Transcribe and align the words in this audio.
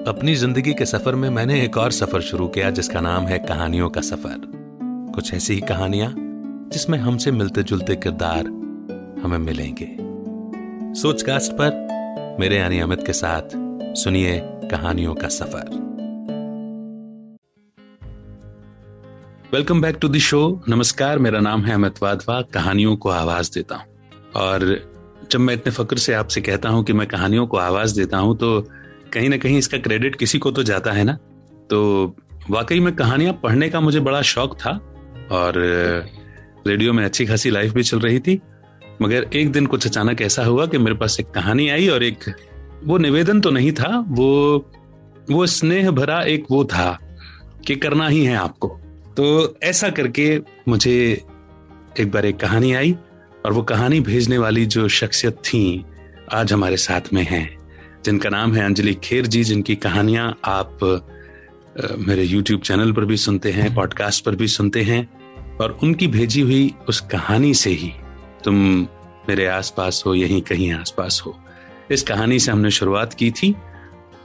अपनी 0.00 0.34
ज़िंदगी 0.34 0.72
के 0.74 0.84
सफ़र 0.86 1.14
में 1.14 1.28
मैंने 1.30 1.60
एक 1.62 1.76
और 1.76 1.92
सफ़र 1.92 2.20
शुरू 2.20 2.46
किया, 2.48 2.70
जिसका 2.70 3.00
नाम 3.00 3.24
है 3.24 3.38
कहानियों 3.38 3.88
का 3.90 4.00
सफ़र। 4.00 4.40
कुछ 5.14 5.32
ऐसी 5.34 5.54
ही 5.54 5.60
कहानियाँ, 5.60 6.14
जिसमें 6.72 6.98
हमसे 6.98 7.30
मिलते 7.30 7.62
जुलते 7.62 7.96
किरदार 7.96 8.46
हमें 9.22 9.36
मिलेंगे। 9.38 9.88
सोचकास्ट 11.00 11.52
पर 11.52 12.36
मेरे 12.40 12.56
यानी 12.56 12.80
अमित 12.80 13.06
के 13.06 13.12
साथ 13.12 13.56
सुनिए 13.96 14.40
कहानियों 14.70 15.14
का 15.14 15.28
सफ़र। 15.28 15.68
Welcome 19.52 19.80
back 19.80 19.96
to 19.96 20.08
the 20.08 20.16
show 20.16 20.62
नमस्कार, 20.68 21.18
मेरा 21.18 21.40
नाम 21.40 21.64
है 21.64 21.74
अमित 21.74 22.02
वाधवा, 22.02 22.42
कहानियों 22.42 22.96
को 22.96 23.08
आवाज़ 23.08 23.50
देता 23.54 23.76
हूँ। 23.76 23.86
और 24.36 24.78
जब 25.30 25.40
मैं 25.40 25.54
इतने 25.54 25.72
फक्र 25.72 25.96
से 25.96 26.14
आपसे 26.14 26.40
कहता 26.40 26.68
हूँ 26.68 26.84
कि 26.84 26.92
मैं 26.92 27.06
कहानियों 27.06 27.46
को 27.46 27.56
आवाज़ 27.56 27.96
देता 27.96 28.18
हूँ 28.18 28.36
तो 28.38 28.60
कहीं 29.12 29.28
ना 29.28 29.36
कहीं 29.36 29.58
इसका 29.58 29.78
क्रेडिट 29.78 30.16
किसी 30.16 30.38
को 30.38 30.50
तो 30.50 30.62
जाता 30.62 30.92
है 30.92 31.04
ना? 31.04 31.12
तो 31.70 32.16
वाकई 32.50 32.80
में 32.80 32.94
कहानियाँ 32.96 33.32
पढ़ने 33.32 33.68
का 33.68 33.80
मुझे 33.80 34.00
बड़ा 34.00 34.22
शौक 34.22 34.56
था 34.56 34.70
और 35.32 35.54
रेडियो 36.66 36.92
में 36.92 37.04
अच्छी 37.04 37.26
खासी 37.26 37.50
लाइफ 37.50 37.72
भी 37.72 37.82
चल 37.82 38.00
रही 38.00 38.20
थी। 38.20 38.40
मगर 39.02 39.26
एक 39.34 39.52
दिन 39.52 39.66
कुछ 39.66 39.86
अचानक 39.86 40.22
ऐसा 40.22 40.44
हुआ 40.44 40.66
कि 40.66 40.78
मेरे 40.78 40.96
पास 40.96 41.20
एक 41.20 41.30
कहानी 41.30 41.68
आई 41.68 41.88
और 41.88 42.02
एक 42.02 42.24
वो 42.84 42.98
निवेदन 42.98 43.40
तो 43.40 43.50
नहीं 43.50 43.72
था 43.72 44.04
वो 44.08 44.70
वो 45.30 45.46
स्नेह 45.46 45.90
भरा 45.90 46.22
एक 46.22 46.44
वो 46.50 46.64
था 46.64 46.98
कि 47.66 47.76
करना 47.76 48.08
ही 48.08 48.24
है 48.24 48.36
आपको। 48.36 48.68
तो 49.16 49.56
ऐसा 49.62 49.88
करके 49.88 50.40
मुझे 50.68 51.24
एक 52.00 52.10
बार 52.10 52.26
एक 52.26 52.36
कहानी 52.36 52.72
आई 52.72 52.96
और 53.46 53.52
वो 53.52 53.62
कहानी 53.62 54.00
भेजने 54.00 54.38
वाली 54.38 54.66
जो 54.66 54.88
शख्सियत 54.88 55.34
थी 55.34 55.84
आज 56.32 56.52
हमारे 56.52 56.76
साथ 56.76 57.12
में 57.12 57.22
हैं। 57.22 57.59
जिनका 58.04 58.28
नाम 58.28 58.54
है 58.54 58.64
अंजलि 58.64 58.94
खेर 58.94 59.26
जी 59.26 59.44
जिनकी 59.44 59.74
कहानियाँ 59.76 60.38
आप 60.44 60.78
मेरे 61.98 62.26
YouTube 62.28 62.62
चैनल 62.62 62.92
पर 62.92 63.04
भी 63.04 63.16
सुनते 63.16 63.50
हैं, 63.50 63.74
पॉडकास्ट 63.74 64.24
पर 64.24 64.34
भी 64.34 64.48
सुनते 64.48 64.82
हैं, 64.82 65.08
और 65.56 65.78
उनकी 65.82 66.06
भेजी 66.06 66.40
हुई 66.40 66.74
उस 66.88 67.00
कहानी 67.00 67.54
से 67.54 67.70
ही 67.70 67.92
तुम 68.44 68.54
मेरे 69.28 69.46
आसपास 69.46 70.02
हो, 70.06 70.14
यहीं 70.14 70.40
कहीं 70.42 70.72
आसपास 70.72 71.22
हो। 71.26 71.38
इस 71.90 72.02
कहानी 72.02 72.38
से 72.38 72.52
हमने 72.52 72.70
शुरुआत 72.70 73.14
की 73.14 73.30
थी। 73.30 73.54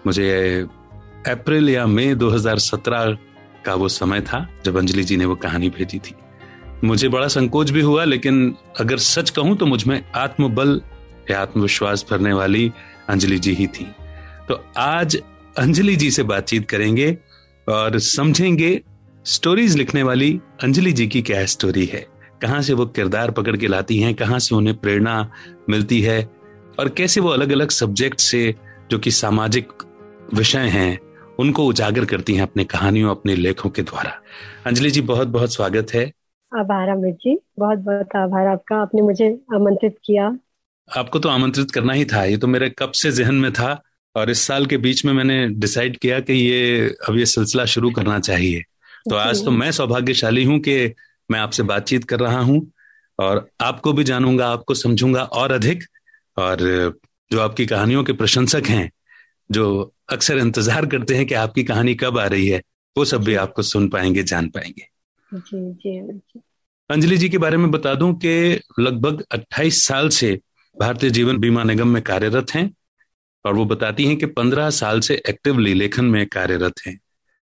मुझे 0.08 0.66
अप्रैल 1.28 1.70
या 1.70 1.86
मई 1.88 2.14
2017 2.14 3.18
का 3.66 3.74
वो 3.74 3.88
समय 3.90 4.22
था 4.22 4.48
जब 4.66 4.78
अंजलि 4.78 5.04
जी 5.04 5.18
ने 5.18 5.26
वो 5.26 5.36
कहानी 5.36 5.70
भेजी 5.70 6.00
थी। 6.00 6.16
मुझे 6.84 7.08
बड़ा 7.10 7.28
संकोच 7.28 7.70
भी 7.70 7.82
हुआ, 7.82 8.04
लेकिन 8.04 8.56
अगर 8.80 8.98
सच 8.98 9.30
कहूँ 9.30 9.56
तो 9.58 9.66
मुझमें 9.66 10.02
आत्मबल 10.16 10.82
या 11.32 11.42
आत्मविश्वास 11.42 12.06
भरने 12.12 12.34
वाली 12.34 12.72
अंजलि 13.10 13.40
जी 13.40 13.54
ही 13.54 13.68
थी। 13.68 13.88
तो 14.48 14.66
आज 14.78 15.22
अंजलि 15.58 15.96
जी 15.96 16.12
से 16.12 16.24
बातचीत 16.24 16.70
करेंगे 16.70 17.18
और 17.70 18.00
समझेंगे 18.00 18.82
स्टोरीज 19.26 19.76
लिखने 19.76 20.04
वाली 20.04 20.40
अंजलि 20.64 20.92
जी 20.92 21.08
की 21.08 21.22
क्या 21.22 21.46
स्टोरी 21.46 21.86
है। 21.86 22.06
कहाँ 22.42 22.62
से 22.62 22.74
वो 22.74 22.86
किरदार 22.86 23.32
पकड़ 23.32 23.58
के 23.58 23.68
लाती 23.68 24.00
हैं, 24.00 24.16
कहाँ 24.16 24.40
से 24.40 24.56
उन्हें 24.56 24.78
प्रेरणा 24.78 25.32
मिलती 25.70 26.02
है 26.02 26.30
और 26.80 26.90
कैसे 26.90 27.22
वो 27.22 27.30
अलग 27.30 27.52
अलग 27.52 27.70
सब्जेक्ट 27.70 28.20
से 28.20 28.56
जो 28.92 29.00
कि 29.00 29.12
सामाजिक 29.12 29.68
विषय 30.34 30.60
हैं, 30.60 31.00
उनको 31.40 31.66
उजागर 31.66 32.06
करती 32.06 32.36
हैं 32.36 32.42
अपने 32.42 32.64
कहानियों, 32.64 33.12
अपने 33.12 33.36
लेखों 33.36 33.70
के 33.70 33.82
द्वारा। 33.82 34.12
अंजलि 34.66 34.92
जी 34.92 35.02
बहुत 35.02 35.28
बहुत 35.28 35.54
स्वागत 35.54 35.88
है। 35.94 36.12
आभार, 36.58 36.90
अमित 36.90 37.16
जी 37.16 37.40
बहुत 37.60 37.78
बहुत 37.78 38.16
आभार 38.16 38.48
आपका। 38.48 38.76
आपने 38.76 39.02
मुझे 39.02 39.40
आमंत्रित 39.56 39.98
किया। 40.06 40.38
आपको 40.90 41.20
तो 41.20 41.30
आमंत्रित 41.30 41.72
करना 41.72 41.94
ही 41.94 42.06
था। 42.06 42.24
ये 42.24 42.38
तो 42.38 42.48
मेरे 42.48 42.70
कब 42.80 42.92
से 42.92 43.12
जहन 43.12 43.36
में 43.36 43.52
था 43.54 43.82
और 44.16 44.30
इस 44.30 44.42
साल 44.42 44.66
के 44.66 44.78
बीच 44.78 45.04
में 45.06 45.12
मैंने 45.14 45.48
डिसाइड 45.50 45.98
किया 45.98 46.20
कि 46.20 46.34
ये 46.34 46.88
अब 47.08 47.18
ये 47.18 47.26
सिलसिला 47.26 47.66
शुरू 47.66 47.92
करना 47.92 48.20
चाहिए। 48.20 48.62
तो 49.10 49.16
आज 49.16 49.44
तो 49.46 49.52
मैं 49.52 49.72
सौभाग्यशाली 49.72 50.44
हूँ 50.44 50.60
कि 50.60 50.94
मैं 51.30 51.40
आपसे 51.40 51.64
बातचीत 51.64 52.04
कर 52.04 52.20
रहा 52.20 52.40
हूँ 52.40 52.66
और 53.20 53.48
आपको 53.62 53.94
भी 53.94 54.04
जानूँगा 54.04 54.48
आपको 54.48 54.74
समझूँगा 54.74 55.24
और 55.24 55.52
अधिक। 55.52 55.84
और 56.38 56.58
जो 57.32 57.40
आपकी 57.42 57.66
कहानियों 57.66 58.04
के 58.04 58.14
प्रशंसक 58.14 58.64
हैं 58.68 58.90
जो 59.50 59.94
अक्सर 60.10 60.38
इंतज़ार 60.38 60.86
करते 60.86 61.16
हैं 61.16 61.26
कि 61.26 61.34
आपकी 61.36 61.64
कहानी 61.64 61.94
कब 61.96 62.18
आ 62.20 62.26
रही 62.26 62.48
है 62.48 62.62
वो 62.96 63.06
सब 63.06 63.24
भी 63.24 63.36
आपको 63.36 63.62
सुन 63.62 63.88
पाएँगे 63.90 64.24
जान 64.24 64.50
पाएँगे। 64.50 64.88
जी 65.32 65.72
जी 65.74 66.40
अंजलि 66.90 67.18
जी 67.18 67.30
के 67.30 67.38
बारे 67.38 67.58
में 67.58 67.70
बता 67.72 67.94
दूँ 67.96 68.14
कि 68.16 68.60
लगभग 68.80 69.24
28 69.32 69.86
साल 69.88 70.10
से 70.10 70.40
भारतीय 70.78 71.10
जीवन 71.10 71.38
बीमा 71.38 71.64
निगम 71.64 71.88
में 71.88 72.02
कार्यरत 72.04 72.52
हैं 72.52 72.70
और 73.46 73.54
वो 73.54 73.66
बताती 73.66 74.06
हैं 74.06 74.16
कि 74.18 74.26
पंद्रह 74.26 74.70
साल 74.70 75.00
से 75.00 75.16
एक्टिवली 75.30 75.74
लेखन 75.74 76.06
में 76.06 76.26
कार्यरत 76.28 76.82
हैं। 76.88 76.98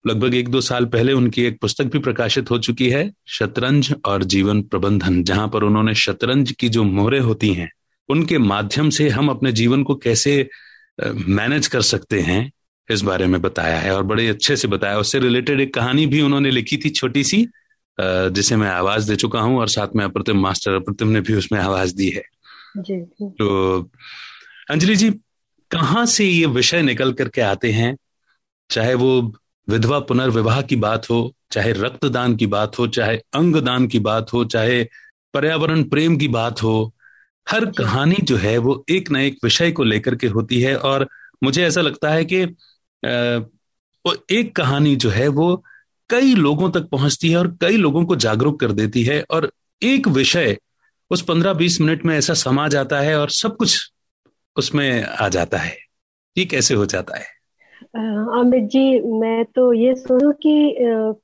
लगभग 0.05 0.33
एक 0.35 0.47
दो 0.49 0.61
साल 0.61 0.85
पहले 0.85 1.13
उनकी 1.13 1.43
एक 1.43 1.59
पुस्तक 1.61 1.85
भी 1.85 1.99
प्रकाशित 1.99 2.51
हो 2.51 2.57
चुकी 2.59 2.89
है, 2.89 3.11
शतरंज 3.29 3.93
और 4.05 4.23
जीवन 4.23 4.61
प्रबंधन, 4.61 5.23
जहाँ 5.23 5.47
पर 5.47 5.63
उन्होंने 5.63 5.93
शतरंज 5.95 6.51
की 6.51 6.69
जो 6.69 6.83
मोहरे 6.83 7.19
होती 7.19 7.53
हैं, 7.53 7.69
उनके 8.09 8.37
माध्यम 8.37 8.89
से 8.89 9.07
हम 9.09 9.29
अपने 9.29 9.51
जीवन 9.51 9.83
को 9.83 9.95
कैसे 9.95 10.49
मैनेज 11.01 11.67
कर 11.67 11.81
सकते 11.83 12.19
हैं, 12.21 12.51
इस 12.89 13.01
बारे 13.01 13.27
में 13.27 13.41
बताया 13.41 13.79
है 13.79 13.95
और 13.95 14.03
बड़े 14.03 14.27
अच्छे 14.27 14.55
से 14.55 14.67
बताया। 14.67 14.97
उससे 14.97 15.19
रिलेटेड 15.19 15.59
एक 15.59 15.73
कहानी 15.73 16.05
भी 16.05 16.21
उन्होंने 16.21 16.51
लिखी 16.51 16.77
थी 16.77 16.89
छोटी 16.91 17.23
सी 17.23 17.45
जिसे 17.97 18.55
मैं 18.55 18.69
आवाज़ 18.69 19.07
दे 19.07 19.15
चुका 19.15 19.39
हूँ 19.39 19.59
और 19.59 19.67
साथ 19.69 19.95
में 19.95 20.03
अप्रतिम 20.05 20.41
मास्टर 20.41 20.73
अप्रतिम 20.73 21.07
ने 21.07 21.21
भी 21.21 21.33
उसमें 21.33 21.59
आवाज़ 21.59 21.95
दी 21.95 22.09
है। 22.09 22.23
जी 22.77 23.01
तो 23.29 23.79
अंजलि 24.69 24.95
जी 24.95 25.11
कहाँ 25.71 26.05
से 26.05 26.25
ये 26.25 26.45
विषय 26.45 26.81
निकल 26.81 27.13
करके 27.13 27.41
आते 27.41 27.71
हैं? 27.71 27.97
चाहे 28.69 28.93
वो 28.93 29.33
विधवा 29.69 29.99
पुनर्विवाह 29.99 30.61
की 30.61 30.75
बात 30.75 31.09
हो 31.09 31.35
चाहे 31.51 31.71
रक्तदान 31.71 32.35
की 32.35 32.47
बात 32.47 32.79
हो 32.79 32.87
चाहे 32.87 33.17
अंगदान 33.17 33.87
की 33.87 33.99
बात 33.99 34.33
हो 34.33 34.45
चाहे 34.45 34.83
पर्यावरण 35.33 35.83
प्रेम 35.83 36.17
की 36.17 36.27
बात 36.27 36.63
हो 36.63 36.93
हर 37.49 37.65
कहानी 37.65 38.15
जो 38.23 38.37
है 38.37 38.57
वो 38.57 38.85
एक 38.89 39.11
न 39.11 39.15
एक 39.15 39.37
विषय 39.43 39.71
को 39.71 39.83
लेकर 39.83 40.15
के 40.15 40.27
होती 40.27 40.61
है 40.61 40.77
और 40.77 41.07
मुझे 41.43 41.63
ऐसा 41.63 41.81
लगता 41.81 42.09
है 42.09 42.25
कि 42.25 42.45
वो 44.05 44.15
एक 44.29 44.55
कहानी 44.55 44.95
जो 44.95 45.09
है 45.09 45.27
वो 45.27 45.63
कई 46.09 46.35
लोगों 46.35 46.71
तक 46.71 46.81
पहुँचती 46.81 47.29
है 47.29 47.37
और 47.37 47.57
कई 47.61 47.77
लोगों 47.77 48.05
को 48.05 48.15
जागरूक 48.15 48.59
कर 48.59 48.71
देती 48.71 49.03
है 49.03 49.25
और 49.31 49.51
एक 49.83 50.07
विषय 50.07 50.57
उस 51.11 51.21
पंद्रह 51.21 51.53
बीस 51.53 51.81
मिनट 51.81 52.05
में 52.05 52.17
ऐसा 52.17 52.33
समा 52.33 52.67
जाता 52.67 52.99
है 52.99 53.19
और 53.19 53.29
सब 53.29 53.55
कुछ 53.57 53.77
उसमें 54.57 55.03
आ 55.03 55.27
जाता 55.29 55.57
है। 55.57 55.75
ये 56.37 56.45
कैसे 56.45 56.73
हो 56.73 56.85
जाता 56.85 57.17
है? 57.17 57.25
अमित 58.39 58.63
जी, 58.63 58.99
मैं 59.01 59.43
तो 59.45 59.73
ये 59.73 59.95
सोचू 59.95 60.31
कि 60.31 60.75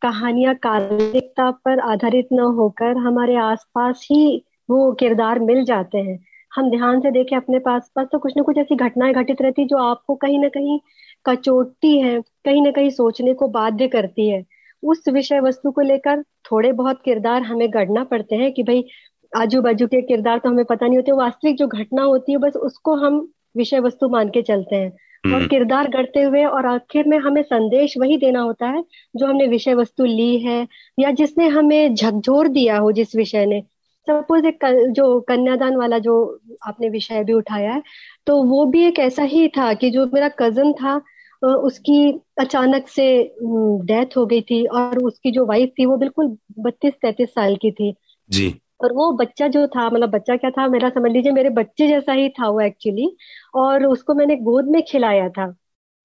कहानियाँ 0.01 0.56
काल्पनिकता 0.56 1.50
पर 1.51 1.80
आधारित 1.80 2.28
न 2.34 2.39
होकर 2.57 2.98
हमारे 2.98 3.36
आसपास 3.36 4.07
ही 4.12 4.45
वो 4.69 4.92
किरदार 4.94 5.39
मिल 5.39 5.63
जाते 5.66 5.98
हैं। 5.98 6.19
हम 6.56 6.69
ध्यान 6.72 7.00
से 7.00 7.12
देखें, 7.12 7.36
अपने 7.38 7.60
पास 7.60 7.92
पास 7.95 8.07
तो 8.12 8.19
कुछ 8.19 8.34
ना 8.38 8.44
कुछ 8.44 8.57
ऐसी 8.57 8.75
घटनाएँ 8.75 9.13
घटित 9.13 9.42
रहती 9.42 9.66
जो 9.66 9.78
आपको 9.78 10.16
कहीं 10.16 10.39
ना 10.39 10.48
कहीं 10.48 10.80
कचोटती 11.25 12.00
है, 12.00 12.22
कहीं 12.22 12.62
ना 12.62 12.72
कहीं 12.72 12.89
सोचने 12.89 13.34
को 13.34 13.48
बाध्य 13.48 13.88
करती 13.88 14.30
है। 14.30 14.45
उस 14.84 15.04
विषय 15.10 15.39
वस्तु 15.39 15.72
को 15.72 15.81
लेकर 15.81 16.22
थोड़े 16.51 16.72
बहुत 16.72 17.01
किरदार 17.06 17.42
हमें 17.42 17.74
गढ़ना 17.74 18.04
पड़ते 18.04 18.36
हैं 18.36 18.51
कि 18.54 18.63
भाई 18.63 18.84
आजू 19.35 19.62
बाजू 19.62 19.88
के 19.88 20.01
किरदार 20.01 20.38
तो 20.38 20.50
हमें 20.50 20.65
पता 20.65 20.88
नहीं 20.88 20.97
होते 20.97 21.12
वास्तविक 21.12 21.57
जो 21.57 21.68
घटना 21.68 22.03
होती 22.03 22.31
है 22.31 22.38
बस 22.38 22.56
उसको 22.56 22.95
हम 22.95 23.27
विषय 23.57 23.79
वस्तु 23.79 24.09
मान 24.09 24.29
के 24.29 24.41
चलते 24.41 24.75
हैं। 24.75 24.89
और 25.25 25.33
हम्म, 25.33 25.47
किरदार 25.47 25.88
गढ़ते 25.89 26.21
हुए 26.21 26.44
और 26.45 26.65
आखिर 26.65 27.07
में 27.07 27.18
हमें 27.18 27.41
संदेश 27.41 27.94
वही 27.97 28.18
देना 28.18 28.39
होता 28.39 28.68
है 28.68 28.83
जो 29.15 29.25
हमने 29.25 29.47
विषय 29.47 29.74
वस्तु 29.74 30.06
ली 30.06 30.39
है 30.39 30.68
या 31.00 31.12
जिसने 31.12 31.47
हमें 31.47 31.95
झकझोर 31.95 32.47
दिया 32.47 32.77
हो 32.77 32.91
जिस 32.91 33.15
विषय 33.15 33.45
ने। 33.45 33.62
सपोज़ 34.07 34.45
एक 34.45 34.65
जो 34.89 35.19
कन्यादान 35.21 35.75
वाला 35.75 36.00
जो 36.00 36.39
आपने 36.68 36.89
विषय 36.89 37.24
भी 37.24 37.33
उठाया 37.33 37.74
है 37.74 37.81
तो 38.27 38.44
वो 38.44 38.65
भी 38.65 38.83
एक 38.83 39.00
ऐसा 39.00 39.24
ही 39.24 39.47
था 39.47 39.74
कि 39.74 39.89
जो 39.89 40.06
मेरा 40.13 40.29
कज़न 40.29 40.74
था 40.74 41.01
उसकी 41.41 42.21
अचानक 42.38 42.88
से 42.88 43.07
डेथ 43.85 44.18
हो 44.18 44.25
गई 44.25 44.41
थी 44.41 44.65
और 44.65 45.00
उसकी 45.00 45.31
जो 45.31 45.45
वाइफ 45.45 45.71
थी 45.79 45.85
वो 45.85 45.97
बिल्कुल 45.97 46.38
बत्तीस 46.59 46.94
तैतीस 46.94 47.29
साल 47.29 47.56
की 47.56 47.71
थी। 47.71 47.94
जी। 48.29 48.53
और 48.81 48.94
वो 48.94 49.12
बच्चा 49.18 49.47
जो 49.47 49.65
था 49.68 49.89
मतलब 49.89 50.09
बच्चा 50.09 50.35
क्या 50.38 50.50
था, 50.51 50.68
मेरा 50.68 50.89
समझ 50.89 51.12
लीजिए 51.12 51.31
मेरे 51.31 51.50
बच्चे 51.51 51.88
जैसा 51.88 52.13
ही 52.13 52.29
था 52.29 52.50
वो 52.50 52.59
एक्चुअली 52.62 53.15
और 53.56 53.85
उसको 53.85 54.13
मैंने 54.15 54.35
गोद 54.41 54.68
में 54.71 54.81
खिलाया 54.88 55.29
था। 55.29 55.53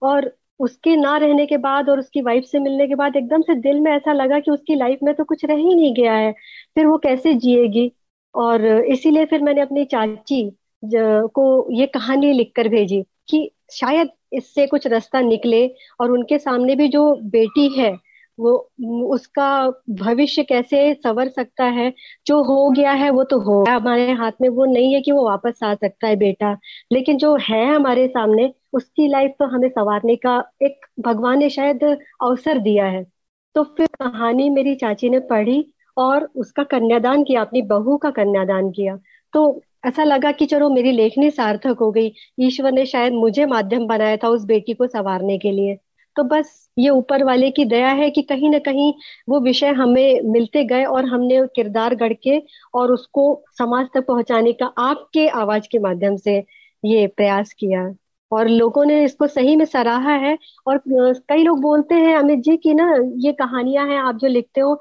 और 0.03 0.33
उसके 0.61 0.97
ना 0.97 1.17
रहने 1.17 1.47
के 1.47 1.57
बाद 1.57 1.89
और 1.91 1.99
उसकी 1.99 2.21
वाइफ 2.23 2.45
से 2.45 2.59
मिलने 2.59 2.87
के 2.89 2.95
बाद 2.95 3.17
एकदम 3.17 3.43
से 3.43 3.55
दिल 3.55 3.81
में 3.81 3.91
ऐसा 3.93 4.13
लगा 4.13 4.39
कि 4.41 4.51
उसकी 4.51 4.75
लाइफ 4.75 4.99
में 5.03 5.15
तो 5.15 5.25
कुछ 5.25 5.45
रह 5.45 5.57
ही 5.57 5.75
नहीं 5.75 5.95
गया 5.95 6.15
है। 6.15 6.33
फिर 6.75 6.87
वो 6.87 6.99
कैसे 6.99 7.35
जिएगी? 7.35 7.91
और 8.35 8.65
इसीलिए 8.67 9.25
फिर 9.27 9.43
मैंने 9.43 9.61
अपनी 9.61 9.85
चाची 9.85 10.43
को 10.85 11.45
ये 11.73 11.87
कहानी 11.87 12.33
लिखकर 12.33 12.69
भेजी 12.69 13.03
कि 13.29 13.51
शायद 13.73 14.09
इससे 14.33 14.67
कुछ 14.67 14.87
रास्ता 14.87 15.21
निकले 15.21 15.67
और 16.01 16.11
उनके 16.11 16.39
सामने 16.39 16.77
भी 16.77 16.89
जो 16.89 17.15
बेटी 17.25 17.69
है 17.79 17.93
वो, 18.41 18.71
उसका 19.05 19.73
भविष्य 19.91 20.43
कैसे 20.43 20.95
संवर 20.95 21.29
सकता 21.29 21.65
है? 21.65 21.93
जो 22.27 22.43
हो 22.43 22.71
गया 22.71 22.93
है, 22.93 23.11
वो 23.11 23.25
तो 23.25 23.39
हो 23.41 23.63
गया। 23.63 23.77
हमारे 23.77 24.13
हाथ 24.13 24.33
में 24.41 24.49
वो 24.49 24.65
नहीं 24.65 24.95
है 24.95 25.01
कि 25.01 25.13
वो 25.13 25.25
वापस 25.25 25.59
आ 25.65 25.75
सकता 25.75 26.07
है, 26.07 26.17
बेटा। 26.17 26.59
लेकिन 26.93 27.17
जो 27.17 27.37
है 27.37 27.75
हमारे 27.75 28.09
सामने, 28.09 28.53
उसकी 28.73 29.09
लाइफ 29.09 29.31
तो 29.39 29.45
हमें 29.45 29.69
संवारने 29.69 30.17
का 30.17 30.45
एक 30.63 30.87
भगवान 31.01 31.39
ने 31.39 31.51
शायद 31.51 31.85
अवसर 32.23 32.59
दिया 32.59 32.87
है। 32.87 33.07
तो 33.55 33.63
फिर 33.63 33.87
कहानी 33.87 34.51
मेरी 34.51 34.75
चाची 34.75 35.11
ने 35.11 35.21
पढ़ी 35.21 35.73
और 35.97 36.29
उसका 36.37 36.63
कन्यादान 36.63 37.25
किया, 37.25 37.41
अपनी 37.41 37.63
बहू 37.63 37.97
का 37.97 38.11
कन्यादान 38.11 38.71
किया। 38.71 38.99
तो 39.33 39.63
ऐसा 39.87 40.05
लगा 40.05 40.33
कि 40.33 40.47
चलो 40.47 40.71
मेरी 40.71 40.93
लेखनी 40.93 41.31
सार्थक 41.31 41.77
हो 41.81 41.93
गई। 41.93 42.13
ईश्वर 42.41 42.73
ने 42.73 42.87
शायद 42.87 43.13
मुझे 43.13 43.47
माध्यम 43.47 43.87
बनाया 43.87 44.17
था 44.17 44.29
उस 44.29 44.45
बेटी 44.45 44.73
को 44.73 44.87
संवारने 44.87 45.39
के 45.39 45.51
लिए। 45.51 45.79
तो 46.17 46.23
बस 46.23 46.71
ये 46.79 46.89
ऊपर 46.91 47.25
वाले 47.25 47.51
की 47.51 47.65
दया 47.65 47.89
है 47.89 48.11
कि 48.11 48.23
कहीं 48.23 48.51
ना 48.51 48.59
कहीं 48.59 48.93
वो 49.29 49.41
विषय 49.41 49.69
हमें 49.73 50.21
मिलते 50.25 50.65
गए 50.65 50.85
और 50.85 51.05
हमने 51.05 51.41
किरदार 51.57 51.95
गढ़ 51.95 52.13
के 52.13 52.43
और 52.75 52.93
उसको 52.93 53.45
समाज 53.59 53.87
तक 53.95 54.07
पहुँचाने 54.07 54.53
का 54.53 54.67
आपके 54.79 55.29
आवाज़ 55.29 55.69
के 55.73 55.79
माध्यम 55.79 56.17
से 56.17 56.45
ये 56.85 57.07
प्रयास 57.07 57.53
किया। 57.53 57.95
और 58.33 58.49
लोगों 58.49 58.85
ने 58.85 59.05
इसको 59.05 59.27
सही 59.27 59.57
में 59.57 59.65
सराहा 59.65 60.15
है 60.17 60.39
और 60.67 60.81
कई 60.89 61.43
लोग 61.43 61.61
बोलते 61.61 61.95
हैं, 61.95 62.17
अमित 62.17 62.39
जी, 62.39 62.57
की 62.57 62.75
ना 62.75 62.95
ये 63.17 63.33
कहानियाँ 63.33 63.87
हैं, 63.89 63.99
आप 63.99 64.17
जो 64.17 64.29
लिखते 64.29 64.61
हो, 64.61 64.73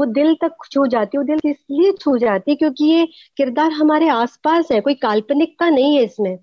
वो 0.00 0.06
दिल 0.06 0.34
तक 0.34 0.56
छू 0.72 0.86
जाती 0.86 1.18
है, 1.18 1.24
दिल 1.24 1.50
इसलिए 1.50 1.92
छू 1.92 2.16
जाती 2.18 2.50
है 2.50 2.56
क्योंकि 2.56 2.84
ये 2.84 3.06
किरदार 3.36 3.72
हमारे 3.72 4.08
आसपास 4.08 4.72
है, 4.72 4.80
कोई 4.80 4.94
काल्पनिकता 4.94 5.68
नहीं 5.70 5.96
है 5.96 6.04
इसमें। 6.04 6.38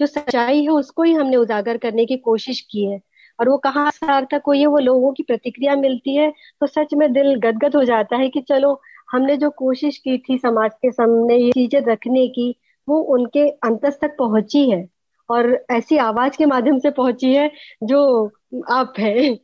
जो 0.00 0.06
सच्चाई 0.06 0.62
है, 0.62 0.68
उसको 0.68 1.02
ही 1.02 1.12
हमने 1.12 1.36
उजागर 1.36 1.76
करने 1.76 2.06
की 2.06 2.16
कोशिश 2.16 2.60
की 2.60 2.84
है। 2.86 3.00
और 3.40 3.48
वो 3.48 3.56
कहाँ 3.58 3.90
सार्थक 3.90 4.42
हुई 4.46 4.60
है 4.60 4.66
वो 4.66 4.78
लोगों 4.78 5.12
की 5.12 5.22
प्रतिक्रिया 5.22 5.76
मिलती 5.76 6.16
है 6.16 6.30
तो 6.60 6.66
सच 6.66 6.94
में 6.94 7.12
दिल 7.12 7.34
गदगद 7.34 7.76
हो 7.76 7.84
जाता 7.84 8.16
है 8.16 8.28
कि 8.28 8.40
चलो 8.40 8.80
हमने 9.12 9.36
जो 9.36 9.50
कोशिश 9.50 9.98
की 9.98 10.18
थी 10.18 10.38
समाज 10.38 10.70
के 10.74 10.90
सामने 10.90 11.36
ये 11.36 11.50
चीज़ें 11.52 11.80
रखने 11.80 12.28
की 12.28 12.54
वो 12.88 13.00
उनके 13.14 13.48
अंतस 13.48 13.98
तक 14.00 14.16
पहुँची 14.18 14.70
है 14.70 14.88
और 15.30 15.66
ऐसी 15.70 15.96
आवाज़ 15.96 16.36
के 16.36 16.46
माध्यम 16.46 16.78
से 16.78 16.90
पहुँची 16.90 17.32
है 17.34 17.50
जो 17.82 18.30
आप 18.70 18.94
है। 18.98 19.34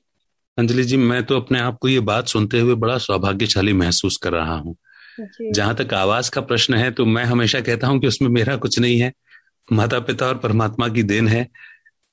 अंजलि 0.58 0.82
जी 0.82 0.96
मैं 0.96 1.22
तो 1.24 1.40
अपने 1.40 1.58
आप 1.60 1.78
को 1.78 1.88
ये 1.88 2.00
बात 2.00 2.28
सुनते 2.28 2.60
हुए 2.60 2.74
बड़ा 2.74 2.98
सौभाग्यशाली 2.98 3.72
महसूस 3.72 4.16
कर 4.16 4.32
रहा 4.32 4.56
हूँ। 4.56 4.76
जहाँ 5.52 5.74
तक 5.74 5.94
आवाज़ 5.94 6.30
का 6.30 6.40
प्रश्न 6.40 6.74
है 6.74 6.90
तो 6.90 7.06
मैं 7.06 7.24
हमेशा 7.24 7.60
कहता 7.60 7.86
हूँ 7.86 8.00
कि 8.00 8.06
उसमें 8.06 8.28
मेरा 8.28 8.56
कुछ 8.56 8.78
नहीं 8.78 8.98
है। 9.00 9.12
माता 9.72 10.00
पिता 10.00 10.26
और 10.26 10.38
परमात्मा 10.38 10.88
की 10.88 11.02
देन 11.02 11.28
है। 11.28 11.48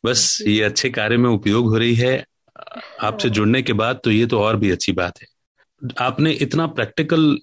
बस 0.05 0.37
ये 0.47 0.61
अच्छे 0.63 0.89
कार्य 0.89 1.17
में 1.17 1.29
उपयोग 1.29 1.67
हो 1.69 1.77
रही 1.77 1.95
है। 1.95 2.15
आपसे 3.03 3.29
जुड़ने 3.29 3.61
के 3.61 3.73
बाद 3.73 3.99
तो 4.03 4.11
ये 4.11 4.25
तो 4.25 4.39
और 4.39 4.55
भी 4.57 4.71
अच्छी 4.71 4.91
बात 4.91 5.21
है। 5.21 5.27
आपने 5.99 6.31
इतना 6.41 6.67
प्रैक्टिकल 6.69 7.37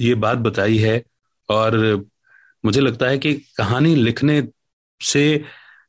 ये 0.00 0.14
बात 0.16 0.38
बताई 0.38 0.76
है 0.78 1.02
और 1.48 1.76
मुझे 2.64 2.80
लगता 2.80 3.06
है 3.06 3.18
कि 3.18 3.32
कहानी 3.56 3.94
लिखने 3.94 4.42
से 5.00 5.24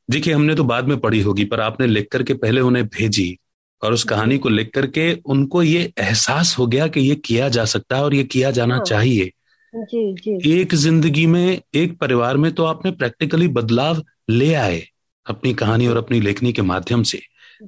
देखिए 0.09 0.33
हमने 0.33 0.55
तो 0.55 0.63
बाद 0.63 0.87
में 0.87 0.97
पढ़ी 0.99 1.21
होगी 1.21 1.45
पर 1.45 1.59
आपने 1.61 1.87
लिख 1.87 2.07
करके 2.11 2.33
पहले 2.35 2.61
उन्हें 2.61 2.85
भेजी 2.87 3.37
और 3.81 3.93
उस 3.93 4.03
कहानी 4.03 4.37
को 4.37 4.49
लिख 4.49 4.71
करके 4.73 5.11
उनको 5.25 5.63
ये 5.63 5.81
एहसास 5.99 6.55
हो 6.59 6.67
गया 6.67 6.87
कि 6.87 6.99
ये 6.99 7.15
किया 7.15 7.49
जा 7.49 7.65
सकता 7.65 7.95
है 7.95 8.03
और 8.03 8.13
ये 8.13 8.23
किया 8.25 8.51
जाना 8.51 8.75
हाँ। 8.75 8.83
चाहिए। 8.83 9.31
जी 9.73 10.13
जी। 10.15 10.51
एक 10.51 10.75
ज़िंदगी 10.75 11.25
में 11.27 11.61
एक 11.75 11.97
परिवार 11.99 12.37
में 12.37 12.51
तो 12.51 12.65
आपने 12.65 12.91
प्रैक्टिकली 12.91 13.47
बदलाव 13.49 14.03
ले 14.29 14.53
आए। 14.53 14.83
अपनी 15.25 15.53
कहानी 15.53 15.87
और 15.87 15.97
अपनी 15.97 16.19
लेखनी 16.21 16.53
के 16.53 16.61
माध्यम 16.61 17.03
से। 17.03 17.21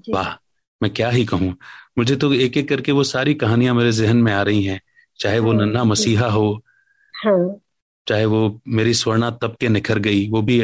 वाह 0.10 0.34
मैं 0.82 0.94
क्या 0.94 1.10
ही 1.10 1.26
कहूँ? 1.26 1.56
मुझे 1.98 2.16
तो 2.16 2.34
एक 2.34 2.58
एक 2.58 2.70
करके 2.70 2.92
वो 2.92 3.04
सारी 3.04 3.34
कहानियाँ 3.34 3.76
मेरे 3.76 3.92
जहन 3.92 4.18
में 4.18 4.34
आ 4.34 4.42
रही 4.42 4.64
हैं 4.64 4.82
चाहे 5.20 5.40
वो 5.40 5.54
नन्ना 5.54 5.84
मसीहा 5.84 6.30
हो। 6.30 6.64
हाँ। 7.26 7.62
चाहे 8.08 8.26
वो 8.26 8.62
मेरी 8.68 8.94
स्वर्णा 8.94 9.30
तब 9.32 9.56
के 9.60 9.70
निखर 9.70 10.00
गई 10.00 10.30
वो 10.30 10.42
भी 10.42 10.62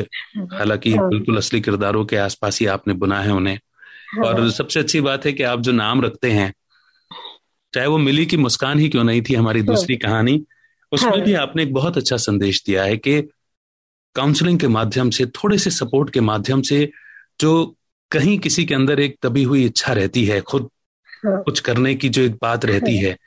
हालाँकि 0.54 0.95
हाँ। 0.95 1.10
बिल्कुल 1.10 1.38
असली 1.38 1.62
किरदारों 1.62 2.06
के 2.06 2.18
आसपास 2.18 2.60
ही 2.60 2.66
आपने 2.66 2.94
बुना 2.94 3.22
है 3.22 3.34
उन्हें। 3.34 3.56
हाँ, 3.56 4.24
और 4.25 4.50
सबसे 4.51 4.80
अच्छी 4.80 5.01
बात 5.01 5.25
है 5.25 5.34
कि 5.34 5.44
आप 5.44 5.60
जो 5.60 5.72
नाम 5.72 6.01
रखते 6.01 6.31
हैं 6.31 6.54
चाहे 7.74 7.88
वो 7.88 7.98
मिली 7.98 8.25
की 8.25 8.38
मुस्कान 8.38 8.80
ही 8.80 8.90
क्यों 8.90 9.04
नहीं 9.04 9.22
थी 9.22 9.34
हमारी 9.34 9.62
दूसरी 9.62 9.95
कहानी 9.98 10.44
उसमें 10.92 11.12
हाँ। 11.12 11.22
भी 11.22 11.34
आपने 11.34 11.63
एक 11.63 11.74
बहुत 11.74 11.98
अच्छा 11.98 12.18
संदेश 12.18 12.63
दिया 12.66 12.84
है 12.84 12.98
कि 12.98 13.30
काउंसलिंग 14.15 14.60
के 14.60 14.68
माध्यम 14.68 15.10
से 15.10 15.25
थोड़े 15.25 15.57
से 15.57 15.69
सपोर्ट 15.69 16.10
के 16.10 16.19
माध्यम 16.19 16.62
से 16.62 16.92
जो 17.42 17.75
कहीं 18.12 18.39
किसी 18.39 18.65
के 18.65 18.75
अंदर 18.75 19.00
एक 19.00 19.18
दबी 19.24 19.44
हुई 19.44 19.65
इच्छा 19.65 19.94
रहती 19.94 20.25
है 20.25 20.42
खुद 20.42 20.69
हाँ। 21.25 21.44
कुछ 21.44 21.60
करने 21.60 21.95
की 21.95 22.10
जो 22.10 22.21
एक 22.21 22.38
बात 22.42 22.65
रहती 22.65 22.98
है। 22.98 23.18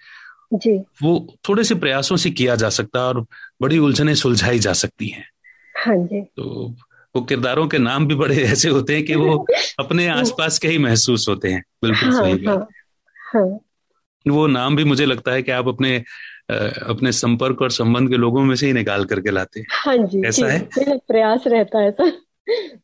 जी। 0.55 0.79
वो 1.03 1.35
थोड़े 1.49 1.65
से 1.65 1.75
प्रयासों 1.75 2.17
से 2.17 2.31
किया 2.31 2.55
जा 2.55 2.69
सकता 2.69 2.99
है 2.99 3.05
और 3.05 3.27
बड़ी 3.63 3.79
उलझने 3.79 4.15
सुलझाई 4.15 4.59
जा 4.59 4.73
सकती 4.73 5.09
हैं। 5.09 5.25
हाँ 5.87 5.97
जी। 5.97 6.21
तो 6.23 6.75
वो 7.17 7.23
किरदारों 7.23 7.69
के 7.69 7.79
नाम 7.79 8.07
भी 8.07 8.15
बड़े 8.15 8.37
ऐसे 8.37 8.69
होते 8.69 8.95
हैं 8.95 9.05
कि 9.05 9.15
वो 9.15 9.47
अपने 9.79 10.09
आसपास 10.21 10.59
के 10.59 10.69
ही 10.69 10.79
महसूस 10.79 11.29
होते 11.29 11.49
हैं। 11.49 11.65
बिल्कुल 11.85 12.13
हाँ 12.13 12.23
सही 12.23 12.45
हाँ। 12.45 12.69
हाँ। 13.35 13.59
वो 14.29 14.47
नाम 14.47 14.77
भी 14.77 14.85
मुझे 14.85 15.07
लगता 15.07 15.33
है 15.33 15.43
कि 15.43 15.51
आप 15.51 15.69
अपने 15.69 16.05
अपने 16.49 17.13
संपर्क 17.13 17.63
और 17.63 17.71
संबंध 17.71 18.09
के 18.11 18.17
लोगों 18.17 18.45
में 18.45 18.55
से 18.57 18.67
ही 18.67 18.73
निकाल 18.73 19.05
करके 19.05 19.31
लाते 19.31 19.61
हैं। 19.61 19.67
हाँ 19.73 19.97
जी 19.97 20.27
ऐसा 20.29 20.47
है? 20.47 20.59
मेरा 20.79 20.97
प्रयास 21.09 21.45
रहता 21.47 21.79
है 21.79 21.89
ऐसा। 21.89 22.11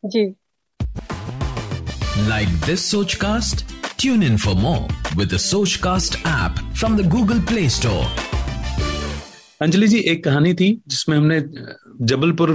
जी। 0.07 0.25
Like 2.29 2.51
this 2.67 2.83
Sochcast? 2.87 3.65
Tune 4.03 4.23
in 4.23 4.37
for 4.37 4.55
more 4.57 4.87
with 5.17 5.31
the 5.31 5.39
Sochcast 5.39 6.17
app 6.27 6.59
from 6.75 6.97
the 6.97 7.05
Google 7.15 7.41
Play 7.51 7.69
Store. 7.69 8.07
Anjali 9.63 9.89
ji 9.89 9.99
एक 10.13 10.25
कहानी 10.25 10.55
थी 10.55 10.71
जिसमें 10.89 11.17
हमने 11.17 11.41
जबलपुर 12.07 12.51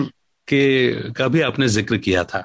के 0.48 1.12
का 1.12 1.28
भी 1.28 1.42
आपने 1.42 1.68
ज़िक्र 1.68 1.98
किया 1.98 2.24
था। 2.24 2.44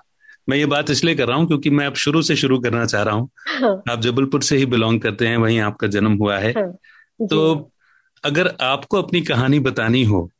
मैं 0.48 0.56
ये 0.56 0.66
बात 0.66 0.90
इसलिए 0.90 1.14
कर 1.14 1.28
रहा 1.28 1.36
हूँ 1.36 1.46
क्योंकि 1.46 1.70
मैं 1.70 1.86
अब 1.86 1.94
शुरू 1.94 2.22
से 2.22 2.36
शुरू 2.36 2.58
करना 2.60 2.84
चाह 2.86 3.02
रहा 3.02 3.14
हूँ। 3.14 3.28
हाँ। 3.60 3.82
आप 3.90 4.00
जबलपुर 4.00 4.42
से 4.42 4.56
ही 4.56 4.66
बिलोंग 4.66 5.00
करते 5.00 5.26
हैं 5.28 5.36
वहीं 5.36 5.60
आपका 5.60 5.86
जन्म 5.86 6.16
हुआ 6.18 6.38
है। 6.38 6.52
हाँ। 6.52 6.70
तो 7.30 7.71
अगर 8.24 8.56
आपको 8.60 9.02
अपनी 9.02 9.20
कहानी 9.20 9.60
बतानी 9.60 10.04
हो 10.04 10.30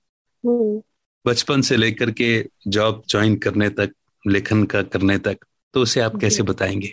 हम्म। 0.47 0.83
बचपन 1.27 1.61
से 1.61 1.77
लेकर 1.77 2.11
के 2.11 2.47
जॉब 2.69 3.03
ज्वाइन 3.09 3.37
करने 3.37 3.69
तक 3.69 3.93
लेखन 4.27 4.65
का 4.65 4.83
करने 4.83 5.19
तक 5.19 5.37
तो 5.75 5.81
उसे 5.81 6.01
आप 6.01 6.17
कैसे 6.17 6.43
बताएँगे? 6.43 6.89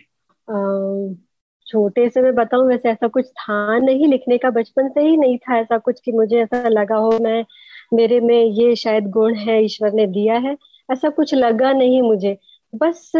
छोटे 1.67 2.09
से 2.09 2.21
मैं 2.21 2.35
बताऊँ 2.35 2.67
वैसे 2.67 2.89
ऐसा 2.89 3.07
कुछ 3.07 3.25
था 3.25 3.77
नहीं 3.77 4.07
लिखने 4.07 4.37
का 4.37 4.49
बचपन 4.49 4.89
से 4.89 5.01
ही 5.01 5.17
नहीं 5.17 5.37
था 5.37 5.57
ऐसा 5.57 5.77
कुछ 5.77 5.99
कि 6.05 6.11
मुझे 6.11 6.41
ऐसा 6.43 6.67
लगा 6.67 6.95
हो 6.95 7.19
मैं 7.21 7.45
मेरे 7.93 8.19
में 8.19 8.43
ये 8.43 8.75
शायद 8.75 9.07
गुण 9.07 9.35
है 9.35 9.65
ईश्वर 9.65 9.93
ने 9.93 10.07
दिया 10.07 10.35
है 10.35 10.57
ऐसा 10.91 11.09
कुछ 11.09 11.33
लगा 11.33 11.73
नहीं 11.73 12.01
मुझे। 12.01 12.37
बस 12.75 13.11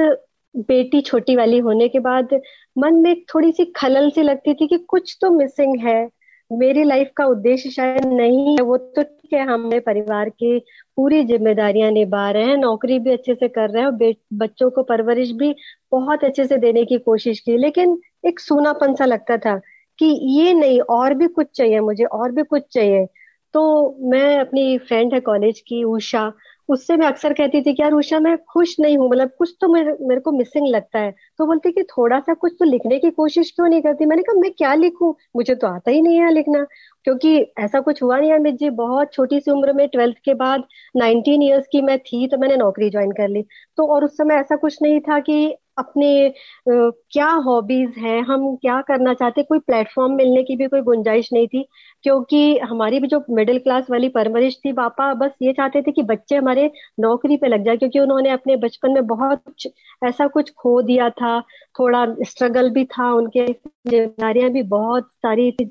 बेटी 0.57 1.01
छोटी 1.01 1.35
वाली 1.35 1.57
होने 1.57 1.88
के 1.88 1.99
बाद 1.99 2.29
मन 2.77 2.93
में 2.93 3.21
थोड़ी 3.21 3.51
सी 3.51 3.65
खलल 3.65 4.09
सी 4.09 4.21
लगती 4.21 4.53
थी 4.53 4.67
कि 4.67 4.77
कुछ 4.77 5.17
तो 5.21 5.31
मिसिंग 5.31 5.79
है। 5.79 6.09
मेरी 6.51 6.84
लाइफ 6.84 7.12
का 7.18 7.25
उद्देश्य 7.25 7.70
शायद 7.70 8.06
नहीं 8.06 8.56
है, 8.56 8.63
वो 8.63 8.77
तो 8.77 9.03
ठीक 9.03 9.34
है, 9.34 9.44
हमने 9.46 9.79
परिवार 9.79 10.29
की 10.29 10.60
पूरी 10.98 11.24
जिम्मेदारियाँ 11.24 11.91
निभा 11.91 12.29
रहे 12.32 12.44
हैं, 12.44 12.58
नौकरी 12.58 13.00
भी 13.00 13.12
अच्छे 13.12 13.36
से 13.36 13.48
कर 13.48 13.70
रहे 13.70 13.84
हैं 13.84 13.89
और 13.89 14.13
बच्चों 14.34 14.70
को 14.70 14.84
परवरिश 14.84 15.32
भी 15.32 15.56
बहुत 15.91 16.24
अच्छे 16.24 16.46
से 16.46 16.58
देने 16.58 16.86
की 16.86 16.98
कोशिश 16.98 17.39
की, 17.39 17.58
लेकिन 17.58 17.98
एक 18.25 18.39
सूनापन 18.39 18.96
सा 18.96 19.06
लगता 19.06 19.38
था 19.38 19.58
कि 20.00 20.06
ये 20.39 20.53
नहीं, 20.53 20.79
और 20.79 21.13
भी 21.13 21.27
कुछ 21.27 21.48
चाहिए 21.56 21.79
मुझे, 21.79 22.03
और 22.03 22.32
भी 22.32 22.44
कुछ 22.44 22.63
चाहिए। 22.72 23.06
तो 23.53 23.98
मैं 24.10 24.38
अपनी 24.39 24.77
फ्रेंड 24.77 25.13
है 25.13 25.20
कॉलेज 25.20 25.60
की, 25.60 25.84
उषा 25.84 26.32
उससे 26.69 26.95
मैं 26.97 27.07
अक्सर 27.07 27.33
कहती 27.33 27.61
थी 27.61 27.73
कि 27.73 27.81
यार 27.81 27.91
उषा, 27.93 28.19
मैं 28.19 28.38
खुश 28.43 28.75
नहीं 28.79 28.97
हूँ 28.97 29.09
मतलब 29.09 29.29
कुछ 29.38 29.55
तो 29.61 29.67
मेरे 29.67 29.95
मेरे 30.01 30.21
को 30.21 30.31
मिसिंग 30.31 30.67
लगता 30.67 30.99
है। 30.99 31.11
तो 31.38 31.45
बोलती 31.45 31.71
कि 31.71 31.83
थोड़ा 31.83 32.19
सा 32.19 32.33
कुछ 32.33 32.53
तो 32.59 32.65
लिखने 32.65 32.99
की 32.99 33.09
कोशिश 33.11 33.51
क्यों 33.51 33.67
नहीं 33.67 33.81
करती? 33.81 34.05
मैंने 34.05 34.21
कहा, 34.21 34.39
मैं 34.39 34.51
क्या 34.51 34.73
लिखूं? 34.73 35.13
मुझे 35.35 35.55
तो 35.55 35.67
आता 35.67 35.91
ही 35.91 36.01
नहीं 36.01 36.19
है 36.21 36.31
लिखना। 36.33 36.65
क्योंकि 37.05 37.38
ऐसा 37.59 37.79
कुछ 37.79 38.01
हुआ 38.03 38.17
नहीं 38.19 38.33
अमित 38.33 38.55
जी, 38.55 38.69
बहुत 38.69 39.13
छोटी 39.13 39.39
सी 39.39 39.51
उम्र 39.51 39.73
में 39.73 39.88
ट्वेल्थ 39.88 40.17
के 40.25 40.33
बाद 40.35 40.63
नाइनटीन 40.95 41.43
ईयर्स 41.43 41.67
की 41.71 41.81
मैं 41.81 41.97
थी 41.99 42.27
तो 42.27 42.38
मैंने 42.38 42.55
नौकरी 42.57 42.89
ज्वाइन 42.89 43.11
कर 43.11 43.27
ली। 43.27 43.43
तो 43.77 43.88
और 43.88 44.05
उस 44.05 44.17
समय 44.17 44.35
ऐसा 44.35 44.55
कुछ 44.55 44.77
नहीं 44.81 44.99
था 44.99 45.19
कि 45.19 45.55
अपने 45.79 46.33
क्या 46.67 47.27
हॉबीज 47.45 47.98
हैं, 47.98 48.21
हम 48.24 48.55
क्या 48.55 48.79
करना 48.81 49.13
चाहते 49.13 49.43
कोई 49.43 49.59
प्लेटफॉर्म 49.59 50.13
मिलने 50.15 50.43
की 50.43 50.55
भी 50.55 50.67
कोई 50.67 50.81
गुंजाइश 50.81 51.29
नहीं 51.33 51.48
थी, 51.48 51.65
क्योंकि 52.03 52.57
हमारी 52.59 53.00
भी 53.00 53.07
जो 53.07 53.24
मिडिल 53.29 53.59
क्लास 53.59 53.89
वाली 53.91 54.09
परवरिश 54.09 54.57
थी, 54.65 54.74
पापा 54.74 55.13
बस 55.13 55.31
ये 55.41 55.53
चाहते 55.53 55.81
थे 55.81 55.91
कि 55.91 56.03
बच्चे 56.03 56.36
हमारे 56.36 56.69
नौकरी 57.00 57.38
पे 57.38 57.48
लग 57.48 57.65
जाए, 57.65 57.77
क्योंकि 57.77 58.00
उन्होंने 58.00 58.29
अपने 58.29 58.55
बचपन 58.57 58.91
में 58.91 59.05
बहुत 59.07 59.43
कुछ, 59.45 59.67
ऐसा 60.03 60.27
कुछ 60.27 60.51
खो 60.57 60.81
दिया 60.81 61.09
था, 61.12 61.39
थोड़ा 61.79 62.05
स्ट्रगल 62.24 62.69
भी 62.69 62.86
था 62.88 63.12
उनके, 63.13 63.45
जिम्मेदारियाँ 63.88 64.50
भी 64.50 64.63
बहुत 64.69 65.09
सारी 65.15 65.51
थी, 65.51 65.65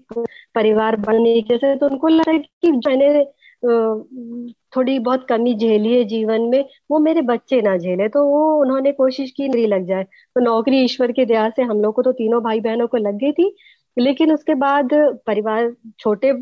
परिवार 0.54 0.96
बनने 0.98 1.40
जैसे 1.40 1.74
तो 1.76 1.86
उनको 1.86 2.08
लगा 2.08 2.36
कि 2.38 2.70
मैंने 2.72 3.26
थोड़ी 3.62 4.98
बहुत 4.98 5.26
कमी 5.28 5.54
झेली 5.54 5.92
है 5.94 6.02
जीवन 6.04 6.42
में, 6.42 6.64
वो 6.90 6.98
मेरे 6.98 7.22
बच्चे 7.22 7.60
ना 7.62 7.76
झेले 7.76 8.08
तो 8.08 8.24
वो, 8.24 8.60
उन्होंने 8.60 8.92
कोशिश 8.92 9.30
की 9.30 9.48
नौकरी 9.48 9.66
लग 9.66 9.86
जाए। 9.86 10.04
तो 10.04 10.40
नौकरी 10.40 10.82
ईश्वर 10.84 11.12
की 11.12 11.24
दया 11.24 11.48
से 11.50 11.62
हम 11.62 11.80
लोग 11.82 11.94
को 11.94 12.02
तो 12.02 12.12
तीनों 12.14 12.42
भाई 12.42 12.60
बहनों 12.60 12.86
को 12.88 12.96
लग 12.98 13.18
गई 13.18 13.32
थी, 13.32 13.54
लेकिन 13.96 14.32
उसके 14.32 14.54
बाद 14.56 14.88
परिवार, 15.26 15.72
छोटे 16.00 16.32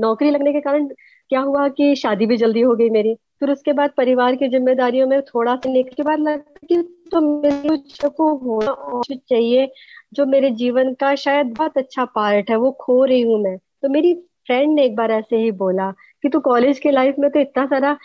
नौकरी 0.00 0.30
लगने 0.30 0.52
के 0.52 0.60
कारण 0.60 0.86
क्या 1.30 1.40
हुआ 1.40 1.68
कि 1.70 1.94
शादी 1.96 2.26
भी 2.26 2.36
जल्दी 2.36 2.60
हो 2.60 2.74
गई 2.74 2.90
मेरी। 2.90 3.14
फिर 3.40 3.50
उसके 3.50 3.72
बाद 3.72 3.90
परिवार 3.96 4.36
की 4.36 4.48
जिम्मेदारियों 4.48 5.06
में 5.08 5.20
थोड़ा 5.24 5.54
सा 5.56 5.70
निकल 5.72 5.94
के 5.96 6.02
बाद 6.02 6.18
लगता 6.20 6.66
कि 6.66 6.82
तो 7.12 7.20
मेरे 7.20 8.08
को 8.08 8.34
होना 8.36 9.00
चाहिए, 9.14 9.68
जो 10.12 10.26
मेरे 10.26 10.50
जीवन 10.52 10.92
का 10.94 11.14
शायद 11.16 11.54
बहुत 11.56 11.78
अच्छा 11.78 12.04
पार्ट 12.04 12.50
है, 12.50 12.56
वो 12.56 12.70
खो 12.80 13.04
रही 13.04 13.20
हूँ 13.22 13.42
मैं। 13.42 13.56
तो 13.58 13.88
मेरी 13.88 14.14
फ्रेंड 14.46 14.74
ने 14.74 14.84
एक 14.84 14.94
बार 14.96 15.10
ऐसे 15.10 15.36
ही 15.36 15.50
बोला 15.52 15.92
कि 16.22 16.28
तू 16.28 16.40
कॉलेज 16.40 16.78
के 16.78 16.90
लाइफ 16.90 17.14
में 17.18 17.30
तो 17.30 17.40
इतना 17.40 17.66
सारा 17.66 17.96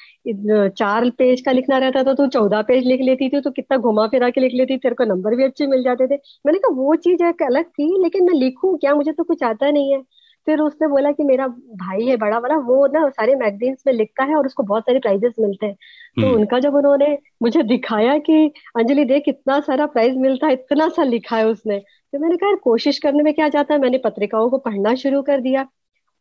चार 0.70 1.10
पेज 1.10 1.42
का 1.42 1.52
लिखना 1.52 1.78
रहता 1.78 2.04
था 2.04 2.14
तू 2.14 2.28
चौदह 2.28 2.62
पेज 2.62 2.86
लिख 2.88 3.02
लेती 3.02 3.30
थी 3.30 3.42
तो 3.42 3.52
कितना 3.52 3.78
घुमा 3.78 4.08
फिरा 4.08 4.30
के 4.30 4.42
लिख 4.42 4.54
लेती 4.54 4.78
तेरे 4.78 4.96
को 4.96 5.04
नंबर 5.06 5.36
भी 5.36 5.44
अच्छे 5.44 5.68
मिल 5.68 5.84
जाते 5.84 6.08
थे। 6.08 6.16
मैंने 6.46 6.60
कहा 6.60 6.76
वो 6.76 6.96
चीज़ 6.98 7.24
एक 7.26 7.44
अलग 7.44 7.66
थी 7.70 7.88
लेकिन 8.04 8.26
मैं 8.26 8.34
लिखूं 8.36 8.76
क्या? 8.78 8.94
मुझे 8.96 9.12
तो 9.12 9.24
कुछ 9.24 9.44
आता 9.44 9.72
नहीं 9.72 9.94
है। 9.94 10.02
फिर 10.48 10.60
उसने 10.60 10.88
बोला 10.88 11.12
कि 11.12 11.24
मेरा 11.24 11.48
भाई 11.48 12.06
है 12.06 12.16
बड़ा 12.18 12.38
वाला 12.40 12.56
वो 12.66 12.86
ना 12.88 13.08
सारे 13.10 13.36
मैगजीन्स 13.36 13.84
में 13.88 13.94
लिखता 13.94 14.24
है 14.24 14.36
और 14.36 14.46
उसको 14.46 14.64
बहुत 14.64 14.84
सारे 14.84 15.00
प्राइजेस 15.00 15.34
मिलते 15.40 15.66
हैं। 15.66 15.76
तो 15.76 16.22
हम्म। 16.22 16.36
उनका 16.36 16.60
जब 16.60 16.76
उन्होंने 16.76 17.18
मुझे 17.42 17.64
दिखाया 17.64 18.18
कि 18.20 18.52
अंजलि 18.78 19.06
देख 19.06 19.24
इतना 19.28 19.60
सारा 19.62 19.86
प्राइज 19.88 20.18
मिलता 20.18 20.48
है 20.48 20.54
इतना 20.54 20.88
सा 20.90 21.04
लिखा 21.04 21.38
है 21.38 21.48
उसने 21.48 21.80
तो 21.80 22.20
मैंने 22.20 22.38
कहा 22.38 22.54
कोशिश 22.64 23.00
करने 23.00 23.24
में 23.24 23.34
क्या 23.34 23.48
जाता 23.50 23.74
है? 23.74 23.80
मैंने 23.80 23.98
पत्रिकाओं 23.98 24.50
को 24.50 24.58
पढ़ना 24.60 24.94
शुरू 24.96 25.22
कर 25.22 25.42
दिया। 25.42 25.68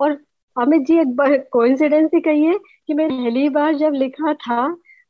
और 0.00 0.18
अमित 0.56 0.82
जी 0.86 0.98
एक 1.00 1.14
बार 1.16 1.36
कोइंसिडेंस 1.52 2.10
ही 2.14 2.20
कहिए 2.20 2.58
कि 2.86 2.94
मैं 2.94 3.08
पहली 3.08 3.48
बार 3.48 3.74
जब 3.74 3.92
लिखा 3.94 4.32
था 4.34 4.56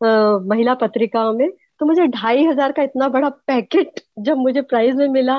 आ, 0.00 0.38
महिला 0.48 0.74
पत्रिकाओं 0.74 1.32
में 1.32 1.48
तो 1.80 1.86
मुझे 1.86 2.06
ढाई 2.06 2.44
हज़ार 2.44 2.72
का 2.72 2.82
इतना 2.82 3.08
बड़ा 3.08 3.28
पैकेट 3.46 4.00
जब 4.18 4.36
मुझे 4.36 4.62
प्राइज 4.62 4.96
में 4.96 5.08
मिला 5.08 5.36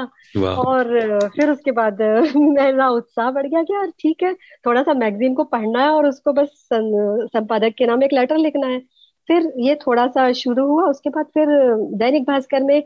और 0.58 1.30
फिर 1.36 1.50
उसके 1.52 1.72
बाद 1.72 2.02
मेरा 2.38 2.90
उत्साह 2.90 3.32
बढ़ 3.32 3.48
गया 3.48 3.64
कि 3.64 3.74
यार 3.74 3.90
ठीक 4.00 4.24
है 4.24 4.34
थोड़ा 4.66 4.84
सा 4.84 4.94
मैगजीन 4.94 5.34
को 5.36 5.44
पढ़ना 5.44 5.84
है 5.84 5.90
और 5.90 6.08
उसको 6.08 6.34
बस 6.34 6.68
संपादक 6.74 7.76
के 7.78 7.86
नाम 7.88 8.04
एक 8.04 8.14
लेटर 8.14 8.38
लिखना 8.38 8.68
है। 8.68 8.80
फिर 9.30 9.52
ये 9.60 9.76
थोड़ा 9.88 10.06
सा 10.08 10.32
शुरू 10.34 10.66
हुआ 10.68 10.84
उसके 10.90 11.10
बाद 11.10 11.26
फिर 11.34 11.48
दैनिक 12.00 12.24
भास्कर 12.24 12.64
में 12.64 12.82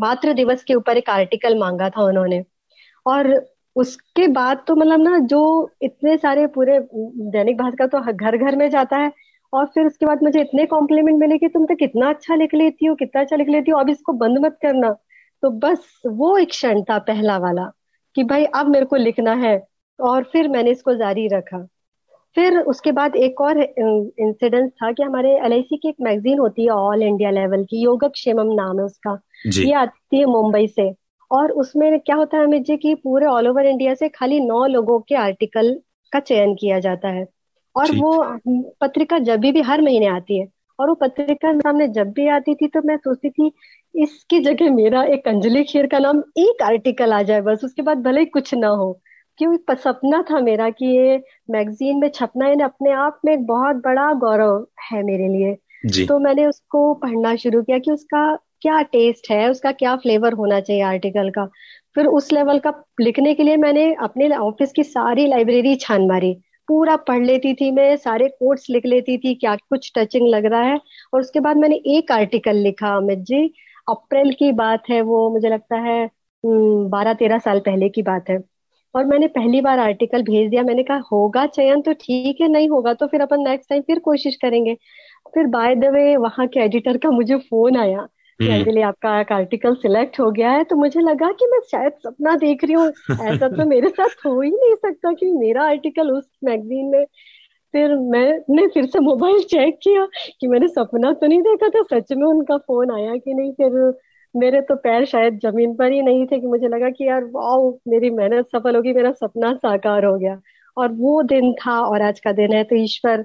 मातृ 0.00 0.32
दिवस 0.34 0.64
के 0.64 0.74
ऊपर 0.74 0.96
एक 0.96 1.10
आर्टिकल 1.10 1.58
मांगा 1.58 1.88
था 1.90 2.02
उन्होंने। 2.04 2.42
और 3.06 3.28
उसके 3.76 4.26
बाद 4.28 4.62
तो 4.66 4.76
मतलब 4.76 5.00
ना 5.00 5.18
जो 5.18 5.70
इतने 5.82 6.16
सारे 6.16 6.46
पूरे 6.46 6.78
दैनिक 6.94 7.56
भास्कर 7.56 7.86
तो 7.86 8.00
घर 8.12 8.36
घर 8.36 8.56
में 8.56 8.68
जाता 8.70 8.96
है 8.96 9.12
और 9.52 9.66
फिर 9.66 9.86
उसके 9.86 10.06
बाद 10.06 10.22
मुझे 10.22 10.40
इतने 10.40 10.66
कॉम्प्लीमेंट 10.66 11.18
मिले 11.20 11.38
कि 11.38 11.48
तुम 11.48 11.66
तो 11.66 11.74
कितना 11.74 12.08
अच्छा 12.08 12.34
लिख 12.34 12.54
लेती 12.54 12.86
हो 12.86 12.94
कितना 12.94 13.20
अच्छा 13.20 13.36
लिख 13.36 13.48
लेती 13.48 13.70
हो 13.70 13.78
अब 13.78 13.90
इसको 13.90 14.12
बंद 14.12 14.38
मत 14.38 14.58
करना। 14.62 14.90
तो 15.42 15.50
बस 15.50 16.00
वो 16.06 16.36
एक 16.38 16.48
क्षण 16.48 16.82
था 16.82 16.98
पहला 16.98 17.38
वाला 17.38 17.70
कि 18.16 18.24
भाई 18.24 18.44
अब 18.44 18.68
मेरे 18.68 18.86
को 18.86 18.96
लिखना 18.96 19.32
है 19.34 19.60
और 19.98 20.22
फिर 20.22 20.48
मैंने 20.48 20.70
इसको 20.70 20.94
जारी 20.94 21.26
रखा। 21.28 21.66
फिर 22.36 22.58
उसके 22.58 22.92
बाद 22.92 23.16
एक 23.16 23.40
और 23.40 23.60
इंसिडेंट 23.60 24.70
था 24.72 24.90
कि 24.92 25.02
हमारे 25.02 25.38
LIC 25.48 25.76
की 25.82 25.88
एक 25.88 25.96
मैगजीन 26.00 26.38
होती 26.38 26.64
है 26.64 26.70
ऑल 26.70 27.02
इंडिया 27.02 27.30
लेवल 27.30 27.64
की 27.64 27.82
योगक्षेमम 27.82 28.52
नाम 28.52 28.78
है 28.78 28.84
उसका। 28.84 29.18
ये 29.64 29.72
आती 29.72 30.18
है 30.18 30.24
मुंबई 30.24 30.66
से। 30.66 30.90
और 31.32 31.50
उसमें 31.52 31.98
क्या 32.00 32.16
होता 32.16 32.36
है 32.36 32.44
अमित 32.44 32.62
जी 32.62 32.76
की 32.76 32.94
पूरे 32.94 33.26
ऑल 33.26 33.48
ओवर 33.48 33.66
इंडिया 33.66 33.94
से 33.94 34.08
खाली 34.08 34.40
नौ 34.40 34.64
लोगों 34.66 34.98
के 35.00 35.14
आर्टिकल 35.14 35.74
का 36.12 36.20
चयन 36.20 36.54
किया 36.54 36.78
जाता 36.78 37.08
है। 37.08 37.26
और 37.76 37.92
वो 37.92 38.12
पत्रिका 38.80 39.18
जब 39.18 39.40
भी, 39.40 39.52
भी 39.52 39.60
हर 39.62 39.82
महीने 39.82 40.06
आती 40.06 40.38
है। 40.40 40.48
और 40.78 40.88
वो 40.88 40.94
पत्रिका 40.94 41.52
सामने 41.58 41.88
जब 41.88 42.10
भी 42.12 42.26
आती 42.28 42.54
थी 42.54 42.66
तो 42.68 42.80
मैं 42.84 42.96
सोचती 42.96 43.30
थी 43.30 43.50
इसकी 43.94 44.40
जगह 44.40 44.70
मेरा 44.70 45.02
एक 45.04 45.28
अंजलि 45.28 45.62
खेर 45.64 45.86
का 45.86 45.98
नाम 45.98 46.22
एक 46.38 46.62
आर्टिकल 46.62 47.12
आ 47.12 47.22
जाए 47.22 47.40
बस 47.40 47.64
उसके 47.64 47.82
बाद 47.82 47.98
भले 47.98 48.20
ही 48.20 48.26
कुछ 48.26 48.54
ना 48.54 48.68
हो। 48.68 48.92
क्योंकि 49.38 49.74
सपना 49.76 50.22
था 50.30 50.40
मेरा 50.40 50.68
कि 50.70 50.86
ये 50.86 51.22
मैगजीन 51.50 51.98
में 51.98 52.08
छपना 52.08 52.46
है 52.46 52.62
अपने 52.62 52.92
आप 52.92 53.20
में 53.24 53.32
एक 53.32 53.46
बहुत 53.46 53.76
बड़ा 53.76 54.12
गौरव 54.14 54.66
है 54.92 55.02
मेरे 55.02 55.28
लिए। 55.28 55.56
तो 56.06 56.18
मैंने 56.18 56.46
उसको 56.46 56.94
पढ़ना 56.94 57.34
शुरू 57.36 57.62
किया 57.62 57.78
कि 57.78 57.90
उसका 57.92 58.38
क्या 58.62 58.80
टेस्ट 58.82 59.30
है, 59.30 59.48
उसका 59.50 59.72
क्या 59.72 59.94
फ्लेवर 59.96 60.32
होना 60.32 60.60
चाहिए 60.60 60.82
आर्टिकल 60.84 61.30
का? 61.30 61.44
फिर 61.96 62.06
उस 62.08 62.32
लेवल 62.32 62.58
का 62.58 62.72
लिखने 63.00 63.34
के 63.34 63.42
लिए 63.42 63.56
मैंने 63.56 63.92
अपने 64.02 64.28
ऑफ़िस 64.36 64.72
की 64.72 64.82
सारी 64.84 65.26
लाइब्रेरी 65.26 65.74
छान 65.76 66.06
मारी। 66.08 66.32
पूरा 66.68 66.96
पढ़ 66.98 67.24
लेती 67.24 67.52
थी 67.54 67.70
मैं, 67.70 67.96
सारे 67.96 68.28
कोट्स 68.28 68.66
लिख 68.70 68.86
लेती 68.86 69.16
थी, 69.18 69.34
क्या 69.34 69.54
कुछ 69.56 69.90
टचिंग 69.98 70.28
लग 70.28 70.46
रहा 70.46 70.62
है। 70.62 70.78
और 71.14 71.20
उसके 71.20 71.40
बाद 71.40 71.56
मैंने 71.56 71.76
एक 71.96 72.12
आर्टिकल 72.12 72.56
लिखा, 72.58 72.94
अमित 72.96 73.18
जी, 73.20 73.46
अप्रैल 73.88 74.32
की 74.32 74.52
बात 74.54 74.82
है 74.90 75.00
वो, 75.02 75.28
मुझे 75.30 75.48
लगता 75.48 75.76
है 75.80 76.10
बारह 76.44 77.14
तेरह 77.14 77.38
साल 77.38 77.60
पहले 77.60 77.88
की 77.88 78.02
बात 78.02 78.30
है। 78.30 78.38
और 78.94 79.04
मैंने 79.04 79.26
पहली 79.28 79.60
बार 79.60 79.78
आर्टिकल 79.78 80.22
भेज 80.22 80.48
दिया, 80.50 80.62
मैंने 80.62 80.82
कहा, 80.82 81.02
होगा 81.12 81.46
चयन 81.46 81.80
तो 81.82 81.92
ठीक 81.94 82.40
है, 82.40 82.48
नहीं 82.48 82.68
होगा 82.68 82.94
तो 82.94 83.06
फिर 83.06 83.20
अपन 83.20 83.42
नेक्स्ट 83.42 83.68
टाइम 83.70 83.82
फिर 83.82 83.98
कोशिश 84.00 84.36
करेंगे। 84.36 84.74
फिर 85.34 85.46
बाय 85.48 85.74
द 85.74 85.84
वे 85.84 86.16
वहाँ 86.16 86.46
के 86.46 86.60
एडिटर 86.60 86.96
का 86.96 87.10
मुझे 87.10 87.36
फ़ोन 87.40 87.76
आया। 87.76 88.06
कि 88.40 88.48
हम्म। 88.48 88.82
आपका 88.82 89.18
एक 89.20 89.32
आर्टिकल 89.32 89.74
सिलेक्ट 89.74 90.18
हो 90.20 90.30
गया 90.30 90.50
है 90.50 90.64
तो 90.64 90.76
मुझे 90.76 91.00
लगा 91.00 91.30
कि 91.32 91.46
मैं 91.46 91.58
शायद 91.70 91.92
सपना 92.04 92.36
देख 92.36 92.64
रही 92.64 92.74
हूँ। 92.74 92.86
ऐसा 93.26 93.48
तो 93.48 93.66
मेरे 93.66 93.88
साथ 93.88 94.26
हो 94.26 94.40
ही 94.40 94.50
नहीं 94.50 94.74
सकता 94.76 95.12
कि 95.12 95.30
मेरा 95.32 95.64
आर्टिकल 95.64 96.10
उस 96.10 96.28
मैगजीन 96.44 96.86
में 96.86 97.04
फिर 97.74 97.94
मैंने 97.94 98.66
फिर 98.66 98.86
से 98.86 98.98
मोबाइल 99.00 99.42
चेक 99.42 99.78
किया 99.82 100.06
कि 100.40 100.46
मैंने 100.46 100.68
सपना 100.68 101.12
तो 101.12 101.26
नहीं 101.26 101.40
देखा 101.42 101.68
था 101.68 101.82
सच 101.92 102.12
में 102.12 102.26
उनका 102.26 102.56
फ़ोन 102.56 102.90
आया 102.90 103.16
कि 103.16 103.34
नहीं। 103.34 103.52
फिर 103.52 103.94
मेरे 104.34 104.60
तो 104.60 104.74
पैर 104.76 105.04
शायद 105.04 105.38
ज़मीन 105.42 105.74
पर 105.74 105.92
ही 105.92 106.02
नहीं 106.02 106.26
थे 106.26 106.40
कि 106.40 106.46
मुझे 106.46 106.68
लगा 106.68 106.90
कि 106.90 107.08
यार 107.08 107.24
वाह 107.24 107.70
मेरी 107.88 108.10
मेहनत 108.10 108.46
सफल 108.46 108.76
होगी 108.76 108.92
मेरा 108.92 109.12
सपना 109.12 109.52
साकार 109.54 110.04
हो 110.04 110.16
गया। 110.18 110.40
और 110.76 110.92
वो 110.92 111.22
दिन 111.22 111.52
था 111.52 111.78
और 111.80 112.02
आज 112.02 112.20
का 112.20 112.32
दिन 112.32 112.52
है 112.52 112.62
तो 112.64 112.76
ईश्वर 112.76 113.24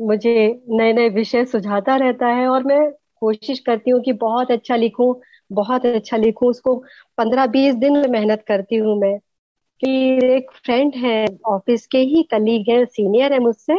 मुझे 0.00 0.62
नए 0.70 0.92
नए 0.92 1.08
विषय 1.08 1.44
सुझाता 1.44 1.96
रहता 1.96 2.26
है 2.26 2.48
और 2.48 2.64
मैं 2.64 2.80
कोशिश 3.20 3.58
करती 3.58 3.90
हूँ 3.90 4.00
कि 4.02 4.12
बहुत 4.14 4.50
अच्छा 4.50 4.76
लिखूं, 4.76 5.14
बहुत 5.52 5.86
अच्छा 5.86 6.16
लिखूं, 6.16 6.48
उसको 6.50 6.76
पंद्रह 7.18 7.46
बीस 7.48 7.74
दिन 7.76 8.10
मेहनत 8.10 8.44
करती 8.48 8.76
हूँ 8.76 8.98
मैं। 9.00 9.18
कि 9.80 9.90
एक 10.26 10.50
फ्रेंड 10.64 10.94
है 10.96 11.26
ऑफ़िस 11.46 11.86
के 11.86 11.98
ही 11.98 12.22
कलीग 12.22 12.70
है 12.70 12.84
सीनियर 12.86 13.32
है 13.32 13.38
मुझसे 13.38 13.74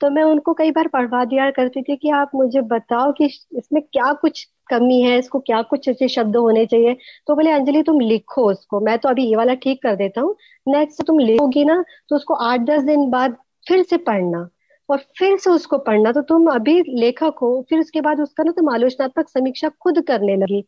तो 0.00 0.08
मैं 0.10 0.22
उनको 0.22 0.52
कई 0.54 0.70
बार 0.70 0.88
पढ़वा 0.88 1.24
दिया 1.24 1.50
करती 1.50 1.82
थी 1.82 1.96
कि 1.96 2.10
आप 2.10 2.30
मुझे 2.34 2.60
बताओ 2.62 3.12
कि 3.12 3.24
इसमें 3.24 3.82
क्या 3.82 4.12
कुछ 4.12 4.44
कमी 4.70 5.00
है, 5.02 5.18
इसको 5.18 5.38
क्या 5.40 5.60
कुछ 5.62 5.88
ऐसे 5.88 6.08
शब्द 6.08 6.36
होने 6.36 6.64
चाहिए। 6.66 6.94
तो 7.26 7.34
बोले, 7.34 7.50
अंजलि, 7.50 7.82
तुम 7.82 8.00
लिखो 8.00 8.50
उसको, 8.50 8.80
मैं 8.80 8.98
तो 8.98 9.08
अभी 9.08 9.26
ये 9.26 9.36
वाला 9.36 9.54
ठीक 9.54 9.82
कर 9.82 9.96
देता 9.96 10.20
हूँ। 10.20 10.34
नेक्स्ट 10.66 11.02
तुम 11.06 11.18
लिखोगी 11.18 11.64
ना 11.64 11.82
तो 12.08 12.16
उसको 12.16 12.34
आठ 12.34 12.60
दस 12.60 12.82
दिन 12.82 13.08
बाद 13.10 13.36
फिर 13.66 13.82
से 13.82 13.96
पढ़ना। 13.98 14.48
और 14.88 14.98
फिर 15.18 15.36
से 15.38 15.50
उसको 15.50 15.78
पढ़ना। 15.78 16.12
तो 16.12 16.22
तुम 16.22 16.46
अभी 16.46 16.80
लेखक 16.88 17.34
हो, 17.42 17.66
फिर 17.70 17.78
उसके 17.80 18.00
बाद 18.00 18.20
उसका 18.20 18.44
ना 18.44 18.52
तुम 18.52 18.74
आलोचनात्मक 18.74 19.28
समीक्षा 19.28 19.68
खुद 19.68 20.00
करने 20.06 20.36
लगी। 20.36 20.64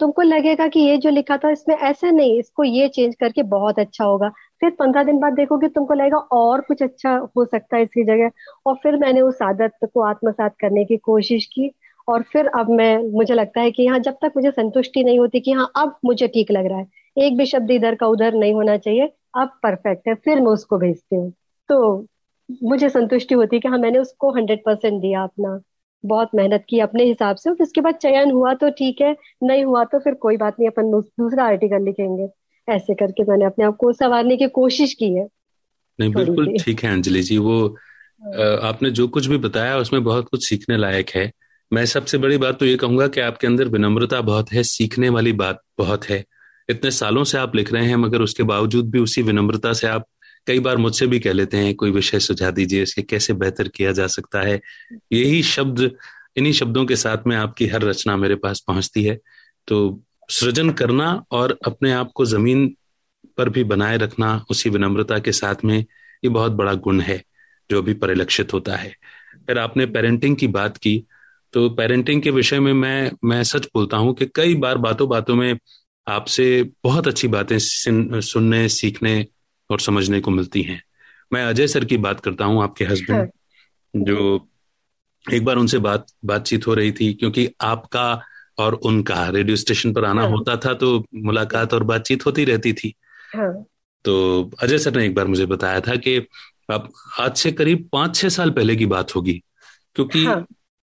तुमको 0.00 0.22
लगेगा 0.22 0.66
कि 0.68 0.80
ये 0.80 0.96
जो 0.96 1.10
लिखा 1.10 1.36
था, 1.36 1.50
इसमें 1.50 1.76
ऐसा 1.76 2.10
नहीं, 2.10 2.38
इसको 2.38 2.64
ये 2.64 2.88
चेंज 2.88 3.14
करके 3.14 3.42
बहुत 3.42 3.78
अच्छा 3.78 4.04
होगा। 4.04 4.28
फिर 4.60 4.70
पंद्रह 4.70 5.02
दिन 5.02 5.18
बाद 5.18 5.32
देखोगे 5.32 5.68
तुमको 5.68 5.94
लगेगा 5.94 6.18
और 6.18 6.60
कुछ 6.60 6.82
अच्छा 6.82 7.10
हो 7.36 7.44
सकता 7.44 7.76
है 7.76 7.82
इसकी 7.82 8.04
जगह। 8.04 8.30
और 8.66 8.74
फिर 8.82 8.96
मैंने 8.96 9.20
उस 9.20 9.42
आदत 9.42 9.72
को 9.94 10.00
आत्मसात 10.00 10.56
करने 10.60 10.84
की 10.84 10.96
कोशिश 10.96 11.46
की। 11.46 11.70
और 12.08 12.22
फिर 12.22 12.46
अब 12.46 12.70
मैं, 12.70 12.98
मुझे 13.12 13.34
लगता 13.34 13.60
है 13.60 13.70
कि 13.70 13.86
हाँ 13.86 13.98
जब 13.98 14.16
तक 14.22 14.32
मुझे 14.36 14.50
संतुष्टि 14.50 15.04
नहीं 15.04 15.18
होती 15.18 15.40
कि 15.40 15.52
हाँ 15.52 15.70
अब 15.76 15.96
मुझे 16.04 16.28
ठीक 16.28 16.50
लग 16.50 16.66
रहा 16.66 16.78
है। 16.78 16.86
एक 17.16 17.36
भी 17.36 17.46
शब्द 17.46 17.70
इधर 17.70 17.94
का 17.94 18.06
उधर 18.06 18.34
नहीं 18.34 18.54
होना 18.54 18.76
चाहिए। 18.76 19.12
अब 19.36 19.48
परफेक्ट 19.62 20.08
है, 20.08 20.14
फिर 20.14 20.40
मैं 20.40 20.52
उसको 20.52 20.78
भेजती 20.78 21.16
हूँ। 21.16 21.30
तो 21.68 22.06
मुझे 22.62 22.88
संतुष्टि 22.88 23.34
होती 23.34 23.56
है 23.56 23.60
कि 23.60 23.68
हाँ 23.68 23.78
मैंने 23.78 23.98
उसको 23.98 24.30
हंड्रेड 24.32 24.62
परसेंट 24.66 25.00
दिया 25.02 25.22
अपना। 25.22 25.60
बहुत 26.04 26.30
मेहनत 26.34 26.64
की 26.68 26.78
अपने 26.80 27.04
हिसाब 27.04 27.36
से। 27.36 27.50
और 27.50 27.56
उसके 27.62 27.80
बाद 27.80 27.94
चयन 27.94 28.30
हुआ 28.30 28.52
तो 28.54 28.70
ठीक 28.70 29.00
है 29.00 29.14
नहीं 29.42 29.64
हुआ 29.64 29.84
तो 29.84 29.98
फिर 29.98 30.14
कोई 30.14 30.36
बात 30.36 30.56
नहीं 30.60 30.68
अपन 30.68 30.90
दूसरा 30.92 31.44
आर्टिकल 31.44 31.84
लिखेंगे। 31.84 32.28
ऐसे 32.68 32.94
करके 32.94 33.24
मैंने 33.24 33.44
अपने 33.44 33.64
आप 33.64 33.76
को 33.76 33.92
संवारने 33.92 34.36
की 34.36 34.48
कोशिश 34.48 34.94
की 34.94 35.14
है। 35.14 35.26
नहीं 35.98 36.12
बिल्कुल 36.12 36.56
ठीक 36.60 36.82
है 36.84 36.92
अंजलि 36.92 37.22
जी 37.22 37.38
वो 37.38 37.58
हाँ। 37.66 38.56
आपने 38.68 38.90
जो 38.90 39.06
कुछ 39.08 39.26
भी 39.26 39.36
बताया 39.38 39.76
उसमें 39.76 40.02
बहुत 40.04 40.28
कुछ 40.28 40.48
सीखने 40.48 40.76
लायक 40.76 41.10
है। 41.10 41.30
मैं 41.72 41.84
सबसे 41.86 42.18
बड़ी 42.18 42.36
बात 42.38 42.58
तो 42.58 42.66
ये 42.66 42.76
कहूँगा 42.76 43.06
कि 43.08 43.20
आपके 43.20 43.46
अंदर 43.46 43.68
विनम्रता 43.68 44.20
बहुत 44.20 44.52
है 44.52 44.62
सीखने 44.62 45.08
वाली 45.08 45.32
बात 45.32 45.60
बहुत 45.78 46.04
है। 46.04 46.24
इतने 46.68 46.90
सालों 46.90 47.24
से 47.24 47.38
आप 47.38 47.54
लिख 47.56 47.72
रहे 47.72 47.86
हैं 47.86 47.96
मगर 47.96 48.22
उसके 48.22 48.42
बावजूद 48.42 48.90
भी 48.90 48.98
उसी 48.98 49.22
विनम्रता 49.22 49.72
से 49.72 49.86
आप 49.86 50.06
कई 50.50 50.58
बार 50.58 50.76
मुझसे 50.76 51.06
भी 51.06 51.18
कह 51.20 51.32
लेते 51.32 51.56
हैं, 51.56 51.74
कोई 51.74 51.90
विषय 51.90 52.20
सुझा 52.20 52.50
दीजिए 52.50 52.82
इसके 52.82 53.02
कैसे 53.02 53.32
बेहतर 53.32 53.68
किया 53.68 53.92
जा 53.92 54.06
सकता 54.06 54.40
है? 54.40 54.60
यही 55.12 55.42
शब्द, 55.42 55.90
इन्हीं 56.36 56.52
शब्दों 56.52 56.84
के 56.86 56.96
साथ 56.96 57.26
में 57.26 57.36
आपकी 57.36 57.66
हर 57.66 57.82
रचना 57.82 58.16
मेरे 58.16 58.34
पास 58.34 58.60
पहुँचती 58.60 59.04
है। 59.04 59.18
तो 59.68 60.02
सृजन 60.30 60.70
करना 60.70 61.24
और 61.30 61.58
अपने 61.66 61.92
आप 61.92 62.10
को 62.14 62.24
ज़मीन 62.24 62.66
पर 63.38 63.48
भी 63.48 63.64
बनाए 63.64 63.96
रखना, 63.96 64.44
उसी 64.50 64.70
विनम्रता 64.70 65.18
के 65.18 65.32
साथ 65.32 65.64
में, 65.64 65.78
ये 65.78 66.28
बहुत 66.28 66.52
बड़ा 66.52 66.74
गुण 66.74 67.00
है, 67.00 67.22
जो 67.70 67.82
भी 67.82 67.94
परिलक्षित 67.94 68.52
होता 68.52 68.76
है। 68.76 68.94
फिर 69.46 69.58
आपने 69.58 69.86
पेरेंटिंग 69.86 70.36
की 70.36 70.46
बात 70.46 70.76
की 70.76 71.04
तो 71.54 71.68
पेरेंटिंग 71.70 72.22
के 72.22 72.30
विषय 72.30 72.60
में 72.60 72.72
मैं 72.72 73.10
मैं 73.24 73.42
सच 73.44 73.66
बोलता 73.66 73.96
हूँ 73.96 74.14
कि 74.14 74.26
कई 74.34 74.54
बार 74.54 74.78
बातों 74.78 75.08
बातों 75.08 75.34
में 75.34 75.58
आपसे 76.06 76.70
बहुत 76.84 77.08
अच्छी 77.08 77.28
बातें 77.28 77.56
सुनने, 77.58 78.68
सीखने 78.68 79.26
और 79.70 79.80
समझने 79.80 80.20
को 80.20 80.30
मिलती 80.30 80.62
हैं 80.62 80.82
मैं 81.32 81.44
अजय 81.44 81.66
सर 81.66 81.84
की 81.84 81.96
बात 81.96 82.20
करता 82.20 82.44
हूँ 82.44 82.62
आपके 82.62 82.84
हस्बैंड 82.84 83.20
हाँ। 83.20 84.04
जो 84.04 84.48
एक 85.32 85.44
बार 85.44 85.56
उनसे 85.56 85.78
बात 85.78 86.06
बातचीत 86.24 86.66
हो 86.66 86.74
रही 86.74 86.92
थी 86.92 87.12
क्योंकि 87.14 87.50
आपका 87.60 88.22
और 88.58 88.74
उनका 88.74 89.28
रेडियो 89.28 89.56
स्टेशन 89.56 89.92
पर 89.92 90.04
आना 90.04 90.22
हाँ। 90.22 90.30
होता 90.30 90.56
था 90.56 90.74
तो 90.74 91.04
मुलाकात 91.14 91.74
और 91.74 91.82
बातचीत 91.82 92.26
होती 92.26 92.44
रहती 92.44 92.72
थी 92.72 92.94
हाँ। 93.34 93.64
तो 94.04 94.50
अजय 94.62 94.78
सर 94.78 94.96
ने 94.96 95.06
एक 95.06 95.14
बार 95.14 95.26
मुझे 95.26 95.46
बताया 95.46 95.80
था 95.80 95.96
कि 95.96 96.16
अब 96.70 96.92
आज 97.20 97.36
से 97.36 97.52
करीब 97.52 97.88
पाँच 97.92 98.16
छह 98.16 98.28
साल 98.28 98.50
पहले 98.50 98.76
की 98.76 98.86
बात 98.86 99.16
होगी 99.16 99.42
क्योंकि. 99.94 100.26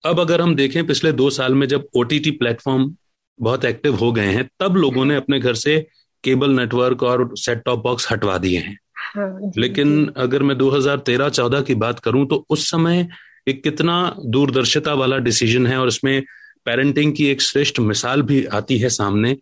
अब 0.05 0.19
अगर 0.19 0.41
हम 0.41 0.55
देखें 0.55 0.87
पिछले 0.87 1.11
दो 1.11 1.29
साल 1.29 1.55
में 1.55 1.67
जब 1.67 1.87
ओटीटी 1.95 2.31
प्लेटफॉर्म 2.31 2.95
बहुत 3.41 3.65
एक्टिव 3.65 3.95
हो 3.95 4.11
गए 4.11 4.25
हैं 4.25 4.49
तब 4.59 4.75
लोगों 4.75 5.05
ने 5.05 5.15
अपने 5.15 5.39
घर 5.39 5.53
से 5.53 5.87
केबल 6.23 6.51
नेटवर्क 6.51 7.03
और 7.03 7.29
सेट 7.37 7.63
टॉप 7.63 7.83
बॉक्स 7.83 8.11
हटवा 8.11 8.37
दिए 8.37 8.59
हैं। 8.59 8.77
हाँ, 8.95 9.51
लेकिन 9.57 10.13
अगर 10.17 10.43
मैं 10.43 10.57
2013-14 10.57 11.61
की 11.61 11.75
बात 11.75 11.99
करूँ 11.99 12.25
तो 12.27 12.45
उस 12.49 12.69
समय 12.71 13.07
एक 13.47 13.63
कितना 13.63 14.15
दूरदर्शिता 14.25 14.93
वाला 14.93 15.17
डिसीज़न 15.17 15.67
है 15.67 15.77
और 15.77 15.87
इसमें 15.87 16.23
पेरेंटिंग 16.65 17.13
की 17.15 17.25
एक 17.25 17.41
श्रेष्ठ 17.41 17.79
मिसाल 17.79 18.21
भी 18.21 18.45
आती 18.45 18.77
है 18.77 18.89
सामने 18.89 19.33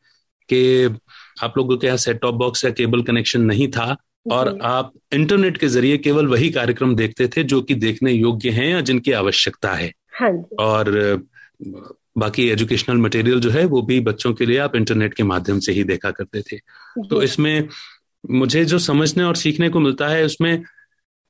कि 0.50 0.96
आप 1.44 1.58
लोगों 1.58 1.78
के 1.78 1.88
यहाँ 1.88 1.98
सेट 1.98 2.20
टॉप 2.22 2.36
बॉक्स 2.36 2.66
या 2.66 2.72
केबल 2.72 3.04
कनेक्शन 3.04 3.42
नहीं 3.42 3.68
था 3.68 3.96
और 4.32 4.58
आप 4.62 4.94
इंटरनेट 5.14 5.58
के 5.58 5.68
ज़रिए 5.68 5.98
केवल 5.98 6.28
वही 6.28 6.50
कार्यक्रम 6.50 6.96
देखते 6.96 7.28
थे 7.28 7.44
जो 7.44 7.62
कि 7.62 7.76
देखने 7.76 8.12
योग्य 8.12 8.50
हैं 8.50 8.70
या 8.70 8.82
जिनकी 8.82 9.12
आवश्यकता 9.12 9.74
है। 9.74 9.92
हाँ 10.14 10.32
और 10.60 10.90
बाकी 12.20 12.50
एजुकेशनल 12.50 12.98
मटेरियल 12.98 13.40
जो 13.40 13.50
है 13.50 13.66
वो 13.66 13.82
भी 13.82 14.00
बच्चों 14.00 14.34
के 14.34 14.46
लिए 14.46 14.58
आप 14.58 14.76
इंटरनेट 14.76 15.14
के 15.14 15.24
माध्यम 15.24 15.60
से 15.60 15.72
ही 15.72 15.84
देखा 15.84 16.12
करते 16.12 16.42
थे। 16.42 16.58
तो 17.08 17.22
इसमें 17.22 17.68
मुझे 18.32 18.66
जो 18.66 18.80
समझने 18.80 19.24
और 19.24 19.36
सीखने 19.36 19.70
को 19.70 19.80
मिलता 19.80 20.08
है 20.08 20.24
उसमें 20.26 20.64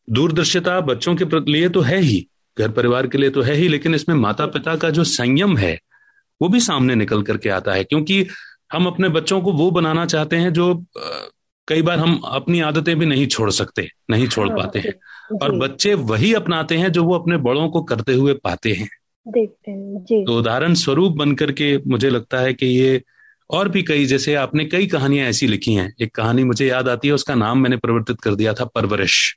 दूरदर्शिता 0.09 0.79
बच्चों 0.81 1.15
के 1.15 1.51
लिए 1.51 1.69
तो 1.69 1.81
है 1.81 1.99
ही 1.99 2.27
घर 2.59 2.71
परिवार 2.71 3.07
के 3.07 3.17
लिए 3.17 3.29
तो 3.29 3.41
है 3.41 3.53
ही 3.53 3.67
लेकिन 3.67 3.95
इसमें 3.95 4.15
माता 4.15 4.45
पिता 4.45 4.75
का 4.75 4.89
जो 4.89 5.03
संयम 5.03 5.57
है 5.57 5.79
वो 6.41 6.49
भी 6.49 6.59
सामने 6.59 6.95
निकल 6.95 7.21
करके 7.21 7.49
आता 7.49 7.71
है 7.71 7.83
क्योंकि 7.83 8.27
हम 8.73 8.87
अपने 8.87 9.09
बच्चों 9.09 9.41
को 9.41 9.51
वो 9.51 9.71
बनाना 9.71 10.05
चाहते 10.05 10.35
हैं 10.35 10.53
जो 10.53 10.85
कई 11.67 11.81
बार 11.81 11.99
हम 11.99 12.21
अपनी 12.25 12.59
आदतें 12.59 12.99
भी 12.99 13.05
नहीं 13.05 13.27
छोड़ 13.27 13.51
सकते 13.51 13.89
नहीं 14.09 14.27
छोड़ 14.27 14.49
हाँ, 14.49 14.57
पाते 14.57 14.79
हैं। 14.79 14.93
और 15.43 15.55
बच्चे 15.55 15.93
वही 15.93 16.33
अपनाते 16.33 16.77
हैं 16.77 16.91
जो 16.91 17.03
वो 17.03 17.15
अपने 17.15 17.37
बड़ों 17.37 17.69
को 17.69 17.81
करते 17.81 18.13
हुए 18.13 18.33
पाते 18.33 18.73
हैं। 18.73 18.89
देखते 19.27 19.71
हैं 19.71 20.03
जी। 20.03 20.25
तो 20.25 20.37
उदाहरण 20.37 20.73
स्वरूप 20.73 21.13
बनकर 21.13 21.51
के 21.51 21.77
मुझे 21.87 22.09
लगता 22.09 22.39
है 22.39 22.53
कि 22.53 22.65
ये 22.65 23.03
और 23.49 23.69
भी 23.69 23.83
कई 23.83 24.05
जैसे 24.05 24.35
आपने 24.35 24.65
कई 24.65 24.87
कहानियाँ 24.87 25.27
ऐसी 25.27 25.47
लिखी 25.47 25.73
हैं। 25.73 25.93
एक 26.01 26.15
कहानी 26.15 26.43
मुझे 26.43 26.67
याद 26.67 26.89
आती 26.89 27.07
है 27.07 27.13
उसका 27.13 27.35
नाम 27.35 27.59
मैंने 27.59 27.77
परिवर्तित 27.77 28.21
कर 28.21 28.35
दिया 28.35 28.53
था 28.53 28.65
परवरिश। 28.65 29.35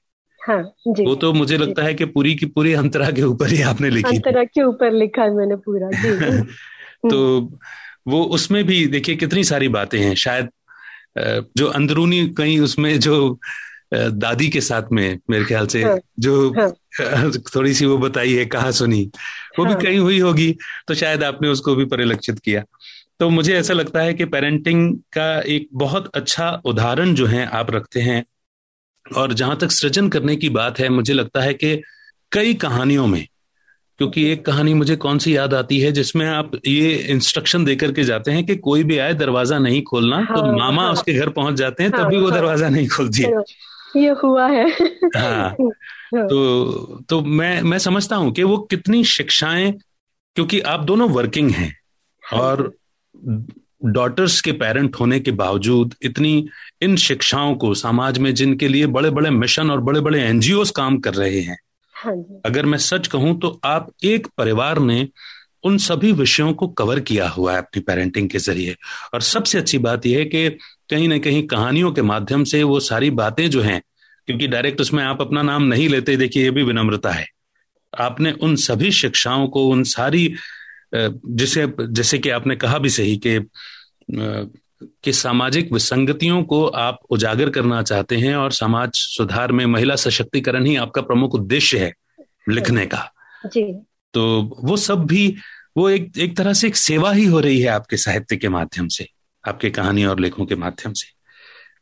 हाँ, 0.49 0.75
जी, 0.89 1.05
वो 1.05 1.15
तो 1.15 1.33
मुझे 1.33 1.57
लगता 1.57 1.83
है 1.83 1.95
कि 1.95 2.05
पूरी 2.05 2.35
की 2.35 2.47
पूरी 2.47 2.73
अंतरा 2.73 3.11
के 3.11 3.23
ऊपर 3.23 3.47
ही 3.47 3.63
आपने 3.63 3.91
लिखी 3.91 4.17
अंतरा 4.17 4.45
के 4.45 4.63
ऊपर 4.63 4.93
लिखा 4.93 5.23
है 5.23 5.35
मैंने 5.35 5.57
पूरा 5.57 5.91
जी 5.95 6.43
तो 7.11 7.53
वो 8.07 8.25
उसमें 8.25 8.65
भी 8.65 8.87
देखिए 8.87 9.17
कितनी 9.17 9.45
सारी 9.45 9.69
बातें 9.69 10.01
हैं। 10.01 10.15
शायद 10.15 10.49
जो 11.57 11.67
अंदरूनी 11.67 12.29
कहीं 12.29 12.61
उसमें 12.61 13.01
जो 13.01 13.41
दादी 13.95 14.49
के 14.49 14.61
साथ 14.61 14.83
में 14.93 15.19
मेरे 15.31 15.45
ख्याल 15.45 15.67
से 15.67 15.83
हाँ, 15.83 15.99
जो 16.19 16.53
हाँ, 16.53 16.73
थोड़ी 17.57 17.75
सी 17.75 17.87
वो 17.87 17.99
बताई 17.99 18.33
है 18.33 18.45
कहा 18.47 18.71
सुनी। 18.71 19.11
वो 19.59 19.65
हाँ, 19.65 19.77
भी 19.77 19.85
कहीं 19.87 19.99
हुई 19.99 20.19
होगी 20.19 20.57
तो 20.89 20.95
शायद 20.95 21.25
आपने 21.25 21.49
उसको 21.49 21.75
भी 21.75 21.85
परिलक्षित 21.85 22.39
किया। 22.39 22.63
तो 23.21 23.31
मुझे 23.31 23.55
ऐसा 23.55 23.75
लगता 23.75 24.01
है 24.01 24.15
कि 24.15 24.25
पेरेंटिंग 24.25 24.97
का 25.13 25.41
एक 25.41 25.69
बहुत 25.75 26.11
अच्छा 26.15 26.51
उदाहरण 26.65 27.15
जो 27.15 27.27
है 27.27 27.47
आप 27.47 27.71
रखते 27.71 28.01
हैं 28.01 28.25
और 29.07 29.33
जहाँ 29.33 29.57
तक 29.57 29.71
सृजन 29.71 30.09
करने 30.09 30.37
की 30.37 30.49
बात 30.49 30.79
है 30.79 30.89
मुझे 30.89 31.15
लगता 31.15 31.41
है 31.41 31.55
कि 31.55 31.83
कई 32.33 32.55
कहानियों 32.55 33.07
में 33.07 33.27
क्योंकि 33.99 34.25
एक 34.31 34.45
कहानी 34.47 34.75
मुझे 34.75 34.97
कौन 34.97 35.19
सी 35.19 35.37
याद 35.37 35.55
आती 35.55 35.81
है 35.81 35.93
जिसमें 35.93 36.27
आप 36.27 36.51
ये 36.67 36.95
इंस्ट्रक्शन 36.95 37.65
देकर 37.65 37.93
के 37.93 38.05
जाते 38.05 38.31
हैं 38.31 38.45
कि 38.47 38.57
कोई 38.57 38.85
भी 38.85 38.99
आए 38.99 39.15
दरवाज़ा 39.15 39.59
नहीं 39.59 39.83
खोलना 39.83 40.17
तो 40.17 40.35
हाँ, 40.35 40.43
तो 40.43 40.57
मामा 40.59 40.83
हाँ, 40.83 40.93
उसके 40.93 41.13
घर 41.13 41.29
पहुँच 41.29 41.55
जाते 41.55 41.83
हैं 41.83 41.91
हाँ, 41.91 42.05
तभी 42.05 42.17
वो 42.17 42.29
हाँ, 42.31 42.39
दरवाज़ा 42.39 42.69
नहीं 42.69 42.89
खोलती 42.89 43.23
है। 43.23 43.43
ये 43.97 44.11
हुआ 44.25 44.49
हाँ, 44.49 44.69
हाँ। 45.17 45.57
तो 46.15 47.03
तो 47.09 47.21
मैं 47.21 47.63
मैं 47.63 47.79
समझता 47.79 48.17
हूँ 48.17 48.33
कि 48.33 48.43
वो 48.43 48.59
कितनी 48.59 49.05
शिक्षाएँ 49.05 49.73
क्योंकि 50.35 50.61
आप 50.61 50.81
दोनों 50.81 51.11
वर्किंग 51.11 51.51
हैं 51.51 51.77
हाँ। 52.25 52.41
और 52.41 52.75
डॉटर्स 53.85 54.41
के 54.41 54.53
पेरेंट 54.53 54.97
होने 55.01 55.21
के 55.21 55.31
बावजूद 55.31 55.95
इतनी 56.03 56.49
इन 56.83 56.97
शिक्षाओं 56.97 57.55
को 57.55 57.75
समाज 57.75 58.19
में 58.19 58.35
जिनके 58.35 58.69
लिए 58.69 58.87
बड़े 58.87 59.11
बड़े 59.11 59.31
मिशन 59.31 59.71
और 59.71 59.81
बड़े 59.81 60.01
बड़े 60.01 60.23
एनजीओ 60.23 60.65
काम 60.77 60.99
कर 60.99 61.15
रहे 61.15 61.41
हैं। 61.41 61.59
हाँ 61.95 62.15
अगर 62.47 62.67
मैं 62.67 62.79
सच 62.79 63.07
कहूँ 63.07 63.41
तो 63.41 63.61
आप 63.65 63.91
एक 64.05 64.27
परिवार 64.39 64.79
ने 64.79 65.09
उन 65.65 65.79
सभी 65.79 66.13
विषयों 66.13 66.53
को 66.53 66.69
कवर 66.69 67.01
किया 67.01 67.29
हुआ 67.29 67.53
है 67.53 67.59
अपनी 67.59 67.81
पेरेंटिंग 67.81 68.29
के 68.29 68.39
ज़रिए। 68.39 68.77
और 69.15 69.21
सबसे 69.21 69.59
अच्छी 69.59 69.79
बात 69.79 70.07
यह 70.07 70.19
है 70.19 70.25
कि 70.25 70.51
कहीं 70.91 71.09
ना 71.09 71.19
कहीं 71.19 71.47
कहानियों 71.47 71.93
के 71.93 72.03
माध्यम 72.03 72.45
से 72.45 72.63
वो 72.63 72.81
सारी 72.81 73.11
बातें 73.11 73.51
जो 73.51 73.63
हैं 73.63 73.83
क्योंकि 74.27 74.47
डायरेक्ट 74.47 74.81
उसमें 74.81 75.03
आप 75.05 75.21
अपना 75.21 75.43
नाम 75.43 75.63
नहीं 75.63 75.89
लेते 75.89 76.17
देखिए 76.17 76.43
ये 76.45 76.51
भी 76.51 76.63
विनम्रता 76.63 77.11
है। 77.11 77.27
आपने 77.93 78.33
उन 78.33 78.57
सभी 78.57 78.91
शिक्षाओं 78.91 79.47
को 79.49 79.69
उन 79.69 79.83
सारी 79.83 80.35
जिसे 80.95 81.67
जैसे 81.81 82.19
कि 82.19 82.31
आपने 82.31 82.57
कहा 82.57 82.79
भी 82.79 82.91
सही 82.91 83.17
कि 83.17 83.39
कि 84.11 85.13
सामाजिक 85.13 85.73
विसंगतियों 85.73 86.43
को 86.43 86.67
आप 86.67 86.99
उजागर 87.11 87.51
करना 87.51 87.83
चाहते 87.83 88.17
हैं 88.17 88.35
और 88.37 88.53
समाज 88.53 88.91
सुधार 88.95 89.53
में 89.53 89.65
महिला 89.67 89.97
सशक्तिकरण 89.97 90.65
ही 90.65 90.77
आपका 90.77 91.03
प्रमुख 91.03 91.35
उद्देश्य 91.35 91.79
है 91.79 91.93
लिखने 92.49 92.87
का। 92.87 93.09
जी। 93.47 93.63
तो 94.15 94.57
वो 94.65 94.77
सब 94.77 95.05
भी 95.07 95.37
वो 95.77 95.89
एक 95.91 96.13
एक 96.19 96.37
तरह 96.37 96.53
से 96.53 96.67
एक 96.67 96.77
सेवा 96.77 97.13
ही 97.13 97.25
हो 97.25 97.41
रही 97.41 97.61
है 97.61 97.69
आपके 97.69 97.97
साहित्य 97.97 98.37
के 98.37 98.49
माध्यम 98.49 98.89
से 98.89 99.07
आपके 99.45 99.71
कहानी 99.71 100.05
और 100.05 100.21
लेखों 100.21 100.47
के 100.47 100.55
माध्यम 100.55 100.93
से। 100.93 101.07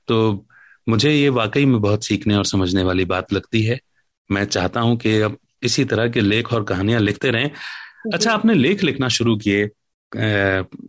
तो 0.09 0.47
मुझे 0.89 1.13
ये 1.13 1.29
वाकई 1.29 1.65
में 1.67 1.81
बहुत 1.81 2.05
सीखने 2.05 2.35
और 2.35 2.45
समझने 2.45 2.83
वाली 2.83 3.05
बात 3.05 3.33
लगती 3.33 3.63
है। 3.63 3.79
मैं 4.33 4.45
चाहता 4.45 4.81
हूँ 4.81 4.97
कि 4.97 5.21
अब 5.21 5.37
इसी 5.63 5.85
तरह 5.85 6.09
के 6.09 6.21
लेख 6.21 6.53
और 6.53 6.65
कहानियाँ 6.65 7.01
लिखते 7.01 7.31
रहें। 7.31 7.51
अच्छा 8.15 8.33
आपने 8.33 8.55
लेख 8.55 8.85
लिखना 8.85 9.09
शुरू 9.09 9.37
किए 9.37 9.71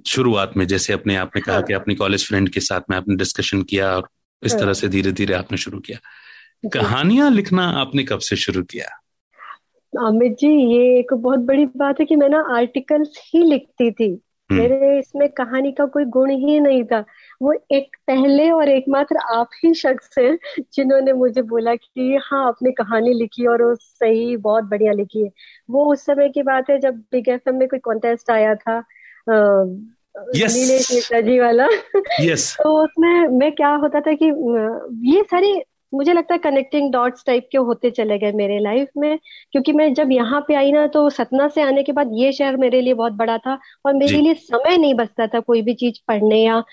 शुरुआत 0.08 0.52
में 0.58 0.68
जैसे 0.68 0.94
अपने 0.94 1.16
आपने 1.16 1.42
कहा 1.42 1.56
हाँ। 1.56 1.64
कि 1.64 1.74
अपनी 1.74 1.96
कॉलेज 1.96 2.28
फ्रेंड 2.28 2.50
के 2.50 2.60
साथ 2.60 2.82
में 2.90 2.98
आपने 2.98 3.16
डिस्कशन 3.16 3.64
किया 3.64 3.96
और 3.96 4.10
इस 4.44 4.54
तरह 4.54 4.66
हाँ। 4.66 4.74
से 4.74 4.88
धीरे 4.88 5.12
धीरे 5.12 5.34
आपने 5.34 5.58
शुरू 5.58 5.80
किया। 5.80 6.00
कहानियाँ 6.70 7.32
लिखना 7.32 7.64
आपने 7.64 8.04
कब 8.04 8.20
से 8.20 8.36
शुरू 8.36 8.64
किया? 8.64 8.86
अमित 10.08 10.32
जी 10.32 10.78
ये 10.78 11.00
एक 11.00 11.14
बहुत 11.14 11.40
बड़ी 11.40 11.66
बात 11.66 12.00
है 12.00 12.06
कि 12.06 12.16
मैं 12.16 12.30
ना 12.30 12.46
आर्टिकल्स 12.52 13.10
ही 13.34 13.44
लिखती 13.44 13.92
थी। 13.92 14.22
हम्म। 14.52 14.62
मेरे 14.62 15.00
इसमें 15.00 15.30
कहानी 15.30 15.72
का 15.72 15.86
कोई 15.86 16.06
गुण 16.06 16.32
ही 16.32 16.60
नहीं 16.60 16.84
था। 16.84 17.06
वो 17.42 17.54
एक 17.72 17.96
पहले 18.08 18.50
और 18.52 18.70
एकमात्र 18.70 19.18
आप 19.34 19.50
ही 19.64 19.74
शख्स 19.74 20.18
हैं 20.18 20.38
जिन्होंने 20.76 21.14
मुझे 21.14 21.42
बोला 21.42 21.76
कि 21.76 22.20
हाँ 22.24 22.48
आपने 22.48 22.72
कहानी 22.72 23.14
लिखी 23.14 23.46
और 23.46 23.64
वो 23.64 23.76
सही 23.76 24.38
बहुत 24.38 24.64
बढ़िया 24.64 24.92
लिखी 24.92 25.24
है 25.24 25.30
वो 25.70 25.86
उस 25.94 26.06
समय 26.06 26.30
की 26.30 26.44
बात 26.44 26.70
है 26.70 26.80
जब 26.80 26.98
बिग 27.12 27.30
एफएम 27.30 27.56
में 27.56 27.68
कोई 27.68 27.80
कॉन्टेस्ट 27.80 28.32
आया 28.32 28.56
था 28.56 28.84
yes. 30.36 30.54
नीलेश 30.54 30.92
मिश्रा 30.92 31.22
जी 31.22 31.40
वाला 31.40 31.68
yes. 32.22 32.56
तो 32.64 32.84
उसमें 32.84 33.28
मैं 33.40 33.52
क्या 33.52 33.74
होता 33.76 34.00
था 34.00 34.14
कि 34.24 34.26
ये 35.12 35.24
सारे 35.24 35.62
मुझे 35.94 36.14
लगता 36.14 36.34
है 36.34 36.40
कनेक्टिंग 36.40 36.92
डॉट्स 36.92 37.24
टाइप 37.26 37.48
के 37.52 37.58
होते 37.58 37.90
चले 37.92 38.18
गए 38.18 38.32
मेरे 38.32 38.60
लाइफ 38.60 38.90
में 38.98 39.18
क्योंकि 39.52 39.72
मैं 39.72 39.94
जब 39.94 40.12
यहाँ 40.12 40.46
पे 40.48 40.56
आई 40.56 40.72
ना 40.72 40.86
तो 40.88 41.10
सतना 41.10 41.48
से 41.48 41.62
आने 41.62 41.84
के 41.84 41.92
बाद 41.92 42.12
ये 42.14 42.32
शहर 42.32 42.58
मेरे 42.58 42.82
लिए 42.82 42.94
बहुत 42.94 43.14
बड़ा 43.14 43.38
था 43.38 43.58
और 43.86 43.94
मेरे 43.94 44.22
लिए 44.22 44.34
समय 44.34 44.78
नहीं 44.78 44.94
बचता 44.94 45.28
था 45.28 45.40
कोई 45.40 45.62
भी 45.62 45.74
चीज़ 45.74 46.00
पढ़ने 46.08 46.44
या 46.44 46.64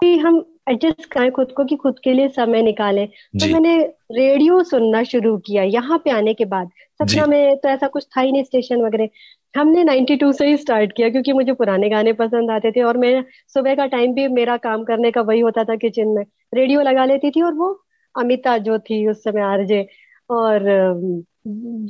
कि 0.00 0.16
हम 0.18 0.44
एडजस्ट 0.68 1.04
करें 1.04 1.30
खुद 1.32 1.52
को 1.52 1.64
कि 1.64 1.76
खुद 1.76 1.98
के 2.04 2.12
लिए 2.12 2.28
समय 2.28 2.62
निकालें। 2.62 3.06
तो 3.08 3.46
मैंने 3.52 3.78
रेडियो 4.12 4.62
सुनना 4.62 5.02
शुरू 5.02 5.36
किया 5.38 5.62
यहाँ 5.62 5.98
पे 5.98 6.10
आने 6.10 6.34
के 6.34 6.44
बाद। 6.44 6.70
सपना 7.02 7.26
में 7.26 7.56
तो 7.56 7.68
ऐसा 7.68 7.86
कुछ 7.86 8.06
था 8.16 8.20
ही 8.20 8.32
नहीं 8.32 8.44
स्टेशन 8.44 8.82
वगैरह। 8.82 9.08
हमने 9.56 9.84
92 9.84 10.32
से 10.32 10.46
ही 10.46 10.56
स्टार्ट 10.56 10.92
किया 10.92 11.08
क्योंकि 11.08 11.32
मुझे 11.32 11.52
पुराने 11.52 11.88
गाने 11.88 12.12
पसंद 12.12 12.50
आते 12.50 12.70
थे 12.72 12.82
और 12.82 12.96
मैं 12.96 13.24
सुबह 13.54 13.74
का 13.74 13.86
टाइम 13.86 14.14
भी 14.14 14.28
मेरा 14.28 14.56
काम 14.56 14.84
करने 14.84 15.10
का 15.10 15.20
वही 15.20 15.40
होता 15.40 15.64
था 15.64 15.76
किचन 15.76 16.08
में। 16.08 16.24
रेडियो 16.54 16.80
लगा 16.80 17.04
लेती 17.04 17.30
थी 17.30 17.42
और 17.42 17.54
वो 17.54 17.84
अमिता 18.14 18.58
जो 18.58 18.78
थी 18.78 19.06
उस 19.08 19.24
समय 19.24 19.40
आरजे 19.40 19.86
और 20.30 20.64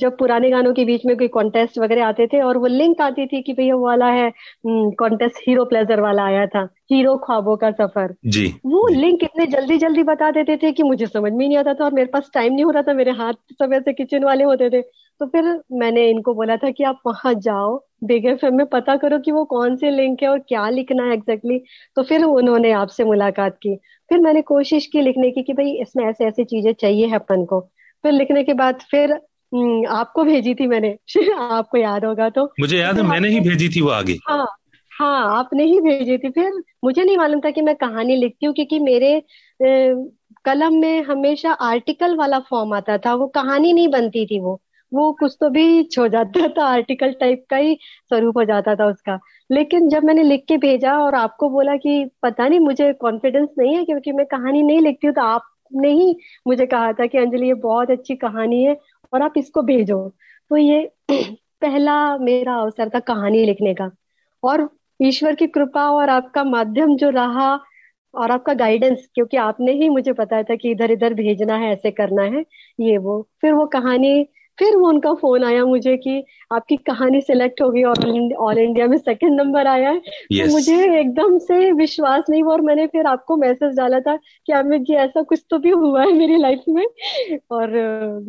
जब 0.01 0.17
पुराने 0.19 0.51
गानों 0.51 0.73
के 0.75 0.85
बीच 0.85 1.05
में 1.07 1.17
कोई 1.17 1.29
कॉन्टेस्ट 1.29 1.79
वगैरह 1.79 2.07
आते 2.07 2.27
थे 2.27 2.41
और 2.43 2.59
वो 2.59 2.67
लिंक 2.67 3.01
आती 3.01 3.27
थी 3.27 3.41
कि 3.43 3.53
भैया 3.53 3.75
वो 3.75 3.87
वाला 3.87 4.07
है 4.09 4.31
कॉन्टेस्ट 4.67 5.39
हीरो 5.49 5.65
प्लेजर 5.65 6.01
वाला 6.01 6.25
आया 6.25 6.47
था 6.47 6.63
हीरो 6.91 7.17
ख्वाबों 7.17 7.57
का 7.57 7.71
सफ़र। 7.71 8.15
जी 8.27 8.47
वो 8.67 8.89
जी. 8.89 8.95
लिंक 8.95 9.23
इतने 9.25 9.47
जल्दी 9.47 9.77
जल्दी 9.79 10.03
बता 10.03 10.31
देते 10.31 10.57
थे 10.57 10.71
कि 10.73 10.83
मुझे 10.83 11.07
समझ 11.07 11.33
में 11.33 11.47
नहीं 11.47 11.57
आता 11.59 11.75
था 11.75 11.85
और 11.85 11.93
मेरे 11.95 12.09
पास 12.13 12.31
टाइम 12.35 12.53
नहीं 12.53 12.65
हो 12.65 12.71
रहा 12.71 12.83
था 12.83 12.93
मेरे 12.95 13.11
हाथ 13.13 13.35
सब 13.53 13.73
ऐसे 13.75 13.93
किचन 13.93 14.25
वाले 14.25 14.45
होते 14.45 14.69
थे। 14.71 14.81
तो 14.83 15.27
फिर 15.27 15.45
मैंने 15.73 16.09
इनको 16.11 16.35
बोला 16.35 16.57
था 16.57 16.71
कि 16.71 16.85
आप 16.85 17.01
वहाँ 17.07 17.33
जाओ 17.37 17.77
बिग 18.05 18.27
एफ़ 18.27 18.45
में 18.47 18.65
पता 18.67 18.97
करो 18.97 19.19
कि 19.19 19.33
वो 19.33 19.45
कौन 19.45 19.77
से 19.77 19.91
लिंक 19.91 20.23
है 20.23 20.29
और 20.29 20.39
क्या 20.39 20.69
लिखना 20.71 21.05
है 21.05 21.13
एग्जैक्टली 21.13 21.59
तो 21.97 22.03
फिर 22.03 22.25
उन्होंने 22.25 22.71
आपसे 22.73 23.05
मुलाकात 23.05 23.57
की। 23.63 23.75
फिर 24.11 24.21
मैंने 24.21 24.43
कोशिश 24.43 24.87
की 24.87 25.01
लिखने 25.01 25.31
की 25.31 25.43
कि 25.43 25.53
भाई 25.53 25.73
इसमें 25.83 26.05
ऐसे 26.05 26.25
ऐसी 26.25 26.45
चीज़ें 26.45 26.73
चाहिए 26.73 27.07
है 27.07 27.15
अपन 27.15 27.45
को। 27.45 27.61
फिर 28.03 28.13
लिखने 28.13 28.45
के 28.45 28.55
बाद 28.55 28.79
फिर 28.91 29.13
हम्म, 29.55 29.87
आपको 29.89 30.25
भेजी 30.25 30.55
थी 30.55 30.67
मैंने। 30.67 30.97
आपको 31.39 31.79
याद 31.79 32.05
होगा 32.05 32.31
तो। 32.31 32.53
मुझे 32.61 32.79
याद 32.79 32.97
है 32.97 33.03
मैंने 33.03 33.29
ही 33.29 33.41
भेजी 33.41 33.69
थी 33.69 33.81
वो 33.81 33.89
आगे। 33.89 34.13
हाँ 34.13 34.47
हाँ 34.93 35.39
आपने 35.39 35.65
ही 35.65 35.81
भेजी 35.81 36.19
थी। 36.19 36.31
फिर 36.31 36.53
मुझे 36.85 37.05
नहीं 37.05 37.17
मालूम 37.17 37.41
था 37.41 37.51
कि 37.51 37.61
मैं 37.61 37.75
कहानी 37.75 38.17
लिखती 38.17 38.47
हूँ 38.47 38.55
क्योंकि 38.55 38.79
मेरे 38.79 39.23
ए, 39.63 39.95
कलम 40.45 40.75
में 40.75 41.03
हमेशा 41.03 41.53
आर्टिकल 41.53 42.17
वाला 42.17 42.39
फॉर्म 42.39 42.75
आता 42.75 42.99
था। 42.99 43.15
वो 43.15 43.27
कहानी 43.27 43.73
नहीं 43.73 43.89
बनती 43.89 44.27
थी 44.27 44.41
वो। 44.41 44.63
वो 44.95 45.13
कुछ 45.13 45.37
तो 45.41 45.51
भी 45.51 45.89
हो 45.99 46.09
जाता 46.09 46.49
था 46.49 46.65
आर्टिकल 46.65 47.13
टाइप 47.13 47.47
का 47.51 47.57
ही 47.57 47.75
स्वरूप 48.09 48.37
हो 48.37 48.45
जाता 48.45 48.75
था 48.75 48.87
उसका। 48.87 49.19
लेकिन 49.53 49.89
जब 49.89 50.05
मैंने 50.05 50.23
लिख 50.23 50.45
के 50.49 50.57
भेजा 50.57 50.99
और 50.99 51.15
आपको 51.15 51.51
बोला 51.51 51.77
कि 51.77 52.11
पता 52.23 52.49
नहीं 52.49 52.61
मुझे 52.61 52.93
कॉन्फिडेंस 52.93 53.49
नहीं 53.59 53.77
है 53.77 53.85
क्योंकि 53.85 54.13
मैं 54.13 54.27
कहानी 54.27 54.63
नहीं 54.63 54.81
लिखती 54.81 55.07
हूँ 55.07 55.15
तो 55.15 55.23
आपने 55.75 55.91
ही 55.93 56.17
मुझे 56.47 56.67
कहा 56.67 56.93
था 56.93 57.07
कि 57.07 57.19
अंजलि, 57.19 57.47
ये 57.47 57.55
बहुत 57.55 57.91
अच्छी 57.91 58.15
कहानी 58.17 58.63
है 58.65 58.77
और 59.13 59.23
आप 59.23 59.35
इसको 59.39 59.63
भेजो। 59.63 60.09
तो 60.51 60.57
ये 60.57 60.91
पहला 61.61 62.19
मेरा 62.19 62.55
अवसर 62.55 62.89
था 62.89 63.01
कहानी 63.01 63.45
लिखने 63.45 63.75
का। 63.75 63.91
और 64.43 64.69
ईश्वर 65.03 65.35
की 65.35 65.47
कृपा 65.47 65.91
और 65.91 66.11
आपका 66.11 66.45
माध्यम 66.45 66.97
जो 66.97 67.11
रहा 67.11 67.61
और 68.15 68.31
आपका 68.31 68.55
गाइडेंस 68.55 69.09
क्योंकि 69.15 69.37
आपने 69.37 69.73
ही 69.73 69.89
मुझे 69.89 70.13
बताया 70.13 70.43
था 70.43 70.55
कि 70.55 70.71
इधर 70.71 70.91
इधर 70.91 71.15
भेजना 71.15 71.57
है, 71.57 71.73
ऐसे 71.73 71.91
करना 71.91 72.23
है, 72.23 72.45
ये 72.81 72.99
वो। 72.99 73.29
फिर 73.41 73.53
वो 73.53 73.67
कहानी 73.67 74.27
फिर 74.59 74.77
वो 74.77 74.89
उनका 74.89 75.13
फ़ोन 75.15 75.45
आया 75.45 75.65
मुझे 75.65 75.97
कि 75.97 76.23
आपकी 76.53 76.77
कहानी 76.77 77.21
सिलेक्ट 77.21 77.61
हो 77.63 77.71
गई 77.71 77.83
और 77.83 78.35
ऑल 78.39 78.59
इंडिया 78.59 78.87
में 78.87 78.97
सेकंड 78.99 79.41
नंबर 79.41 79.67
आया 79.67 79.91
है। 79.91 79.99
तो 79.99 80.35
yes. 80.35 80.47
तो 80.47 80.53
मुझे 80.53 80.99
एकदम 81.01 81.39
से 81.39 81.71
विश्वास 81.73 82.25
नहीं 82.31 82.43
हुआ 82.43 82.53
और 82.53 82.61
मैंने 82.61 82.87
फिर 82.87 83.07
आपको 83.07 83.37
मैसेज 83.37 83.77
डाला 83.77 84.01
था 84.01 84.17
कि 84.17 84.53
अमित 84.53 84.83
जी 84.83 84.95
ऐसा 84.97 85.23
कुछ 85.23 85.45
तो 85.51 85.59
भी 85.59 85.71
हुआ 85.71 86.03
है 86.03 86.13
मेरी 86.13 86.37
लाइफ 86.37 86.63
में। 86.69 86.85
और 87.51 87.71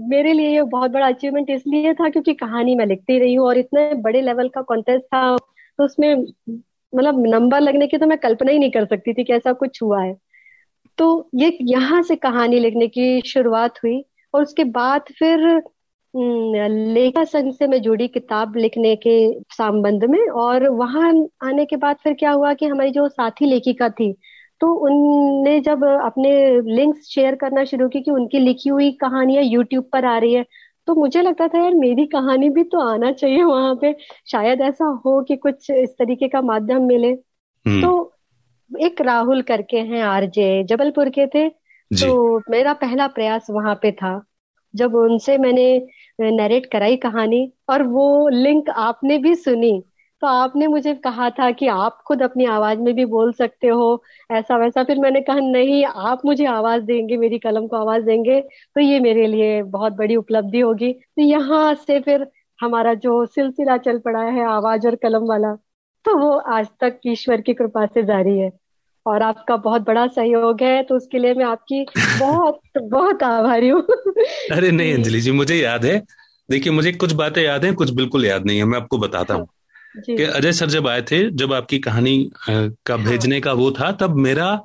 मेरे 0.09 0.33
लिए 0.33 0.49
ये 0.49 0.63
बहुत 0.69 0.91
बड़ा 0.91 1.07
अचीवमेंट 1.07 1.49
इसलिए 1.49 1.93
था 1.93 2.09
क्योंकि 2.09 2.33
कहानी 2.35 2.75
मैं 2.75 2.85
लिखती 2.85 3.19
रही 3.19 3.33
हूँ 3.33 3.47
और 3.47 3.57
इतने 3.57 3.93
बड़े 4.01 4.21
लेवल 4.21 4.49
का 4.49 4.61
कॉन्टेस्ट 4.61 5.05
था 5.05 5.37
तो 5.37 5.83
उसमें 5.83 6.15
मतलब 6.93 7.25
नंबर 7.27 7.61
लगने 7.61 7.87
की 7.87 7.97
तो 7.97 8.05
मैं 8.05 8.17
कल्पना 8.17 8.51
ही 8.51 8.59
नहीं 8.59 8.71
कर 8.71 8.85
सकती 8.85 9.13
थी 9.13 9.23
कि 9.23 9.33
ऐसा 9.33 9.53
कुछ 9.53 9.81
हुआ 9.83 10.01
है। 10.03 10.15
तो 10.97 11.29
ये 11.35 11.57
यहाँ 11.61 12.01
से 12.03 12.15
कहानी 12.15 12.59
लिखने 12.59 12.87
की 12.87 13.21
शुरुआत 13.25 13.77
हुई 13.83 14.03
और 14.33 14.41
उसके 14.41 14.63
बाद 14.63 15.01
फिर 15.19 15.61
लेखा 16.13 17.23
संघ 17.23 17.53
से 17.53 17.67
मैं 17.67 17.81
जुड़ी 17.81 18.07
किताब 18.07 18.55
लिखने 18.57 18.95
के 18.95 19.13
संबंध 19.53 20.03
में 20.03 20.19
और 20.41 20.67
वहाँ 20.69 21.11
आने 21.43 21.65
के 21.65 21.75
बाद 21.75 21.97
फिर 22.03 22.13
क्या 22.13 22.31
हुआ 22.31 22.53
कि 22.53 22.65
हमारी 22.65 22.91
जो 22.91 23.07
साथी 23.09 23.45
लेखिका 23.45 23.89
थी 23.89 24.11
तो 24.61 24.73
उनने 24.87 25.59
जब 25.59 25.83
अपने 25.85 26.31
लिंक्स 26.75 27.07
शेयर 27.09 27.35
करना 27.35 27.63
शुरू 27.65 27.87
की 27.89 28.01
कि 28.01 28.11
उनकी 28.11 28.39
लिखी 28.39 28.69
हुई 28.69 28.91
कहानियाँ 28.91 29.43
यूट्यूब 29.43 29.89
पर 29.93 30.05
आ 30.05 30.17
रही 30.17 30.33
है 30.33 30.45
तो 30.87 30.95
मुझे 30.95 31.21
लगता 31.21 31.47
था 31.47 31.63
यार 31.63 31.73
मेरी 31.75 32.05
कहानी 32.07 32.49
भी 32.49 32.63
तो 32.63 32.79
आना 32.89 33.11
चाहिए 33.11 33.43
वहाँ 33.43 33.75
पे। 33.81 33.95
शायद 34.31 34.61
ऐसा 34.61 34.85
हो 35.05 35.21
कि 35.23 35.35
कुछ 35.35 35.69
इस 35.71 35.89
तरीके 35.99 36.27
का 36.27 36.41
माध्यम 36.41 36.83
मिले। 36.83 37.13
तो 37.65 37.91
एक 38.71 39.01
राहुल 39.01 39.41
करके 39.41 39.77
हैं 39.79 40.01
आरजे 40.03 40.63
जबलपुर 40.63 41.09
के 41.09 41.27
थे 41.27 41.47
तो 41.91 42.41
मेरा 42.51 42.73
पहला 42.73 43.07
प्रयास 43.07 43.47
वहाँ 43.49 43.75
पे 43.81 43.91
था। 43.91 44.15
जब 44.73 44.95
उनसे 44.95 45.37
मैंने 45.37 45.67
नरेट 46.21 46.65
कराई 46.71 46.95
कहानी 46.99 47.51
और 47.69 47.83
वो 47.85 48.27
लिंक 48.29 48.69
आपने 48.69 49.17
भी 49.17 49.35
सुनी 49.37 49.81
तो 50.21 50.27
आपने 50.27 50.67
मुझे 50.67 50.93
कहा 50.95 51.29
था 51.31 51.49
कि 51.51 51.67
आप 51.67 52.01
खुद 52.07 52.21
अपनी 52.23 52.45
आवाज़ 52.47 52.79
में 52.79 52.93
भी 52.95 53.05
बोल 53.05 53.31
सकते 53.33 53.67
हो, 53.67 54.03
ऐसा 54.29 54.57
वैसा। 54.57 54.83
फिर 54.83 54.99
मैंने 54.99 55.21
कहा, 55.21 55.39
नहीं, 55.41 55.83
आप 55.85 56.21
मुझे 56.25 56.45
आवाज़ 56.47 56.83
देंगे, 56.83 57.17
मेरी 57.17 57.39
कलम 57.39 57.67
को 57.67 57.75
आवाज़ 57.77 58.03
देंगे 58.05 58.39
तो 58.41 58.81
ये 58.81 58.99
मेरे 58.99 59.27
लिए 59.27 59.61
बहुत 59.65 59.93
बड़ी 59.93 60.15
उपलब्धि 60.15 60.59
होगी। 60.59 60.91
तो 60.93 61.21
यहाँ 61.21 61.73
से 61.77 61.99
फिर 62.01 62.27
हमारा 62.59 62.93
जो 62.95 63.25
सिलसिला 63.27 63.77
चल 63.79 63.99
पड़ा 63.99 64.23
है 64.23 64.45
आवाज़ 64.47 64.87
और 64.87 64.95
कलम 65.03 65.27
वाला 65.29 65.55
तो 66.05 66.17
वो 66.19 66.31
आज 66.51 66.67
तक 66.81 66.99
ईश्वर 67.07 67.41
की 67.41 67.53
कृपा 67.53 67.85
से 67.87 68.03
जारी 68.03 68.37
है। 68.39 68.51
और 69.09 69.23
आपका 69.23 69.55
बहुत 69.57 69.81
बड़ा 69.81 70.05
सहयोग 70.07 70.61
है 70.63 70.81
तो 70.83 70.95
उसके 70.95 71.19
लिए 71.19 71.33
मैं 71.33 71.45
आपकी 71.45 71.85
बहुत 72.19 72.59
बहुत 72.77 73.23
आभारी 73.23 73.69
हूँ। 73.69 73.81
अरे 74.51 74.71
नहीं 74.71 74.93
अंजलि 74.93 75.21
जी 75.21 75.31
मुझे 75.31 75.55
याद 75.55 75.85
है। 75.85 75.97
देखिए 76.49 76.73
मुझे 76.73 76.91
कुछ 76.91 77.13
बातें 77.13 77.41
याद 77.43 77.65
हैं 77.65 77.73
कुछ 77.75 77.89
बिल्कुल 77.91 78.25
याद 78.25 78.45
नहीं 78.45 78.57
है 78.57 78.63
मैं 78.63 78.77
आपको 78.77 78.97
बताता 78.97 79.33
हूँ। 79.33 79.47
हाँ, 79.47 80.03
कि 80.15 80.23
अजय 80.23 80.51
सर 80.51 80.69
जब 80.69 80.87
आए 80.87 81.01
थे 81.01 81.29
जब 81.31 81.53
आपकी 81.53 81.79
कहानी 81.79 82.17
का 82.49 82.95
हाँ। 82.95 83.03
भेजने 83.03 83.39
का 83.41 83.53
वो 83.53 83.71
था 83.71 83.91
तब 83.91 84.15
मेरा 84.17 84.59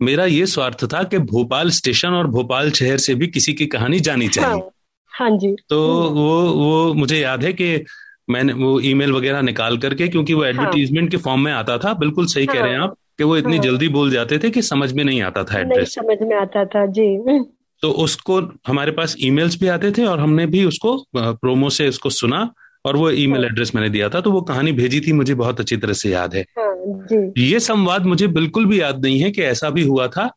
मेरा 0.00 0.24
ये 0.24 0.46
स्वार्थ 0.46 0.84
था 0.84 1.02
कि 1.02 1.18
भोपाल 1.18 1.70
स्टेशन 1.70 2.08
और 2.08 2.26
भोपाल 2.26 2.70
शहर 2.70 2.98
से 2.98 3.14
भी 3.14 3.26
किसी 3.26 3.52
की 3.52 3.66
कहानी 3.66 4.00
जानी 4.00 4.24
हाँ, 4.24 4.32
चाहिए। 4.32 4.50
हाँ, 4.50 4.70
हाँ 5.12 5.30
जी। 5.38 5.56
तो। 5.68 5.80
वो 6.10 6.40
वो 6.52 6.94
मुझे 6.94 7.18
याद 7.18 7.44
है 7.44 7.52
कि 7.52 7.84
मैंने 8.30 8.52
वो 8.52 8.80
ईमेल 8.80 9.12
वगैरह 9.12 9.42
निकाल 9.42 9.78
करके 9.78 10.08
क्योंकि 10.08 10.34
वो 10.34 10.44
एडवर्टीजमेंट 10.44 11.04
हाँ, 11.04 11.10
के 11.10 11.16
फॉर्म 11.16 11.40
में 11.40 11.52
आता 11.52 11.78
था 11.78 11.92
बिल्कुल 11.94 12.26
सही 12.26 12.44
हाँ, 12.44 12.56
कह 12.56 12.62
रहे 12.62 12.72
हैं। 12.72 12.80
आप। 12.80 12.96
कि 13.20 13.24
वो 13.24 13.36
इतनी 13.36 13.56
हाँ, 13.56 13.64
जल्दी 13.64 13.88
बोल 13.88 14.10
जाते 14.10 14.38
थे 14.38 14.50
कि 14.50 14.62
समझ 14.62 14.92
में 14.92 15.04
नहीं 15.04 15.22
आता 15.22 15.42
था 15.44 15.58
एड्रेस 15.60 15.94
समझ 15.94 16.16
में 16.22 16.36
आता 16.36 16.64
था 16.64 16.86
जी। 16.86 17.40
तो 17.82 17.90
उसको 17.90 18.40
हमारे 18.66 18.92
पास 18.92 19.16
ईमेल्स 19.20 19.58
भी 19.60 19.66
आते 19.66 19.90
थे 19.92 20.04
और 20.04 20.20
हमने 20.20 20.46
भी 20.46 20.64
उसको 20.64 20.96
प्रोमो 21.16 21.70
से 21.70 21.88
उसको 21.88 22.10
सुना 22.10 22.40
और 22.84 22.96
वो 22.96 23.10
ईमेल 23.10 23.40
हाँ। 23.40 23.50
एड्रेस 23.50 23.74
मैंने 23.74 23.88
दिया 23.88 24.08
था। 24.08 24.20
तो 24.20 24.32
वो 24.32 24.40
कहानी 24.42 24.72
भेजी 24.72 25.00
थी 25.00 25.12
मुझे 25.12 25.34
बहुत 25.34 25.60
अच्छी 25.60 25.76
तरह 25.76 25.92
से 25.92 26.10
याद 26.10 26.34
है। 26.34 26.42
हाँ, 26.58 26.74
जी। 27.12 27.50
ये 27.50 27.60
संवाद 27.60 28.06
मुझे 28.06 28.26
बिल्कुल 28.26 28.66
भी 28.66 28.80
याद 28.80 29.04
नहीं 29.04 29.20
है 29.20 29.30
कि 29.30 29.42
ऐसा 29.42 29.70
भी 29.70 29.82
हुआ 29.82 30.08
था। 30.08 30.30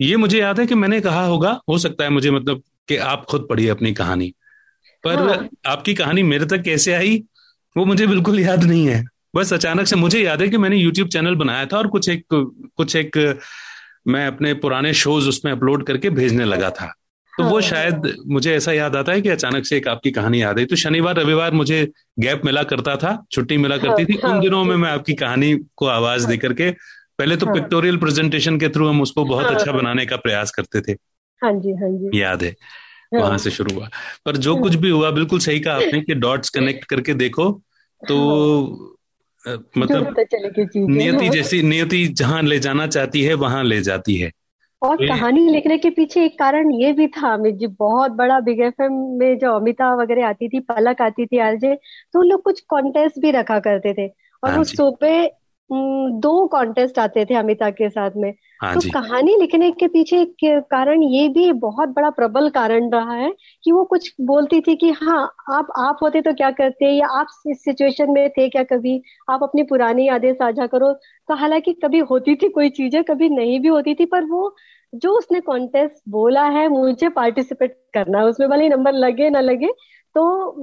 ये 0.00 0.16
मुझे 0.16 0.38
याद 0.38 0.60
है 0.60 0.66
कि 0.66 0.74
मैंने 0.74 1.00
कहा 1.00 1.24
होगा 1.26 1.60
हो 1.68 1.78
सकता 1.78 2.04
है 2.04 2.10
मुझे 2.10 2.30
मतलब 2.30 2.62
कि 2.88 2.96
आप 2.96 3.24
खुद 3.24 3.46
पढ़िए 3.50 3.68
अपनी 3.68 3.92
कहानी। 3.92 4.32
पर 5.04 5.28
हाँ। 5.28 5.48
आपकी 5.66 5.94
कहानी 5.94 6.22
मेरे 6.22 6.46
तक 6.46 6.62
कैसे 6.62 6.94
आई 6.94 7.22
वो 7.76 7.84
मुझे 7.84 8.06
बिल्कुल 8.06 8.40
याद 8.40 8.64
नहीं 8.64 8.86
है। 8.86 9.04
बस 9.34 9.52
अचानक 9.52 9.86
से 9.86 9.96
मुझे 9.96 10.22
याद 10.22 10.42
है 10.42 10.48
कि 10.48 10.58
मैंने 10.58 10.76
यूट्यूब 10.76 11.08
चैनल 11.08 11.34
बनाया 11.34 11.66
था 11.66 11.78
और 11.78 11.86
कुछ 11.86 12.08
एक 12.08 12.24
कुछ 12.76 12.96
एक 12.96 13.38
मैं 14.08 14.26
अपने 14.26 14.54
पुराने 14.54 14.92
शोज़ 14.94 15.28
उसमें 15.28 15.52
अपलोड 15.52 15.86
करके 15.86 16.10
भेजने 16.10 16.44
लगा 16.44 16.70
था। 16.70 16.86
तो 17.32 17.44
वो 17.44 17.52
हाँ। 17.52 17.62
शायद 17.62 18.12
मुझे 18.26 18.54
ऐसा 18.56 18.72
याद 18.72 18.96
आता 18.96 19.12
है 19.12 19.20
कि 19.20 19.28
अचानक 19.28 19.66
से 19.66 19.76
एक 19.76 19.88
आपकी 19.88 20.10
कहानी 20.10 20.42
याद 20.42 20.58
आई। 20.58 20.64
तो 20.64 20.76
शनिवार 20.76 21.16
रविवार 21.16 21.52
मुझे 21.52 21.92
गैप 22.18 22.42
मिला 22.44 22.62
करता 22.62 22.96
था 22.96 23.26
छुट्टी 23.32 23.56
मिला 23.56 23.76
करती 23.76 24.04
थी। 24.04 24.18
हाँ, 24.24 24.30
उन 24.30 24.40
दिनों 24.40 24.64
में 24.64 24.76
मैं 24.76 24.90
आपकी 24.90 25.14
कहानी 25.14 25.54
को 25.76 25.86
आवाज़ 25.86 26.22
हाँ। 26.22 26.30
दे 26.30 26.36
करके 26.36 26.70
पहले 27.18 27.36
तो 27.36 27.46
पिक्टोरियल 27.46 27.96
प्रेजेंटेशन 27.96 28.58
के 28.58 28.68
थ्रू 28.68 28.88
हम 28.88 29.00
उसको 29.02 29.24
बहुत 29.24 29.46
अच्छा 29.46 29.72
बनाने 29.72 30.06
का 30.06 30.16
प्रयास 30.16 30.50
करते 30.50 30.80
थे। 30.80 30.92
हाँ 31.42 31.52
जी 31.52 31.72
हाँ 31.72 31.90
जी। 31.90 32.20
याद 32.20 32.42
है। 32.42 32.54
वहाँ 33.14 33.38
से 33.38 33.50
शुरू 33.50 33.74
हुआ। 33.74 33.88
पर 34.26 34.36
जो 34.36 34.56
कुछ 34.56 34.74
भी 34.74 34.90
हुआ 34.90 35.10
बिल्कुल 35.10 35.38
सही 35.38 35.60
कहा 35.60 35.74
आपने 35.74 36.00
कि 36.00 36.14
डॉट्स 36.14 36.50
कनेक्ट 36.50 36.84
करके 36.84 37.14
देखो 37.14 37.50
तो 38.02 38.95
मतलब 39.48 40.14
नियति 40.76 41.28
जैसी 41.28 41.62
नियति 41.62 42.06
जहाँ 42.08 42.42
ले 42.42 42.58
जाना 42.58 42.86
चाहती 42.86 43.22
है 43.22 43.34
वहाँ 43.34 43.64
ले 43.64 43.80
जाती 43.80 44.16
है। 44.16 44.30
और 44.82 44.96
कहानी 45.06 45.48
लिखने 45.48 45.78
के 45.78 45.90
पीछे 45.90 46.24
एक 46.24 46.38
कारण 46.38 46.70
ये 46.72 46.92
भी 46.92 47.06
था 47.08 47.32
अमित 47.34 47.54
जी 47.54 47.66
बहुत 47.66 48.10
बड़ा 48.10 48.40
बिग 48.40 48.60
एफ़ 48.60 48.82
एम 48.82 48.92
में 49.18 49.38
जो 49.38 49.52
अमिता 49.52 49.94
वगैरह 49.94 50.28
आती 50.28 50.48
थी 50.48 50.60
पलक 50.60 51.02
आती 51.02 51.26
थी 51.26 51.38
आरजे 51.38 51.74
तो 52.12 52.20
उन 52.20 52.26
लोग 52.26 52.42
कुछ 52.42 52.60
कॉन्टेस्ट 52.60 53.18
भी 53.18 53.30
रखा 53.30 53.58
करते 53.58 53.94
थे। 53.94 54.06
और 54.42 54.58
उस 54.58 54.58
वो 54.58 54.62
सुबह 54.64 55.26
दो 55.70 56.46
कॉन्टेस्ट 56.48 56.98
आते 56.98 57.24
थे 57.24 57.34
अमिता 57.34 57.70
के 57.70 57.88
साथ 57.90 58.10
में। 58.16 58.32
हाँ 58.60 58.74
तो 58.74 58.80
कहानी 58.90 59.36
लिखने 59.36 59.70
के 59.72 59.86
पीछे 59.88 60.20
एक 60.20 60.64
कारण 60.70 61.02
ये 61.04 61.28
भी 61.28 61.52
बहुत 61.54 61.88
बड़ा 61.88 62.10
प्रबल 62.10 62.48
कारण 62.50 62.90
रहा 62.92 63.14
है 63.14 63.30
कि 63.64 63.72
वो 63.72 63.84
कुछ 63.84 64.12
बोलती 64.20 64.60
थी 64.60 64.74
कि 64.76 64.90
हाँ 64.92 65.18
आप 65.50 65.68
आप 65.78 65.98
होते 66.02 66.20
तो 66.22 66.32
क्या 66.34 66.50
करते 66.52 66.90
या 66.90 67.06
आप 67.18 67.26
इस 67.46 67.64
सिचुएशन 67.64 68.10
में 68.10 68.28
थे 68.30 68.48
क्या 68.48 68.62
कभी? 68.64 69.00
आप 69.30 69.42
अपनी 69.42 69.62
पुरानी 69.64 70.08
यादें 70.08 70.32
साझा 70.34 70.66
करो। 70.66 70.92
तो 71.28 71.34
हालाँकि 71.34 71.72
कभी 71.84 71.98
होती 72.10 72.34
थी 72.36 72.48
कोई 72.50 72.68
चीज़ें 72.70 73.02
कभी 73.04 73.28
नहीं 73.30 73.60
भी 73.60 73.68
होती 73.68 73.94
थी 73.94 74.04
पर 74.06 74.24
वो 74.26 74.54
जो 74.92 75.10
उसने 75.18 75.40
कॉन्टेस्ट 75.40 76.02
बोला 76.08 76.44
है 76.48 76.68
मुझे 76.68 77.08
पार्टिसिपेट 77.10 77.76
करना 77.94 78.18
है। 78.18 78.24
उसमें 78.24 78.48
भले 78.50 78.68
नंबर 78.68 78.92
लगे 78.94 79.30
ना 79.30 79.40
लगे 79.40 79.68
तो 80.16 80.22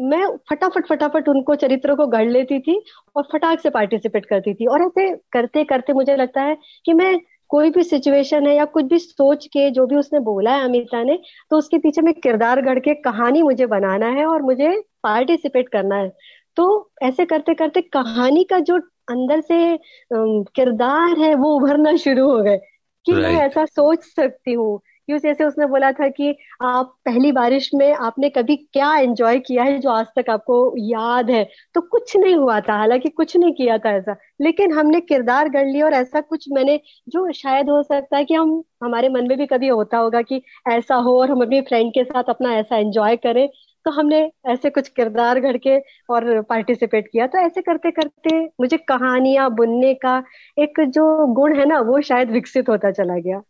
मैं 0.09 0.25
फटाफट 0.49 0.87
फटाफट 0.87 1.27
उनको 1.29 1.55
चरित्र 1.55 1.95
को 1.95 2.07
गढ़ 2.07 2.29
लेती 2.29 2.59
थी 2.59 2.81
और 3.15 3.23
फटाक 3.33 3.59
से 3.59 3.69
पार्टिसिपेट 3.69 4.25
करती 4.25 4.53
थी। 4.53 4.65
और 4.67 4.81
ऐसे 4.83 5.09
करते 5.33 5.63
करते 5.63 5.93
मुझे 5.93 6.15
लगता 6.15 6.41
है 6.41 6.57
कि 6.85 6.93
मैं 6.93 7.19
कोई 7.49 7.69
भी 7.71 7.83
सिचुएशन 7.83 8.47
है 8.47 8.55
या 8.55 8.65
कुछ 8.67 8.85
भी 8.85 8.99
सोच 8.99 9.45
के 9.47 9.69
जो 9.71 9.85
भी 9.87 9.95
उसने 9.95 10.19
बोला 10.21 10.55
है 10.55 10.63
अमिता 10.63 11.03
ने 11.03 11.19
तो 11.51 11.57
उसके 11.57 11.77
पीछे 11.77 12.01
में 12.01 12.13
किरदार 12.13 12.61
गढ़ 12.61 12.79
के 12.79 12.93
कहानी 13.01 13.41
मुझे 13.43 13.65
बनाना 13.65 14.07
है 14.09 14.25
और 14.25 14.41
मुझे 14.41 14.69
पार्टिसिपेट 15.03 15.69
करना 15.69 15.95
है। 15.95 16.11
तो 16.57 16.65
ऐसे 17.03 17.25
करते 17.25 17.53
करते 17.53 17.81
कहानी 17.93 18.43
का 18.43 18.59
जो 18.61 18.77
अंदर 19.11 19.41
से 19.41 19.77
किरदार 20.13 21.19
है 21.19 21.33
वो 21.35 21.55
उभरना 21.55 21.95
शुरू 21.97 22.29
हो 22.31 22.41
गए 22.43 22.57
कि 23.05 23.13
मैं 23.13 23.31
ऐसा 23.37 23.65
सोच 23.65 24.03
सकती 24.05 24.53
हूँ। 24.53 24.79
कि 25.07 25.19
जैसे 25.19 25.43
उसने 25.43 25.65
बोला 25.65 25.91
था 25.91 26.07
कि 26.09 26.37
आप 26.61 26.95
पहली 27.05 27.31
बारिश 27.31 27.69
में 27.75 27.93
आपने 27.93 28.29
कभी 28.29 28.55
क्या 28.55 28.95
एंजॉय 28.97 29.39
किया 29.39 29.63
है 29.63 29.79
जो 29.79 29.89
आज 29.89 30.05
तक 30.19 30.29
आपको 30.29 30.73
याद 30.77 31.29
है? 31.29 31.49
तो 31.73 31.81
कुछ 31.81 32.17
नहीं 32.17 32.35
हुआ 32.35 32.59
था, 32.59 32.73
हालाँकि 32.73 33.09
कुछ 33.09 33.37
नहीं 33.37 33.53
किया 33.53 33.77
था 33.77 33.91
ऐसा। 33.91 34.15
लेकिन 34.41 34.71
हमने 34.71 35.01
किरदार 35.01 35.49
गढ़ 35.49 35.67
लिया 35.67 35.85
और 35.85 35.93
ऐसा 35.93 36.21
कुछ 36.21 36.45
मैंने, 36.51 36.79
जो 37.09 37.31
शायद 37.31 37.69
हो 37.69 37.83
सकता 37.83 38.17
है 38.17 38.25
कि 38.25 38.33
हम, 38.33 38.63
हमारे 38.83 39.09
मन 39.09 39.27
में 39.27 39.37
भी 39.37 39.45
कभी 39.45 39.67
होता 39.67 39.97
होगा 39.97 40.21
कि 40.21 40.41
ऐसा 40.67 40.95
हो 40.95 41.19
और 41.19 41.31
हम 41.31 41.41
अपनी 41.41 41.61
फ्रेंड 41.61 41.91
के 41.93 42.03
साथ 42.03 42.23
अपना 42.29 42.53
ऐसा 42.53 42.77
एंजॉय 42.77 43.15
करें 43.15 43.49
तो 43.85 43.91
हमने 43.91 44.31
ऐसे 44.45 44.69
कुछ 44.69 44.87
किरदार 44.89 45.39
घड़ 45.39 45.57
के 45.57 45.77
और 46.09 46.41
पार्टिसिपेट 46.41 47.07
किया। 47.07 47.27
तो 47.27 47.37
ऐसे 47.37 47.61
करते 47.61 47.91
करते 47.91 48.45
मुझे 48.45 48.77
कहानियाँ, 48.77 49.49
बुनने 49.55 49.93
का 49.93 50.23
एक 50.59 50.73
जो 50.79 51.27
गुण 51.27 51.55
है 51.59 51.65
ना, 51.65 51.79
वो 51.79 52.01
शायद 52.01 52.31
विकसित 52.31 52.69
होता 52.69 52.91
चला 52.91 53.17
गया। 53.17 53.41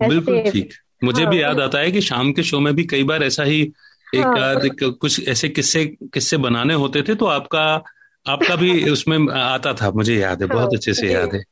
बिल्कुल 0.00 0.42
ठीक। 0.42 0.72
मुझे 1.04 1.22
हाँ, 1.22 1.30
भी 1.30 1.42
याद 1.42 1.60
आता 1.60 1.78
है 1.78 1.90
कि 1.92 2.00
शाम 2.00 2.32
के 2.32 2.42
शो 2.42 2.60
में 2.60 2.74
भी 2.74 2.84
कई 2.84 3.04
बार 3.04 3.22
ऐसा 3.22 3.42
ही 3.42 3.60
एक, 4.14 4.26
हाँ, 4.26 4.92
कुछ 4.92 5.28
ऐसे 5.28 5.48
किस्से 5.48 5.84
किस्से 5.86 6.36
बनाने 6.36 6.74
होते 6.74 7.02
थे 7.02 7.14
तो 7.14 7.26
आपका 7.26 7.64
आपका 8.26 8.56
भी 8.56 8.90
उसमें 8.90 9.32
आता 9.32 9.72
था 9.72 9.90
मुझे 9.90 10.16
याद 10.16 10.42
है 10.42 10.48
हाँ, 10.48 10.56
बहुत 10.56 10.74
अच्छे 10.74 10.94
से 10.94 11.12
याद 11.12 11.34
है। 11.34 11.42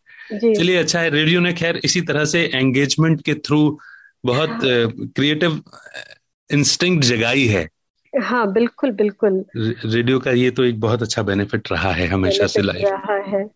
चलिए 0.55 0.77
अच्छा 0.77 1.01
है 1.01 1.11
रेडियो 1.11 1.41
ने 1.41 1.53
खैर 1.53 1.81
इसी 1.85 2.01
तरह 2.01 2.25
से 2.25 2.51
एंगेजमेंट 2.55 3.23
के 3.23 3.35
थ्रू 3.35 3.79
बहुत 4.25 4.59
क्रिएटिव 5.17 5.51
हाँ, 5.51 5.63
इंस्टिंक्ट 6.51 7.05
जगाई 7.05 7.47
है। 7.47 7.69
हाँ 8.23 8.53
बिल्कुल 8.53 8.91
बिल्कुल। 8.91 9.45
रेडियो 9.57 10.19
का 10.19 10.31
ये 10.31 10.51
तो 10.51 10.65
एक 10.65 10.81
बहुत 10.81 11.03
अच्छा 11.03 11.23
बेनिफिट 11.23 11.73
रहा 11.73 11.93
है 11.93 12.07
हमेशा 12.07 12.47
से 12.47 12.63
लाइफ 12.63 12.87
रहा 12.87 13.17
है। 13.37 13.51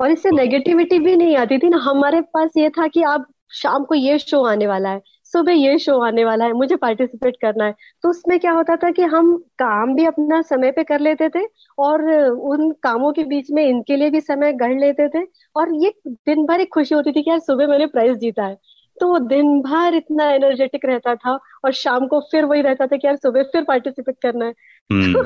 और 0.00 0.10
इससे 0.10 0.30
नेगेटिविटी 0.30 0.98
भी 0.98 1.16
नहीं 1.16 1.36
आती 1.36 1.58
थी 1.58 1.68
ना 1.68 1.76
हमारे 1.76 2.20
पास 2.20 2.50
ये 2.56 2.70
था 2.70 2.86
कि 2.86 3.02
आप 3.02 3.26
शाम 3.52 3.84
को 3.84 3.94
ये 3.94 4.18
शो 4.18 4.44
आने 4.44 4.66
वाला 4.66 4.90
है। 4.90 5.00
सुबह 5.34 5.52
ये 5.52 5.78
शो 5.78 5.98
आने 6.00 6.24
वाला 6.24 6.44
है, 6.44 6.52
मुझे 6.52 6.76
पार्टिसिपेट 6.76 7.36
करना 7.40 7.64
है। 7.64 7.74
तो 8.02 8.10
उसमें 8.10 8.38
क्या 8.40 8.52
होता 8.52 8.76
था 8.76 8.90
कि 8.90 9.02
हम 9.06 9.36
काम 9.58 9.94
भी 9.94 10.04
अपना 10.06 10.40
समय 10.42 10.70
पे 10.72 10.84
कर 10.84 11.00
लेते 11.00 11.28
थे 11.28 11.44
और 11.78 12.02
उन 12.22 12.70
कामों 12.82 13.12
के 13.12 13.24
बीच 13.24 13.50
में 13.50 13.64
इनके 13.66 13.96
लिए 13.96 14.10
भी 14.10 14.20
समय 14.20 14.52
गढ़ 14.54 14.78
लेते 14.80 15.08
थे। 15.08 15.24
और 15.56 15.74
ये 15.84 15.92
दिन 16.06 16.44
भर 16.46 16.60
एक 16.60 16.72
खुशी 16.74 16.94
होती 16.94 17.12
थी 17.12 17.22
कि 17.22 17.30
यार 17.30 17.38
सुबह 17.40 17.66
मैंने 17.66 17.86
प्राइज 17.88 18.18
जीता 18.18 18.44
है। 18.44 18.56
तो 19.00 19.18
दिन 19.18 19.60
भर 19.60 19.94
इतना 19.94 20.30
एनर्जेटिक 20.30 20.84
रहता 20.84 21.14
था 21.14 21.38
और 21.64 21.72
शाम 21.72 22.06
को 22.06 22.20
फिर 22.20 22.44
वही 22.44 22.62
रहता 22.62 22.86
था 22.86 22.96
कि 22.96 23.06
यार 23.06 23.16
सुबह 23.16 23.42
फिर 23.42 23.64
पार्टिसिपेट 23.64 24.16
करना 24.22 24.44
है। 24.44 24.52
तो 24.90 25.24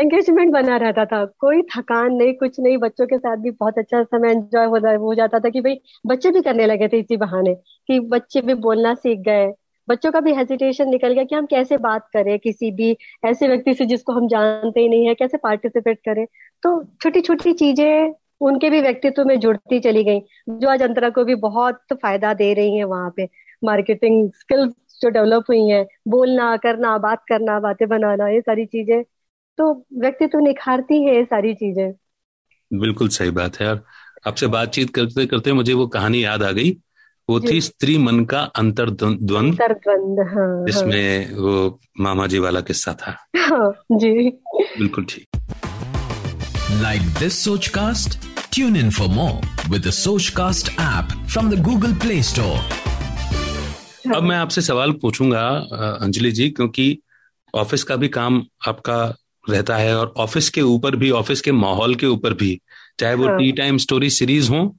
एंगेजमेंट 0.00 0.40
हम्म। 0.40 0.52
बना 0.52 0.76
रहता 0.76 1.04
था। 1.04 1.24
कोई 1.38 1.62
थकान 1.76 2.14
नहीं 2.14 2.34
कुछ 2.34 2.60
नहीं 2.60 2.76
बच्चों 2.78 3.06
के 3.06 3.18
साथ 3.18 3.36
भी 3.36 3.50
बहुत 3.50 3.78
अच्छा 3.78 4.02
समय 4.02 4.30
एंजॉय 4.30 4.96
हो 4.96 5.14
जाता 5.14 5.38
था 5.38 5.48
कि 5.48 5.60
भाई 5.60 5.80
बच्चे 6.06 6.30
भी 6.30 6.40
करने 6.42 6.66
लगे 6.66 6.88
थे 6.88 6.98
इसी 6.98 7.16
बहाने 7.16 7.54
कि 7.86 8.00
बच्चे 8.00 8.40
भी 8.40 8.54
बोलना 8.54 8.94
सीख 8.94 9.18
गए। 9.18 9.52
बच्चों 9.88 10.10
का 10.12 10.20
भी 10.20 10.34
हेजिटेशन 10.34 10.88
निकल 10.88 11.12
गया 11.12 11.24
कि 11.24 11.34
हम 11.34 11.46
कैसे 11.46 11.76
बात 11.76 12.08
करें 12.12 12.38
किसी 12.38 12.70
भी 12.70 12.96
ऐसे 13.24 13.48
व्यक्ति 13.48 13.74
से 13.74 13.84
जिसको 13.86 14.12
हम 14.12 14.28
जानते 14.28 14.80
ही 14.80 14.88
नहीं 14.88 15.06
है 15.06 15.14
कैसे 15.14 15.36
पार्टिसिपेट 15.36 15.98
करें। 15.98 16.26
तो 16.62 16.84
छोटी 17.02 17.20
छोटी 17.20 17.52
चीज़ें 17.52 18.12
उनके 18.42 18.70
भी 18.70 18.80
व्यक्तित्व 18.80 19.24
में 19.24 19.38
जुड़ती 19.40 19.80
चली 19.80 20.04
गई 20.04 20.20
जो 20.50 20.68
आज 20.68 20.82
अंतरा 20.82 21.10
को 21.10 21.24
भी 21.24 21.34
बहुत 21.34 21.80
फ़ायदा 21.92 22.34
दे 22.34 22.52
रही 22.54 22.76
है 22.76 22.84
वहाँ 22.84 23.12
पे। 23.16 23.28
मार्केटिंग 23.64 24.30
स्किल्स 24.30 24.72
जो 25.02 25.08
डेवलप 25.08 25.44
हुई 25.48 25.68
हैं 25.68 25.86
बोलना 26.08 26.56
करना 26.56 26.96
बात 26.98 27.22
करना 27.28 27.58
बातें 27.60 27.88
बनाना 27.88 28.28
ये 28.28 28.40
सारी 28.40 28.64
चीज़ें 28.66 29.02
तो 29.58 29.72
व्यक्तित्व 29.98 30.38
निखारती 30.38 31.02
है 31.04 31.14
ये 31.16 31.24
सारी 31.24 31.54
चीज़ें। 31.54 31.92
बिल्कुल 32.70 33.08
सही 33.08 33.30
बात 33.30 33.60
है। 33.60 33.68
और 33.68 33.84
आपसे 34.26 34.46
बातचीत 34.46 34.90
करते 34.90 35.26
करते 35.26 35.52
मुझे 35.52 35.72
वो 35.72 35.86
कहानी 35.86 36.24
याद 36.24 36.42
आ 36.42 36.50
गई। 36.50 36.70
वो 37.28 37.40
थी 37.40 37.60
स्त्री 37.60 37.96
मन 37.98 38.24
का 38.24 38.40
अंतर 38.56 38.90
द्वंद 38.90 39.60
हाँ, 39.60 40.64
जिसमें 40.66 41.26
हाँ। 41.26 41.36
वो 41.36 41.80
मामा 42.00 42.26
जी 42.26 42.38
वाला 42.38 42.60
किस्सा 42.60 42.92
था। 42.92 43.16
हाँ, 43.38 43.72
जी। 43.92 44.28
बिल्कुल 44.78 45.04
ठीक। 45.04 45.26
Like 46.82 47.02
this 47.18 47.44
Soch 47.44 47.68
cast 47.68 48.18
in 48.58 48.90
for 48.90 49.08
more 49.08 49.68
with 49.70 49.86
the 49.86 49.90
Soch 49.90 50.28
cast 50.28 50.68
app 50.68 51.26
from 51.28 51.50
the 51.50 51.60
Google 51.62 51.92
Play 51.94 52.22
Store 52.22 54.14
अब 54.16 54.22
मैं 54.22 54.36
आपसे 54.36 54.60
सवाल 54.60 54.92
पूछूँगा 54.92 55.48
अंजलि 56.02 56.30
जी 56.32 56.48
क्योंकि 56.50 56.98
ऑफ़िस 57.54 57.84
का 57.84 57.96
भी 57.96 58.08
काम 58.08 58.44
आपका 58.68 58.98
रहता 59.50 59.76
है 59.76 59.96
और 59.96 60.12
ऑफ़िस 60.16 60.48
के 60.50 60.60
ऊपर 60.60 60.96
भी 60.96 61.10
ऑफ़िस 61.10 61.40
के 61.40 61.52
माहौल 61.52 61.94
के 61.94 62.06
ऊपर 62.06 62.34
भी 62.34 62.60
चाहे 63.00 63.14
वो 63.14 63.26
हाँ. 63.28 63.38
टी 63.38 63.52
टाइम 63.52 63.78
स्टोरी 63.78 64.10
सीरीज़ 64.10 64.50
हो 64.50 64.76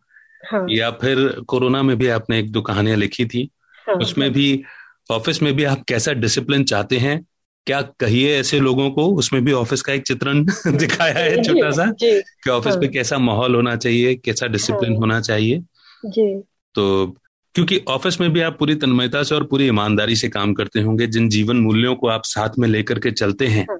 हाँ. 0.51 0.65
या 0.69 0.91
फिर 0.91 1.27
कोरोना 1.47 1.83
में 1.83 1.97
भी 1.97 2.07
आपने 2.07 2.39
एक 2.39 2.51
दो 2.51 2.61
कहानियाँ 2.61 2.97
लिखी 2.97 3.25
थी 3.25 3.49
हाँ. 3.87 3.95
उसमें 3.95 4.31
भी 4.33 4.63
ऑफ़िस 5.11 5.41
में 5.41 5.53
भी 5.55 5.63
आप 5.63 5.83
कैसा 5.87 6.13
डिसिप्लिन 6.13 6.63
चाहते 6.63 6.97
हैं 6.97 7.25
क्या 7.65 7.81
कहिए 7.81 8.39
ऐसे 8.39 8.59
लोगों 8.59 8.91
को? 8.91 9.07
उसमें 9.07 9.45
भी 9.45 9.51
ऑफ़िस 9.51 9.81
का 9.81 9.93
एक 9.93 10.03
चित्रण 10.03 10.45
दिखाया 10.67 11.13
है 11.13 11.43
छोटा 11.43 11.71
सा 11.71 11.85
कि 12.03 12.49
ऑफ़िस 12.49 12.73
हाँ. 12.73 12.81
में 12.81 12.91
कैसा 12.91 13.17
माहौल 13.17 13.55
होना 13.55 13.75
चाहिए 13.75 14.15
कैसा 14.15 14.47
डिसिप्लिन 14.47 14.91
हाँ. 14.91 14.99
होना 14.99 15.21
चाहिए। 15.21 15.59
जी। 16.05 16.41
तो 16.75 17.15
क्योंकि 17.55 17.79
ऑफ़िस 17.87 18.21
में 18.21 18.33
भी 18.33 18.41
आप 18.41 18.59
पूरी 18.59 18.75
तन्मयता 18.75 19.23
से 19.23 19.35
और 19.35 19.43
पूरी 19.43 19.67
ईमानदारी 19.67 20.15
से 20.15 20.29
काम 20.29 20.53
करते 20.53 20.81
होंगे 20.81 21.07
जिन 21.07 21.29
जीवन 21.29 21.57
मूल्यों 21.57 21.95
को 21.95 22.07
आप 22.07 22.21
साथ 22.25 22.49
में 22.59 22.67
लेकर 22.67 22.99
के 22.99 23.11
चलते 23.11 23.47
हैं 23.47 23.65
हाँ, 23.69 23.79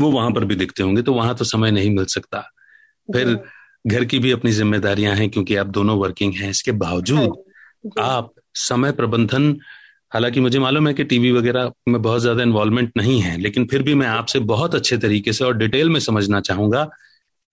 वो 0.00 0.10
वहाँ 0.10 0.30
पर 0.30 0.44
भी 0.44 0.54
दिखते 0.54 0.82
होंगे 0.82 1.02
तो 1.02 1.14
वहाँ 1.14 1.34
तो 1.34 1.44
समय 1.44 1.70
नहीं 1.70 1.90
मिल 1.90 2.04
सकता। 2.04 2.40
फिर 3.08 3.38
घर 3.86 4.04
की 4.04 4.18
भी 4.18 4.30
अपनी 4.30 4.52
जिम्मेदारियाँ 4.52 5.14
हैं 5.14 5.30
क्योंकि 5.30 5.56
आप 5.56 5.66
दोनों 5.66 5.98
वर्किंग 5.98 6.34
हैं 6.34 6.50
इसके 6.50 6.72
बावजूद 6.72 7.44
हाँ, 7.98 8.06
आप 8.10 8.34
समय 8.54 8.92
प्रबंधन 8.92 9.58
हालाँकि 10.12 10.40
मुझे 10.40 10.58
मालूम 10.58 10.88
है 10.88 10.94
कि 10.94 11.04
टीवी 11.04 11.32
वगैरह 11.32 11.72
में 11.88 12.02
बहुत 12.02 12.20
ज़्यादा 12.20 12.42
इन्वॉल्वमेंट 12.42 12.92
नहीं 12.96 13.20
है 13.20 13.38
लेकिन 13.38 13.66
फिर 13.66 13.82
भी 13.82 13.94
मैं 13.94 14.06
आपसे 14.06 14.38
बहुत 14.38 14.74
अच्छे 14.74 14.98
तरीके 14.98 15.32
से 15.32 15.44
और 15.44 15.56
डिटेल 15.56 15.90
में 15.90 16.00
समझना 16.00 16.40
चाहूँगा। 16.40 16.88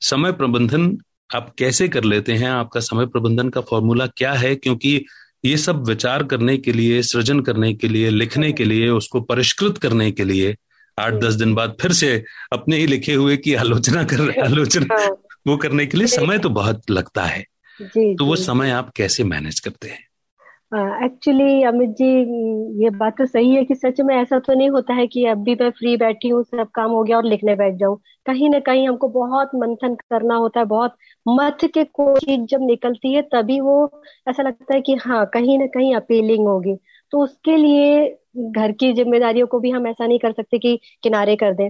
समय 0.01 0.31
प्रबंधन 0.31 0.97
आप 1.35 1.53
कैसे 1.57 1.87
कर 1.87 2.03
लेते 2.03 2.33
हैं? 2.33 2.49
आपका 2.49 2.79
समय 2.79 3.05
प्रबंधन 3.05 3.49
का 3.49 3.61
फॉर्मूला 3.61 4.07
क्या 4.07 4.33
है? 4.33 4.55
क्योंकि 4.55 5.05
ये 5.45 5.57
सब 5.57 5.87
विचार 5.87 6.23
करने 6.23 6.57
के 6.57 6.73
लिए 6.73 7.01
सृजन 7.03 7.39
करने 7.39 7.73
के 7.73 7.87
लिए 7.87 8.09
लिखने 8.09 8.51
के 8.51 8.65
लिए 8.65 8.89
उसको 8.89 9.21
परिष्कृत 9.21 9.77
करने 9.77 10.11
के 10.11 10.23
लिए 10.23 10.55
आठ 10.99 11.13
दस 11.13 11.33
दिन 11.33 11.55
बाद 11.55 11.75
फिर 11.81 11.91
से 11.91 12.23
अपने 12.53 12.77
ही 12.77 12.87
लिखे 12.87 13.13
हुए 13.13 13.37
की 13.37 13.53
आलोचना 13.53 14.03
कर 14.03 14.39
आलोचना 14.45 14.95
हाँ। 14.95 15.09
वो 15.47 15.57
करने 15.57 15.85
के 15.85 15.97
लिए 15.97 16.07
समय 16.07 16.37
तो 16.37 16.49
बहुत 16.49 16.81
लगता 16.89 17.23
है। 17.23 17.45
तो 18.15 18.25
वो 18.25 18.35
समय 18.35 18.71
आप 18.71 18.91
कैसे 18.95 19.23
मैनेज 19.23 19.59
करते 19.59 19.87
हैं? 19.87 20.06
एक्चुअली 20.71 21.63
अमित 21.63 21.89
जी, 21.97 22.05
ये 22.83 22.89
बात 22.91 23.17
तो 23.17 23.25
सही 23.25 23.53
है 23.55 23.63
कि 23.65 23.75
सच 23.75 23.99
में 24.01 24.13
ऐसा 24.15 24.39
तो 24.39 24.53
नहीं 24.53 24.69
होता 24.69 24.93
है 24.93 25.05
कि 25.07 25.23
अभी 25.25 25.55
मैं 25.55 25.69
फ्री 25.71 25.95
बैठी 25.97 26.29
हूँ, 26.29 26.43
सब 26.43 26.69
काम 26.75 26.91
हो 26.91 27.03
गया 27.03 27.17
और 27.17 27.25
लिखने 27.25 27.55
बैठ 27.55 27.75
जाऊँ। 27.75 27.97
कहीं 28.25 28.49
ना 28.49 28.59
कहीं 28.59 28.87
हमको 28.87 29.07
बहुत 29.09 29.51
मंथन 29.55 29.95
करना 30.09 30.35
होता 30.35 30.59
है, 30.59 30.65
बहुत 30.65 30.95
मथ 31.25 31.65
के 31.73 31.83
कोई 31.85 32.19
चीज़ 32.19 32.45
जब 32.47 32.61
निकलती 32.61 33.13
है 33.13 33.21
तभी 33.33 33.59
वो 33.61 33.77
ऐसा 34.27 34.43
लगता 34.43 34.73
है 34.75 34.81
कि 34.81 34.95
हाँ 34.97 35.25
कहीं 35.33 35.57
ना 35.59 35.65
कहीं 35.67 35.95
अपीलिंग 35.95 36.47
होगी। 36.47 36.75
तो 37.13 37.23
उसके 37.23 37.57
लिए 37.57 38.07
घर 38.51 38.71
की 38.71 38.91
जिम्मेदारियों 38.93 39.47
को 39.47 39.59
भी 39.59 39.69
हम 39.71 39.87
ऐसा 39.87 40.07
नहीं 40.07 40.19
कर 40.19 40.31
सकते 40.31 40.59
कि 40.59 40.79
किनारे 41.03 41.35
कर 41.35 41.53
दें। 41.53 41.69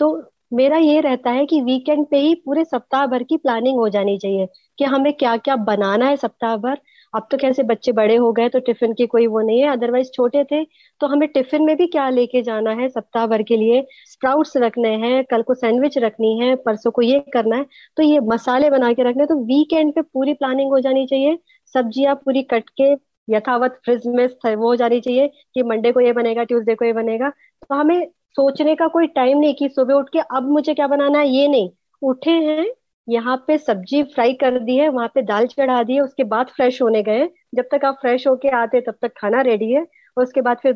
तो 0.00 0.08
मेरा 0.52 0.76
ये 0.76 1.00
रहता 1.00 1.30
है 1.30 1.44
कि 1.46 1.60
वीकेंड 1.60 2.06
पे 2.06 2.18
ही 2.18 2.34
पूरे 2.44 2.64
सप्ताह 2.64 3.06
भर 3.06 3.22
की 3.22 3.36
प्लानिंग 3.36 3.78
हो 3.78 3.88
जानी 3.88 4.16
चाहिए 4.18 4.46
कि 4.78 4.84
हमें 4.84 5.12
क्या 5.12 5.36
क्या 5.38 5.56
बनाना 5.64 6.06
है 6.06 6.16
सप्ताह 6.16 6.56
भर। 6.56 6.78
अब 7.14 7.26
तो 7.30 7.36
कैसे 7.38 7.62
बच्चे 7.62 7.92
बड़े 7.92 8.16
हो 8.16 8.32
गए 8.32 8.48
तो 8.48 8.58
टिफ़िन 8.60 8.92
की 8.94 9.06
कोई 9.06 9.26
वो 9.26 9.40
नहीं 9.40 9.60
है 9.60 9.68
अदरवाइज़ 9.68 10.10
छोटे 10.14 10.44
थे। 10.44 10.62
तो 11.00 11.06
हमें 11.06 11.28
टिफ़िन 11.28 11.64
में 11.64 11.76
भी 11.76 11.86
क्या 11.86 12.08
लेके 12.10 12.42
जाना 12.42 12.70
है 12.72 12.88
सप्ताह 12.88 13.26
भर 13.26 13.42
के 13.42 13.56
लिए? 13.56 13.84
स्प्राउट्स 14.06 14.56
रखने 14.56 14.94
हैं, 14.96 15.24
कल 15.24 15.42
को 15.42 15.54
सैंडविच 15.54 15.98
रखनी 15.98 16.38
है, 16.38 16.54
परसों 16.56 16.90
को 16.90 17.02
ये 17.02 17.20
करना 17.32 17.56
है। 17.56 17.66
तो 17.96 18.02
ये 18.02 18.20
मसाले 18.24 18.70
बना 18.70 18.92
के 18.92 19.02
रखने 19.02 19.26
तो 19.26 19.34
वीकेंड 19.44 19.92
पे 19.94 20.02
पूरी 20.02 20.34
प्लानिंग 20.34 20.70
हो 20.70 20.80
जानी 20.80 21.06
चाहिए। 21.06 21.38
सब्ज़ियाँ 21.74 22.14
पूरी 22.14 22.42
कट 22.44 22.68
के 22.80 22.92
यथावत 23.28 23.80
फ्रिज 23.84 24.06
में 24.06 24.26
वो 24.46 24.66
हो 24.66 24.74
जानी 24.76 25.00
चाहिए 25.00 25.28
कि 25.54 25.62
मंडे 25.62 25.92
को 25.92 26.00
ये 26.00 26.12
बनेगा 26.12 26.42
ट्यूसडे 26.44 26.74
को 26.74 26.84
ये 26.84 26.92
बनेगा। 26.92 27.28
तो 27.28 27.74
हमें 27.74 28.06
सोचने 28.36 28.74
का 28.76 28.86
कोई 28.88 29.06
टाइम 29.08 29.38
नहीं 29.38 29.54
कि 29.54 29.68
सुबह 29.68 29.94
उठ 29.94 30.08
के 30.08 30.18
अब 30.36 30.48
मुझे 30.50 30.74
क्या 30.74 30.86
बनाना 30.86 31.18
है, 31.18 31.28
ये 31.28 31.48
नहीं। 31.48 31.70
उठे 32.02 32.30
हैं 32.30 32.66
यहाँ 33.08 33.36
पे 33.46 33.56
सब्ज़ी 33.58 34.02
फ्राई 34.04 34.32
कर 34.34 34.58
दी 34.60 34.76
है, 34.76 34.88
वहाँ 34.88 35.08
पे 35.14 35.22
दाल 35.22 35.46
चढ़ा 35.46 35.82
दी 35.82 35.94
है, 35.94 36.00
उसके 36.00 36.24
बाद 36.24 36.46
फ्रेश 36.56 36.80
होने 36.82 37.02
गए 37.02 37.28
जब 37.54 37.68
तक 37.72 37.84
आप 37.84 37.98
फ्रेश 38.00 38.26
होके 38.26 38.48
आते 38.56 38.80
तब 38.80 38.94
तक 39.02 39.12
खाना 39.18 39.40
रेडी 39.42 39.70
है। 39.72 39.86
और 40.16 40.22
उसके 40.24 40.40
बाद 40.40 40.58
फिर 40.62 40.72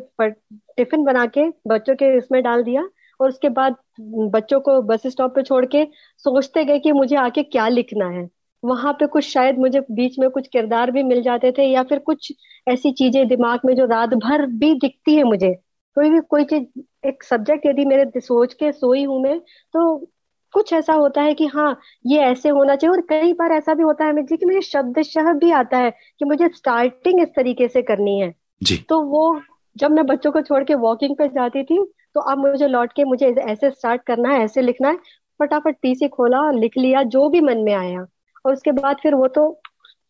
टिफ़िन 0.76 1.04
बना 1.04 1.24
के 1.28 1.48
बच्चों 1.68 1.94
के 1.96 2.16
इसमें 2.18 2.42
डाल 2.42 2.62
दिया। 2.64 2.88
और 3.20 3.28
उसके 3.28 3.48
बाद 3.48 3.76
बच्चों 4.34 4.60
को 4.60 4.80
बस 4.82 5.06
स्टॉप 5.06 5.34
पे 5.34 5.42
छोड़ 5.42 5.64
के 5.66 5.84
सोचते 6.24 6.64
गए 6.64 6.78
कि 6.78 6.92
मुझे 6.92 7.16
आके 7.16 7.42
क्या 7.42 7.66
लिखना 7.68 8.08
है। 8.10 8.28
वहाँ 8.62 8.92
पे 8.92 9.06
कुछ 9.06 9.24
शायद 9.24 9.58
मुझे 9.58 9.80
बीच 9.90 10.18
में 10.18 10.28
कुछ 10.30 10.46
किरदार 10.48 10.90
भी 10.90 11.02
मिल 11.02 11.22
जाते 11.22 11.52
थे 11.58 11.64
या 11.64 11.82
फिर 11.82 11.98
कुछ 11.98 12.32
ऐसी 12.66 12.92
चीज़ें 12.92 13.26
दिमाग 13.28 13.60
में 13.64 13.74
जो 13.76 13.86
रात 13.86 14.14
भर 14.16 14.46
भी 14.46 14.74
दिखती 14.74 15.14
है 15.16 15.22
मुझे। 15.24 15.54
कोई 15.96 16.10
भी, 16.10 16.20
कोई 16.20 16.44
चीज़, 16.44 16.64
एक 17.08 17.22
सब्जेक्ट 17.24 17.66
यदि 17.66 17.84
मेरे 17.84 18.20
सोच 18.20 18.54
के 18.54 18.72
सोई 18.72 19.04
हूँ 19.04 19.22
मैं 19.22 19.38
तो 19.74 20.10
कुछ 20.52 20.72
ऐसा 20.72 20.92
होता 20.92 21.22
है 21.22 21.34
कि 21.34 21.46
हाँ 21.46 21.78
ये 22.06 22.18
ऐसे 22.18 22.48
होना 22.48 22.76
चाहिए 22.76 22.92
और 22.92 23.00
कई 23.00 23.32
बार 23.32 23.52
ऐसा 23.52 23.74
भी 23.74 23.82
होता 23.82 24.04
है 24.04 24.12
अमित 24.12 24.24
जी 24.24 24.36
कि 24.36 24.46
मुझे 24.46 24.60
शब्द 24.60 25.02
शह 25.02 25.32
भी 25.32 25.50
आता 25.50 25.78
है 25.78 25.90
कि 25.90 26.24
मुझे 26.24 26.48
स्टार्टिंग 26.48 27.20
इस 27.20 27.28
तरीके 27.28 27.68
से 27.68 27.82
करनी 27.82 28.18
है। 28.20 28.34
जी। 28.62 28.76
तो 28.88 29.00
वो 29.02 29.40
जब 29.76 29.90
मैं 29.90 30.06
बच्चों 30.06 30.32
को 30.32 30.40
छोड़ 30.40 30.62
के 30.64 30.74
वॉकिंग 30.74 31.16
पे 31.16 31.28
जाती 31.28 31.62
थी 31.62 31.84
तो 32.14 32.20
अब 32.20 32.38
मुझे 32.38 32.66
लौट 32.66 32.92
के 32.92 33.04
मुझे 33.04 33.26
ऐसे 33.26 33.70
स्टार्ट 33.70 34.02
करना 34.02 34.28
है 34.28 34.40
ऐसे 34.40 34.62
लिखना 34.62 34.88
है 34.88 34.96
फटाफट 35.40 35.76
पीसी 35.82 36.08
खोला 36.08 36.50
लिख 36.50 36.72
लिया 36.78 37.02
जो 37.02 37.28
भी 37.28 37.40
मन 37.40 37.58
में 37.58 37.74
आया। 37.74 38.06
और 38.46 38.52
उसके 38.52 38.72
बाद 38.72 38.96
फिर 39.02 39.14
वो 39.14 39.26
तो 39.28 39.60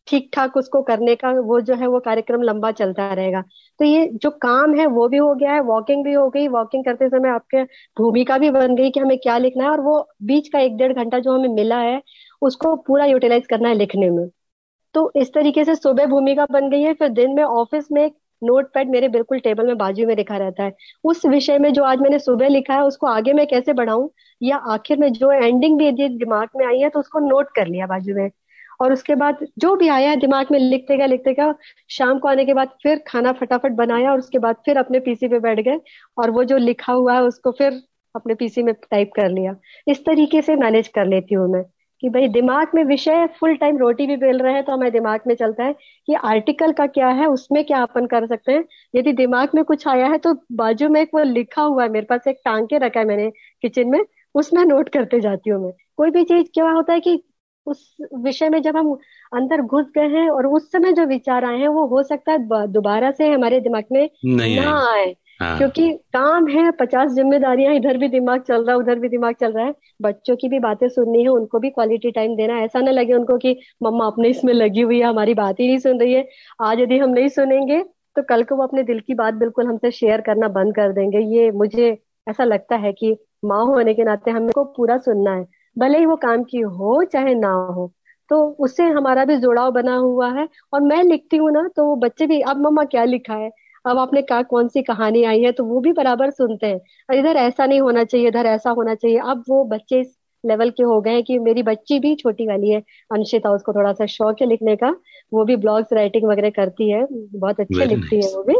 ठीक 0.07 0.29
ठाक 0.33 0.57
उसको 0.57 0.81
करने 0.81 1.15
का 1.15 1.31
वो 1.41 1.59
जो 1.61 1.75
है 1.75 1.87
वो 1.87 1.99
कार्यक्रम 1.99 2.41
लंबा 2.41 2.71
चलता 2.71 3.11
रहेगा। 3.13 3.41
तो 3.79 3.85
ये 3.85 4.07
जो 4.13 4.29
काम 4.41 4.73
है 4.75 4.85
वो 4.87 5.07
भी 5.07 5.17
हो 5.17 5.33
गया 5.35 5.53
है 5.53 5.59
वॉकिंग 5.61 6.03
भी 6.05 6.13
हो 6.13 6.29
गई। 6.29 6.47
वॉकिंग 6.47 6.85
करते 6.85 7.09
समय 7.09 7.29
आपके 7.29 7.63
भूमिका 7.97 8.37
भी 8.37 8.49
बन 8.49 8.75
गई 8.75 8.89
कि 8.89 8.99
हमें 8.99 9.17
क्या 9.17 9.37
लिखना 9.37 9.63
है 9.63 9.69
और 9.69 9.81
वो 9.81 9.99
बीच 10.23 10.47
का 10.47 10.59
एक 10.59 10.77
डेढ़ 10.77 10.93
घंटा 10.93 11.19
जो 11.19 11.33
हमें 11.33 11.49
मिला 11.49 11.79
है, 11.79 12.01
उसको 12.41 12.75
पूरा 12.77 13.05
यूटिलाइज 13.05 13.47
करना 13.47 13.69
है 13.69 13.75
लिखने 13.75 14.09
में। 14.09 14.27
तो 14.95 15.11
इस 15.15 15.33
तरीके 15.33 15.63
से 15.65 15.75
सुबह 15.75 16.05
भूमिका 16.05 16.45
बन 16.51 16.69
गई 16.69 16.81
है, 16.81 16.93
फिर 16.93 17.09
दिन 17.09 17.35
में 17.35 17.43
ऑफ़िस 17.43 17.91
में 17.91 18.03
एक 18.05 18.15
नोट 18.41 18.73
पैड 18.73 18.89
मेरे 18.89 19.07
बिल्कुल 19.09 19.39
टेबल 19.39 19.67
में 19.67 19.77
बाजू 19.77 20.07
में 20.07 20.15
लिखा 20.15 20.37
रहता 20.37 20.63
है। 20.63 20.73
उस 21.03 21.25
विषय 21.25 21.57
में 21.59 21.71
जो 21.73 21.83
आज 21.83 21.99
मैंने 21.99 22.19
सुबह 22.19 22.47
लिखा 22.47 22.73
है, 22.73 22.83
उसको 22.83 23.07
आगे 23.07 23.33
मैं 23.33 23.47
कैसे 23.47 23.73
बढ़ाऊं? 23.73 24.07
या 24.41 24.57
आखिर 24.73 24.97
में 24.97 25.11
जो 25.13 25.31
एंडिंग 25.31 25.77
भी 25.79 25.91
दिमाग 25.91 26.49
में 26.57 26.65
आई 26.67 26.79
है 26.79 26.89
तो 26.89 26.99
उसको 26.99 27.19
नोट 27.19 27.49
कर 27.55 27.67
लिया 27.67 27.87
बाजू 27.87 28.15
में। 28.15 28.29
और 28.81 28.93
उसके 28.93 29.15
बाद 29.15 29.45
जो 29.59 29.75
भी 29.75 29.87
आया, 29.89 30.15
दिमाग 30.17 30.51
में 30.51 30.59
लिखते 30.59 30.97
गया 30.97 31.05
लिखते 31.07 31.33
गया 31.33 31.53
शाम 31.89 32.19
को 32.19 32.27
आने 32.27 32.45
के 32.45 32.53
बाद 32.53 32.69
फिर 32.83 33.03
खाना 33.07 33.31
फटाफट 33.33 33.71
बनाया 33.75 34.11
और 34.11 34.19
उसके 34.19 34.39
बाद 34.39 34.55
फिर 34.65 34.77
अपने 34.77 34.99
पीसी 35.01 35.27
पे 35.27 35.39
बैठ 35.39 35.59
गए 35.59 35.79
और 36.17 36.31
वो 36.31 36.43
जो 36.43 36.57
लिखा 36.59 36.93
हुआ 36.93 37.13
है 37.13 37.21
उसको 37.23 37.51
फिर 37.51 37.81
अपने 38.15 38.35
पीसी 38.35 38.63
में 38.63 38.73
टाइप 38.73 39.11
कर 39.15 39.29
लिया। 39.29 39.55
इस 39.87 40.05
तरीके 40.05 40.41
से 40.41 40.55
मैनेज 40.57 40.87
कर 40.89 41.05
लेती 41.07 41.35
हूँ 41.35 41.47
मैं 41.49 41.63
कि 42.03 42.09
भाई 42.09 42.27
दिमाग 42.29 42.67
में 42.75 42.83
विषय 42.85 43.25
फुल 43.39 43.55
टाइम 43.55 43.77
रोटी 43.77 44.05
भी 44.07 44.15
बेल 44.17 44.39
रहे 44.39 44.53
हैं 44.53 44.63
तो 44.65 44.71
हमें 44.71 44.91
दिमाग 44.91 45.21
में 45.27 45.33
चलता 45.35 45.63
है 45.63 45.73
कि 46.07 46.13
आर्टिकल 46.15 46.71
का 46.73 46.87
क्या 46.87 47.07
है, 47.09 47.25
उसमें 47.27 47.63
क्या 47.65 47.81
अपन 47.83 48.05
कर 48.05 48.25
सकते 48.27 48.51
हैं। 48.51 48.63
यदि 48.95 49.13
दिमाग 49.13 49.49
में 49.55 49.63
कुछ 49.63 49.87
आया 49.87 50.07
है 50.07 50.17
तो 50.17 50.33
बाजू 50.53 50.89
में 50.89 51.01
एक 51.01 51.09
वो 51.15 51.23
लिखा 51.23 51.61
हुआ 51.61 51.83
है, 51.83 51.89
मेरे 51.89 52.05
पास 52.05 52.27
एक 52.27 52.39
टांग 52.45 52.67
के 52.67 52.77
रखा 52.77 52.99
है 52.99 53.05
मैंने 53.05 53.29
किचन 53.63 53.89
में, 53.89 53.99
उसमें 54.35 54.63
नोट 54.65 54.89
करते 54.89 55.19
जाती 55.19 55.49
हूँ 55.49 55.63
मैं। 55.63 55.71
कोई 55.97 56.09
भी 56.11 56.23
चीज़ 56.23 56.47
क्या 56.53 56.69
होता 56.69 56.93
है 56.93 56.99
कि 56.99 57.21
उस 57.65 57.95
विषय 58.19 58.49
में 58.49 58.61
जब 58.61 58.77
हम 58.77 58.93
अंदर 59.33 59.61
घुस 59.61 59.85
गए 59.95 60.07
हैं 60.09 60.29
और 60.29 60.45
उस 60.47 60.71
समय 60.71 60.93
जो 60.93 61.05
विचार 61.05 61.45
आए 61.45 61.57
हैं 61.57 61.67
वो 61.67 61.85
हो 61.87 62.03
सकता 62.03 62.31
है 62.31 62.67
दोबारा 62.67 63.11
से 63.11 63.29
हमारे 63.31 63.59
दिमाग 63.59 63.83
में 63.91 64.09
नहीं 64.25 64.59
ना 64.59 64.77
आए। 64.91 65.15
हाँ। 65.41 65.57
क्योंकि 65.57 65.91
काम 66.13 66.47
है 66.47 66.71
पचास 66.71 67.11
जिम्मेदारियाँ 67.11 67.73
इधर 67.75 67.97
भी 67.97 68.07
दिमाग 68.07 68.41
चल 68.41 68.63
रहा 68.63 68.71
है 68.71 68.77
उधर 68.77 68.99
भी 68.99 69.09
दिमाग 69.09 69.35
चल 69.35 69.51
रहा 69.51 69.65
है। 69.65 69.73
बच्चों 70.01 70.35
की 70.35 70.49
भी 70.49 70.59
बातें 70.59 70.87
सुननी 70.89 71.21
है 71.21 71.29
उनको 71.29 71.59
भी 71.59 71.69
क्वालिटी 71.69 72.11
टाइम 72.11 72.35
देना 72.35 72.59
ऐसा 72.59 72.79
ना 72.79 72.91
लगे 72.91 73.13
उनको 73.13 73.37
कि 73.37 73.55
मम्मा 73.83 74.05
अपने 74.05 74.29
इसमें 74.29 74.53
लगी 74.53 74.81
हुई 74.81 74.99
है 74.99 75.05
हमारी 75.05 75.33
बात 75.33 75.59
ही 75.59 75.67
नहीं 75.67 75.77
सुन 75.77 75.99
रही 75.99 76.13
है। 76.13 76.27
आज 76.61 76.79
यदि 76.79 76.97
हम 76.97 77.09
नहीं 77.09 77.27
सुनेंगे 77.29 77.81
तो 78.15 78.23
कल 78.23 78.43
को 78.43 78.55
वो 78.55 78.63
अपने 78.63 78.83
दिल 78.83 78.99
की 78.99 79.13
बात 79.13 79.33
बिल्कुल 79.33 79.67
हमसे 79.67 79.91
शेयर 79.91 80.21
करना 80.21 80.47
बंद 80.49 80.75
कर 80.75 80.91
देंगे। 80.93 81.19
ये 81.37 81.49
मुझे 81.51 81.97
ऐसा 82.29 82.43
लगता 82.43 82.75
है 82.75 82.91
कि 82.93 83.15
माँ 83.45 83.65
होने 83.65 83.93
के 83.93 84.03
नाते 84.03 84.31
हमको 84.31 84.63
पूरा 84.63 84.97
सुनना 84.97 85.33
है। 85.35 85.60
भले 85.77 85.97
ही 85.97 86.05
वो 86.05 86.15
काम 86.15 86.43
की 86.43 86.59
हो 86.59 87.03
चाहे 87.03 87.33
ना 87.35 87.51
हो 87.75 87.91
तो 88.31 88.37
उससे 88.59 88.83
हमारा 88.85 89.25
भी 89.25 89.35
जुड़ाव 89.37 89.71
बना 89.71 89.95
हुआ 89.95 90.29
है। 90.33 90.47
और 90.73 90.81
मैं 90.81 91.03
लिखती 91.03 91.37
हूँ 91.37 91.51
ना 91.51 91.67
तो 91.75 91.85
वो 91.85 91.95
बच्चे 91.95 92.27
भी 92.27 92.39
अब 92.41 92.57
मम्मा 92.57 92.83
क्या 92.83 93.03
लिखा 93.03 93.33
है? 93.33 93.49
अब 93.85 93.97
आपने 93.97 94.21
कहा 94.21 94.41
कौन 94.43 94.67
सी 94.67 94.81
कहानी 94.81 95.23
आई 95.23 95.41
है? 95.41 95.51
तो 95.51 95.63
वो 95.65 95.79
भी 95.79 95.91
बराबर 95.93 96.29
सुनते 96.29 96.67
हैं। 96.67 96.79
और 97.09 97.15
इधर 97.15 97.37
ऐसा 97.37 97.65
नहीं 97.65 97.81
होना 97.81 98.03
चाहिए 98.03 98.27
इधर 98.27 98.45
ऐसा 98.45 98.69
होना 98.69 98.95
चाहिए। 98.95 99.17
अब 99.19 99.43
वो 99.49 99.63
बच्चे 99.65 99.99
इस 99.99 100.17
लेवल 100.43 100.69
के 100.69 100.83
हो 100.83 100.99
गए 101.01 101.11
हैं 101.11 101.23
कि 101.23 101.39
मेरी 101.39 101.63
बच्ची 101.63 101.99
भी 101.99 102.15
छोटी 102.15 102.47
वाली 102.47 102.69
है 102.69 102.79
अंशिता 103.11 103.51
उसको 103.51 103.73
थोड़ा 103.73 103.93
सा 103.93 104.05
शौक 104.05 104.41
है 104.41 104.47
लिखने 104.47 104.75
का। 104.75 104.95
वो 105.33 105.45
भी 105.45 105.55
ब्लॉग्स 105.55 105.93
राइटिंग 105.93 106.25
वगैरह 106.25 106.49
करती 106.49 106.89
है 106.91 107.05
बहुत 107.11 107.59
अच्छे 107.59 107.85
लिखती 107.85 108.21
nice. 108.21 108.31
है 108.31 108.37
वो 108.37 108.43
भी। 108.43 108.55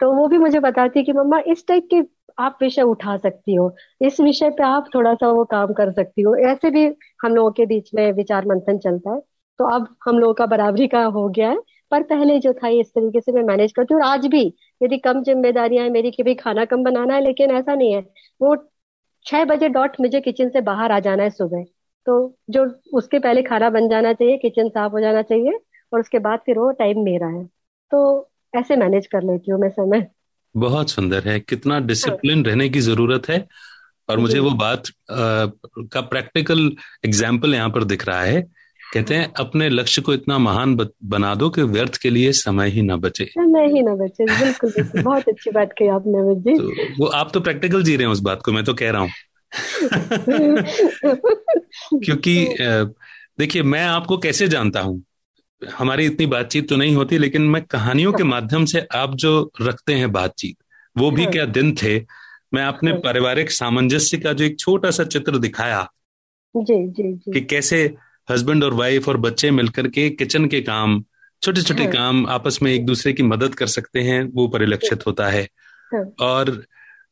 तो 0.00 0.12
वो 0.12 0.26
भी 0.28 0.38
मुझे 0.38 0.60
बताती 0.60 0.98
है 0.98 1.04
कि 1.04 1.12
मम्मा 1.12 1.40
इस 1.46 1.66
टाइप 1.66 1.88
के 1.94 2.00
आप 2.38 2.58
विषय 2.62 2.82
उठा 2.82 3.16
सकती 3.16 3.54
हो। 3.54 3.74
इस 4.00 4.20
विषय 4.20 4.50
पे 4.50 4.64
आप 4.64 4.88
थोड़ा 4.94 5.14
सा 5.14 5.28
वो 5.28 5.44
काम 5.44 5.72
कर 5.72 5.92
सकती 5.92 6.22
हो। 6.22 6.34
ऐसे 6.46 6.70
भी 6.70 6.84
हम 7.24 7.34
लोगों 7.34 7.50
के 7.52 7.66
बीच 7.66 7.90
में 7.94 8.10
विचार 8.12 8.46
मंथन 8.46 8.78
चलता 8.78 9.10
है। 9.10 9.20
तो 9.58 9.64
अब 9.66 9.88
हम 10.06 10.18
लोगों 10.18 10.34
का 10.34 10.46
बराबरी 10.46 10.86
का 10.88 11.02
हो 11.06 11.28
गया 11.28 11.48
है। 11.50 11.58
पर 11.92 12.02
पहले 12.02 12.38
जो 12.38 12.52
था 12.52 12.68
इस 12.70 12.90
तरीके 12.90 13.20
से 13.20 13.32
मैं 13.32 13.42
मैनेज 13.42 13.72
करती 13.72 13.94
हूँ। 13.94 14.02
आज 14.04 14.26
भी 14.26 14.42
यदि 14.82 14.98
कम 14.98 15.22
जिम्मेदारियाँ 15.22 15.84
हैं, 15.84 15.90
मेरी 15.92 16.10
कि 16.10 16.22
भाई 16.22 16.34
खाना 16.34 16.64
कम 16.64 16.84
बनाना 16.84 17.14
है, 17.14 17.20
लेकिन 17.20 17.50
ऐसा 17.50 17.74
नहीं 17.74 17.92
है। 17.94 18.00
वो 18.40 18.56
छह 19.26 19.44
बजे 19.44 19.68
डॉट 19.68 20.00
मुझे 20.00 20.20
किचन 20.20 20.48
से 20.48 20.60
बाहर 20.60 20.92
आ 20.92 20.98
जाना 21.00 21.22
है 21.22 21.30
सुबह। 21.30 21.64
तो 22.06 22.14
जो 22.50 22.64
उसके 22.94 23.18
पहले 23.18 23.42
खाना 23.42 23.70
बन 23.70 23.88
जाना 23.88 24.12
चाहिए 24.12 24.36
किचन 24.38 24.68
साफ़ 24.68 24.92
हो 24.92 25.00
जाना 25.00 25.22
चाहिए, 25.22 25.58
और 25.92 26.00
उसके 26.00 26.18
बाद 26.20 26.40
फिर 26.46 26.58
वो 26.58 26.70
टाइम 26.72 27.04
मेरा 27.04 27.26
है। 27.28 27.44
तो 27.92 28.30
ऐसे 28.54 28.76
मैनेज 28.76 29.06
कर 29.06 29.22
लेती 29.22 29.50
हूँ 29.50 29.60
मैं 29.60 29.68
समय। 29.70 30.06
बहुत 30.56 30.90
सुंदर 30.90 31.28
है। 31.28 31.40
कितना 31.40 31.80
डिसिप्लिन 31.80 32.38
हाँ। 32.38 32.44
रहने 32.44 32.68
की 32.68 32.80
ज़रूरत 32.80 33.28
है। 33.28 33.46
और 34.08 34.18
मुझे 34.18 34.38
वो 34.38 34.50
बात 34.50 34.88
आ, 34.88 34.92
का 35.78 36.00
प्रैक्टिकल 36.00 36.72
एग्ज़ाम्पल 37.04 37.54
यहाँ 37.54 37.70
पर 37.70 37.84
दिख 37.84 38.08
रहा 38.08 38.22
है। 38.22 38.46
कहते 38.94 39.14
हैं 39.14 39.32
अपने 39.40 39.68
लक्ष्य 39.68 40.02
को 40.02 40.14
इतना 40.14 40.38
महान 40.38 40.88
बना 41.04 41.34
दो 41.34 41.50
कि 41.50 41.62
व्यर्थ 41.62 41.96
के 41.96 42.10
लिए 42.10 42.32
समय 42.32 42.68
ही 42.68 42.82
ना 42.82 42.96
बचे। 42.96 43.24
समय 43.24 43.66
ही 43.66 43.82
ना 43.82 43.94
बचे। 43.94 44.24
बिल्कुल, 44.24 44.70
बिल्कुल। 44.70 45.02
बहुत 45.02 45.28
अच्छी 45.28 45.50
बात 45.50 45.74
कही 45.78 45.88
आपने 45.88 46.34
जी। 46.34 46.58
तो 46.58 46.72
वो 46.98 47.06
आप 47.06 47.30
तो 47.34 47.40
प्रैक्टिकल 47.40 47.82
जी 47.82 47.96
रहे 47.96 48.06
हैं 48.06 48.12
उस 48.12 48.20
बात 48.20 48.42
को 48.42 48.52
मैं 48.52 48.64
तो 48.64 48.74
कह 48.74 48.90
रहा 48.90 49.02
हूँ। 49.02 49.10
क्योंकि 52.04 52.56
देखिए 53.38 53.62
मैं 53.62 53.84
आपको 53.84 54.18
कैसे 54.18 54.48
जानता 54.48 54.80
हूँ? 54.80 55.02
हमारी 55.62 56.06
इतनी 56.06 56.26
बातचीत 56.26 56.68
तो 56.68 56.76
नहीं 56.76 56.94
होती 56.96 57.18
लेकिन 57.18 57.42
मैं 57.42 57.62
कहानियों 57.62 58.12
के 58.12 58.24
माध्यम 58.24 58.64
से 58.64 58.86
आप 58.94 59.14
जो 59.14 59.52
रखते 59.62 59.94
हैं 59.94 60.10
बातचीत 60.12 60.56
वो 60.96 61.10
भी 61.10 61.22
हाँ। 61.22 61.32
क्या 61.32 61.44
दिन 61.46 61.74
थे? 61.82 61.98
मैं 62.54 62.64
अपने 62.64 62.90
हाँ। 62.90 63.00
पारिवारिक 63.00 63.50
सामंजस्य 63.50 64.18
का 64.18 64.32
जो 64.32 64.44
एक 64.44 64.58
छोटा 64.58 64.90
सा 64.90 65.04
चित्र 65.04 65.38
दिखाया 65.38 65.82
जी 66.54 66.74
जी 66.88 67.12
जी। 67.12 67.32
कि 67.32 67.40
कैसे 67.40 67.82
हस्बैंड 68.28 68.64
और 68.64 68.74
वाइफ 68.74 69.08
और 69.08 69.16
बच्चे 69.16 69.50
मिलकर 69.50 69.88
के 69.88 70.08
किचन 70.10 70.46
के 70.46 70.60
काम 70.60 71.02
छोटे 71.42 71.62
छोटे 71.62 71.82
हाँ। 71.82 71.92
काम 71.92 72.26
आपस 72.26 72.58
में 72.62 72.72
एक 72.72 72.84
दूसरे 72.86 73.12
की 73.12 73.22
मदद 73.22 73.54
कर 73.54 73.66
सकते 73.66 74.00
हैं 74.00 74.22
वो 74.34 74.48
परिलक्षित 74.48 75.06
होता 75.06 75.28
है। 75.28 75.46
और 76.20 76.50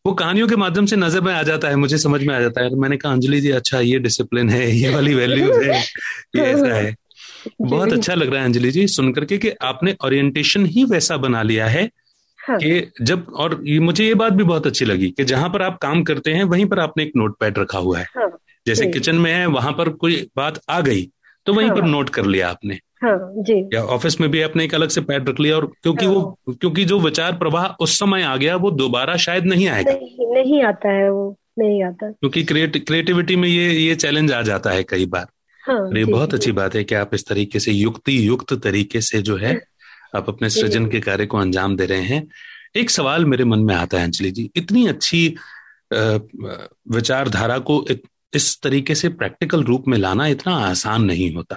वो 0.06 0.12
कहानियों 0.14 0.48
के 0.48 0.56
माध्यम 0.56 0.86
से 0.86 0.96
नज़र 0.96 1.20
में 1.20 1.32
आ 1.34 1.42
जाता 1.42 1.68
है 1.68 1.76
मुझे 1.76 1.98
समझ 1.98 2.22
में 2.24 2.34
आ 2.34 2.40
जाता 2.40 2.62
है। 2.62 2.70
तो 2.70 2.76
मैंने 2.76 2.96
कहा 2.96 3.12
अंजलि 3.12 3.40
जी 3.40 3.50
अच्छा 3.50 3.80
ये 3.80 3.98
डिसिप्लिन 3.98 4.50
है 4.50 4.70
ये 4.70 4.94
वाली 4.94 5.14
वैल्यूज़ 5.14 5.64
है 5.64 5.80
ये 6.36 6.42
ऐसा 6.42 6.74
है। 6.74 6.94
बहुत 7.60 7.92
अच्छा 7.92 8.14
लग 8.14 8.30
रहा 8.30 8.40
है 8.40 8.46
अंजलि 8.46 8.70
जी 8.70 8.86
सुनकर 8.88 9.24
के 9.24 9.38
कि 9.38 9.50
आपने 9.62 9.96
ओरिएंटेशन 10.04 10.66
ही 10.66 10.84
वैसा 10.84 11.16
बना 11.16 11.42
लिया 11.42 11.66
है 11.66 11.90
हाँ. 12.38 12.58
कि 12.58 12.92
जब 13.02 13.26
और 13.34 13.60
ये 13.64 13.78
मुझे 13.78 14.04
ये 14.04 14.14
बात 14.14 14.32
भी 14.32 14.44
बहुत 14.44 14.66
अच्छी 14.66 14.84
लगी 14.84 15.10
कि 15.10 15.24
जहाँ 15.24 15.48
पर 15.48 15.62
आप 15.62 15.78
काम 15.78 16.02
करते 16.02 16.32
हैं 16.32 16.44
वहीं 16.44 16.66
पर 16.66 16.78
आपने 16.78 17.02
एक 17.02 17.12
नोट 17.16 17.38
पैड 17.40 17.58
रखा 17.58 17.78
हुआ 17.78 17.98
है 17.98 18.06
हाँ. 18.16 18.30
जैसे 18.66 18.86
किचन 18.86 19.16
में 19.16 19.32
है 19.32 19.46
वहाँ 19.46 19.72
पर 19.72 19.88
कोई 19.96 20.26
बात 20.36 20.60
आ 20.70 20.80
गई 20.80 21.08
तो 21.46 21.54
वहीं 21.54 21.68
हाँ. 21.68 21.76
पर 21.76 21.84
नोट 21.84 22.08
कर 22.08 22.24
लिया 22.24 22.48
आपने 22.48 22.78
हाँ, 23.02 23.32
जी 23.36 23.54
या 23.74 23.82
ऑफ़िस 23.84 24.20
में 24.20 24.30
भी 24.30 24.42
आपने 24.42 24.64
एक 24.64 24.74
अलग 24.74 24.88
से 24.88 25.00
पैड 25.00 25.28
रख 25.28 25.40
लिया 25.40 25.56
और 25.56 25.66
क्योंकि 25.82 26.04
हाँ. 26.04 26.14
वो 26.14 26.54
क्योंकि 26.54 26.84
जो 26.84 26.98
विचार 27.00 27.32
प्रवाह 27.32 27.66
उस 27.80 27.98
समय 27.98 28.22
आ 28.22 28.36
गया 28.36 28.56
वो 28.56 28.70
दोबारा 28.70 29.16
शायद 29.16 29.44
नहीं 29.44 29.68
आएगा 29.68 29.92
नहीं, 29.92 30.34
नहीं 30.34 30.62
आता 30.62 30.88
है 30.88 31.10
वो 31.10 31.36
नहीं 31.58 31.82
आता 31.84 32.10
क्योंकि 32.10 32.42
क्रिएटिविटी 32.44 33.36
में 33.36 33.48
ये 33.48 33.70
ये 33.72 33.94
चैलेंज 33.94 34.32
आ 34.32 34.42
जाता 34.42 34.70
है 34.70 34.82
कई 34.82 35.06
बार 35.06 35.26
हाँ, 35.66 35.90
ये 35.96 36.04
बहुत 36.04 36.34
अच्छी 36.34 36.52
बात 36.52 36.74
है 36.74 36.84
कि 36.84 36.94
आप 36.94 37.14
इस 37.14 37.26
तरीके 37.26 37.60
से 37.60 37.72
युक्ति 37.72 38.28
युक्त 38.28 38.52
तरीके 38.54 39.00
से 39.00 39.22
जो 39.22 39.36
है 39.36 39.58
आप 40.16 40.28
अपने 40.28 40.50
सृजन 40.50 40.86
के 40.86 41.00
कार्य 41.00 41.26
को 41.26 41.38
अंजाम 41.38 41.76
दे 41.76 41.86
रहे 41.86 42.02
हैं। 42.02 42.26
एक 42.76 42.90
सवाल 42.90 43.24
मेरे 43.24 43.44
मन 43.44 43.58
में 43.58 43.74
आता 43.74 43.98
है 43.98 44.04
अंजलि 44.04 44.30
जी। 44.30 44.50
इतनी 44.56 44.86
अच्छी 44.86 45.26
विचारधारा 45.92 47.58
को 47.58 47.84
इस 48.34 48.60
तरीके 48.62 48.94
से 48.94 49.08
प्रैक्टिकल 49.08 49.62
रूप 49.64 49.88
में 49.88 49.96
लाना 49.98 50.26
इतना 50.26 50.54
आसान 50.56 51.04
नहीं 51.04 51.32
होता। 51.34 51.56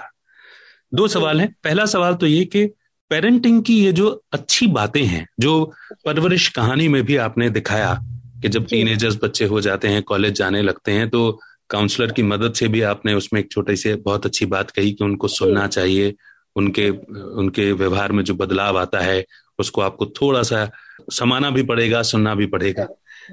दो 0.94 1.08
सवाल 1.08 1.40
हैं। 1.40 1.54
पहला 1.64 1.86
सवाल 1.86 2.14
तो 2.14 2.26
ये 2.26 2.44
कि 2.44 2.66
पेरेंटिंग 3.10 3.62
की 3.62 3.84
ये 3.84 3.92
जो 3.92 4.08
अच्छी 4.32 4.66
बातें 4.66 5.04
हैं 5.04 5.26
जो 5.40 5.72
परवरिश 6.04 6.48
कहानी 6.48 6.88
में 6.88 7.02
भी 7.04 7.16
आपने 7.16 7.50
दिखाया 7.50 7.94
कि 8.42 8.48
जब 8.48 8.66
टीनेजर्स 8.66 9.18
बच्चे 9.22 9.44
हो 9.44 9.60
जाते 9.60 9.88
हैं 9.88 10.02
कॉलेज 10.02 10.34
जाने 10.34 10.62
लगते 10.62 10.92
हैं 10.92 11.08
तो 11.10 11.40
काउंसलर 11.70 12.12
की 12.12 12.22
मदद 12.22 12.52
से 12.52 12.68
भी 12.68 12.80
आपने 12.82 13.14
उसमें 13.14 13.40
एक 13.40 13.50
छोटे 13.52 13.76
से 13.76 13.94
बहुत 13.96 14.26
अच्छी 14.26 14.46
बात 14.46 14.70
कही 14.70 14.92
कि 14.92 15.04
उनको 15.04 15.28
सुनना 15.28 15.66
चाहिए 15.66 16.14
उनके 16.56 16.88
उनके 17.34 17.72
व्यवहार 17.72 18.12
में 18.12 18.24
जो 18.24 18.34
बदलाव 18.34 18.78
आता 18.78 19.00
है 19.00 19.24
उसको 19.58 19.80
आपको 19.80 20.06
थोड़ा 20.06 20.42
सा 20.42 20.70
समाना 21.12 21.50
भी 21.50 21.62
पड़ेगा 21.62 22.02
सुनना 22.02 22.34
भी 22.34 22.46
पड़ेगा। 22.46 22.84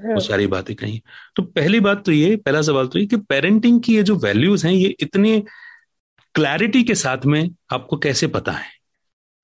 वो 0.06 0.20
सारी 0.20 0.48
बातें 0.48 0.76
कही। 0.76 1.02
तो 1.36 1.44
पहली 1.44 1.80
बात 1.80 2.06
तो 2.06 2.12
ये 2.12 2.36
पहला 2.36 2.62
सवाल 2.62 2.88
तो 2.88 3.00
ये 3.00 3.06
कि 3.06 3.18
पेरेंटिंग 3.18 3.82
की 3.82 3.96
ये 3.96 4.04
जो 4.04 4.16
वैल्यूज़ 4.16 4.68
हैं 4.68 4.74
ये 4.74 4.96
इतने 5.00 5.44
क्लैरिटी 6.36 6.84
के 6.84 6.96
साथ 6.96 7.26
में 7.26 7.50
आपको 7.72 7.98
कैसे 7.98 8.28
पता 8.28 8.52
है? 8.52 8.70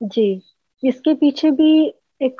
जी 0.04 0.42
इसके 0.84 1.14
पीछे 1.14 1.52
भी 1.52 1.88
एक 2.22 2.38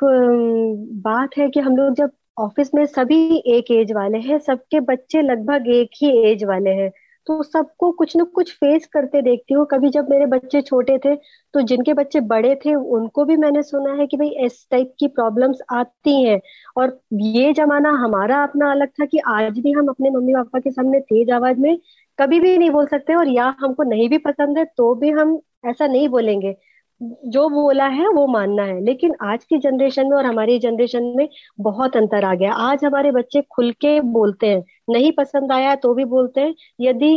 बात 0.94 1.30
है 1.38 1.50
कि 1.50 1.60
हम 1.60 1.78
लोग 1.78 1.96
जब 1.96 2.12
ऑफ़िस 2.38 2.70
में 2.76 2.86
सभी 2.86 3.18
एक 3.50 3.70
एज 3.72 3.92
वाले 3.92 4.18
हैं, 4.20 4.38
सबके 4.40 4.80
बच्चे 4.82 5.22
लगभग 5.22 5.68
एक 5.70 5.90
ही 6.02 6.10
एज 6.32 6.44
वाले 6.44 6.70
हैं। 6.72 6.90
तो 7.28 7.42
सबको 7.44 7.90
कुछ 7.92 8.16
न 8.18 8.24
कुछ 8.26 8.52
फेस 8.54 8.86
करते 8.88 9.22
देखती 9.22 9.54
हूँ। 9.54 9.66
कभी 9.72 9.90
जब 9.90 10.10
मेरे 10.10 10.26
बच्चे 10.28 10.62
छोटे 10.62 10.98
थे 10.98 11.16
तो 11.54 11.62
जिनके 11.62 11.94
बच्चे 11.94 12.20
बड़े 12.24 12.54
थे, 12.56 12.74
उनको 12.76 13.26
भी 13.26 13.36
मैंने 13.38 13.64
सुना 13.64 13.94
है 13.94 14.08
कि 14.08 14.18
भाई 14.18 14.30
इस 14.46 14.68
टाइप 14.72 14.94
की 15.00 15.08
प्रॉब्लम्स 15.10 15.60
आती 15.72 16.22
हैं। 16.24 16.40
और 16.78 17.00
ये 17.14 17.54
जमाना 17.54 17.90
हमारा 18.04 18.44
अपना 18.44 18.72
अलग 18.72 18.90
था 19.02 19.06
कि 19.06 19.18
आज 19.30 19.60
भी 19.60 19.72
हम 19.72 19.88
अपने 19.88 20.10
मम्मी 20.10 20.34
पापा 20.34 20.60
के 20.60 20.72
सामने 20.72 21.00
तेज 21.02 21.32
आवाज़ 21.32 21.58
में 21.60 21.78
कभी 22.20 22.40
भी 22.40 22.58
नहीं 22.58 22.70
बोल 22.72 22.86
सकते 22.88 23.16
और 23.16 23.30
या 23.30 23.54
हमको 23.60 23.84
नहीं 23.86 24.10
भी 24.10 24.18
पसंद 24.20 24.58
है 24.58 24.66
तो 24.78 24.94
भी 24.96 25.10
हम 25.12 25.40
ऐसा 25.68 25.88
नहीं 25.88 26.08
बोलेंगे। 26.10 26.56
जो 27.02 27.48
बोला 27.50 27.88
है 27.88 28.08
वो 28.10 28.26
मानना 28.28 28.64
है। 28.64 28.80
लेकिन 28.84 29.14
आज 29.24 29.44
की 29.44 29.58
जनरेशन 29.60 30.08
में 30.08 30.16
और 30.18 30.26
हमारी 30.26 30.58
जनरेशन 30.60 31.04
में 31.18 31.28
बहुत 31.60 31.98
अंतर 31.98 32.24
आ 32.26 32.34
गया। 32.36 32.54
आज 32.54 32.86
हमारे 32.86 33.12
बच्चे 33.12 33.42
खुल 33.52 33.72
के 33.82 34.00
बोलते 34.02 34.48
हैं। 34.48 34.64
नहीं 34.90 35.12
पसंद 35.12 35.52
आया 35.52 35.76
तो 35.76 35.94
भी 35.94 36.06
बोलते 36.06 36.42
हैं। 36.42 36.54
यदि 36.82 37.14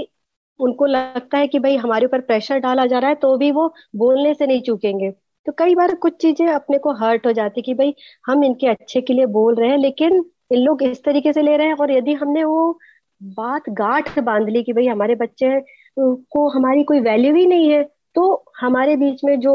उनको 0.61 0.87
लगता 0.87 1.39
है 1.39 1.47
कि 1.49 1.59
भाई 1.59 1.76
हमारे 1.76 2.07
ऊपर 2.07 2.20
प्रेशर 2.20 2.59
डाला 2.59 2.87
जा 2.87 2.99
रहा 2.99 3.11
है 3.11 3.14
तो 3.16 3.37
भी 3.37 3.51
वो 3.51 3.66
बोलने 3.97 4.35
से 4.35 4.47
नहीं 4.47 4.61
चूकेंगे। 4.62 5.11
तो 5.47 5.53
कई 5.59 5.74
बार 5.74 5.95
कुछ 5.95 6.16
चीज़ें 6.22 6.47
अपने 6.49 6.78
को 6.78 6.93
हर्ट 6.95 7.26
हो 7.26 7.33
जाती 7.33 7.62
कि 7.62 7.74
भाई 7.74 7.95
हम 8.26 8.45
इनके 8.45 8.66
अच्छे 8.66 9.01
के 9.01 9.12
लिए 9.14 9.26
बोल 9.28 9.55
रहे 9.55 9.68
हैं, 9.70 9.78
लेकिन 9.78 10.24
इन 10.53 10.59
लोग 10.59 10.83
इस 10.83 11.03
तरीके 11.05 11.33
से 11.33 11.43
ले 11.43 11.57
रहे 11.57 11.66
हैं। 11.66 11.74
और 11.74 11.93
यदि 11.93 12.12
हमने 12.14 12.45
वो 12.45 12.78
बात 13.20 13.68
गांठ 13.70 14.18
बाँध 14.18 14.49
ली 14.49 14.62
कि 14.62 14.72
भाई 14.72 14.87
हमारे 14.87 15.14
बच्चे 15.14 15.61
को 15.99 16.49
हमारी 16.49 16.83
कोई 16.85 17.01
वैल्यू 17.01 17.35
ही 17.35 17.47
नहीं 17.47 17.70
है। 17.72 17.83
तो 18.16 18.44
हमारे 18.61 18.96
बीच 18.96 19.24
में 19.24 19.38
जो 19.40 19.54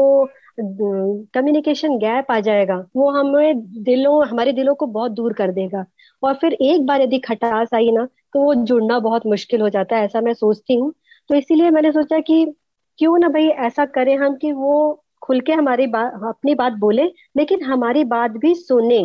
कम्युनिकेशन 0.60 1.96
गैप 1.98 2.30
आ 2.30 2.38
जाएगा, 2.40 2.76
वो 2.96 3.10
हमें 3.10 3.60
दिलों, 3.82 4.26
हमारे 4.26 4.52
दिलों 4.52 4.74
को 4.74 4.86
बहुत 4.88 5.12
दूर 5.12 5.32
कर 5.32 5.52
देगा। 5.52 5.84
और 6.22 6.34
फिर 6.34 6.52
एक 6.52 6.86
बार 6.86 7.02
यदि 7.02 7.18
खटास 7.18 7.74
आई 7.74 7.90
ना 7.92 8.06
तो 8.34 8.40
वो 8.42 8.54
जुड़ना 8.54 8.98
बहुत 8.98 9.26
मुश्किल 9.26 9.60
हो 9.60 9.68
जाता 9.68 9.96
है, 9.96 10.04
ऐसा 10.04 10.20
मैं 10.20 10.34
सोचती 10.34 10.74
हूँ। 10.74 10.92
तो 11.30 11.34
इसीलिए 11.34 11.70
मैंने 11.70 11.92
सोचा 11.92 12.18
कि 12.20 12.44
क्यों 12.98 13.18
ना 13.18 13.28
भाई 13.28 13.46
ऐसा 13.66 13.84
करें 13.86 14.16
हम 14.16 14.36
कि 14.36 14.52
वो 14.52 15.02
खुल 15.22 15.40
के 15.40 15.52
हमारी 15.52 15.86
बात 15.86 16.12
अपनी 16.28 16.54
बात 16.54 16.72
बोले, 16.72 17.04
लेकिन 17.36 17.62
हमारी 17.64 18.04
बात 18.04 18.30
भी 18.30 18.54
सुने। 18.54 19.02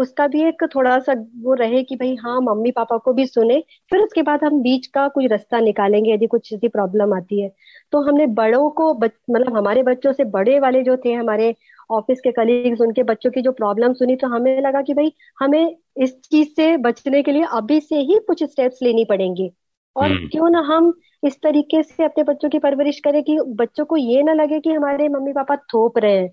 उसका 0.00 0.26
भी 0.26 0.42
एक 0.48 0.64
थोड़ा 0.74 0.98
सा 0.98 1.14
वो 1.42 1.54
रहे 1.54 1.82
कि 1.82 1.96
भाई 1.96 2.14
हाँ 2.16 2.40
मम्मी 2.40 2.70
पापा 2.70 2.96
को 2.96 3.12
भी 3.12 3.26
सुने 3.26 3.62
फिर 3.90 4.00
उसके 4.00 4.22
बाद 4.22 4.44
हम 4.44 4.60
बीच 4.62 4.86
का 4.86 5.06
कोई 5.08 5.26
रास्ता 5.26 5.60
निकालेंगे 5.60 6.12
यदि 6.14 6.26
कुछ 6.26 6.52
ऐसी 6.52 6.68
प्रॉब्लम 6.68 7.14
आती 7.14 7.40
है। 7.42 7.50
तो 7.92 8.00
हमने 8.00 8.26
बड़ों 8.26 8.70
को 8.70 8.92
मतलब 8.94 9.56
हमारे 9.56 9.82
बच्चों 9.82 10.12
से 10.12 10.24
बड़े 10.24 10.58
वाले 10.60 10.82
जो 10.82 10.96
थे 10.96 11.12
हमारे 11.12 11.54
ऑफ़िस 11.90 12.20
के 12.20 12.32
कलीग्स 12.32 12.80
उनके 12.80 13.02
बच्चों 13.02 13.30
की 13.30 13.40
जो 13.42 13.52
प्रॉब्लम 13.52 13.92
सुनी 13.92 14.16
तो 14.16 14.28
हमें 14.28 14.60
लगा 14.62 14.82
कि 14.82 14.94
भाई 14.94 15.12
हमें 15.40 15.76
इस 15.96 16.20
चीज़ 16.22 16.48
से 16.48 16.76
बचने 16.76 17.22
के 17.22 17.32
लिए 17.32 17.44
अभी 17.52 17.80
से 17.80 17.96
ही 17.96 18.18
कुछ 18.26 18.44
स्टेप्स 18.44 18.78
लेनी 18.82 19.04
पड़ेंगे। 19.04 19.50
और 19.96 20.10
हम्म। 20.10 20.28
क्यों 20.28 20.50
ना 20.50 20.60
हम 20.60 20.92
इस 21.24 21.36
तरीके 21.42 21.82
से 21.82 22.04
अपने 22.04 22.24
बच्चों 22.24 22.48
की 22.48 22.58
परवरिश 22.58 23.00
करें 23.00 23.22
कि 23.22 23.38
बच्चों 23.46 23.84
को 23.84 23.96
ये 23.96 24.22
ना 24.22 24.32
लगे 24.32 24.60
कि 24.60 24.70
हमारे 24.70 25.08
मम्मी 25.08 25.32
पापा 25.32 25.56
थोप 25.56 25.98
रहे 25.98 26.18
हैं। 26.18 26.30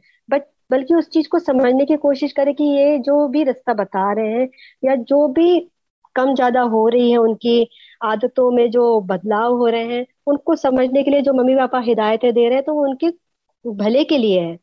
बल्कि 0.69 0.95
उस 0.95 1.09
चीज़ 1.09 1.27
को 1.29 1.39
समझने 1.39 1.85
की 1.85 1.95
कोशिश 1.97 2.31
करें 2.33 2.53
कि 2.55 2.63
ये 2.65 2.97
जो 3.01 3.27
भी 3.29 3.43
रास्ता 3.43 3.73
बता 3.75 4.11
रहे 4.13 4.31
हैं 4.31 4.47
या 4.83 4.95
जो 5.03 5.27
भी 5.33 5.59
कम 6.15 6.33
ज़्यादा 6.35 6.61
हो 6.67 6.87
रही 6.89 7.11
है 7.11 7.17
उनकी 7.17 7.67
आदतों 8.03 8.49
में 8.51 8.69
जो 8.71 8.99
बदलाव 9.03 9.55
हो 9.57 9.67
रहे 9.67 9.83
हैं, 9.87 10.05
उनको 10.27 10.55
समझने 10.57 11.03
के 11.03 11.11
लिए 11.11 11.21
जो 11.21 11.33
मम्मी 11.33 11.55
पापा 11.55 11.79
हिदायतें 11.81 12.33
दे 12.33 12.47
रहे 12.47 12.55
हैं 12.55 12.63
तो 12.65 12.73
वो 12.73 12.83
उनके 12.85 13.09
भले 13.65 14.03
के 14.05 14.17
लिए 14.17 14.39
है। 14.41 14.57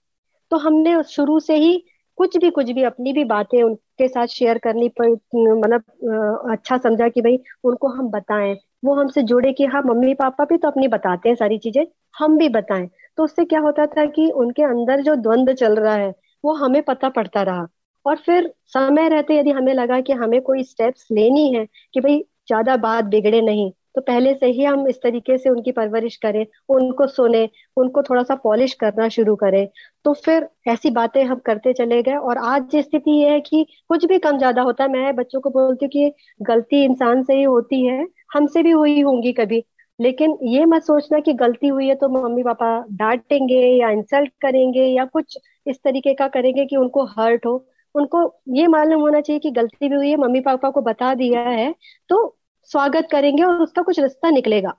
तो 0.50 0.56
हमने 0.58 1.02
शुरू 1.06 1.38
से 1.40 1.56
ही 1.58 1.76
कुछ 2.18 2.36
भी 2.38 2.50
कुछ 2.50 2.70
भी 2.70 2.82
अपनी 2.84 3.12
भी 3.12 3.24
बातें 3.26 3.62
उनके 3.62 4.08
साथ 4.08 4.26
शेयर 4.28 4.58
करनी 4.58 4.88
पर 5.00 5.10
मतलब 5.58 6.50
अच्छा 6.52 6.76
समझा 6.78 7.08
कि 7.08 7.20
भाई 7.22 7.38
उनको 7.64 7.88
हम 7.90 8.08
बताएँ। 8.10 8.54
वो 8.84 8.94
हमसे 8.94 9.22
जुड़े 9.24 9.52
कि 9.52 9.64
हाँ 9.66 9.82
मम्मी 9.86 10.14
पापा 10.14 10.44
भी 10.44 10.56
तो 10.58 10.68
अपनी 10.68 10.88
बताते 10.88 11.28
हैं 11.28 11.36
सारी 11.36 11.58
चीज़ें, 11.58 11.84
हम 12.14 12.36
भी 12.38 12.48
बताएँ। 12.50 12.86
तो 13.18 13.24
उससे 13.24 13.44
क्या 13.44 13.60
होता 13.60 13.86
था 13.88 14.04
कि 14.08 14.30
उनके 14.36 14.62
अंदर 14.64 15.02
जो 15.02 15.14
द्वंद्व 15.16 15.52
चल 15.54 15.74
रहा 15.76 15.94
है, 15.94 16.12
वो 16.44 16.54
हमें 16.56 16.82
पता 16.82 17.08
पड़ता 17.10 17.42
रहा। 17.42 17.66
और 18.06 18.16
फिर 18.16 18.52
समय 18.68 19.08
रहते 19.08 19.38
यदि 19.38 19.50
हमें 19.50 19.72
लगा 19.74 20.00
कि 20.00 20.12
हमें 20.14 20.40
कोई 20.42 20.62
स्टेप्स 20.64 21.06
लेनी 21.12 21.52
है 21.54 21.64
कि 21.94 22.00
भाई 22.00 22.18
ज़्यादा 22.48 22.76
बात 22.78 23.04
बिगड़े 23.06 23.40
नहीं 23.42 23.70
तो 23.96 24.00
पहले 24.00 24.32
से 24.34 24.46
ही 24.48 24.64
हम 24.64 24.86
इस 24.88 24.96
तरीके 25.02 25.36
से 25.38 25.50
उनकी 25.50 25.72
परवरिश 25.72 26.16
करें, 26.16 26.44
उनको 26.68 27.06
सुने, 27.06 27.48
उनको 27.76 28.02
थोड़ा 28.02 28.22
सा 28.22 28.34
पॉलिश 28.34 28.72
करना 28.74 29.08
शुरू 29.08 29.34
करें। 29.36 29.66
तो 30.04 30.12
फिर 30.14 30.48
ऐसी 30.68 30.90
बातें 30.90 31.22
हम 31.24 31.38
करते 31.46 31.72
चले 31.72 32.02
गए 32.02 32.16
और 32.16 32.38
आज 32.46 32.76
स्थिति 32.76 33.10
ये 33.12 33.30
है 33.30 33.40
कि 33.40 33.64
कुछ 33.88 34.04
भी 34.04 34.18
कम 34.18 34.38
ज़्यादा 34.38 34.62
होता 34.62 34.84
है। 34.84 34.90
मैं 34.92 35.14
बच्चों 35.16 35.40
को 35.40 35.50
बोलती 35.50 35.84
हूँ 35.84 35.90
कि 35.90 36.12
गलती 36.42 36.84
इंसान 36.84 37.22
से 37.22 37.34
ही 37.34 37.42
होती 37.44 37.84
है। 37.86 38.04
हमसे 38.34 38.62
भी 38.62 38.70
हुई 38.70 39.00
होंगी 39.00 39.32
कभी। 39.32 39.62
लेकिन 39.98 40.36
ये 40.42 40.64
मत 40.64 40.82
सोचना 40.82 41.18
कि 41.20 41.32
गलती 41.34 41.68
हुई 41.68 41.88
है 41.88 41.94
तो 41.94 42.08
मम्मी 42.08 42.42
पापा 42.42 42.68
डांटेंगे 42.92 43.60
या 43.72 43.90
इंसल्ट 43.90 44.32
करेंगे 44.42 44.84
या 44.86 45.04
कुछ 45.06 45.38
इस 45.66 45.78
तरीके 45.84 46.14
का 46.14 46.28
करेंगे 46.28 46.64
कि 46.66 46.76
उनको 46.76 47.04
हर्ट 47.10 47.46
हो। 47.46 47.54
उनको 47.94 48.22
ये 48.50 48.66
मालूम 48.66 49.00
होना 49.00 49.20
चाहिए 49.20 49.40
कि 49.40 49.50
गलती 49.52 49.88
भी 49.88 49.96
हुई 49.96 50.10
है 50.10 50.16
मम्मी 50.16 50.40
पापा 50.40 50.70
को 50.70 50.80
बता 50.82 51.14
दिया 51.14 51.40
है 51.40 51.72
तो 52.10 52.36
स्वागत 52.70 53.08
करेंगे 53.10 53.42
और 53.42 53.62
उसका 53.62 53.82
कुछ 53.82 54.00
रास्ता 54.00 54.30
निकलेगा। 54.30 54.74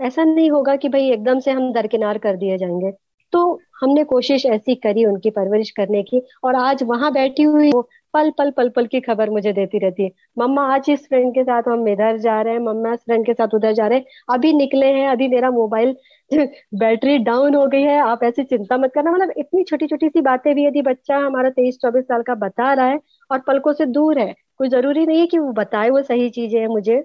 ऐसा 0.00 0.24
नहीं 0.24 0.50
होगा 0.50 0.76
कि 0.76 0.88
भाई 0.88 1.10
एकदम 1.12 1.40
से 1.40 1.50
हम 1.50 1.72
दरकिनार 1.72 2.18
कर 2.18 2.36
दिए 2.36 2.58
जाएँगे। 2.58 2.92
तो 3.32 3.60
हमने 3.80 4.02
कोशिश 4.06 4.44
ऐसी 4.46 4.74
करी 4.76 5.04
उनकी 5.04 5.30
परवरिश 5.30 5.70
करने 5.70 6.02
की, 6.02 6.22
और 6.44 6.54
आज 6.56 6.82
वहाँ 6.84 7.12
बैठी 7.12 7.42
हुई 7.44 7.70
वो 7.72 7.88
पल 8.14 8.30
पल 8.38 8.50
पल 8.50 8.68
पल 8.70 8.86
की 8.86 9.00
खबर 9.00 9.30
मुझे 9.30 9.52
देती 9.52 9.78
रहती 9.78 10.02
है। 10.02 10.10
मम्मा, 10.38 10.62
आज 10.74 10.84
इस 10.90 11.06
फ्रेंड 11.08 11.32
के 11.34 11.42
साथ 11.44 11.62
हम 11.68 11.88
इधर 11.88 12.18
जा 12.18 12.40
रहे 12.42 12.52
हैं, 12.54 12.60
मम्मा 12.60 12.92
इस 12.92 13.00
फ्रेंड 13.00 13.26
के 13.26 13.34
साथ 13.34 13.54
उधर 13.54 13.72
जा 13.72 13.86
रहे 13.86 13.98
हैं। 13.98 14.04
अभी 14.30 14.52
निकले 14.54 14.86
हैं, 14.88 15.08
अभी 15.08 15.28
मेरा 15.28 15.50
मोबाइल 15.50 15.94
बैटरी 16.30 17.18
डाउन 17.20 17.54
हो 17.54 17.66
गई 17.66 17.82
है। 17.82 17.98
आप 18.00 18.22
ऐसी 18.24 18.44
चिंता 18.44 18.76
मत 18.78 18.92
करना। 18.94 19.10
मतलब 19.12 19.32
इतनी 19.38 19.62
छोटी 19.64 19.86
छोटी 19.86 20.08
सी 20.08 20.20
बातें 20.22 20.54
भी 20.54 20.64
यदि 20.66 20.82
बच्चा 20.82 21.18
हमारा 21.18 21.50
तेईस 21.50 21.78
चौबीस 21.82 22.04
साल 22.04 22.22
का 22.22 22.34
बता 22.36 22.72
रहा 22.72 22.86
है 22.86 23.00
और 23.30 23.38
पलकों 23.46 23.72
से 23.72 23.86
दूर 23.88 24.18
है, 24.18 24.32
कोई 24.58 24.68
ज़रूरी 24.68 25.06
नहीं 25.06 25.20
है 25.20 25.26
कि 25.26 25.38
वो 25.38 25.52
बताए 25.54 25.90
वो 25.90 26.02
सही 26.04 26.30
चीज़ें 26.30 26.60
है 26.60 26.66
मुझे। 26.68 27.00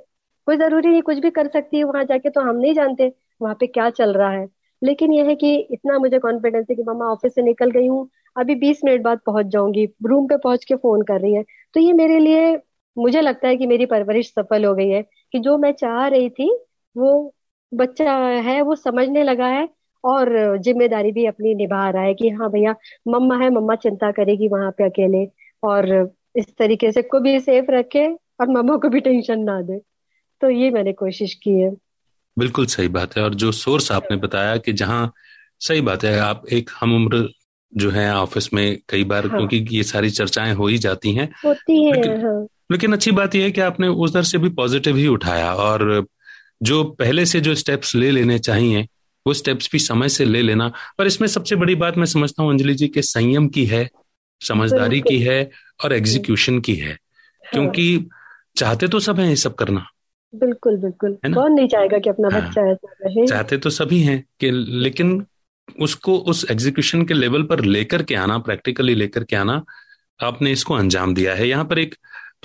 कोई 0.47 0.57
ज़रूरी 0.57 0.89
नहीं, 0.89 1.01
कुछ 1.01 1.17
भी 1.19 1.29
कर 1.31 1.47
सकती 1.49 1.77
है 1.77 1.83
वहाँ 1.83 2.03
जाके 2.05 2.29
तो 2.29 2.41
हम 2.41 2.55
नहीं 2.57 2.73
जानते 2.73 3.11
वहाँ 3.41 3.55
पे 3.59 3.67
क्या 3.67 3.89
चल 3.91 4.13
रहा 4.13 4.31
है। 4.31 4.47
लेकिन 4.81 5.13
यह 5.13 5.27
है 5.27 5.35
कि 5.35 5.55
इतना 5.71 5.97
मुझे 5.99 6.19
कॉन्फिडेंस 6.19 6.65
है 6.69 6.75
कि 6.75 6.83
मम्मा 6.83 7.05
ऑफ़िस 7.05 7.35
से 7.35 7.41
निकल 7.41 7.71
गई 7.71 7.87
हूँ। 7.87 8.09
अभी 8.35 8.55
बीस 8.55 8.81
मिनट 8.85 9.01
बाद 9.01 9.19
पहुँच 9.25 9.45
जाऊँगी। 9.47 9.85
रूम 10.05 10.27
पे 10.27 10.37
पहुँच 10.37 10.65
के 10.65 10.75
फ़ोन 10.75 11.01
कर 11.03 11.21
रही 11.21 11.33
है। 11.35 11.43
तो 11.75 11.79
ये 11.79 11.93
मेरे 11.93 12.19
लिए, 12.19 12.55
मुझे 12.97 13.21
लगता 13.21 13.47
है 13.47 13.57
कि 13.57 13.67
मेरी 13.67 13.85
परवरिश 13.87 14.29
सफल 14.29 14.65
हो 14.65 14.73
गई 14.75 14.89
है 14.89 15.01
कि 15.33 15.39
जो 15.39 15.57
मैं 15.57 15.71
चाह 15.73 16.07
रही 16.07 16.29
थी, 16.29 16.49
वो 16.95 17.33
बच्चा 17.71 18.13
है, 18.39 18.61
वो 18.61 18.75
समझने 18.75 19.23
लगा 19.23 19.47
है 19.49 19.67
और 20.03 20.29
ज़िम्मेदारी 20.59 21.11
भी 21.11 21.25
अपनी 21.25 21.53
निभा 21.55 21.89
रहा 21.89 22.03
है 22.03 22.13
कि 22.13 22.29
हाँ 22.31 22.49
भैया, 22.51 22.75
मम्मा 23.07 23.37
है, 23.37 23.49
मम्मा 23.49 23.75
चिंता 23.77 24.11
करेगी 24.11 24.47
वहाँ 24.47 24.71
पे 24.71 24.83
अकेले 24.83 25.25
और 25.63 25.87
इस 26.35 26.55
तरीके 26.57 26.91
से 26.91 27.01
को 27.03 27.19
भी 27.19 27.39
सेफ़ 27.39 27.71
रखे 27.71 28.07
और 28.41 28.49
मम्मा 28.49 28.75
को 28.77 28.89
भी 28.89 28.99
टेंशन 29.01 29.39
ना 29.41 29.61
दे। 29.61 29.79
तो 30.41 30.49
ये 30.51 30.69
मैंने 30.71 30.93
कोशिश 30.95 31.33
की 31.35 31.59
है। 31.59 31.71
बिल्कुल 32.37 32.65
सही 32.65 32.87
बात 32.87 33.17
है 33.17 33.23
और 33.23 33.33
जो 33.35 33.51
सोर्स 33.51 33.91
आपने 33.91 34.17
बताया 34.17 34.57
कि 34.57 34.73
जहाँ 34.73 35.11
सही 35.59 35.81
बात 35.81 36.03
है 36.03 36.17
आप 36.19 36.43
एक 36.51 36.69
हम 36.79 36.95
उम्र 36.95 37.27
जो 37.73 37.89
है 37.91 38.13
ऑफ़िस 38.15 38.53
में 38.53 38.79
कई 38.89 39.03
बार 39.03 39.27
हाँ. 39.27 39.37
क्योंकि 39.37 39.77
ये 39.77 39.83
सारी 39.83 40.09
चर्चाएँ 40.09 40.53
हो 40.53 40.67
ही 40.67 40.77
जाती 40.77 41.13
हैं 41.13 41.29
होती 41.45 41.85
है 41.85 41.91
लेकिन, 41.91 42.25
हाँ. 42.25 42.47
लेकिन 42.71 42.93
अच्छी 42.93 43.11
बात 43.11 43.35
यह 43.35 43.43
है 43.43 43.51
कि 43.51 43.61
आपने 43.61 43.87
उस 43.87 44.13
दर 44.13 44.23
से 44.23 44.37
भी 44.37 44.49
पॉजिटिव 44.49 44.95
ही 44.95 45.07
उठाया 45.07 45.53
और 45.53 46.05
जो 46.63 46.83
पहले 46.83 47.25
से 47.25 47.39
जो 47.41 47.55
स्टेप्स 47.55 47.95
ले 47.95 48.11
लेने 48.11 48.39
चाहिए 48.39 48.87
वो 49.25 49.33
स्टेप्स 49.33 49.69
भी 49.71 49.79
समय 49.79 50.09
से 50.09 50.25
ले 50.25 50.41
लेना 50.41 50.71
पर 50.97 51.07
इसमें 51.07 51.27
सबसे 51.27 51.55
बड़ी 51.55 51.75
बात 51.75 51.97
मैं 51.97 52.05
समझता 52.05 52.43
हूँ 52.43 52.51
अंजलि 52.51 52.73
जी 52.73 52.87
के 52.87 53.01
संयम 53.01 53.47
की 53.47 53.65
है 53.65 53.89
समझदारी 54.41 55.01
की 55.01 55.19
है 55.19 55.39
और 55.83 55.93
एग्जीक्यूशन 55.93 56.59
की 56.59 56.75
है 56.75 56.91
हाँ। 56.91 57.51
क्योंकि 57.51 58.05
चाहते 58.57 58.87
तो 58.87 58.99
सब 58.99 59.19
हैं 59.19 59.27
ये 59.29 59.35
सब 59.35 59.55
करना 59.55 59.85
बिल्कुल 60.33 60.77
बिल्कुल। 60.77 61.17
कौन 61.33 61.53
नहीं 61.53 61.67
चाहेगा 61.67 61.97
कि 61.97 62.09
अपना 62.09 62.29
हाँ, 62.33 62.41
बच्चा 62.41 62.61
ऐसा 62.71 62.93
रहे? 63.05 63.25
चाहते 63.27 63.57
तो 63.57 63.69
सभी 63.69 64.01
हैं 64.01 64.23
कि 64.39 64.51
लेकिन 64.51 65.25
उसको 65.79 66.17
उस 66.31 66.45
एग्जीक्यूशन 66.51 67.03
के 67.05 67.13
लेवल 67.13 67.43
पर 67.43 67.63
लेकर 67.65 68.03
के 68.03 68.15
आना 68.15 68.37
प्रैक्टिकली 68.37 68.95
लेकर 68.95 69.23
के 69.23 69.35
आना 69.35 69.61
आपने 70.19 70.51
इसको 70.51 70.73
अंजाम 70.73 71.13
दिया 71.13 71.33
है। 71.35 71.47
यहाँ 71.47 71.65
पर 71.65 71.79
एक 71.79 71.95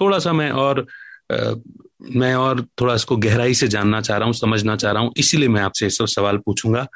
थोड़ा 0.00 0.18
सा 0.18 0.32
मैं 0.32 0.50
और 0.50 0.86
आ, 1.32 1.36
मैं 2.16 2.34
और 2.34 2.60
थोड़ा 2.80 2.94
इसको 2.94 3.16
गहराई 3.16 3.54
से 3.54 3.68
जानना 3.68 4.00
चाह 4.00 4.16
रहा 4.16 4.26
हूँ 4.26 4.34
समझना 4.34 4.76
चाह 4.76 4.92
रहा 4.92 5.02
हूँ 5.02 5.12
इसीलिए 5.16 5.48
मैं 5.48 5.62
आपसे 5.62 5.90
सब 5.90 6.06
सवाल 6.06 6.36
पूछूँगा 6.38 6.86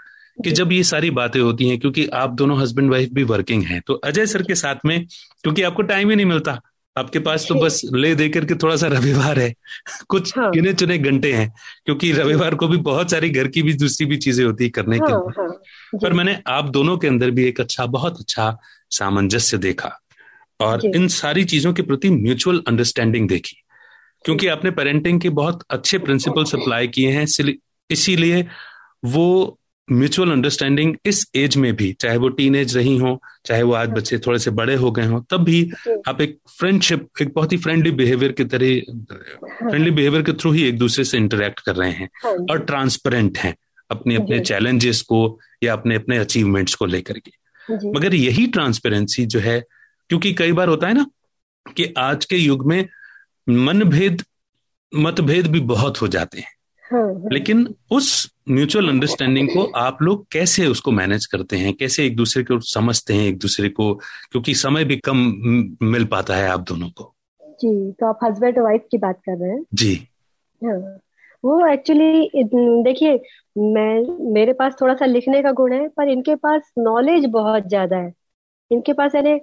कि 0.45 0.51
जब 0.51 0.72
ये 0.72 0.82
सारी 0.84 1.11
बातें 1.11 1.41
होती 1.41 1.68
हैं 1.68 1.78
क्योंकि 1.78 2.07
आप 2.14 2.30
दोनों 2.30 2.61
हस्बैंड 2.61 2.91
वाइफ 2.91 3.09
भी 3.12 3.22
वर्किंग 3.24 3.62
हैं 3.62 3.80
तो 3.86 3.95
अजय 3.95 4.26
सर 4.26 4.43
के 4.43 4.55
साथ 4.55 4.84
में 4.86 5.05
क्योंकि 5.43 5.62
आपको 5.62 5.82
टाइम 5.82 6.11
ही 6.11 6.16
नहीं 6.16 6.26
मिलता 6.26 6.61
आपके 6.99 7.18
पास 7.18 7.47
तो 7.49 7.55
बस 7.61 7.82
ले 7.93 8.14
दे 8.14 8.28
करके 8.28 8.55
थोड़ा 8.55 8.76
सा 8.76 8.86
रविवार 8.86 9.38
है। 9.38 9.55
कुछ 10.09 10.38
हाँ। 10.38 10.51
गिने 10.51 10.72
चुने 10.72 10.99
घंटे 10.99 11.32
हैं 11.32 11.53
क्योंकि 11.84 12.12
रविवार 12.12 12.55
को 12.55 12.68
भी 12.68 12.76
बहुत 12.76 13.11
सारी 13.11 13.30
घर 13.30 13.49
की 13.49 13.62
भी 13.62 13.74
दूसरी 13.74 14.07
भी 14.07 14.16
चीज़ें 14.16 14.45
होती 14.45 14.64
है 14.64 14.70
करने 14.70 14.97
हाँ, 14.97 15.07
के 15.07 15.12
लिए। 15.12 15.43
हाँ, 15.43 15.99
पर 16.03 16.12
मैंने 16.12 16.43
आप 16.47 16.68
दोनों 16.68 16.99
के 16.99 17.09
अंदर 17.09 17.30
भी 17.30 17.45
एक 17.45 17.61
अच्छा 17.61 17.86
बहुत 17.86 18.20
अच्छा 18.20 18.59
सामंजस्य 18.91 19.59
देखा 19.59 20.01
और 20.61 20.86
इन 20.86 21.09
सारी 21.09 21.45
चीज़ों 21.45 21.72
के 21.72 21.82
प्रति 21.82 22.11
म्यूचुअल 22.11 22.62
अंडरस्टैंडिंग 22.68 23.28
देखी। 23.28 23.57
क्योंकि 24.24 24.47
आपने 24.47 24.70
पेरेंटिंग 24.70 25.20
के 25.20 25.28
बहुत 25.28 25.64
अच्छे 25.70 25.99
प्रिंसिपल 25.99 26.45
अप्लाई 26.45 26.88
किए 26.88 27.12
हैं 27.12 27.26
इसीलिए 27.91 28.47
वो 29.05 29.59
म्यूचुअल 29.93 30.30
अंडरस्टैंडिंग 30.30 30.95
इस 31.07 31.26
एज 31.36 31.57
में 31.57 31.76
भी 31.76 31.93
चाहे 31.93 32.16
वो 32.16 32.28
टीन 32.28 32.55
एज 32.55 32.76
रही 32.76 32.97
हो 32.97 33.22
चाहे 33.47 33.62
वो 33.62 33.72
आज 33.72 33.88
हाँ। 33.88 33.97
बच्चे 33.97 34.18
थोड़े 34.18 34.38
से 34.38 34.51
बड़े 34.51 34.74
हो 34.74 34.91
गए 34.91 35.07
हो 35.07 35.20
तब 35.30 35.45
भी 35.45 35.70
आप 36.09 36.20
एक 36.20 36.38
फ्रेंडशिप 36.59 37.09
एक 37.22 37.32
बहुत 37.34 37.53
ही 37.53 37.57
फ्रेंडली 37.57 37.91
बिहेवियर 37.91 38.32
के 38.32 38.45
तरह 38.45 38.80
फ्रेंडली 39.68 39.91
बिहेवियर 39.91 40.22
के 40.22 40.32
थ्रू 40.32 40.53
ही 40.53 40.62
एक 40.62 40.78
दूसरे 40.78 41.05
से 41.05 41.18
इंटरेक्ट 41.18 41.61
कर 41.61 41.76
रहे 41.76 41.91
हैं 41.91 42.09
हाँ 42.24 42.32
और 42.51 42.59
ट्रांसपेरेंट 42.59 43.38
हैं 43.38 43.57
अपने 43.91 44.16
अपने 44.16 44.41
चैलेंजेस 44.41 45.01
को 45.03 45.38
या 45.62 45.72
अपने 45.72 45.95
अपने 45.95 46.18
अचीवमेंट्स 46.18 46.74
को 46.74 46.86
लेकर 46.86 47.18
के। 47.18 47.32
मगर 47.91 48.14
यही 48.14 48.47
ट्रांसपेरेंसी 48.47 49.26
जो 49.26 49.41
है 49.41 49.61
क्योंकि 50.09 50.32
कई 50.34 50.53
बार 50.53 50.68
होता 50.68 50.88
है 50.88 50.95
ना 50.95 51.07
कि 51.76 51.95
आज 51.99 52.24
के 52.24 52.36
युग 52.36 52.66
में 52.66 52.88
मनभेद 53.49 54.22
मतभेद 54.95 55.47
भी 55.47 55.61
बहुत 55.61 56.01
हो 56.03 56.09
जाते 56.09 56.38
हैं 56.38 56.47
हाँ, 56.47 56.51
हाँ। 56.51 56.59
लेकिन 56.93 57.66
उस 57.91 58.30
म्यूचुअल 58.49 58.88
अंडरस्टैंडिंग 58.88 59.49
को 59.49 59.64
आप 59.78 59.99
लोग 60.03 60.24
कैसे 60.32 60.66
उसको 60.66 60.91
मैनेज 60.93 61.26
करते 61.26 61.57
हैं? 61.57 61.72
कैसे 61.74 62.07
एक 62.07 62.16
दूसरे 62.16 62.43
को 62.43 62.59
समझते 62.61 63.14
हैं 63.14 63.26
एक 63.26 63.38
दूसरे 63.38 63.68
को? 63.68 63.95
क्योंकि 64.32 64.55
समय 64.55 64.84
भी 64.84 64.97
कम 64.99 65.16
मिल 65.82 66.05
पाता 66.05 66.36
है 66.36 66.49
आप 66.49 66.61
दोनों 66.61 66.88
को। 66.88 67.12
जी 67.61 67.93
तो 67.93 68.07
आप 68.07 68.18
हस्बैंड 68.24 68.59
और 68.59 68.64
वाइफ 68.64 68.86
की 68.91 68.99
बात 68.99 69.20
कर 69.20 69.36
रहे 69.36 69.51
हैं? 69.51 69.62
जी। 69.74 69.95
हाँ। 70.62 70.99
वो 71.45 71.66
एक्चुअली 71.66 72.45
देखिए 72.84 73.20
मैं 73.57 74.32
मेरे 74.32 74.53
पास 74.53 74.74
थोड़ा 74.80 74.95
सा 74.95 75.07
लिखने 75.07 75.43
का 75.43 75.53
गुण 75.53 75.72
है 75.72 75.88
पर 75.88 76.09
इनके 76.09 76.34
पास 76.34 76.72
नॉलेज 76.78 77.24
बहुत 77.26 77.68
ज़्यादा 77.68 77.97
है। 77.97 78.12
इनके 78.70 78.93
पास 78.93 79.14
यानी 79.14 79.38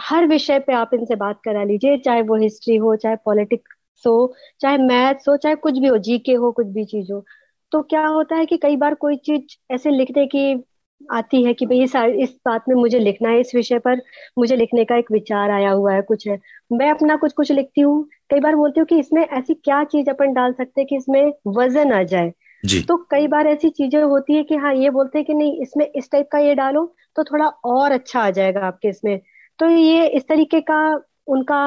हर 0.00 0.26
विषय 0.26 0.58
पे 0.58 0.72
आप 0.72 0.90
इनसे 0.94 1.16
बात 1.16 1.40
करा 1.44 1.62
लीजिए 1.64 1.98
चाहे 1.98 2.22
वो 2.22 2.36
हिस्ट्री 2.36 2.76
हो 2.76 2.94
चाहे 2.96 3.16
पॉलिटिक्स 3.24 3.76
हो 4.06 4.34
चाहे 4.60 4.78
मैथ्स 4.78 5.28
हो 5.28 5.36
चाहे 5.36 5.54
कुछ 5.54 5.78
भी 5.78 5.86
हो 5.86 5.98
जीके 5.98 6.32
हो 6.34 6.52
कुछ 6.52 6.66
भी 6.66 6.84
चीज़ 6.84 7.12
हो 7.12 7.24
तो 7.72 7.82
क्या 7.82 8.06
होता 8.06 8.36
है 8.36 8.46
कि 8.46 8.56
कई 8.56 8.76
बार 8.76 8.94
कोई 8.94 9.16
चीज़ 9.16 9.56
ऐसे 9.74 9.90
लिखने 9.90 10.26
की 10.26 10.64
आती 11.12 11.42
है 11.44 11.52
कि 11.54 11.66
भाई 11.66 11.82
इस 11.82 11.94
इस 11.96 12.34
बात 12.46 12.64
में 12.68 12.74
मुझे 12.76 12.98
लिखना 12.98 13.28
है 13.28 13.40
इस 13.40 13.54
विषय 13.54 13.78
पर 13.78 14.02
मुझे 14.38 14.56
लिखने 14.56 14.84
का 14.84 14.96
एक 14.96 15.12
विचार 15.12 15.50
आया 15.50 15.70
हुआ 15.70 15.92
है 15.92 16.02
कुछ 16.02 16.26
है। 16.28 16.38
मैं 16.72 16.90
अपना 16.90 17.16
कुछ 17.16 17.32
कुछ 17.32 17.52
लिखती 17.52 17.80
हूँ 17.80 18.02
कई 18.30 18.40
बार 18.40 18.56
बोलती 18.56 18.80
हूँ 18.80 18.86
कि 18.86 18.98
इसमें 18.98 19.22
ऐसी 19.26 19.54
क्या 19.54 19.82
चीज़ 19.84 20.10
अपन 20.10 20.32
डाल 20.32 20.52
सकते 20.52 20.80
हैं 20.80 20.86
कि 20.86 20.96
इसमें 20.96 21.32
वज़न 21.46 21.92
आ 21.92 22.02
जाए। 22.02 22.32
जी। 22.64 22.80
तो 22.82 22.96
कई 23.10 23.26
बार 23.28 23.46
ऐसी 23.46 23.70
चीज़ें 23.70 24.02
होती 24.02 24.34
है 24.34 24.42
कि 24.42 24.56
हाँ 24.56 24.74
ये 24.74 24.90
बोलते 24.90 25.18
हैं 25.18 25.26
कि 25.26 25.34
नहीं 25.34 25.62
इसमें 25.62 25.86
इस 25.86 26.10
टाइप 26.10 26.28
का 26.32 26.38
ये 26.38 26.54
डालो 26.54 26.84
तो 27.16 27.24
थोड़ा 27.24 27.46
और 27.46 27.92
अच्छा 27.92 28.20
आ 28.20 28.30
जाएगा 28.30 28.60
आपके 28.60 28.88
इसमें। 28.88 29.18
तो 29.58 29.68
ये 29.68 30.06
इस 30.08 30.28
तरीके 30.28 30.60
का 30.60 30.80
उनका 31.26 31.60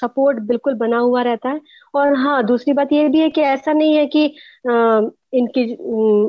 सपोर्ट 0.00 0.38
बिल्कुल 0.48 0.74
बना 0.76 0.98
हुआ 0.98 1.22
रहता 1.22 1.48
है। 1.48 1.60
और 1.94 2.14
हाँ 2.16 2.42
दूसरी 2.46 2.72
बात 2.72 2.92
ये 2.92 3.08
भी 3.08 3.20
है 3.20 3.28
कि 3.30 3.40
ऐसा 3.42 3.72
नहीं 3.72 3.96
है 3.96 4.06
कि 4.08 4.24
इनकी 5.34 5.62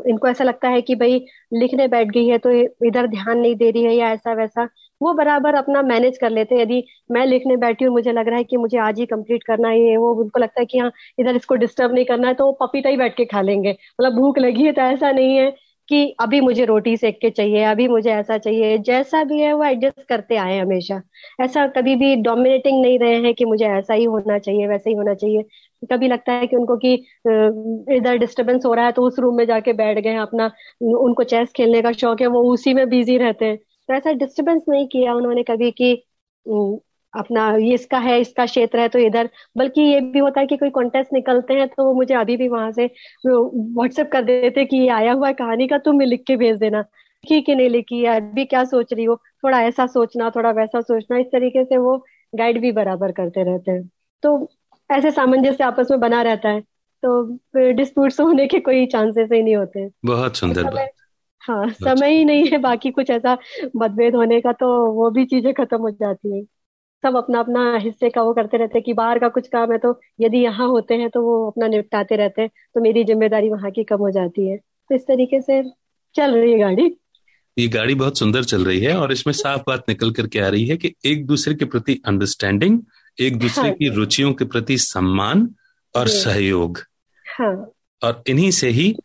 इनको 0.10 0.28
ऐसा 0.28 0.44
लगता 0.44 0.70
है 0.70 0.82
कि 0.82 0.96
भाई 0.96 1.20
लिखने 1.54 1.88
बैठ 1.88 2.08
गई 2.10 2.28
है 2.28 2.38
तो 2.38 2.52
इधर 2.88 3.08
ध्यान 3.08 3.38
नहीं 3.40 3.56
दे 3.56 3.70
रही 3.72 3.84
है 3.84 3.94
या 3.96 4.10
ऐसा 4.14 4.34
वैसा। 4.36 4.68
वो 5.02 5.14
बराबर 5.14 5.56
अपना 5.56 5.82
मैनेज 5.84 6.18
कर 6.18 6.30
लेते 6.30 6.56
हैं। 6.56 6.62
यदि 6.62 6.84
मैं 7.12 7.26
लिखने 7.26 7.56
बैठी 7.58 7.86
हूँ, 7.86 7.94
मुझे 7.94 8.12
लग 8.12 8.28
रहा 8.28 8.38
है 8.38 8.44
कि 8.44 8.58
मुझे 8.58 8.78
आज 8.80 9.00
ही 9.00 9.06
कंप्लीट 9.08 9.44
करना 9.44 9.70
है 9.70 9.96
वो 9.98 10.14
उनको 10.16 10.40
लगता 10.40 10.60
है 10.62 10.66
कि 10.66 10.78
हाँ 10.80 10.92
इधर 11.20 11.36
इसको 11.36 11.56
डिस्टर्ब 11.58 11.94
नहीं 11.94 12.06
करना 12.06 12.28
है 12.28 12.34
तो 12.34 12.46
वो 12.46 12.52
पपीता 12.62 12.90
ही 12.90 12.98
बैठ 12.98 13.16
के 13.18 13.26
खा 13.26 13.42
लेंगे। 13.42 13.72
मतलब 13.72 14.14
भूख 14.16 14.38
लगी 14.40 14.66
है 14.66 14.72
तो 14.74 14.82
ऐसा 14.84 15.12
नहीं 15.12 15.36
है। 15.38 15.50
कि 15.90 16.04
अभी 16.22 16.40
मुझे 16.42 16.66
रोटी 16.66 16.96
सेक 16.98 17.20
के 17.22 17.30
चाहिए, 17.30 17.64
अभी 17.64 17.88
मुझे 17.88 18.12
ऐसा 18.12 18.38
चाहिए, 18.38 18.78
जैसा 18.80 19.24
भी 19.24 19.40
है 19.42 19.54
वो 19.54 19.64
एडजस्ट 19.64 20.02
करते 20.10 20.36
आए 20.38 20.58
हमेशा। 20.60 21.02
ऐसा 21.42 21.66
कभी 21.68 21.96
भी 21.96 22.16
डोमिनेटिंग 22.18 22.82
नहीं 22.82 23.00
रहे 23.00 23.16
हैं 23.24 23.34
कि 23.34 23.46
मुझे 23.46 23.66
ऐसा 23.68 23.94
ही 23.94 24.04
होना 24.06 24.38
चाहिए, 24.40 24.68
वैसा 24.68 24.90
ही 24.90 24.96
होना 24.96 25.14
चाहिए। 25.14 25.44
कभी 25.92 26.08
लगता 26.08 26.34
है 26.34 26.48
कि 26.48 26.56
उनको 26.56 26.78
कि 26.78 26.94
इधर 27.96 28.18
डिस्टरबेंस 28.18 28.66
हो 28.66 28.74
रहा 28.74 28.86
है 28.86 28.92
तो 28.92 29.02
उस 29.04 29.20
रूम 29.20 29.36
में 29.38 29.46
जाके 29.46 29.74
बैठ 29.74 30.00
गए 30.00 30.16
अपना, 30.18 30.52
उनको 30.82 31.24
चेस 31.26 31.52
खेलने 31.56 31.82
का 31.82 31.92
शौक 31.94 32.22
है, 32.22 32.28
वो 32.28 32.44
उसी 32.54 32.74
में 32.74 32.88
बिज़ी 32.90 33.18
रहते 33.18 33.46
हैं। 33.46 33.58
तो 33.58 33.94
ऐसा 33.94 34.12
डिस्टरबेंस 34.14 34.64
नहीं 34.70 34.88
किया 34.88 35.14
उन्होंने 35.14 35.44
कभी 35.44 35.72
कि 35.72 35.94
अपना 37.14 37.50
ये 37.58 37.74
इसका 37.74 37.98
है 37.98 38.20
इसका 38.22 38.46
क्षेत्र 38.46 38.80
है 38.80 38.90
तो 38.90 39.00
इधर 39.00 39.30
बल्कि 39.58 39.82
ये 39.82 40.00
भी 40.02 40.20
होता 40.20 40.40
है 40.40 40.48
कि 40.48 40.58
कोई 40.58 40.70
कॉन्टेस्ट 40.70 41.14
निकलते 41.14 41.54
हैं 41.54 41.68
तो 41.68 41.86
वो 41.86 41.94
मुझे 41.94 42.14
अभी 42.16 42.38
भी 42.38 42.48
वहाँ 42.48 42.72
से 42.72 42.86
व्हाट्सएप 43.26 44.10
कर 44.12 44.22
देते 44.24 44.66
कि 44.66 44.78
ये 44.78 44.90
आया 44.90 45.14
हुआ 45.14 45.28
है 45.28 45.34
कहानी 45.34 45.68
का 45.68 45.78
तुम 45.78 46.02
लिख 46.02 46.24
के 46.28 46.36
भेज 46.38 46.58
देना। 46.58 46.80
लिखी 46.80 47.42
कि 47.42 47.56
नहीं 47.56 47.70
लिखी 47.70 48.02
है 48.04 48.16
अभी 48.16 48.46
क्या 48.46 48.64
सोच 48.64 48.94
रही 48.94 49.06
हो? 49.06 49.16
थोड़ा 49.44 49.62
ऐसा 49.62 49.86
सोचना 49.88 50.30
थोड़ा 50.30 50.52
वैसा 50.52 50.82
सोचना 50.82 51.18
इस 51.18 51.26
तरीके 51.28 51.64
से 51.66 51.78
वो 51.78 51.98
गाइड 52.34 52.62
भी 52.62 52.72
बराबर 52.72 53.12
करते 53.12 53.44
रहते 53.44 53.72
हैं। 53.72 53.90
तो 54.24 54.50
ऐसे 54.90 55.12
सामंजस्य 55.12 55.64
आपस 55.64 55.88
में 55.92 56.00
बना 56.00 56.22
रहता 56.22 56.50
है 56.50 56.62
तो 57.04 57.24
डिस्प्यूट 57.74 58.14
होने 58.22 58.48
के 58.48 58.60
कोई 58.60 58.86
चांसेस 58.86 59.30
ही 59.34 59.42
नहीं 59.44 59.56
होते। 59.56 59.88
बहुत 60.06 60.36
सुंदर 60.36 60.64
बात। 60.66 60.90
हाँ 61.42 61.70
समय 61.70 62.10
ही 62.10 62.26
नहीं 62.26 62.48
है 62.48 62.58
बाकी 62.58 62.92
कुछ 62.92 63.10
ऐसा 63.10 63.38
मतभेद 63.76 64.16
होने 64.16 64.40
का 64.42 64.52
तो 64.54 64.68
वो 64.94 65.10
भी 65.12 65.26
चीज़ें 65.26 65.54
खत्म 65.54 65.78
हो 65.78 65.90
जाती 65.92 66.38
है। 66.38 66.44
सब 67.04 67.16
अपना 67.16 67.40
अपना 67.40 67.78
हिस्से 67.78 68.10
का 68.10 68.22
वो 68.22 68.34
करते 68.34 68.58
रहते 68.58 68.78
हैं 68.78 68.84
कि 68.84 68.94
बाहर 68.94 69.20
का 69.20 69.28
कुछ 69.30 69.48
काम 69.48 69.72
है 69.72 69.78
तो 69.78 70.00
यदि 70.22 70.38
यहाँ 70.38 70.68
होते 70.68 70.94
हैं 70.94 71.10
तो 71.10 71.22
वो 71.22 71.36
अपना 71.48 71.68
निपटाते 71.68 72.16
रहते 72.16 72.42
हैं 72.42 72.50
तो 72.76 72.82
मेरी 72.82 73.04
ज़िम्मेदारी 73.04 73.50
वहाँ 73.50 73.72
की 73.72 73.84
कम 73.84 73.98
हो 73.98 74.12
जाती 74.12 74.48
है। 74.50 74.58
तो 74.58 74.96
इस 74.96 75.02
तरीके 75.02 75.42
से 75.42 75.64
चल 76.16 76.36
रही 76.36 76.52
है 76.52 76.60
गाड़ी। 76.60 76.96
ये 77.58 77.68
गाड़ी 77.68 77.96
बहुत 77.96 78.18
सुंदर 78.18 78.44
चल 78.44 78.66
रही 78.66 78.80
है 78.80 78.98
और 78.98 79.12
इसमें 79.12 79.34
साफ़ 79.34 79.62
बात 79.68 79.84
निकल 79.90 80.12
करके 80.12 80.40
आ 80.40 80.48
रही 80.48 80.66
है 80.66 80.78
कि 80.78 80.94
एक 81.06 81.26
दूसरे 81.26 81.54
के 81.56 81.66
प्रति 81.66 82.02
अंडरस्टैंडिंग 82.06 82.80
एक 83.22 83.40
दूसरे 83.40 83.64
हाँ, 83.64 83.74
की 83.74 83.90
रुचियों 83.90 84.34
के 84.34 84.46
प्रति 84.46 84.78
सम्मान 84.78 85.50
और 85.96 86.08
सहयोग। 86.08 86.80
हाँ, 87.40 87.72
और 88.04 88.24
इन्हीं 88.28 88.52
से 88.52 88.70
ही 88.70 88.96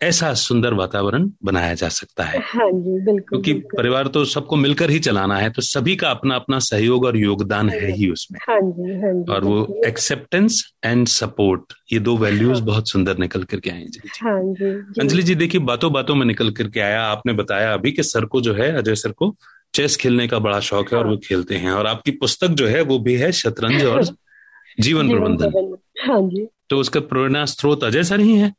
ऐसा 0.00 0.32
सुंदर 0.34 0.74
वातावरण 0.74 1.28
बनाया 1.44 1.74
जा 1.74 1.88
सकता 1.88 2.24
है। 2.24 2.38
हाँ 2.38 2.70
जी 2.72 2.98
बिल्कुल 3.00 3.18
क्योंकि 3.28 3.52
बिल्कुल। 3.52 3.76
परिवार 3.78 4.06
तो 4.06 4.24
सबको 4.24 4.56
मिलकर 4.56 4.90
ही 4.90 4.98
चलाना 4.98 5.36
है 5.36 5.48
तो 5.50 5.62
सभी 5.62 5.96
का 5.96 6.10
अपना 6.10 6.34
अपना 6.34 6.58
सहयोग 6.58 7.04
और 7.04 7.16
योगदान 7.16 7.70
है 7.70 7.90
ही 7.92 8.10
उसमें। 8.10 8.38
हाँ 8.48 8.60
जी 8.62 9.00
हाँ 9.00 9.12
जी 9.12 9.32
और 9.32 9.44
वो 9.44 9.80
एक्सेप्टेंस 9.86 10.62
एंड 10.84 11.06
सपोर्ट 11.06 11.72
ये 11.92 11.98
दो 11.98 12.16
वैल्यूज़ 12.16 12.52
हाँ, 12.52 12.64
बहुत 12.66 12.88
सुंदर 12.88 13.18
निकल 13.18 13.42
करके 13.44 13.70
आए 13.70 13.84
जी। 13.84 14.00
हाँ 14.20 14.40
जी, 14.42 14.72
जी। 14.72 15.00
अंजलि 15.00 15.22
जी 15.22 15.34
देखिए 15.34 15.60
बातों 15.62 15.92
बातों 15.92 16.14
में 16.14 16.26
निकल 16.26 16.50
करके 16.50 16.80
आया 16.80 17.02
आपने 17.02 17.32
बताया 17.32 17.72
अभी 17.74 17.92
के 17.92 18.02
सर 18.02 18.24
को 18.24 18.40
जो 18.40 18.54
है 18.54 18.70
अजय 18.72 18.94
सर 18.94 19.12
को 19.12 19.34
चेस 19.74 19.96
खेलने 19.96 20.28
का 20.28 20.38
बड़ा 20.38 20.60
शौक 20.60 20.92
है 20.92 20.98
और 20.98 21.06
वो 21.06 21.12
हाँ। 21.12 21.20
खेलते 21.24 21.56
हैं 21.56 21.72
और 21.72 21.86
आपकी 21.86 22.10
पुस्तक 22.10 22.48
जो 22.48 22.66
है 22.66 22.82
वो 22.82 22.98
भी 22.98 23.14
है 23.16 23.32
शतरंज 23.32 23.84
और 23.84 24.02
जीवन 24.80 25.08
प्रबंधन 25.10 25.76
हाँ 26.00 26.20
जी। 26.22 26.46
तो 26.70 26.78
उसका 26.78 27.00
प्रेरणा 27.00 27.44
स्रोत 27.44 27.84
अजय 27.84 28.02
सर 28.04 28.20
ही 28.20 28.36
है। 28.36 28.52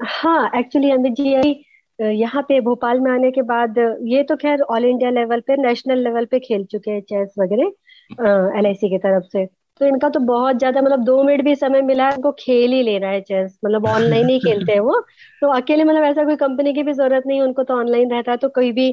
हाँ 0.00 0.50
एक्चुअली 0.56 0.90
अमित 0.90 1.12
जी 1.14 1.64
यहाँ 1.98 2.42
पे 2.42 2.60
भोपाल 2.60 3.00
में 3.00 3.10
आने 3.10 3.30
के 3.30 3.42
बाद, 3.42 3.78
ये 4.04 4.22
तो 4.22 4.36
खैर 4.36 4.60
ऑल 4.62 4.84
इंडिया 4.84 5.10
लेवल 5.10 5.40
पे 5.46 5.56
नेशनल 5.62 5.98
लेवल 6.04 6.24
पे 6.24 6.38
खेल 6.40 6.64
चुके 6.64 6.90
हैं 6.90 7.00
चेस 7.00 7.34
वगैरह 7.38 8.58
एल 8.58 8.66
आई 8.66 8.74
की 8.74 8.98
तरफ़ 8.98 9.24
से। 9.32 9.44
तो 9.80 9.86
इनका 9.86 10.08
तो 10.08 10.20
बहुत 10.20 10.56
ज़्यादा 10.58 10.80
मतलब 10.82 11.04
दो 11.04 11.22
मिनट 11.24 11.42
भी 11.44 11.54
समय 11.56 11.82
मिला 11.82 12.08
है 12.08 12.14
उनको 12.14 12.32
खेल 12.38 12.72
ही 12.72 12.82
लेना 12.82 13.08
है 13.08 13.20
चेस 13.20 13.58
मतलब 13.64 13.86
ऑनलाइन 13.88 14.28
ही 14.28 14.38
खेलते 14.40 14.72
हैं 14.72 14.80
वो। 14.80 15.00
तो 15.42 15.48
अकेले 15.54 15.84
मतलब 15.84 16.04
ऐसा 16.04 16.24
कोई 16.24 16.36
कंपनी 16.36 16.72
की 16.74 16.82
भी 16.82 16.92
ज़रूरत 16.92 17.22
नहीं, 17.26 17.40
उनको 17.42 17.62
तो 17.62 17.74
ऑनलाइन 17.74 18.10
रहता 18.10 18.30
है 18.32 18.36
तो 18.38 18.48
कोई 18.50 18.72
भी 18.72 18.90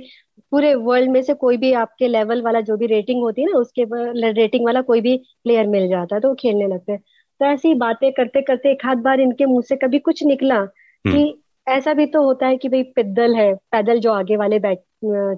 पूरे 0.51 0.73
वर्ल्ड 0.75 1.11
में 1.11 1.21
से 1.23 1.33
कोई 1.35 1.57
भी 1.57 1.71
आपके 1.75 2.07
लेवल 2.07 2.41
वाला 2.41 2.61
जो 2.61 2.77
भी 2.77 2.85
रेटिंग 2.87 3.21
होती 3.21 3.41
है 3.41 3.47
ना, 3.47 3.57
उसके 3.59 4.31
रेटिंग 4.33 4.65
वाला 4.65 4.81
कोई 4.83 5.01
भी 5.01 5.17
प्लेयर 5.43 5.67
मिल 5.67 5.87
जाता 5.89 6.15
है 6.15 6.21
तो 6.21 6.29
वो 6.29 6.35
खेलने 6.35 6.67
लगते 6.67 6.91
हैं। 6.91 6.99
तो 7.41 7.45
ऐसी 7.45 7.73
बातें 7.75 8.11
करते 8.13 8.41
करते 8.41 8.71
एक 8.71 8.85
हाथ 8.85 8.95
बार 9.03 9.19
इनके 9.19 9.45
मुँह 9.45 9.61
से 9.61 9.75
कभी 9.77 9.99
कुछ 9.99 10.23
निकला 10.25 10.65
कि 11.11 11.41
ऐसा 11.67 11.93
भी 11.93 12.05
तो 12.05 12.21
होता 12.23 12.47
है 12.47 12.57
कि 12.57 12.69
भाई 12.69 12.83
पिद्दल 12.95 13.35
है, 13.35 13.53
पैदल 13.71 13.99
जो 13.99 14.11
आगे 14.13 14.35
वाले 14.37 14.59
बैठ 14.59 14.79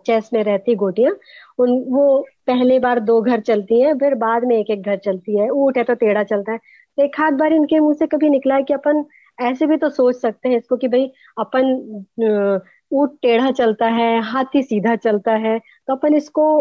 चेस 0.06 0.30
में 0.34 0.44
रहती 0.44 0.76
गोटियाँ, 0.76 1.12
उन, 1.60 1.70
वो 1.88 2.22
पहले 2.48 2.80
बार 2.80 3.00
दो 3.02 3.22
घर 3.22 3.40
चलती 3.42 3.82
हैं, 3.82 3.98
फिर 4.00 4.16
बाद 4.16 4.44
में 4.44 4.56
एक 4.58 4.70
एक 4.70 4.82
घर 4.82 4.98
चलती 4.98 5.40
है, 5.40 5.50
ऊट 5.50 5.78
है 5.78 5.84
तो 5.84 5.94
टेढ़ा 5.96 6.24
चलता 6.24 6.52
है। 6.52 6.60
एक 6.98 7.20
हाथ 7.20 7.32
बार 7.32 7.54
इनके 7.54 7.80
मुँह 7.80 7.94
से 7.94 8.08
कभी 8.08 8.30
निकला 8.30 8.56
है 8.56 8.64
कि 8.64 8.74
अपन 8.74 9.04
ऐसे 9.38 9.68
भी 9.68 9.78
तो 9.78 9.90
सोच 9.90 10.16
सकते 10.16 10.50
हैं 10.50 10.58
इसको 10.58 10.78
कि 10.78 10.88
भाई 10.88 11.12
अपन 11.38 12.66
ऊट 12.92 13.18
टेढ़ा 13.22 13.52
चलता 13.52 13.88
है, 13.88 14.22
हाथी 14.22 14.64
सीधा 14.64 14.96
चलता 14.98 15.36
है 15.38 15.58
तो 15.60 15.96
अपन 15.96 16.16
इसको 16.16 16.60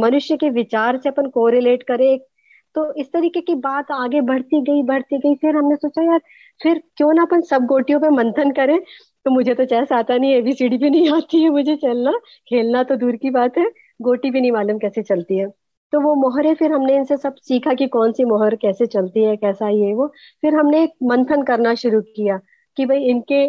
मनुष्य 0.00 0.36
के 0.36 0.50
विचार 0.50 0.96
से 0.96 1.08
अपन 1.08 1.26
कोरिलेट 1.30 1.82
करें। 1.82 2.18
तो 2.74 2.92
इस 3.00 3.12
तरीके 3.12 3.40
की 3.40 3.54
बात 3.56 3.90
आगे 3.92 4.20
बढ़ती 4.20 4.60
गई 4.62 4.82
बढ़ती 4.82 5.18
गई, 5.18 5.34
फिर 5.34 5.56
हमने 5.56 5.76
सोचा 5.76 6.02
यार 6.02 6.20
फिर 6.60 6.82
क्यों 6.96 7.12
ना 7.14 7.22
अपन 7.22 7.40
सब 7.42 7.64
गोटियों 7.66 8.00
पे 8.00 8.08
मंथन 8.10 8.50
करें? 8.52 8.78
तो 9.24 9.30
मुझे 9.30 9.54
तो 9.54 9.64
चैस 9.64 9.92
आता 9.92 10.16
नहीं 10.16 10.34
एबीसीडी 10.34 10.76
भी 10.78 10.90
नहीं 10.90 11.10
आती 11.12 11.42
है 11.42 11.50
मुझे 11.50 11.76
चलना। 11.76 12.12
खेलना 12.48 12.82
तो 12.82 12.96
दूर 12.96 13.16
की 13.16 13.30
बात 13.30 13.58
है, 13.58 13.70
गोटी 14.02 14.30
भी 14.30 14.40
नहीं 14.40 14.52
मालूम 14.52 14.78
कैसे 14.78 15.02
चलती 15.02 15.38
है। 15.38 15.46
तो 15.92 16.00
वो 16.00 16.14
मोहरे, 16.14 16.54
फिर 16.54 16.72
हमने 16.72 16.96
इनसे 16.96 17.16
सब 17.16 17.34
सीखा 17.38 17.74
कि 17.74 17.86
कौन 17.88 18.12
सी 18.12 18.24
मोहर 18.24 18.54
कैसे 18.56 18.86
चलती 18.86 19.24
है, 19.24 19.36
कैसा 19.36 19.68
ये 19.68 19.92
वो। 19.94 20.06
फिर 20.42 20.54
हमने 20.54 20.82
एक 20.84 20.92
मंथन 21.02 21.42
करना 21.42 21.74
शुरू 21.74 22.00
किया 22.16 22.38
कि 22.76 22.86
भाई 22.86 23.02
इनके 23.04 23.44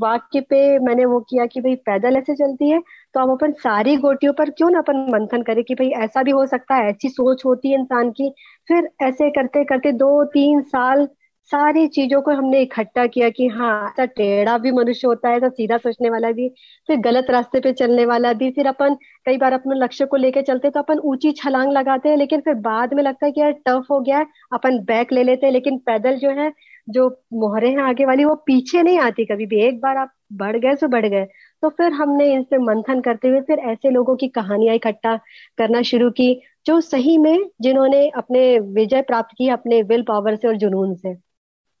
वाक्य 0.00 0.40
पे 0.40 0.78
मैंने 0.78 1.04
वो 1.04 1.20
किया 1.20 1.44
कि 1.46 1.60
भाई 1.60 1.74
पैदल 1.86 2.16
ऐसे 2.16 2.34
चलती 2.34 2.70
है 2.70 2.80
तो 3.14 3.20
अब 3.20 3.30
अपन 3.30 3.52
सारी 3.58 3.96
गोटियों 3.96 4.32
पर 4.32 4.50
क्यों 4.50 4.70
ना 4.70 4.78
अपन 4.78 4.96
मंथन 5.12 5.42
करें 5.42 5.62
कि 5.64 5.74
भाई 5.74 5.88
ऐसा 6.04 6.22
भी 6.22 6.30
हो 6.30 6.44
सकता 6.46 6.74
है, 6.74 6.88
ऐसी 6.90 7.08
सोच 7.08 7.44
होती 7.44 7.70
है 7.70 7.78
इंसान 7.80 8.10
की। 8.10 8.30
फिर 8.68 8.88
ऐसे 9.02 9.30
करते 9.30 9.64
करते 9.64 9.92
दो 9.92 10.24
तीन 10.24 10.60
साल 10.62 11.08
सारी 11.50 11.86
चीज़ों 11.88 12.20
को 12.22 12.30
हमने 12.30 12.60
इकट्ठा 12.62 13.06
किया 13.06 13.28
कि 13.30 13.46
हाँ 13.48 13.70
ऐसा 13.88 14.04
टेढ़ा 14.06 14.56
भी 14.58 14.70
मनुष्य 14.70 15.06
होता 15.08 15.28
है, 15.28 15.36
ऐसा 15.36 15.48
सीधा 15.48 15.76
सोचने 15.76 16.10
वाला 16.10 16.30
भी, 16.32 16.48
फिर 16.88 16.96
गलत 17.00 17.26
रास्ते 17.30 17.60
पे 17.60 17.72
चलने 17.72 18.04
वाला 18.06 18.32
भी, 18.32 18.50
फिर 18.50 18.66
अपन 18.66 18.94
कई 19.26 19.36
बार 19.36 19.52
अपने 19.52 19.74
लक्ष्य 19.78 20.06
को 20.06 20.16
लेके 20.16 20.42
चलते 20.42 20.70
तो 20.70 20.80
अपन 20.80 20.98
ऊँची 21.04 21.32
छलांग 21.32 21.72
लगाते 21.72 22.08
हैं, 22.08 22.16
लेकिन 22.16 22.40
फिर 22.40 22.54
बाद 22.60 22.94
में 22.94 23.02
लगता 23.02 23.26
है 23.26 23.32
कि 23.32 23.40
यार 23.40 23.52
टफ 23.66 23.86
हो 23.90 24.00
गया 24.00 24.18
है 24.18 24.26
अपन 24.52 24.78
बैक 24.84 25.12
ले 25.12 25.22
लेते 25.22 25.46
हैं, 25.46 25.52
लेकिन 25.52 25.78
पैदल 25.78 26.16
जो 26.18 26.30
है, 26.30 26.52
जो 26.88 27.08
मोहरे 27.34 27.70
हैं 27.70 27.82
आगे 27.82 28.04
वाली, 28.04 28.24
वो 28.24 28.34
पीछे 28.46 28.82
नहीं 28.82 28.98
आती 28.98 29.24
कभी 29.24 29.46
भी। 29.46 29.60
एक 29.60 29.80
बार 29.80 29.96
आप 29.96 30.12
बढ़ 30.32 30.56
गए 30.56 30.74
तो 30.74 30.88
बढ़ 30.88 31.06
गए। 31.06 31.24
तो 31.62 31.68
फिर 31.68 31.92
हमने 31.92 32.32
इनसे 32.34 32.58
मंथन 32.58 33.00
करते 33.00 33.28
हुए 33.28 33.40
फिर 33.40 33.58
ऐसे 33.70 33.90
लोगों 33.90 34.16
की 34.16 34.28
कहानियाँ 34.28 34.74
इकट्ठा 34.74 35.16
करना 35.58 35.82
शुरू 35.82 36.10
की, 36.10 36.34
जो 36.66 36.80
सही 36.80 37.16
में 37.18 37.38
जिन्होंने 37.60 38.08
अपने 38.08 38.58
विजय 38.74 39.02
प्राप्त 39.02 39.34
की 39.38 39.48
अपने 39.48 39.82
विल 39.82 40.02
पावर 40.02 40.36
से 40.36 40.48
और 40.48 40.56
जुनून 40.56 40.94
से। 40.94 41.27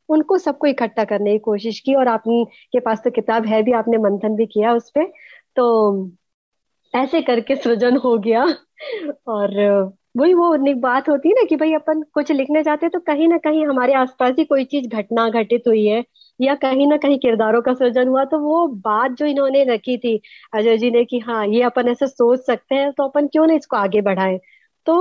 उनको 0.08 0.38
सबको 0.38 0.66
इकट्ठा 0.66 1.04
करने 1.04 1.32
की 1.32 1.38
कोशिश 1.40 1.80
की 1.80 1.94
और 1.94 2.08
आपके 2.08 2.80
पास 2.80 3.00
तो 3.04 3.10
किताब 3.10 3.46
है 3.46 3.62
भी, 3.62 3.72
आपने 3.72 3.98
मंथन 3.98 4.36
भी 4.36 4.46
किया 4.46 4.72
उस 4.74 4.90
पर 4.90 5.10
तो 5.56 6.10
ऐसे 6.94 7.20
करके 7.22 7.56
सृजन 7.56 7.96
हो 7.96 8.16
गया। 8.18 8.44
और 9.28 9.54
वही 10.16 10.34
वो 10.34 10.74
बात 10.80 11.08
होती 11.08 11.28
है 11.28 11.34
ना 11.34 11.42
कि 11.48 11.56
भाई 11.56 11.72
अपन 11.74 12.02
कुछ 12.14 12.30
लिखने 12.32 12.62
जाते 12.62 12.86
हैं 12.86 12.90
तो 12.92 13.00
कहीं 13.06 13.26
ना 13.28 13.36
कहीं 13.38 13.64
हमारे 13.66 13.94
आसपास 13.94 14.34
ही 14.38 14.44
कोई 14.44 14.64
चीज़ 14.64 14.88
घटना 14.90 15.28
घटित 15.30 15.62
हुई 15.68 15.84
है 15.86 16.02
या 16.40 16.54
कहीं 16.54 16.86
ना 16.86 16.96
कहीं 16.96 17.18
किरदारों 17.18 17.60
का 17.62 17.74
सृजन 17.74 18.08
हुआ। 18.08 18.24
तो 18.24 18.38
वो 18.40 18.66
बात 18.84 19.12
जो 19.12 19.26
इन्होंने 19.26 19.64
रखी 19.64 19.96
थी 19.98 20.20
अजय 20.54 20.76
जी 20.78 20.90
ने 20.90 21.04
कि 21.04 21.18
हाँ 21.18 21.46
ये 21.46 21.62
अपन 21.62 21.88
ऐसे 21.88 22.06
सोच 22.06 22.46
सकते 22.46 22.74
हैं 22.74 22.92
तो 22.92 23.08
अपन 23.08 23.26
क्यों 23.28 23.46
ना 23.46 23.54
इसको 23.54 23.76
आगे 23.76 24.00
बढ़ाए। 24.02 24.38
तो 24.86 24.96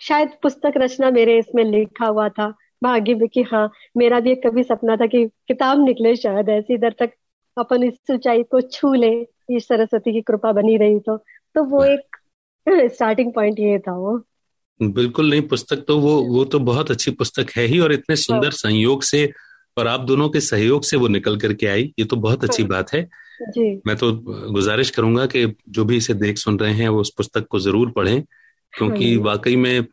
शायद 0.00 0.30
पुस्तक 0.42 0.72
रचना 0.76 1.10
मेरे 1.10 1.38
इसमें 1.38 1.64
लिखा 1.64 2.06
हुआ 2.06 2.28
था। 2.30 2.52
भाग्य 2.82 3.14
में 3.14 3.28
कि 3.28 3.42
हाँ 3.42 3.70
मेरा 3.96 4.20
भी 4.20 4.32
एक 4.32 4.46
कभी 4.46 4.62
सपना 4.62 4.96
था 4.96 5.06
कि 5.06 5.26
किताब 5.26 5.84
निकले 5.84 6.16
शायद 6.16 6.48
ऐसी 6.48 6.74
इधर 6.74 6.94
तक 6.98 7.10
अपन 7.56 7.82
इस 7.82 7.94
ऊंचाई 8.10 8.42
को 8.42 8.60
छू 8.60 8.94
ले 8.94 9.26
इस 9.50 9.68
सरस्वती 9.68 10.12
की 10.12 10.20
कृपा 10.20 10.52
बनी 10.52 10.76
रही 10.76 10.98
तो। 10.98 11.16
तो 11.54 11.64
वो 11.64 11.84
एक 11.84 12.16
स्टार्टिंग 12.68 13.32
पॉइंट 13.32 13.60
ये 13.60 13.78
था 13.78 13.96
वो। 13.96 14.22
बिल्कुल 14.82 15.30
नहीं 15.30 15.42
पुस्तक 15.42 15.84
तो 15.88 15.98
वो 15.98 16.22
वो 16.22 16.44
तो 16.44 16.58
बहुत 16.58 16.90
अच्छी 16.90 17.10
पुस्तक 17.10 17.46
है 17.56 17.64
ही 17.64 17.78
और 17.78 17.92
इतने 17.92 18.16
सुंदर 18.16 18.44
हाँ। 18.44 18.50
संयोग 18.50 19.02
से 19.02 19.32
और 19.78 19.86
आप 19.86 20.00
दोनों 20.00 20.28
के 20.28 20.40
सहयोग 20.40 20.82
से 20.82 20.96
वो 20.96 21.08
निकल 21.08 21.36
करके 21.36 21.66
आई 21.66 21.94
ये 21.98 22.04
तो 22.04 22.16
बहुत 22.16 22.44
अच्छी 22.44 22.62
हाँ। 22.62 22.70
बात 22.70 22.92
है। 22.92 23.02
जी। 23.42 23.82
मैं 23.86 23.96
तो 23.96 24.12
गुजारिश 24.52 24.90
करूँगा 24.90 25.26
कि 25.26 25.56
जो 25.68 25.84
भी 25.84 25.96
इसे 25.96 26.14
देख 26.14 26.38
सुन 26.38 26.58
रहे 26.58 26.72
हैं 26.72 26.88
वो 26.88 27.00
उस 27.00 27.12
पुस्तक 27.16 27.46
को 27.46 27.58
ज़रूर 27.58 27.90
पढ़ें 27.90 28.22
क्योंकि 28.72 29.14
हाँ। 29.14 29.22
वाकई 29.22 29.56
में 29.56 29.86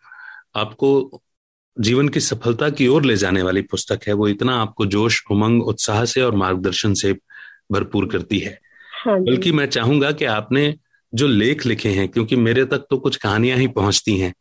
आपको 0.56 1.22
जीवन 1.78 2.10
की 2.10 2.20
सफलता 2.20 2.70
की 2.70 2.88
ओर 2.88 3.06
ले 3.06 3.16
जाने 3.16 3.42
वाली 3.42 3.62
पुस्तक 3.62 4.00
है 4.08 4.14
वो 4.14 4.28
इतना 4.28 4.56
आपको 4.56 4.86
जोश 4.86 5.24
उमंग 5.32 5.64
उत्साह 5.64 6.06
से 6.06 6.22
और 6.22 6.36
मार्गदर्शन 6.36 6.94
से 6.94 7.14
भरपूर 7.72 8.08
करती 8.08 8.40
है 8.40 8.60
हाँ 9.06 9.20
बल्कि 9.20 9.52
मैं 9.52 9.66
चाहूँगा 9.66 10.12
कि 10.12 10.26
आपने 10.26 10.74
जो 11.14 11.28
लेख 11.28 11.66
लिखे 11.66 11.90
हैं 11.90 12.08
क्योंकि 12.08 12.36
मेरे 12.36 12.66
तक 12.66 12.86
तो 12.90 12.98
कुछ 12.98 13.16
कहानियाँ 13.16 13.58
ही 13.58 13.68
पहुँचती 13.68 14.18
हैं 14.18 14.34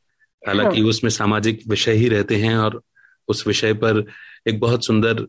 हालाँकि 0.43 0.81
हाँ। 0.81 0.89
उसमें 0.89 1.11
सामाजिक 1.11 1.63
विषय 1.69 1.93
ही 1.93 2.09
रहते 2.09 2.37
हैं 2.37 2.57
और 2.57 2.81
उस 3.29 3.47
विषय 3.47 3.73
पर 3.75 4.05
एक 4.49 4.61
बहुत 4.61 4.85
सुंदर 4.85 5.27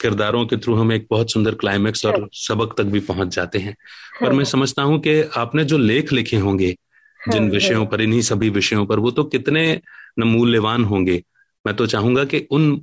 किरदारों 0.00 0.46
के 0.46 0.56
थ्रू 0.56 0.74
हम 0.74 0.92
एक 0.92 1.06
बहुत 1.10 1.32
सुंदर 1.32 1.54
क्लाइमेक्स 1.54 2.04
और 2.06 2.20
हाँ। 2.20 2.28
सबक 2.32 2.74
तक 2.78 2.84
भी 2.84 3.00
पहुँच 3.00 3.34
जाते 3.34 3.58
हैं 3.58 3.76
हाँ। 4.20 4.28
पर 4.28 4.36
मैं 4.36 4.44
समझता 4.44 4.82
हूँ 4.82 4.98
कि 5.00 5.20
आपने 5.36 5.64
जो 5.64 5.78
लेख 5.78 6.12
लिखे 6.12 6.36
होंगे 6.36 6.74
जिन 7.20 7.50
विषयों 7.50 7.86
पर 7.86 8.00
इन्हीं 8.00 8.20
सभी 8.20 8.48
विषयों 8.50 8.86
पर 8.86 8.98
वो 8.98 9.10
तो 9.10 9.24
कितने 9.24 9.80
न 10.18 10.22
मूल्यवान 10.22 10.84
होंगे 10.84 11.22
मैं 11.66 11.76
तो 11.76 11.86
चाहूँगा 11.86 12.24
कि 12.24 12.46
उन 12.50 12.82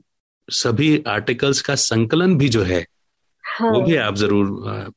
सभी 0.49 1.03
आर्टिकल्स 1.07 1.61
का 1.61 1.75
संकलन 1.75 2.37
भी 2.37 2.49
जो 2.49 2.63
है 2.63 2.85
हाँ, 3.45 3.71
वो 3.71 3.81
भी 3.81 3.95
आप 3.95 4.15
ज़रूर 4.15 4.47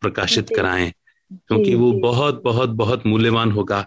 प्रकाशित 0.01 0.51
कराएँ 0.57 0.93
क्योंकि 1.33 1.75
वो 1.75 1.93
बहुत 1.93 2.43
बहुत 2.45 2.71
बहुत 2.71 3.07
मूल्यवान 3.07 3.51
होगा। 3.53 3.87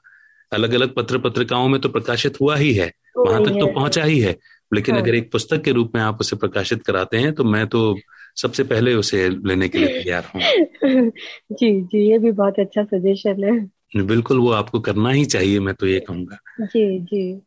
अलग 0.54 0.74
अलग 0.74 0.94
पत्र 0.94 1.18
पत्रिकाओं 1.18 1.68
में 1.68 1.82
तो 1.82 1.90
प्रकाशित 1.90 2.42
हुआ 2.42 2.56
ही 2.56 2.74
है 2.74 2.92
वहाँ 3.18 3.44
तक 3.46 3.52
तो 3.52 3.68
पहुँचा 3.68 4.04
ही 4.04 4.20
है। 4.20 4.36
लेकिन 4.74 4.96
हाँ। 4.96 5.04
अगर 5.04 5.16
एक 5.16 5.32
पुस्तक 5.32 5.62
के 5.62 5.72
रूप 5.72 5.92
में 5.96 6.02
आप 6.02 6.18
उसे 6.22 6.36
प्रकाशित 6.36 6.84
कराते 6.84 7.18
हैं 7.18 7.34
तो 7.34 7.44
मैं 7.44 7.68
तो 7.68 7.98
सबसे 8.36 8.64
पहले 8.64 8.94
उसे 8.94 9.30
लेने 9.30 9.70
के 9.70 9.78
लिए 9.78 10.04
तैयार 10.04 10.32
हूँ। 10.36 10.42
जी 11.52 11.82
जी 11.82 12.12
ये 12.12 12.20
भी 12.20 12.32
बहुत 12.32 12.60
अच्छा 12.60 12.84
सजेशन 12.84 13.44
है। 13.44 14.06
बिल्कुल 14.06 14.40
वो 14.40 14.52
आपको 14.52 14.80
करना 14.80 15.10
ही 15.10 15.26
चाहिए 15.26 15.60
मैं 15.60 15.76
तो 15.76 15.88
ये 15.88 16.00
कहूँगा। 16.00 16.38
जी 16.62 17.00
जी। 17.00 17.42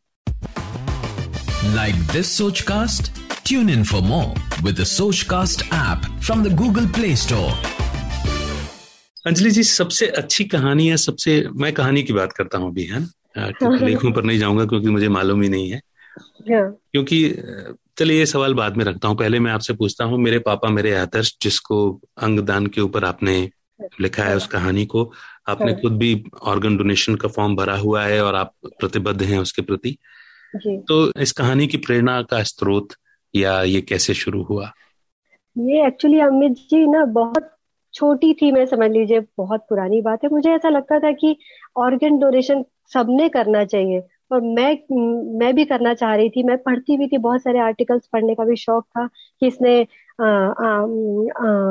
Like 1.74 1.96
this 2.06 2.28
Sochcast? 2.30 3.10
Tune 3.44 3.68
in 3.68 3.84
for 3.84 4.00
more 4.00 4.32
with 4.62 4.76
the 4.76 4.84
Sochcast 4.84 5.68
app 5.70 6.06
from 6.22 6.42
the 6.42 6.48
Google 6.50 6.86
Play 6.88 7.14
Store. 7.14 7.52
Anjali 9.26 9.50
जी 9.50 9.62
सबसे 9.62 10.06
अच्छी 10.20 10.44
कहानी 10.44 10.86
है 10.88 10.96
सबसे 10.96 11.32
मैं 11.54 11.72
कहानी 11.72 12.02
की 12.02 12.12
बात 12.12 12.32
करता 12.32 12.58
हूँ 12.58 12.70
अभी 12.70 12.84
है 12.84 13.00
ना 13.00 13.76
लेखों 13.86 14.12
पर 14.12 14.24
नहीं 14.24 14.38
जाऊँगा 14.38 14.64
क्योंकि 14.64 14.88
मुझे 14.88 15.08
मालूम 15.08 15.42
ही 15.42 15.48
नहीं 15.48 15.70
है 15.70 15.80
क्योंकि 16.48 17.22
चलिए 17.98 18.18
ये 18.18 18.26
सवाल 18.26 18.54
बाद 18.54 18.76
में 18.76 18.84
रखता 18.84 19.08
हूँ 19.08 19.16
पहले 19.16 19.40
मैं 19.40 19.52
आपसे 19.52 19.74
पूछता 19.74 20.04
हूँ 20.04 20.18
मेरे 20.18 20.38
पापा 20.48 20.68
मेरे 20.70 20.94
आदर्श 20.96 21.36
जिसको 21.42 21.78
अंगदान 22.18 22.66
के 22.66 22.80
ऊपर 22.80 23.04
आपने 23.04 23.40
लिखा 24.00 24.24
है 24.24 24.36
उस 24.36 24.46
कहानी 24.46 24.86
को 24.86 25.12
आपने 25.48 25.72
हाँ। 25.72 25.80
खुद 25.80 25.98
भी 25.98 26.12
ऑर्गन 26.42 26.76
डोनेशन 26.76 27.14
का 27.14 27.28
फॉर्म 27.28 27.56
भरा 27.56 27.76
हुआ 27.76 28.04
है 28.04 28.24
और 28.24 28.34
आप 28.34 28.54
प्रतिबद्ध 28.80 29.22
हैं 29.22 29.38
उसके 29.38 29.62
प्रति 29.62 29.96
तो 30.56 31.20
इस 31.20 31.32
कहानी 31.32 31.66
की 31.66 31.76
प्रेरणा 31.76 32.22
का 32.22 32.42
स्रोत 32.42 32.88
या 33.34 33.62
ये 33.62 33.80
कैसे 33.80 34.14
शुरू 34.14 34.42
हुआ? 34.42 34.70
ये 35.58 35.86
एक्चुअली 35.86 36.20
अमित 36.20 36.52
जी 36.52 36.86
ना 36.86 37.04
बहुत 37.04 37.54
छोटी 37.94 38.32
थी 38.34 38.52
मैं 38.52 38.66
समझ 38.66 38.90
लीजिए 38.90 39.20
बहुत 39.38 39.60
पुरानी 39.60 40.00
बात 40.00 40.24
है। 40.24 40.30
मुझे 40.30 40.50
ऐसा 40.50 40.68
लगता 40.68 40.98
था 40.98 41.12
कि 41.12 41.36
ऑर्गन 41.76 42.18
डोनेशन 42.18 42.64
सबने 42.92 43.28
करना 43.28 43.64
चाहिए। 43.64 44.02
और 44.32 44.40
मैं 44.40 44.78
मैं 45.38 45.54
भी 45.54 45.64
करना 45.64 45.94
चाह 45.94 46.14
रही 46.14 46.30
थी 46.30 46.42
मैं 46.42 46.56
पढ़ती 46.58 46.96
भी 46.96 47.06
थी 47.08 47.18
बहुत 47.18 47.42
सारे 47.42 47.58
आर्टिकल्स 47.58 48.06
पढ़ने 48.12 48.34
का 48.34 48.44
भी 48.44 48.56
शौक 48.56 48.84
था 48.84 49.06
कि 49.06 49.46
इसने 49.46 49.86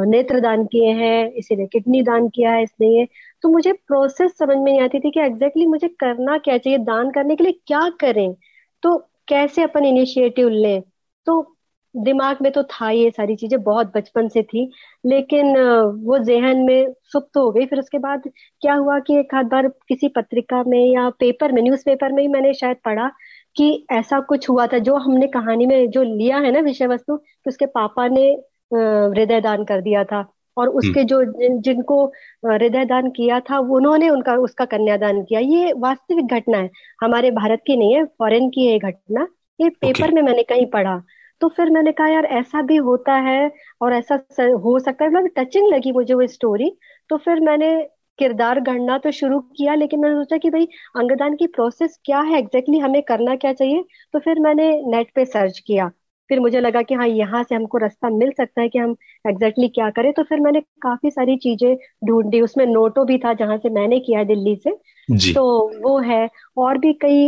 नेत्र 0.10 0.40
दान 0.40 0.66
किए 0.66 0.92
हैं 0.92 1.32
इसी 1.32 1.56
ने 1.56 1.66
किडनी 1.66 2.02
दान 2.02 2.28
किया 2.30 2.52
है 2.52 2.64
इसने 2.64 2.88
ये। 3.00 3.08
तो 3.42 3.50
मुझे 3.50 3.74
प्रोसेस 3.74 4.38
समझ 4.38 4.58
में 4.58 4.64
नहीं 4.64 4.82
आती 4.82 5.00
थी 5.00 5.12
कि 5.12 5.20
एग्जैक्टली 5.20 5.46
exactly 5.48 5.68
मुझे 5.68 5.88
करना 5.88 6.38
क्या 6.38 6.58
चाहिए 6.58 6.80
दान 6.80 7.12
करने 7.12 7.36
के 7.36 7.44
लिए 7.44 7.60
क्या 7.68 7.90
करें। 7.90 8.36
तो 8.84 8.98
कैसे 9.28 9.64
अपन 9.64 9.86
इनिशिएटिव 9.86 10.50
लें? 10.50 10.82
तो 11.28 11.54
दिमाग 11.96 12.38
में 12.42 12.52
तो 12.52 12.64
था 12.64 12.90
ये 12.92 13.10
सारी 13.12 13.36
चीज़ें, 13.36 13.62
बहुत 13.64 13.92
बचपन 13.96 14.28
से 14.30 14.42
थी, 14.44 14.70
लेकिन 15.04 15.58
वो 16.06 16.18
जहन 16.20 16.58
में 16.58 16.94
सुप्त 17.04 17.38
हो 17.38 17.52
गई। 17.52 17.66
फिर 17.66 17.80
उसके 17.80 17.98
बाद 18.00 18.24
क्या 18.62 18.74
हुआ 18.76 19.00
कि 19.00 19.18
एक 19.20 19.34
आध 19.36 19.46
बार 19.46 19.68
किसी 19.88 20.08
पत्रिका 20.08 20.64
में 20.68 20.80
या 20.86 21.10
पेपर 21.20 21.52
में 21.52 21.62
न्यूज़ 21.62 21.84
पेपर 21.86 22.12
में 22.12 22.22
ही 22.24 22.28
मैंने 22.28 22.54
शायद 22.54 22.78
पढ़ा 22.86 23.10
कि 23.56 23.86
ऐसा 23.92 24.20
कुछ 24.20 24.50
हुआ 24.50 24.68
था, 24.68 24.78
जो 24.78 24.96
हमने 24.98 25.28
कहानी 25.28 25.66
में 25.66 25.90
जो 25.90 26.04
लिया 26.04 26.38
है 26.38 26.52
ना 26.52 26.60
विषय 26.62 26.88
वस्तु 26.88 27.18
कि 27.18 27.50
उसके 27.50 27.66
पापा 27.66 28.08
ने 28.08 28.30
हृदय 28.74 29.42
दान 29.42 29.64
कर 29.66 29.82
दिया 29.82 30.04
था। 30.04 30.26
और 30.58 30.68
हम्म। 30.68 30.78
उसके 30.78 31.04
जो 31.04 31.24
जिन, 31.24 31.60
जिनको 31.62 32.06
हृदय 32.46 32.86
दान 32.86 33.10
किया 33.10 33.40
था 33.40 33.60
उन्होंने 33.60 34.10
उनका 34.10 34.34
उसका 34.36 34.66
कन्यादान 34.66 35.24
किया। 35.24 35.40
ये 35.40 35.74
वास्तविक 35.78 36.26
घटना 36.26 36.58
है। 36.58 36.70
हमारे 37.02 37.32
भारत 37.32 37.62
की 37.68 37.78
नहीं 37.78 37.96
है 37.96 38.04
फॉरेन 38.20 38.50
की 38.50 38.68
है 38.68 38.80
घटना। 38.80 39.28
ये 39.60 39.70
पेपर 39.70 39.94
okay. 39.94 40.14
में 40.14 40.22
मैंने 40.22 40.44
कहीं 40.44 40.66
पढ़ा। 40.66 41.02
तो 41.42 41.48
फिर 41.48 41.70
मैंने 41.70 41.92
कहा 41.92 42.08
यार 42.08 42.26
ऐसा 42.26 42.62
भी 42.62 42.76
होता 42.76 43.14
है 43.14 43.52
और 43.82 43.94
ऐसा 43.94 44.16
हो 44.40 44.80
सकता 44.80 45.06
है। 45.06 45.12
मतलब 45.12 45.30
टचिंग 45.38 45.68
लगी 45.68 45.92
मुझे 45.92 46.14
वो 46.14 46.28
स्टोरी 46.28 46.72
तो 47.10 47.18
फिर 47.18 47.40
मैंने 47.40 47.88
किरदार 48.20 48.60
गढ़ना 48.60 48.98
तो 48.98 49.12
शुरू 49.12 49.40
किया 49.40 49.74
लेकिन 49.76 50.00
मैंने 50.00 50.16
सोचा 50.16 50.38
कि 50.38 50.50
भाई 50.50 50.68
अंगदान 50.96 51.36
की 51.36 51.48
प्रोसेस 51.48 52.00
क्या 52.06 52.20
है? 52.20 52.38
एग्जैक्टली 52.40 52.60
exactly 52.62 52.84
हमें 52.84 53.02
करना 53.02 53.36
क्या 53.36 53.54
चाहिए? 53.54 53.84
तो 54.14 54.20
फिर 54.20 54.40
मैंने 54.40 54.70
नेट 54.86 55.12
पे 55.16 55.26
सर्च 55.26 55.60
किया। 55.60 55.92
फिर 56.30 56.40
मुझे 56.40 56.60
लगा 56.60 56.82
कि 56.82 56.96
हाँ 56.96 57.08
यहाँ 57.08 57.44
से 57.44 57.56
हमको 57.56 57.78
रास्ता 57.78 58.10
मिल 58.10 58.32
सकता 58.32 58.62
है 58.62 58.70
कि 58.70 58.80
हम 58.80 58.96
एग्जैक्टली 59.26 59.64
exactly 59.64 59.74
क्या 59.76 59.90
करें। 59.92 60.12
तो 60.14 60.24
फिर 60.24 60.40
मैंने 60.40 60.62
काफ़ी 60.82 61.12
सारी 61.12 61.36
चीज़ें 61.38 61.76
ढूंढी। 62.08 62.42
उसमें 62.42 62.66
नोटो 62.66 63.04
भी 63.06 63.18
था 63.18 63.34
जहाँ 63.34 63.58
से 63.58 63.70
मैंने 63.70 64.00
किया 64.00 64.24
दिल्ली 64.24 64.56
से। 64.56 64.76
जी. 65.10 65.34
तो 65.34 65.44
वो 65.82 65.98
है। 66.00 66.28
और 66.58 66.78
भी 66.78 66.94
कई 66.94 67.28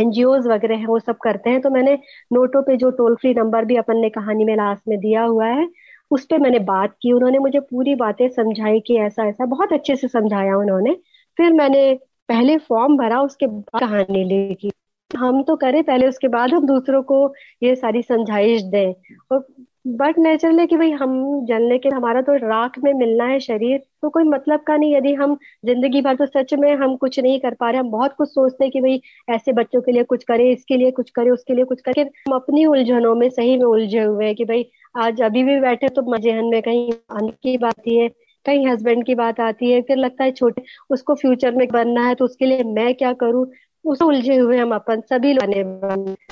एनजीओ 0.00 0.36
वगैरह 0.42 0.76
है 0.76 0.86
वो 0.86 0.98
सब 0.98 1.16
करते 1.16 1.50
हैं। 1.50 1.60
तो 1.60 1.70
मैंने 1.70 1.94
नोटो 2.32 2.62
पे 2.62 2.76
जो 2.76 2.90
टोल 2.92 3.14
फ्री 3.14 3.34
नंबर 3.34 3.64
भी 3.64 3.76
अपन 3.76 3.98
ने 3.98 4.08
कहानी 4.10 4.44
में 4.44 4.54
लास्ट 4.56 4.82
में 4.88 4.98
दिया 5.00 5.22
हुआ 5.24 5.46
है 5.46 5.68
उस 6.10 6.24
पर 6.26 6.38
मैंने 6.38 6.58
बात 6.64 6.94
की। 7.02 7.12
उन्होंने 7.12 7.38
मुझे 7.38 7.60
पूरी 7.60 7.94
बातें 7.94 8.28
समझाई 8.28 8.80
कि 8.80 8.96
ऐसा 8.98 9.26
ऐसा। 9.28 9.46
बहुत 9.46 9.72
अच्छे 9.72 9.96
से 9.96 10.08
समझाया 10.08 10.56
उन्होंने। 10.56 10.94
फिर 11.38 11.52
मैंने 11.52 11.92
पहले 12.28 12.56
फॉर्म 12.58 12.96
भरा 12.96 13.20
उसके 13.22 13.46
बाद 13.46 13.80
कहानी 13.80 14.24
लिखी। 14.24 14.70
हम 15.10 15.42
तो 15.42 15.54
करें, 15.56 15.82
पहले 15.84 16.06
उसके 16.08 16.28
बाद 16.28 16.50
हम 16.50 16.66
दूसरों 16.66 17.02
को 17.02 17.34
ये 17.62 17.74
सारी 17.76 18.02
समझाइश 18.02 18.62
दें। 18.64 18.94
और 19.32 19.46
बट 19.88 20.18
नेचुरली 20.18 20.66
कि 20.66 20.76
भाई 20.76 20.90
हम 20.92 21.44
जलने 21.46 21.76
के, 21.78 21.88
हमारा 21.88 22.20
तो 22.22 22.34
राख 22.38 22.78
में 22.84 22.92
मिलना 22.94 23.24
है 23.24 23.38
शरीर 23.40 23.78
तो 24.02 24.08
कोई 24.10 24.24
मतलब 24.24 24.60
का 24.66 24.76
नहीं। 24.76 24.94
यदि 24.96 25.12
हम 25.14 25.36
ज़िंदगी 25.66 26.00
भर 26.02 26.16
तो 26.16 26.26
सच 26.26 26.54
में 26.54 26.74
हम 26.76 26.96
कुछ 26.96 27.18
नहीं 27.20 27.38
कर 27.40 27.54
पा 27.54 27.70
रहे, 27.70 27.80
हम 27.80 27.90
बहुत 27.90 28.14
कुछ 28.18 28.28
सोचते 28.28 28.64
हैं 28.64 28.70
कि 28.72 28.80
भाई 28.80 29.00
ऐसे 29.28 29.52
बच्चों 29.52 29.80
के 29.80 29.92
लिए 29.92 30.02
कुछ 30.04 30.24
करें, 30.24 30.50
इसके 30.50 30.76
लिए 30.76 30.90
कुछ 30.90 31.10
करे, 31.10 31.30
उसके 31.30 31.54
लिए 31.54 31.64
कुछ 31.64 31.80
करे। 31.80 32.02
हम 32.02 32.34
अपनी 32.34 32.66
उलझनों 32.66 33.14
में 33.14 33.28
सही 33.30 33.56
में 33.56 33.64
उलझे 33.64 34.02
हुए 34.02 34.24
हैं 34.26 34.34
कि 34.34 34.44
भाई 34.44 34.66
आज 34.98 35.22
अभी 35.22 35.42
भी 35.44 35.58
बैठे 35.60 35.88
तो 35.88 36.02
मजेहन 36.12 36.44
में 36.44 36.60
कहीं 36.62 36.92
अन्न 36.92 37.28
की 37.42 37.56
बात 37.58 37.88
है, 37.88 38.08
कहीं 38.46 38.66
हस्बैंड 38.66 39.04
की 39.06 39.14
बात 39.14 39.40
आती 39.40 39.70
है, 39.70 39.80
फिर 39.82 39.96
लगता 39.96 40.24
है 40.24 40.32
छोटे, 40.32 40.62
उसको 40.90 41.14
फ्यूचर 41.14 41.54
में 41.54 41.66
बनना 41.68 42.06
है 42.06 42.14
तो 42.14 42.24
उसके 42.24 42.46
लिए 42.46 42.62
मैं 42.66 42.94
क्या 42.94 43.12
करूँ? 43.14 43.46
उस 43.86 44.02
उलझे 44.02 44.36
हुए 44.36 44.58
हम 44.58 44.74
अपन 44.74 45.00
सभी 45.00 45.34
बने 45.34 45.62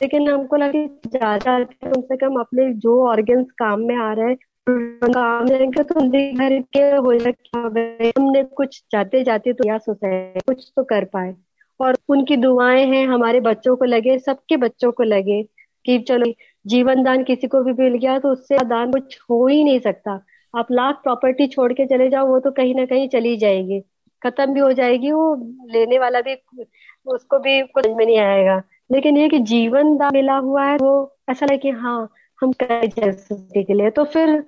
लेकिन 0.03 0.29
हमको 0.29 0.57
लगे 0.57 0.87
ज़्यादा 1.07 1.59
कम 1.65 2.01
से 2.01 2.17
कम 2.17 2.41
अपने 2.41 2.73
जो 2.75 3.01
ऑर्गन्स 3.09 3.51
काम 3.59 3.81
में 3.81 3.97
आ 3.97 4.13
रहे 4.13 4.29
हैं 4.29 4.37
काम 4.69 5.47
जाएँगे 5.47 5.83
तो 5.83 6.01
घर 6.33 6.59
के 6.77 6.83
हो 6.97 7.13
हमने 8.19 8.43
कुछ 8.45 8.83
जाते 8.93 9.23
जाते 9.25 9.53
तो 9.53 9.69
या 9.69 9.79
सोचा 9.79 10.09
है? 10.09 10.41
कुछ 10.47 10.73
तो 10.77 10.85
कर 10.85 11.05
पाए। 11.05 11.35
और 11.81 11.97
उनकी 12.09 12.37
दुआएँ 12.37 12.85
हैं, 12.87 13.07
हमारे 13.09 13.41
बच्चों 13.41 13.77
को 13.77 13.85
लगे, 13.85 14.19
सबके 14.19 14.57
बच्चों 14.57 14.93
को 14.93 15.03
लगे 15.03 15.43
कि 15.85 15.99
चलो, 15.99 16.33
जीवन 16.67 17.03
दान 17.03 17.25
किसी 17.25 17.47
को 17.47 17.63
भी 17.63 17.73
मिल 17.73 17.99
गया 17.99 18.19
तो 18.19 18.29
उससे 18.29 18.59
दान 18.65 18.93
कुछ 18.93 19.19
हो 19.31 19.47
ही 19.47 19.65
नहीं 19.65 19.81
सकता। 19.81 20.21
आप 20.55 20.67
लाख 20.73 21.01
प्रॉपर्टी 21.03 21.47
छोड़ 21.47 21.73
के 21.73 21.87
चले 21.87 22.09
जाओ, 22.11 22.27
वो 22.27 22.39
तो 22.41 22.51
कहीं 22.51 22.75
ना 22.75 22.85
कहीं 22.87 23.09
चली 23.09 23.37
जाएगी। 23.37 23.81
खत्म 24.23 24.55
भी 24.55 24.61
हो 24.61 24.73
जाएगी, 24.73 25.11
वो 25.13 25.35
लेने 25.73 25.99
वाला 25.99 26.21
भी 26.21 26.35
उसको 27.07 27.39
भी 27.39 27.61
कुछ 27.63 27.87
में 27.87 28.07
नहीं 28.07 28.19
आएगा। 28.19 28.63
लेकिन 28.93 29.17
ये 29.17 29.29
कि 29.29 29.39
जीवन 29.39 29.97
दान 29.97 30.11
मिला 30.13 30.37
हुआ 30.37 30.65
है 30.65 30.77
वो 30.77 31.17
ऐसा 31.31 31.47
लगे 31.47 31.59
कि 31.59 31.71
हाँ 31.71 32.09
हम 32.41 32.53
कर 32.53 32.87
के 33.63 33.75
लिए। 33.75 33.91
तो 33.91 34.05
फिर 34.05 34.45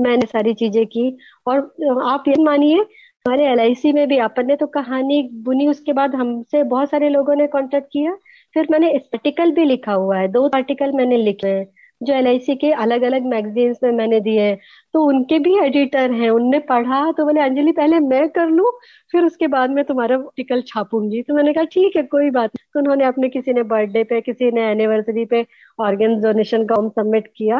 मैंने 0.00 0.26
सारी 0.26 0.54
चीज़ें 0.54 0.86
की। 0.86 1.16
और 1.46 1.58
आप 2.04 2.24
ये 2.28 2.34
मानिए, 2.44 2.76
हमारे 2.76 3.46
एलआईसी 3.46 3.92
में 3.92 4.06
भी 4.08 4.18
अपन 4.18 4.46
ने 4.46 4.56
तो 4.56 4.66
कहानी 4.66 5.22
बुनी, 5.32 5.68
उसके 5.68 5.92
बाद 5.92 6.14
हमसे 6.14 6.62
बहुत 6.62 6.90
सारे 6.90 7.08
लोगों 7.08 7.34
ने 7.34 7.46
कॉन्टेक्ट 7.46 7.88
किया। 7.92 8.16
फिर 8.54 8.66
मैंने 8.70 8.90
आर्टिकल 8.96 9.52
भी 9.52 9.64
लिखा 9.64 9.92
हुआ 9.92 10.18
है। 10.18 10.28
दो 10.28 10.46
आर्टिकल 10.48 10.92
मैंने 10.92 11.16
लिखे 11.16 11.48
हैं। 11.48 11.66
जो 12.00 12.14
एल 12.14 12.38
के 12.50 12.70
अलग 12.74 13.02
अलग 13.02 13.26
मैगजीन्स 13.26 13.78
में 13.82 13.90
मैंने 13.92 14.20
दिए 14.20 14.40
हैं 14.40 14.56
तो 14.94 15.04
उनके 15.06 15.38
भी 15.38 15.56
एडिटर 15.58 16.12
हैं। 16.12 16.30
उनने 16.30 16.58
पढ़ा 16.68 17.00
तो 17.12 17.24
बोले 17.24 17.40
अंजलि 17.40 17.72
पहले 17.72 18.00
मैं 18.00 18.28
कर 18.30 18.48
लूँ 18.50 18.70
फिर 19.12 19.24
उसके 19.24 19.46
बाद 19.48 19.70
मैं 19.70 19.84
तुम्हारा 19.84 20.16
आर्टिकल 20.16 20.62
छापूँगी। 20.66 21.22
तो 21.22 21.34
मैंने 21.34 21.52
कहा 21.52 21.64
ठीक 21.72 21.96
है 21.96 22.02
कोई 22.04 22.30
बात 22.30 22.50
तो 22.56 22.80
उन्होंने 22.80 23.04
अपने 23.04 23.28
किसी 23.28 23.52
ने 23.52 23.62
बर्थडे 23.64 24.04
पे 24.04 24.20
किसी 24.20 24.50
ने 24.52 24.70
एनिवर्सरी 24.70 25.24
पे 25.24 25.44
ऑर्गन 25.78 26.20
डोनेशन 26.22 26.64
का 26.66 26.76
सबमिट 26.90 27.32
किया। 27.36 27.58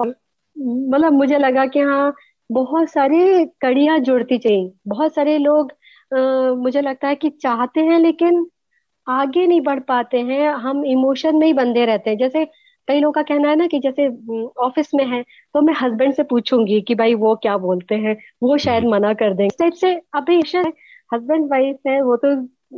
और 0.00 0.14
मतलब 0.56 1.12
मुझे 1.12 1.38
लगा 1.38 1.66
कि 1.66 1.80
हाँ 1.80 2.14
बहुत 2.50 2.90
सारी 2.90 3.44
कड़ियाँ 3.62 3.98
जुड़ती 4.00 4.38
चाहिए 4.38 4.72
बहुत 4.88 5.14
सारे 5.14 5.38
लोग 5.38 5.72
आ, 6.12 6.54
मुझे 6.54 6.80
लगता 6.80 7.08
है 7.08 7.14
कि 7.14 7.30
चाहते 7.32 7.80
हैं 7.80 7.98
लेकिन 8.00 8.46
आगे 9.06 9.46
नहीं 9.46 9.60
बढ़ 9.60 9.80
पाते 9.80 10.18
हैं। 10.20 10.48
हम 10.52 10.84
इमोशन 10.86 11.36
में 11.36 11.46
ही 11.46 11.52
बंधे 11.54 11.84
रहते 11.86 12.10
हैं। 12.10 12.16
जैसे 12.18 12.46
कई 12.88 13.00
लोगों 13.00 13.12
का 13.12 13.22
कहना 13.22 13.48
है 13.50 13.56
ना 13.56 13.66
कि 13.66 13.78
जैसे 13.78 14.06
ऑफ़िस 14.60 14.90
में 14.94 15.04
है 15.06 15.22
तो 15.54 15.60
मैं 15.60 15.74
हस्बैंड 15.82 16.14
से 16.14 16.22
पूछूँगी 16.22 16.80
कि 16.80 16.94
भाई 16.94 17.14
वो 17.14 17.34
क्या 17.36 17.56
बोलते 17.58 17.94
हैं 17.94 18.16
वो 18.42 18.56
शायद 18.58 18.82
हम्म। 18.82 18.92
मना 18.92 19.12
कर 19.14 19.34
देंगे। 19.34 19.46
इस 19.46 19.58
टाइप 19.58 19.72
से 19.72 19.94
अभी 20.14 20.40
हस्बैंड 21.14 21.50
वाइफ 21.50 21.76
है 21.88 22.00
वो 22.02 22.16
तो 22.16 22.34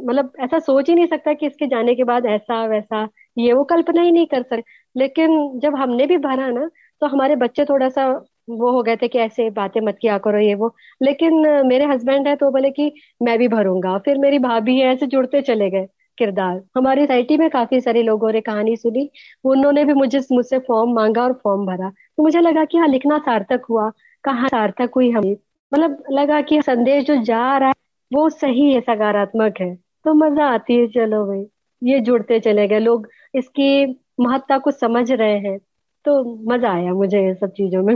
मतलब 0.08 0.32
ऐसा 0.40 0.58
सोच 0.58 0.88
ही 0.88 0.94
नहीं 0.94 1.06
सकता 1.06 1.32
कि 1.32 1.46
इसके 1.46 1.66
जाने 1.66 1.94
के 1.94 2.04
बाद 2.04 2.26
ऐसा 2.26 2.64
वैसा 2.66 3.08
ये 3.38 3.52
वो 3.52 3.64
कल्पना 3.64 4.02
ही 4.02 4.10
नहीं 4.12 4.26
कर 4.26 4.42
सकते 4.42 4.62
लेकिन 4.96 5.58
जब 5.60 5.76
हमने 5.76 6.06
भी 6.06 6.16
भरा 6.18 6.48
ना 6.50 6.68
तो 7.02 7.06
हमारे 7.06 7.36
बच्चे 7.36 7.64
थोड़ा 7.64 7.88
सा 7.88 8.06
वो 8.50 8.70
हो 8.72 8.82
गए 8.82 8.96
थे 8.96 9.08
कि 9.08 9.18
ऐसे 9.18 9.48
बातें 9.50 9.80
मत 9.80 9.98
किया 10.02 10.18
करो 10.18 10.38
ये 10.38 10.54
वो। 10.54 10.74
लेकिन 11.02 11.34
मेरे 11.66 11.84
हस्बैंड 11.86 12.28
है 12.28 12.34
तो 12.36 12.50
बोले 12.50 12.70
कि 12.70 12.92
मैं 13.22 13.38
भी 13.38 13.48
भरूँगा 13.48 13.96
फिर 13.98 14.18
मेरी 14.18 14.38
भाभी 14.38 14.78
है 14.80 14.92
ऐसे 14.94 15.06
जुड़ते 15.06 15.42
चले 15.42 15.70
गए। 15.70 15.86
किरदार। 16.20 16.60
हमारी 16.76 17.02
सोसाइटी 17.02 17.36
में 17.36 17.48
काफ़ी 17.50 17.80
सारे 17.80 18.02
लोगों 18.02 18.32
ने 18.32 18.40
कहानी 18.42 18.76
सुनी 18.76 19.08
उन्होंने 19.44 19.84
भी 19.84 19.92
मुझे 19.94 20.20
मुझसे 20.32 20.58
फॉर्म 20.60 20.94
मांगा 20.94 21.22
और 21.22 21.32
फॉर्म 21.44 21.66
भरा। 21.66 21.90
तो 21.90 22.22
मुझे 22.22 22.40
लगा 22.40 22.64
कि 22.64 22.78
हाँ 22.78 22.88
लिखना 22.88 23.18
सार्थक 23.20 23.64
हुआ 23.70 23.90
कहा 24.24 24.48
सार्थक 24.48 24.90
हुई 24.96 25.10
हमें। 25.10 25.36
मतलब 25.72 26.02
लगा 26.12 26.40
कि 26.42 26.60
संदेश 26.62 27.04
जो 27.06 27.16
जा 27.24 27.56
रहा 27.58 27.68
है 27.68 27.74
वो 28.10 28.28
सही 28.30 28.72
है 28.72 28.80
सकारात्मक 28.82 29.60
है। 29.60 29.74
तो 30.04 30.14
मज़ा 30.16 30.46
आती 30.48 30.76
है 30.76 30.86
चलो 30.90 31.24
भाई 31.26 31.44
ये 31.82 31.98
जुड़ते 32.00 32.38
चले 32.40 32.66
गए। 32.68 32.78
लोग 32.80 33.08
इसकी 33.34 33.86
महत्ता 34.20 34.58
को 34.58 34.70
समझ 34.72 35.10
रहे 35.12 35.38
हैं 35.38 35.58
तो 36.04 36.22
मज़ा 36.48 36.72
आया 36.72 36.92
मुझे 36.94 37.18
ये 37.18 37.34
सब 37.34 37.50
चीज़ों 37.52 37.82
में। 37.82 37.94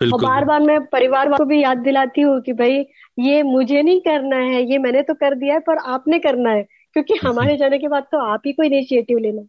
और 0.00 0.20
बार 0.20 0.44
बार 0.44 0.60
मैं 0.60 0.78
परिवार 0.86 1.28
को 1.30 1.44
भी 1.44 1.62
याद 1.62 1.78
दिलाती 1.78 2.20
हूँ 2.20 2.40
कि 2.42 2.52
भाई 2.52 2.84
ये 3.18 3.42
मुझे 3.44 3.82
नहीं 3.82 4.00
करना 4.00 4.36
है 4.36 4.62
ये 4.62 4.78
मैंने 4.78 5.02
तो 5.02 5.14
कर 5.14 5.34
दिया 5.34 5.54
है 5.54 5.60
पर 5.60 5.78
आपने 5.88 6.18
करना 6.18 6.50
है। 6.50 6.66
क्योंकि 7.02 7.26
हमारे 7.26 7.56
जाने 7.56 7.78
के 7.78 7.88
बाद 7.88 8.02
तो 8.02 8.18
आप 8.18 8.42
ही 8.46 8.52
को 8.52 8.62
इनिशिएटिव 8.62 9.18
लेना 9.18 9.42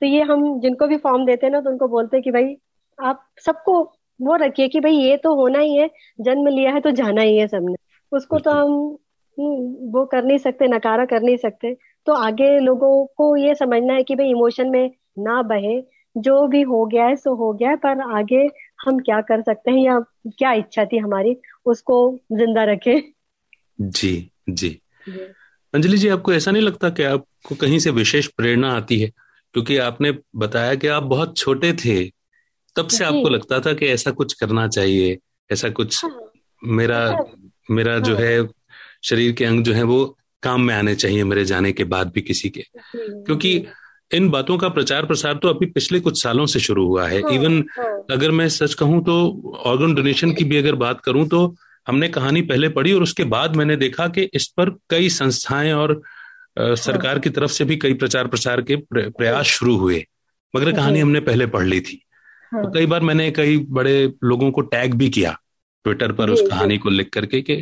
तो 0.00 0.06
ये 0.06 0.22
हम 0.22 0.60
जिनको 0.60 0.86
भी 0.86 0.96
फॉर्म 0.96 1.24
देते 1.26 1.46
हैं 1.46 1.52
ना 1.52 1.60
तो 1.60 1.70
उनको 1.70 1.88
बोलते 1.88 2.16
हैं 2.16 2.22
कि 2.24 2.30
भाई 2.30 2.56
आप 2.98 3.24
सबको 3.44 3.92
वो 4.20 4.36
रखिए 4.36 4.68
कि 4.68 4.80
भाई 4.80 4.92
ये 4.92 5.16
तो 5.16 5.34
होना 5.34 5.58
ही 5.58 5.76
है 5.76 5.90
जन्म 6.20 6.48
लिया 6.48 6.72
है 6.72 6.80
तो 6.80 6.90
जाना 6.90 7.22
ही 7.22 7.36
है 7.38 7.46
सबने। 7.48 7.74
उसको 8.12 8.38
तो 8.38 8.50
हम 8.50 8.72
हम्म, 9.38 9.92
वो 9.92 10.04
कर 10.06 10.24
नहीं 10.24 10.38
सकते 10.38 10.68
नकारा 10.68 11.04
कर 11.04 11.22
नहीं 11.22 11.36
सकते। 11.36 11.76
तो 12.06 12.12
आगे 12.12 12.58
लोगों 12.58 13.06
को 13.06 13.36
ये 13.36 13.54
समझना 13.54 13.94
है 13.94 14.02
कि 14.02 14.14
भाई 14.14 14.30
इमोशन 14.30 14.70
में 14.70 14.90
ना 15.18 15.42
बहे। 15.42 15.82
जो 16.16 16.46
भी 16.46 16.62
हो 16.62 16.84
गया 16.86 17.04
है 17.04 17.16
सो 17.16 17.34
हो 17.34 17.52
गया 17.52 17.70
है 17.70 17.76
पर 17.76 18.00
आगे 18.16 18.48
हम 18.86 18.98
क्या 18.98 19.20
कर 19.20 19.42
सकते 19.42 19.70
हैं 19.70 19.78
या 19.78 19.98
क्या 20.28 20.52
इच्छा 20.52 20.84
थी 20.84 20.98
हमारी 20.98 21.36
उसको 21.66 22.18
ज़िंदा 22.32 22.64
रखें। 22.64 23.00
जी। 23.80 24.30
जी। 24.50 24.80
अंजलि 25.74 25.96
जी 25.98 26.08
आपको 26.08 26.32
ऐसा 26.32 26.50
नहीं 26.50 26.62
लगता 26.62 26.90
कि 26.90 27.02
आपको 27.02 27.54
कहीं 27.54 27.78
से 27.78 27.90
विशेष 27.90 28.26
प्रेरणा 28.26 28.72
आती 28.72 28.98
है? 29.00 29.10
क्योंकि 29.54 29.76
आपने 29.76 30.12
बताया 30.36 30.74
कि 30.74 30.86
आप 30.86 31.02
बहुत 31.02 31.36
छोटे 31.36 31.72
थे। 31.72 32.04
तब 32.76 32.88
से 32.88 33.04
आपको 33.04 33.28
लगता 33.28 33.60
था 33.60 33.72
कि 33.72 33.86
ऐसा 33.86 34.10
कुछ 34.10 34.32
करना 34.32 34.66
चाहिए 34.68 35.18
ऐसा 35.50 35.68
कुछ 35.68 36.04
हाँ, 36.04 36.32
मेरा 36.64 36.98
हाँ, 37.06 37.24
मेरा 37.70 37.92
हाँ, 37.92 38.00
जो 38.00 38.16
है। 38.16 38.48
शरीर 39.04 39.32
के 39.32 39.44
अंग 39.44 39.64
जो 39.64 39.72
है 39.72 39.82
वो 39.82 40.04
काम 40.42 40.60
में 40.60 40.74
आने 40.74 40.94
चाहिए 40.94 41.24
मेरे 41.24 41.44
जाने 41.44 41.72
के 41.72 41.84
बाद 41.84 42.10
भी 42.14 42.20
किसी 42.20 42.48
के। 42.48 42.64
क्योंकि 42.96 43.66
इन 44.14 44.28
बातों 44.30 44.58
का 44.58 44.68
प्रचार 44.68 45.06
प्रसार 45.06 45.34
तो 45.34 45.48
अभी 45.48 45.66
पिछले 45.66 46.00
कुछ 46.00 46.22
सालों 46.22 46.46
से 46.46 46.60
शुरू 46.60 46.86
हुआ 46.86 47.06
है। 47.08 47.18
इवन 47.32 47.60
अगर 48.10 48.30
मैं 48.30 48.48
सच 48.48 48.74
कहूँ 48.74 49.02
तो 49.04 49.16
ऑर्गन 49.66 49.94
डोनेशन 49.94 50.32
की 50.32 50.44
भी 50.44 50.56
अगर 50.56 50.74
बात 50.74 51.00
करूँ 51.00 51.26
तो 51.28 51.46
हमने 51.88 52.08
कहानी 52.08 52.42
पहले 52.42 52.68
पढ़ी 52.68 52.92
और 52.92 53.02
उसके 53.02 53.24
बाद 53.24 53.56
मैंने 53.56 53.76
देखा 53.76 54.08
कि 54.08 54.22
इस 54.34 54.46
पर 54.46 54.70
कई 54.90 55.08
संस्थाएँ 55.08 55.72
और 55.72 56.02
सरकार 56.58 57.18
की 57.18 57.30
तरफ़ 57.30 57.50
से 57.50 57.64
भी 57.64 57.76
कई 57.76 57.94
प्रचार 57.94 58.26
प्रसार 58.26 58.62
के 58.62 58.76
प्रयास 58.94 59.46
शुरू 59.46 59.76
हुए। 59.76 60.06
मगर 60.56 60.72
कहानी 60.72 61.00
हमने 61.00 61.20
पहले 61.20 61.46
पढ़ 61.46 61.66
ली 61.66 61.80
थी। 61.80 62.02
हाँ। 62.52 62.64
तो 62.64 62.70
कई 62.70 62.86
बार 62.86 63.00
मैंने 63.00 63.30
कई 63.30 63.58
बड़े 63.58 64.12
लोगों 64.24 64.50
को 64.50 64.60
टैग 64.60 64.94
भी 64.94 65.10
किया 65.10 65.40
ट्विटर 65.84 66.12
पर 66.12 66.30
उस 66.30 66.42
कहानी 66.50 66.78
को 66.78 66.90
लिख 66.90 67.10
करके 67.10 67.42
कि 67.42 67.54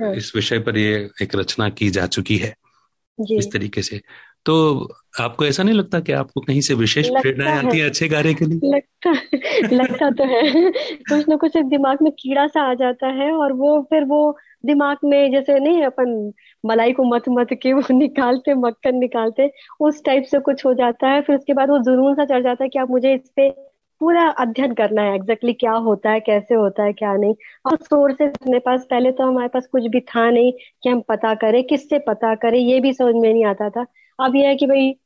हाँ। 0.00 0.14
इस 0.14 0.32
विषय 0.34 0.58
पर 0.58 0.78
ये 0.78 1.10
एक 1.22 1.34
रचना 1.34 1.68
की 1.68 1.90
जा 1.90 2.06
चुकी 2.06 2.36
है। 2.36 2.54
इस 3.30 3.52
तरीके 3.52 3.82
से। 3.82 4.02
तो 4.46 4.88
आपको 5.20 5.44
ऐसा 5.44 5.62
नहीं 5.62 5.74
लगता 5.74 6.00
कि 6.00 6.12
आपको 6.12 6.40
कहीं 6.40 6.60
से 6.60 6.74
विशेष 6.74 7.08
प्रेरणा 7.08 7.50
आती 7.54 7.78
है 7.78 7.86
अच्छे 7.86 8.08
कार्य 8.08 8.34
के 8.34 8.44
लिए? 8.44 8.60
लगता 8.64 9.12
लगता 9.76 10.10
तो 10.10 10.24
है। 10.24 10.70
कुछ 10.98 11.28
ना 11.28 11.36
कुछ 11.36 11.56
एक 11.56 11.64
दिमाग 11.64 11.98
में 12.02 12.12
कीड़ा 12.12 12.46
सा 12.46 12.70
आ 12.70 12.74
जाता 12.74 13.06
है 13.06 13.32
और 13.32 13.52
वो 13.52 13.82
फिर 13.82 14.04
वो 14.04 14.36
दिमाग 14.66 14.96
में 15.04 15.32
जैसे 15.32 15.58
नहीं 15.58 15.82
अपन 15.82 16.32
मलाई 16.66 16.92
को 16.92 17.04
मत 17.04 17.22
मत 17.28 17.46
के 17.52 17.72
वो 17.72 17.82
निकालते 17.90 18.54
मक्खन 18.54 18.96
निकालते 18.96 19.50
उस 19.80 20.04
टाइप 20.04 20.24
से 20.24 20.38
कुछ 20.38 20.66
हो 20.66 20.74
जाता 20.74 21.08
है। 21.08 21.20
फिर 21.22 21.36
उसके 21.36 21.52
बाद 21.52 21.70
वो 21.70 21.78
जुनून 21.78 22.14
सा 22.14 22.24
चढ़ 22.24 22.42
जाता 22.42 22.64
है 22.64 22.68
कि 22.68 22.78
आप 22.78 22.90
मुझे 22.90 23.14
इस 23.14 23.32
पे 23.36 23.73
पूरा 24.04 24.28
अध्ययन 24.28 24.74
करना 24.74 25.02
है 25.02 25.14
एग्जैक्टली 25.14 25.52
exactly 25.52 25.60
क्या 25.60 25.72
होता 25.72 26.10
है, 26.10 26.20
कैसे 26.20 26.54
होता 26.54 26.82
है, 26.82 26.92
क्या 26.92 27.16
नहीं। 27.16 27.34
और 27.66 27.76
सोर्सेस 27.76 28.32
अपने 28.42 28.58
पास, 28.58 28.86
पहले 28.90 29.12
तो 29.12 29.24
हमारे 29.24 29.48
पास 29.48 29.66
कुछ 29.66 29.86
भी 29.86 30.00
था 30.00 30.30
नहीं 30.30 30.52
कि 30.82 30.88
हम 30.88 31.00
पता 31.00 31.34
करें, 31.34 31.64
किससे 31.64 31.98
पता 31.98 32.34
करें, 32.34 32.58
ये 32.58 32.80
भी 32.80 32.92
समझ 32.92 33.14
में 33.14 33.32
नहीं 33.32 33.44
आता 33.44 33.70
था। 33.70 33.86
अब 34.20 34.36
यह 34.36 34.48
है 34.48 34.56
कि 34.56 34.66
भाई 34.66 34.96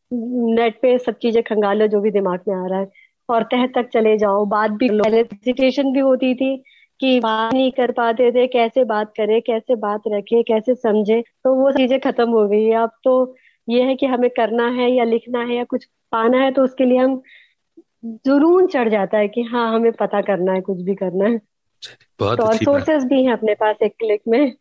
नेट 0.54 0.78
पे 0.82 0.98
सब 0.98 1.12
चीज़ें 1.12 1.42
खंगालो, 1.42 1.86
जो 1.86 2.00
भी 2.00 2.10
दिमाग 2.10 2.40
में 2.48 2.56
आ 2.56 2.66
रहा 2.66 2.80
है। 2.80 2.90
और 3.28 3.42
तह 3.42 3.66
तक 3.66 3.88
चले 3.88 4.16
जाओ, 4.18 4.44
बात 4.46 4.70
भी 4.70 4.88
हेजिटेशन 4.88 5.92
भी 5.92 6.00
होती 6.00 6.34
थी 6.34 6.64
कि 7.00 7.20
बात 7.20 7.54
नहीं 7.54 7.72
कर 7.72 7.92
पाते 7.92 8.32
थे, 8.32 8.46
कैसे 8.46 8.84
बात 8.84 9.12
करें, 9.16 9.42
कैसे 9.42 9.74
बात 9.74 10.02
रखे, 10.08 10.42
कैसे 10.42 10.74
समझे। 10.74 11.20
तो 11.20 11.54
वो 11.54 11.72
चीज़ें 11.72 12.00
खत्म 12.00 12.30
हो 12.30 12.48
गई। 12.48 12.64
है 12.64 12.74
अब 12.74 12.90
तो 13.04 13.36
ये 13.68 13.82
है 13.82 13.94
कि 13.96 14.06
हमें 14.06 14.30
करना 14.30 14.68
है 14.68 14.90
या 14.92 15.04
लिखना 15.04 15.38
है 15.38 15.54
या 15.54 15.64
कुछ 15.64 15.84
पाना 16.12 16.38
है 16.38 16.50
तो 16.50 16.64
उसके 16.64 16.84
लिए 16.84 16.98
हम 16.98 17.22
जुनून 18.04 18.66
चढ़ 18.66 18.88
जाता 18.88 19.18
है 19.18 19.28
कि 19.28 19.42
हाँ 19.42 19.74
हमें 19.74 19.92
पता 19.92 20.20
करना 20.20 20.52
है 20.52 20.60
कुछ 20.60 20.80
भी 20.80 20.94
करना 20.94 21.24
है। 21.24 21.40
बहुत 22.20 22.38
तो 22.38 22.44
और 22.44 22.56
सोर्सेस 22.56 23.04
भी 23.04 23.24
हैं 23.24 23.32
अपने 23.32 23.54
पास 23.54 23.76
एक 23.82 23.92
क्लिक 23.92 24.20
में। 24.28 24.54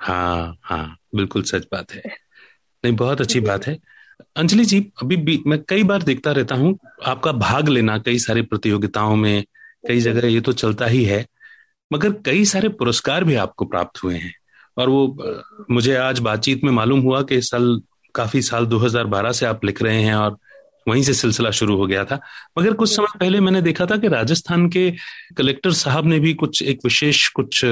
हाँ 0.00 0.56
हाँ 0.62 0.96
बिल्कुल 1.14 1.42
सच 1.42 1.66
बात 1.72 1.92
है। 1.92 2.02
नहीं 2.84 2.96
बहुत 2.96 3.20
अच्छी 3.20 3.40
बात 3.40 3.66
है। 3.66 3.78
अंजलि 4.36 4.64
जी 4.64 4.92
अभी 5.02 5.16
भी 5.16 5.42
मैं 5.46 5.58
कई 5.68 5.82
बार 5.82 6.02
देखता 6.02 6.32
रहता 6.32 6.54
हूँ 6.54 6.78
आपका 7.06 7.32
भाग 7.32 7.68
लेना 7.68 7.98
कई 7.98 8.18
सारी 8.18 8.42
प्रतियोगिताओं 8.42 9.16
में 9.16 9.44
कई 9.88 10.00
जगह 10.00 10.28
ये 10.28 10.40
तो 10.40 10.52
चलता 10.52 10.86
ही 10.86 11.04
है 11.04 11.26
मगर 11.92 12.12
कई 12.12 12.44
सारे 12.44 12.68
पुरस्कार 12.68 13.24
भी 13.24 13.34
आपको 13.34 13.64
प्राप्त 13.64 14.02
हुए 14.04 14.14
हैं। 14.14 14.34
और 14.78 14.88
वो 14.88 15.34
मुझे 15.70 15.96
आज 15.96 16.18
बातचीत 16.18 16.64
में 16.64 16.72
मालूम 16.72 17.00
हुआ 17.00 17.22
कि 17.22 17.40
साल 17.40 17.80
काफ़ी 18.14 18.42
साल 18.42 18.66
2012 18.66 19.32
से 19.32 19.46
आप 19.46 19.64
लिख 19.64 19.82
रहे 19.82 20.02
हैं 20.02 20.14
और 20.14 20.38
वहीं 20.88 21.02
से 21.02 21.12
सिलसिला 21.12 21.50
शुरू 21.50 21.76
हो 21.76 21.86
गया 21.86 22.04
था। 22.04 22.20
मगर 22.58 22.72
कुछ 22.72 22.96
समय 22.96 23.18
पहले 23.20 23.40
मैंने 23.40 23.62
देखा 23.62 23.86
था 23.86 23.96
कि 23.96 24.08
राजस्थान 24.08 24.68
के 24.68 24.90
कलेक्टर 25.36 25.70
साहब 25.70 26.06
ने 26.06 26.20
भी 26.20 26.34
कुछ 26.34 26.62
एक 26.62 26.78
विशेष 26.84 27.28
कुछ 27.28 27.64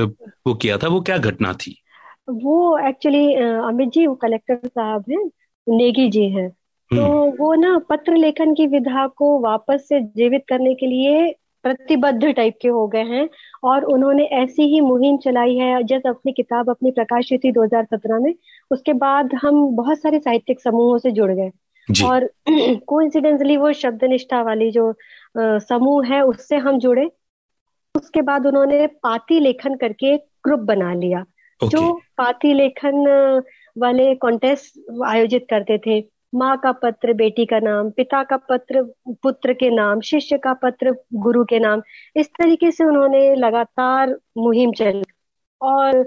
वो 0.47 0.55
किया 0.55 0.79
था। 0.79 0.89
वो 0.89 1.01
क्या 1.01 1.19
घटना 1.19 1.53
थी? 1.53 1.83
वो 2.29 2.89
एक्चुअली 2.89 3.35
अमित 3.35 3.89
जी 3.89 4.07
वो 4.07 4.15
कलेक्टर 4.15 4.61
साहब 4.67 5.05
हैं 5.11 5.31
नेगी 5.69 6.09
जी 6.09 6.29
हैं। 6.29 6.51
तो 6.51 7.03
हम्म। 7.03 7.37
वो 7.39 7.55
ना 7.55 7.81
पत्र 7.91 8.17
लेखन 8.17 8.55
की 8.55 8.67
विधा 8.67 9.07
को 9.07 9.41
वापस 9.41 9.87
से 9.89 10.01
जीवित 10.01 10.45
करने 10.49 10.75
के 10.75 10.87
लिए 10.87 11.35
प्रतिबद्ध 11.63 12.27
टाइप 12.27 12.59
के 12.63 12.69
हो 12.69 12.87
गए 12.87 13.03
हैं 13.03 13.29
और 13.65 13.85
उन्होंने 13.85 14.25
ऐसी 14.25 14.63
ही 14.63 14.81
मुहिम 14.81 15.17
चलाई 15.17 15.55
है 15.55 15.83
जैसे 15.83 16.09
अपनी 16.09 16.33
किताब 16.33 16.71
अपनी 16.71 16.91
प्रकाशित 16.91 17.45
थी 17.45 17.53
2017 17.53 18.19
में। 18.19 18.35
उसके 18.71 18.93
बाद 18.93 19.31
हम 19.35 19.77
बहुत 19.77 20.01
सारे 20.01 20.19
साहित्यिक 20.19 20.61
समूहों 20.61 20.99
से 20.99 21.11
जुड़ 21.11 21.33
गए। 21.33 21.51
और 22.05 22.29
कोइंसिडेंसली 22.87 23.57
वो 23.57 23.73
शब्द 23.73 24.05
निष्ठा 24.05 24.43
वाली 24.43 24.71
जो 24.71 24.93
समूह 25.37 26.07
है 26.07 26.23
उससे 26.25 26.57
हम 26.57 26.79
जुड़े। 26.79 27.11
उसके 27.95 28.23
बाद 28.23 28.47
उन्होंने 28.47 28.87
पाती 29.03 29.41
लेखन 29.41 29.75
करके 29.77 30.13
एक 30.15 30.25
ग्रुप 30.45 30.61
बना 30.61 30.93
लिया 30.95 31.25
जो 31.61 31.93
पाती 32.19 32.53
लेखन 32.55 33.43
वाले 33.79 34.15
कॉन्टेस्ट 34.15 34.81
आयोजित 35.07 35.47
करते 35.51 35.79
थे। 35.87 36.01
माँ 36.35 36.57
का 36.57 36.71
पत्र 36.73 37.13
बेटी 37.13 37.45
का 37.47 37.59
नाम 37.59 37.91
पिता 37.91 38.23
का 38.25 38.37
पत्र 38.51 38.83
पुत्र 39.23 39.53
के 39.55 39.71
नाम 39.71 40.01
शिष्य 40.01 40.39
का 40.39 40.53
पत्र 40.53 40.93
गुरु 41.15 41.45
के 41.45 41.59
नाम। 41.59 41.83
इस 42.17 42.29
तरीके 42.39 42.71
से 42.71 42.85
उन्होंने 42.85 43.35
लगातार 43.35 44.17
मुहिम 44.39 44.73
चली 44.73 45.03
और 45.61 46.03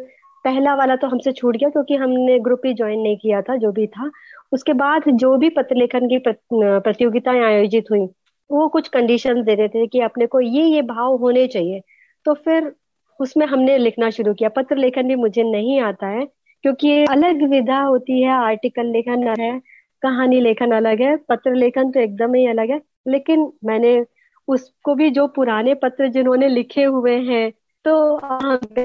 पहला 0.45 0.73
वाला 0.75 0.95
तो 0.95 1.07
हमसे 1.07 1.31
छूट 1.31 1.57
गया 1.57 1.69
क्योंकि 1.69 1.95
हमने 1.95 2.37
ग्रुप 2.39 2.61
ही 2.65 2.73
ज्वाइन 2.73 2.99
नहीं 2.99 3.17
किया 3.17 3.41
था, 3.41 3.55
जो 3.55 3.71
भी 3.71 3.87
था। 3.87 4.09
उसके 4.51 4.73
बाद 4.73 5.03
जो 5.09 5.35
भी 5.37 5.49
पत्र 5.49 5.75
लेखन 5.75 6.07
की 6.09 6.17
प्रतियोगिताएँ 6.53 7.41
आयोजित 7.43 7.85
हुई, 7.91 8.05
वो 8.49 8.67
कुछ 8.69 8.87
कंडीशन 8.87 9.43
दे 9.43 9.55
देते 9.55 9.81
थे 9.81 9.87
कि 9.87 9.99
अपने 10.01 10.25
को 10.27 10.39
ये 10.41 10.63
ये 10.65 10.81
भाव 10.83 11.15
होने 11.17 11.47
चाहिए। 11.47 11.81
तो 12.25 12.33
फिर 12.35 12.71
उसमें 13.19 13.45
हमने 13.47 13.77
लिखना 13.77 14.09
शुरू 14.09 14.33
किया। 14.33 14.49
पत्र 14.49 14.77
लेखन 14.77 15.07
भी 15.07 15.15
मुझे 15.15 15.43
नहीं 15.43 15.79
आता 15.81 16.07
है, 16.07 16.25
क्योंकि 16.63 17.03
अलग 17.05 17.41
विधा 17.49 17.81
होती 17.81 18.21
है 18.21 18.31
आर्टिकल 18.33 18.85
लेखन 18.87 19.27
है, 19.39 19.59
कहानी 20.03 20.39
लेखन 20.41 20.71
अलग 20.71 21.01
है 21.01 21.15
पत्र 21.29 21.53
लेखन 21.55 21.91
तो 21.91 21.99
एकदम 21.99 22.33
ही 22.33 22.45
अलग 22.47 22.71
है। 22.71 22.81
लेकिन 23.07 23.51
मैंने 23.65 24.05
उसको 24.47 24.95
भी 24.95 25.09
जो 25.09 25.27
पुराने 25.27 25.73
पत्र 25.73 26.07
जिन्होंने 26.07 26.47
लिखे 26.49 26.83
हुए 26.83 27.15
हैं 27.21 27.51
तो 27.87 28.19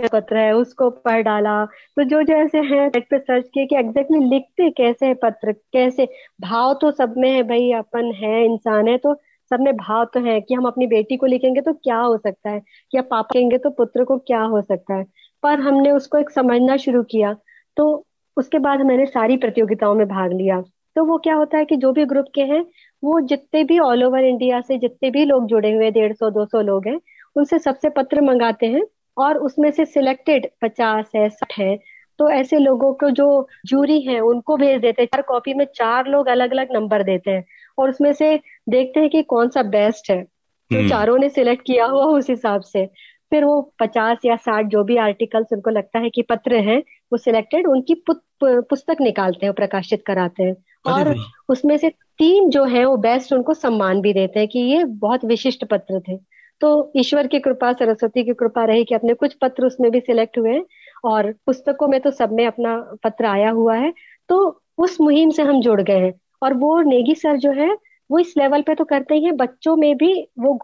पत्र 0.08 0.36
है, 0.36 0.52
उसको 0.52 0.90
पढ़ 0.90 1.22
डाला। 1.22 1.64
तो 1.64 2.04
जो 2.04 2.22
जो 2.22 2.34
ऐसे 2.34 2.58
हैं 2.58 2.86
नेट 2.86 3.06
पे 3.10 3.18
सर्च 3.18 3.48
किए 3.54 3.66
कि 3.66 3.76
एग्जैक्टली 3.76 4.18
लिखते 4.18 4.70
कैसे 4.70 5.06
है 5.06 5.14
पत्र, 5.14 5.52
कैसे? 5.52 6.08
भाव 6.40 6.74
तो 6.74 6.90
सब 6.90 7.14
में 7.16 7.30
है 7.30 7.42
भाई, 7.42 7.72
अपन 7.72 8.12
है, 8.12 8.44
इंसान 8.44 8.88
है 8.88 8.98
तो 8.98 9.14
सब 9.50 9.60
में 9.60 9.76
भाव 9.76 10.04
तो 10.04 10.20
है 10.20 10.40
कि 10.40 10.54
हम 10.54 10.66
अपनी 10.66 10.86
बेटी 10.86 11.16
को 11.16 11.26
लिखेंगे 11.26 11.60
तो 11.60 11.72
क्या 11.72 11.96
हो 11.96 12.16
सकता 12.18 12.50
है? 12.50 12.62
या 12.94 13.02
पापा 13.02 13.28
कहेंगे 13.32 13.58
तो 13.58 13.70
पुत्र 13.70 14.04
को 14.04 14.18
क्या 14.18 14.42
हो 14.42 14.62
सकता 14.62 14.94
है? 14.94 15.04
पर 15.42 15.60
हमने 15.60 15.90
उसको 15.90 16.18
एक 16.18 16.30
समझना 16.30 16.76
शुरू 16.76 17.02
किया। 17.02 17.36
तो 17.76 18.06
उसके 18.36 18.58
बाद 18.58 18.80
मैंने 18.80 19.06
सारी 19.06 19.36
प्रतियोगिताओं 19.36 19.94
में 19.94 20.08
भाग 20.08 20.32
लिया। 20.32 20.62
तो 20.96 21.04
वो 21.04 21.18
क्या 21.18 21.34
होता 21.34 21.58
है 21.58 21.64
कि 21.64 21.76
जो 21.76 21.92
भी 21.92 22.04
ग्रुप 22.04 22.26
के 22.34 22.42
हैं, 22.42 22.64
वो 23.04 23.20
जितने 23.20 23.64
भी 23.64 23.78
ऑल 23.78 24.04
ओवर 24.04 24.24
इंडिया 24.24 24.60
से 24.60 24.78
जितने 24.78 25.10
भी 25.10 25.24
लोग 25.24 25.46
जुड़े 25.46 25.72
हुए, 25.72 25.90
डेढ़ 25.90 26.12
सौ, 26.12 26.30
दो 26.30 26.44
सौ 26.44 26.60
लोग 26.60 26.88
हैं 26.88 26.98
उनसे 27.36 27.58
सबसे 27.58 27.88
पत्र 27.88 28.20
मंगाते 28.20 28.66
हैं 28.66 28.82
और 29.18 29.38
उसमें 29.38 29.70
से 29.70 29.84
सिलेक्टेड 29.84 30.46
पचास 30.62 31.10
है 31.16 31.28
साठ 31.28 31.58
है। 31.58 31.78
तो 32.18 32.30
ऐसे 32.30 32.58
लोगों 32.58 32.92
को 32.94 33.10
जो 33.10 33.48
जूरी 33.66 34.00
है 34.00 34.20
उनको 34.20 34.56
भेज 34.56 34.80
देते 34.80 35.02
हैं। 35.02 35.08
हर 35.14 35.22
कॉपी 35.22 35.54
में 35.54 35.64
चार 35.64 36.06
लोग 36.06 36.28
अलग 36.28 36.50
अलग 36.50 36.68
नंबर 36.72 37.02
देते 37.02 37.30
हैं 37.30 37.44
और 37.78 37.90
उसमें 37.90 38.12
से 38.12 38.40
देखते 38.68 39.00
हैं 39.00 39.10
कि 39.10 39.22
कौन 39.22 39.48
सा 39.48 39.62
बेस्ट 39.62 40.10
है। 40.10 40.22
तो 40.22 40.76
हम्म। 40.76 40.88
चारों 40.88 41.18
ने 41.18 41.28
सिलेक्ट 41.28 41.64
किया 41.66 41.86
हुआ 41.86 42.04
उस 42.04 42.30
हिसाब 42.30 42.60
से। 42.60 42.86
फिर 43.30 43.44
वो 43.44 43.74
पचास 43.80 44.18
या 44.24 44.36
साठ 44.36 44.66
जो 44.66 44.84
भी 44.84 44.96
आर्टिकल्स 44.96 45.46
उनको 45.52 45.70
लगता 45.70 45.98
है 45.98 46.10
कि 46.10 46.22
पत्र 46.22 46.54
हैं 46.54 46.78
वो 46.80 47.16
सिलेक्टेड 47.16 47.66
उनकी 47.66 48.04
पुस्तक 48.44 48.96
निकालते 49.00 49.46
हैं 49.46 49.54
प्रकाशित 49.54 50.02
कराते 50.06 50.42
हैं। 50.42 50.54
और 50.86 51.08
उसमें 51.48 51.76
से 51.76 51.88
तीन 51.88 52.50
जो 52.50 52.64
है 52.64 52.84
वो 52.84 52.96
बेस्ट 52.96 53.32
उनको 53.32 53.54
सम्मान 53.54 54.00
भी 54.00 54.12
देते 54.12 54.38
हैं 54.38 54.48
कि 54.48 54.58
ये 54.58 54.84
बहुत 54.84 55.24
विशिष्ट 55.24 55.64
पत्र 55.64 56.00
थे। 56.00 56.18
तो 56.60 56.92
ईश्वर 56.96 57.26
की 57.26 57.38
कृपा, 57.40 57.72
सरस्वती 57.72 58.24
की 58.24 58.34
कृपा 58.34 58.64
रही 58.64 58.84
कि 58.84 58.94
अपने 58.94 59.14
कुछ 59.14 59.34
पत्र 59.34 59.66
उसमें 59.66 59.90
भी 59.90 60.00
सिलेक्ट 60.00 60.38
हुए 60.38 60.52
हैं 60.52 60.64
और 61.04 61.32
पुस्तकों 61.46 61.88
में 61.88 62.00
तो 62.00 62.10
सब 62.10 62.32
में 62.32 62.46
अपना 62.46 62.76
पत्र 63.04 63.24
आया 63.26 63.50
हुआ 63.50 63.76
है। 63.76 63.92
तो 64.28 64.62
उस 64.78 65.00
मुहिम 65.00 65.30
से 65.30 65.42
हम 65.42 65.60
जुड़ 65.60 65.80
गए 65.82 65.98
हैं 65.98 66.12
और 66.42 66.54
वो 66.54 66.80
नेगी 66.80 67.14
सर 67.14 67.36
जो 67.36 67.52
है, 67.52 67.76
वो 68.10 68.18
इस 68.18 68.34
लेवल 68.38 68.62
पे 68.62 68.74
तो 68.74 68.84
करते 68.84 69.14
ही 69.14 69.24
हैं, 69.24 69.36
बच्चों 69.36 69.76
में 69.76 69.96
भी 69.96 70.12
वो 70.38 70.58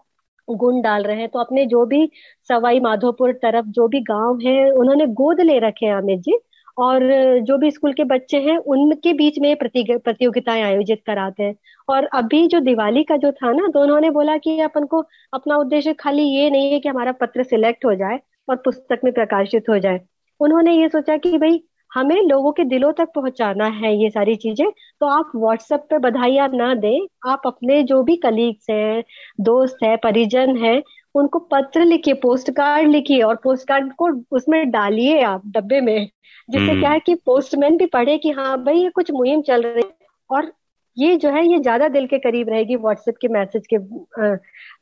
गुण 0.48 0.80
डाल 0.82 1.02
रहे 1.02 1.16
हैं। 1.16 1.28
तो 1.28 1.38
अपने 1.38 1.66
जो 1.66 1.84
भी 1.86 2.10
सवाई 2.48 2.80
माधोपुर 2.80 3.32
तरफ़ 3.32 3.66
जो 3.66 3.88
भी 3.88 4.00
गाँव 4.00 4.38
है, 4.46 4.70
उन्होंने 4.70 5.06
गोद 5.06 5.40
ले 5.40 5.58
रखे 5.58 5.86
हैं 5.86 5.94
अमित 5.94 6.20
जी। 6.20 6.38
और 6.78 7.02
जो 7.40 7.56
भी 7.58 7.70
स्कूल 7.70 7.92
के 7.92 8.04
बच्चे 8.04 8.38
हैं, 8.40 8.56
उनके 8.58 9.12
बीच 9.14 9.38
में 9.38 9.54
प्रतियोगिताएँ 9.56 10.62
आयोजित 10.62 11.02
कराते 11.06 11.42
हैं। 11.42 11.54
और 11.88 12.04
अभी 12.14 12.46
जो 12.48 12.60
दिवाली 12.60 13.02
का 13.04 13.16
जो 13.16 13.30
था 13.32 13.52
ना 13.52 13.66
तो 13.74 13.82
उन्होंने 13.82 14.10
बोला 14.10 14.36
कि 14.38 14.58
अपन 14.60 14.84
को 14.86 15.02
अपना 15.32 15.56
उद्देश्य 15.56 15.92
खाली 16.00 16.22
ये 16.30 16.50
नहीं 16.50 16.72
है 16.72 16.80
कि 16.80 16.88
हमारा 16.88 17.12
पत्र 17.20 17.42
सिलेक्ट 17.44 17.84
हो 17.84 17.94
जाए 17.94 18.18
और 18.48 18.56
पुस्तक 18.56 19.00
में 19.04 19.12
प्रकाशित 19.12 19.68
हो 19.70 19.78
जाए। 19.78 20.00
उन्होंने 20.40 20.72
ये 20.72 20.88
सोचा 20.88 21.16
कि 21.16 21.36
भाई, 21.38 21.62
हमें 21.90 22.16
लोगों 22.22 22.50
के 22.52 22.64
दिलों 22.64 22.92
तक 22.92 23.08
पहुंचाना 23.14 23.66
है 23.74 23.94
ये 23.96 24.08
सारी 24.10 24.34
चीज़ें 24.36 24.66
तो 25.00 25.06
आप 25.08 25.30
व्हाट्सएप 25.36 25.86
पे 25.90 25.98
बधाइयाँ 26.00 26.48
ना 26.54 26.74
दें। 26.74 27.06
आप 27.28 27.42
अपने 27.46 27.82
जो 27.84 28.02
भी 28.02 28.16
कलीग्स 28.18 28.66
हैं, 28.70 29.02
दोस्त 29.40 29.76
है, 29.84 29.96
परिजन 29.98 30.56
है 30.56 30.76
उनको 31.16 31.38
पत्र 31.38 31.84
लिखिए 31.84 32.14
पोस्ट 32.14 32.50
कार्ड 32.50 32.88
लिखिए 32.88 33.22
और 33.22 33.36
पोस्ट 33.36 33.68
कार्ड 33.68 33.92
को 33.92 34.08
उसमें 34.36 34.70
डालिए 34.70 35.22
आप 35.22 35.42
डब्बे 35.46 35.80
में। 35.80 36.08
जिससे 36.48 36.70
हम्म। 36.70 36.80
क्या 36.80 36.90
है 36.90 37.00
कि 37.00 37.14
पोस्टमैन 37.14 37.76
भी 37.76 37.86
पढ़े 37.86 38.18
कि 38.18 38.30
हाँ 38.30 38.64
भाई 38.64 38.78
ये 38.78 38.90
कुछ 38.90 39.10
मुहिम 39.10 39.42
चल 39.42 39.62
रही 39.62 39.82
है 39.82 40.06
और 40.30 40.52
ये 40.98 41.16
जो 41.16 41.30
है 41.30 41.46
ये 41.46 41.58
ज़्यादा 41.58 41.88
दिल 41.88 42.06
के 42.06 42.18
करीब 42.18 42.48
रहेगी 42.48 42.76
व्हाट्सएप 42.76 43.14
के 43.20 43.28
मैसेज 43.28 43.66
के 43.74 43.78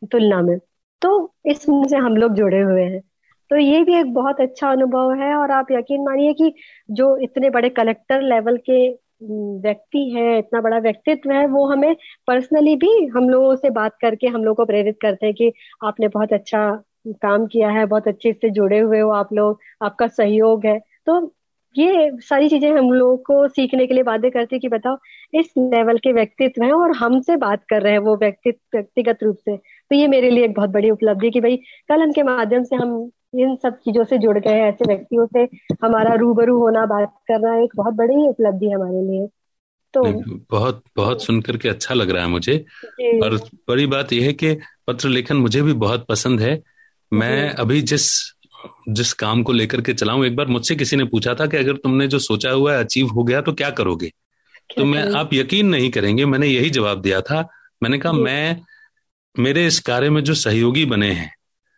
तुलना 0.07 0.43
में। 0.43 0.59
तो 1.03 1.35
इसमें 1.47 1.89
से 1.89 1.97
हम 1.97 2.16
लोग 2.16 2.35
जुड़े 2.35 2.61
हुए 2.61 2.82
हैं। 2.82 3.01
तो 3.51 3.57
ये 3.57 3.82
भी 3.85 3.95
एक 3.95 4.12
बहुत 4.14 4.41
अच्छा 4.41 4.70
अनुभव 4.70 5.12
है 5.14 5.35
और 5.35 5.51
आप 5.51 5.66
यकीन 5.72 6.05
मानिए 6.05 6.32
कि 6.32 6.55
जो 6.91 7.16
इतने 7.16 7.51
बड़े 7.51 7.68
कलेक्टर 7.68 8.22
लेवल 8.22 8.57
के 8.57 9.04
व्यक्ति 9.21 10.09
है, 10.11 10.39
इतना 10.39 10.61
बड़ा 10.61 10.79
व्यक्तित्व 10.79 11.31
है, 11.33 11.47
वो 11.47 11.67
हमें 11.67 11.95
पर्सनली 12.27 12.77
भी 12.77 13.07
हम 13.17 13.29
लोगों 13.31 13.55
से 13.57 13.71
बात 13.71 13.97
करके 14.01 14.27
हम 14.27 14.45
लोग 14.45 14.57
को 14.57 14.65
प्रेरित 14.65 14.99
करते 15.03 15.27
हैं 15.27 15.35
कि 15.35 15.53
आपने 15.85 16.09
बहुत 16.09 16.33
अच्छा 16.33 16.71
काम 17.23 17.47
किया 17.47 17.69
है, 17.71 17.87
बहुत 17.87 18.09
अच्छे 18.09 18.33
से 18.33 18.51
जुड़े 18.51 18.79
हुए 18.79 19.01
हो 19.01 19.11
आप 19.12 19.33
लोग, 19.33 19.59
आपका 19.83 20.07
सहयोग 20.09 20.67
है। 20.67 20.79
तो 21.07 21.35
ये 21.77 22.11
सारी 22.21 22.49
चीज़ें 22.49 22.71
हम 22.73 22.91
लोगों 22.93 23.17
को 23.19 23.47
सीखने 23.49 23.87
के 23.87 23.95
लिए 23.95 24.03
बातें 24.03 24.31
करती 24.31 24.57
है 24.57 24.61
कि 24.61 24.69
बताओ, 24.69 24.97
इस 25.35 25.53
लेवल 25.59 25.99
के 25.99 26.12
व्यक्तित्व 26.12 26.62
हैं 26.65 26.73
और 26.73 26.93
हमसे 26.97 27.37
बात 27.37 27.65
कर 27.71 27.83
रहे 27.83 27.93
हैं 27.93 27.99
वो 28.01 28.17
व्यक्तित्व 28.17 28.77
व्यक्तिगत 28.77 29.23
रूप 29.23 29.37
से। 29.39 29.57
तो 29.57 29.97
ये 29.97 30.09
मेरे 30.09 30.31
लिए 30.31 30.45
एक 30.45 30.55
बहुत 30.55 30.71
बड़ी 30.71 30.91
उपलब्धि 30.91 31.31
कि 31.31 31.41
भाई 31.41 31.57
कलम 31.89 32.12
के 32.12 32.23
माध्यम 32.23 32.62
से 32.65 32.77
हम 32.77 33.11
इन 33.41 33.57
सब 33.57 33.76
चीज़ों 33.76 34.05
से 34.05 34.18
जुड़ 34.18 34.39
गए 34.39 34.61
ऐसे 34.61 34.85
व्यक्तियों 34.85 35.26
से 35.26 35.43
हमारा 35.82 36.14
रूबरू 36.14 36.59
होना 36.59 36.87
बात 36.87 37.14
करना 37.28 37.57
एक 37.62 37.70
बहुत 37.76 37.95
बड़ी 37.95 38.28
उपलब्धि 38.28 38.66
है 38.66 38.74
हमारे 38.74 39.03
लिए। 39.03 39.26
तो 39.95 40.03
बहुत 40.51 40.82
बहुत 40.97 41.24
सुनकर 41.24 41.57
के 41.57 41.68
अच्छा 41.68 41.95
लग 41.95 42.11
रहा 42.11 42.22
है 42.22 42.28
मुझे। 42.28 42.57
और 43.22 43.37
बड़ी 43.68 43.87
बात 43.87 44.12
यह 44.12 44.26
है 44.26 44.32
कि 44.32 44.55
पत्र 44.87 45.09
लेखन 45.09 45.37
मुझे 45.37 45.62
भी 45.62 45.72
बहुत 45.72 46.07
पसंद 46.09 46.41
है। 46.41 46.62
मैं 47.12 47.51
अभी 47.51 47.80
जिस 47.82 48.35
जिस 48.89 49.12
काम 49.12 49.43
को 49.43 49.53
लेकर 49.53 49.80
के 49.80 49.95
चलाऊं 49.95 50.24
एक 50.24 50.37
बार 50.37 50.47
मुझसे 50.47 50.74
किसी 50.74 50.97
ने 50.97 51.05
पूछा 51.05 51.35
था 51.35 51.47
कि 51.47 51.57
अगर 51.57 51.76
तुमने 51.76 52.07
जो 52.09 52.18
सोचा 52.18 52.51
हुआ 52.51 52.74
है 52.74 52.85
अचीव 52.85 53.07
हो 53.07 53.24
गया 53.24 53.41
तो 53.41 53.53
क्या 53.53 53.70
करोगे? 53.70 54.11
तो 54.76 54.85
मैं 54.85 55.12
आप 55.12 55.35
यकीन 55.35 55.66
नहीं 55.66 55.91
करेंगे 55.91 56.24
मैंने 56.24 56.47
यही 56.47 56.70
जवाब 56.70 57.01
दिया 57.01 57.20
था। 57.20 57.49
मैंने 57.82 57.99
कहा 57.99 58.12
मैं 58.12 58.61
मेरे 59.39 59.66
इस 59.66 59.80
कार्य 59.80 60.11
में 60.11 60.22
जो 60.24 60.35
सहयोगी 60.35 60.85
बने 60.85 61.11
हैं 61.12 61.35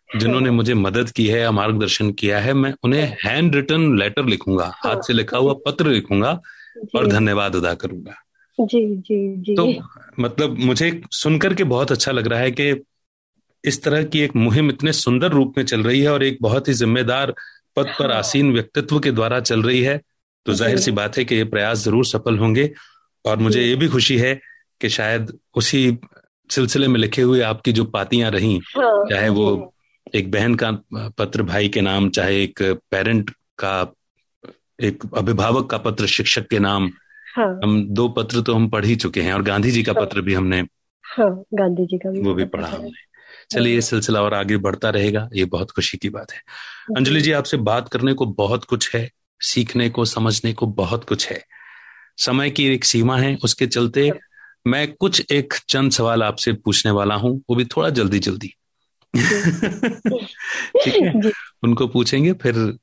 जिन्होंने 0.09 0.51
मुझे 0.51 0.73
मदद 0.73 1.09
की 1.09 1.27
है 1.27 1.39
या 1.39 1.51
मार्गदर्शन 1.51 2.11
किया 2.11 2.39
है 2.39 2.53
मैं 2.53 2.73
उन्हें 2.83 3.17
हैंड 3.23 3.55
रिटर्न 3.55 3.97
लेटर 3.99 4.25
लिखूँगा 4.25 4.71
हाथ 4.75 5.01
से 5.07 5.13
लिखा 5.13 5.37
हुआ 5.37 5.53
पत्र 5.65 5.87
लिखूँगा 5.87 6.31
और 6.95 7.07
धन्यवाद 7.07 7.55
अदा 7.55 7.73
करूँगा। 7.73 8.13
जी 8.59 8.85
जी 8.97 9.17
जी। 9.37 9.55
तो 9.55 9.67
मतलब 10.19 10.57
मुझे 10.59 10.89
सुनकर 11.13 11.53
के 11.53 11.63
बहुत 11.65 11.91
अच्छा 11.91 12.11
लग 12.11 12.27
रहा 12.27 12.39
है 12.39 12.51
कि 12.51 12.71
इस 13.63 13.83
तरह 13.83 14.03
की 14.03 14.19
एक 14.19 14.35
मुहिम 14.35 14.69
इतने 14.69 14.93
सुंदर 14.93 15.31
रूप 15.31 15.53
में 15.57 15.63
चल 15.65 15.83
रही 15.83 16.01
है 16.01 16.11
और 16.11 16.23
एक 16.23 16.37
बहुत 16.41 16.67
ही 16.67 16.73
जिम्मेदार 16.73 17.33
पद 17.75 17.93
पर 17.99 18.11
हाँ। 18.11 18.17
आसीन 18.17 18.51
व्यक्तित्व 18.53 18.99
के 18.99 19.11
द्वारा 19.11 19.39
चल 19.41 19.63
रही 19.63 19.81
है। 19.81 20.01
तो 20.45 20.53
ज़ाहिर 20.53 20.77
सी 20.79 20.91
बात 20.91 21.17
है 21.17 21.25
कि 21.25 21.35
ये 21.35 21.43
प्रयास 21.45 21.77
ज़रूर 21.77 22.05
सफल 22.05 22.37
होंगे 22.37 22.69
और 23.25 23.37
मुझे 23.37 23.61
ये 23.61 23.75
भी 23.75 23.87
खुशी 23.87 24.17
है 24.17 24.33
कि 24.81 24.89
शायद 24.89 25.31
उसी 25.55 25.97
सिलसिले 26.49 26.87
में 26.87 26.99
लिखे 26.99 27.21
हुए 27.21 27.41
आपकी 27.41 27.71
जो 27.71 27.83
पातियाँ 27.85 28.29
रही 28.31 28.53
हाँ, 28.67 29.05
चाहे 29.09 29.29
वो 29.29 29.73
एक 30.15 30.31
बहन 30.31 30.55
का 30.55 30.71
पत्र 30.93 31.43
भाई 31.43 31.69
के 31.69 31.81
नाम 31.81 32.09
चाहे 32.09 32.43
एक 32.43 32.61
पेरेंट 32.91 33.29
का 33.63 33.93
एक 34.81 35.03
अभिभावक 35.17 35.69
का 35.69 35.77
पत्र 35.77 36.07
शिक्षक 36.07 36.47
के 36.47 36.59
नाम 36.59 36.91
हाँ, 37.35 37.59
हम 37.63 37.87
दो 37.89 38.09
पत्र 38.09 38.41
तो 38.41 38.53
हम 38.53 38.69
पढ़ 38.69 38.85
ही 38.85 38.95
चुके 38.95 39.21
हैं 39.21 39.33
और 39.33 39.41
गांधी 39.43 39.71
जी 39.71 39.83
का 39.83 39.91
हाँ, 39.91 40.05
पत्र 40.05 40.21
भी 40.21 40.33
हमने 40.33 40.59
हाँ, 41.03 41.43
गांधी 41.53 41.85
जी 41.85 41.97
का 41.97 42.09
भी 42.09 42.21
वो 42.21 42.33
भी 42.33 42.45
पढ़ा 42.45 42.67
हमने। 42.67 42.91
चलिए 43.51 43.73
ये 43.73 43.81
सिलसिला 43.81 44.21
और 44.21 44.33
आगे 44.33 44.57
बढ़ता 44.57 44.89
रहेगा। 44.89 45.29
ये 45.33 45.45
बहुत 45.45 45.71
खुशी 45.71 45.97
की 45.97 46.09
बात 46.09 46.31
है। 46.31 46.41
अंजलि 46.97 47.21
जी 47.21 47.31
आपसे 47.31 47.57
बात 47.57 47.89
करने 47.89 48.13
को 48.13 48.25
बहुत 48.25 48.63
कुछ 48.63 48.95
है 48.95 49.09
सीखने 49.41 49.89
को 49.89 50.05
समझने 50.05 50.53
को 50.53 50.67
बहुत 50.67 51.03
कुछ 51.03 51.31
है। 51.31 51.43
समय 52.17 52.49
की 52.49 52.65
एक 52.65 52.85
सीमा 52.85 53.17
है 53.17 53.37
उसके 53.43 53.67
चलते 53.67 54.11
मैं 54.67 54.93
कुछ 54.93 55.31
एक 55.31 55.53
चंद 55.69 55.91
सवाल 55.91 56.23
आपसे 56.23 56.53
पूछने 56.53 56.91
वाला 56.91 57.15
हूँ 57.15 57.43
वो 57.49 57.55
भी 57.55 57.65
थोड़ा 57.65 57.89
जल्दी 57.89 58.19
जल्दी 58.19 58.53
ठीक 60.83 61.25
है। 61.25 61.31
उनको 61.63 61.87
पूछेंगे 61.87 62.33
फिर 62.33 62.77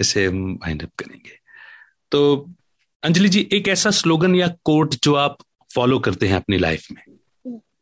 इसे 0.00 0.28
वाइंड 0.28 0.82
अप 0.82 0.90
करेंगे। 0.98 1.30
तो 2.10 2.50
अंजलि 3.04 3.28
जी 3.28 3.48
एक 3.52 3.68
ऐसा 3.68 3.90
स्लोगन 3.90 4.34
या 4.34 4.48
कोट 4.48 4.94
जो 4.94 5.14
आप 5.14 5.36
फॉलो 5.74 5.98
करते 5.98 6.26
हैं 6.26 6.36
अपनी 6.36 6.58
लाइफ 6.58 6.88
में? 6.92 7.02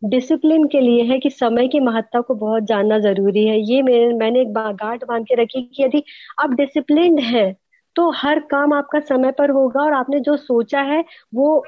डिसिप्लिन 0.05 0.65
के 0.65 0.81
लिए 0.81 1.03
है 1.03 1.19
कि 1.19 1.31
समय 1.31 1.69
की 1.69 1.81
महत्ता 1.81 2.21
को 2.21 2.35
बहुत 2.35 2.63
जानना 2.63 2.99
ज़रूरी 2.99 3.47
है। 3.47 3.73
ये 3.73 3.83
मैं, 3.83 4.19
मैंने 4.19 4.41
एक 4.41 4.53
गांठ 4.53 5.05
बाँध 5.05 5.25
के 5.25 5.35
रखी 5.35 5.63
कि 5.63 5.83
यदि 5.83 6.05
आप 6.41 6.51
डिसिप्लिन 6.51 7.19
है 7.19 7.57
तो 7.97 8.11
हर 8.11 8.39
काम 8.39 8.73
आपका 8.73 9.01
समय 9.01 9.33
पर 9.33 9.51
होगा 9.51 9.81
और 9.81 9.93
आपने 9.93 10.21
जो 10.21 10.37
सोचा 10.37 10.81
है 10.81 11.05
वो 11.35 11.67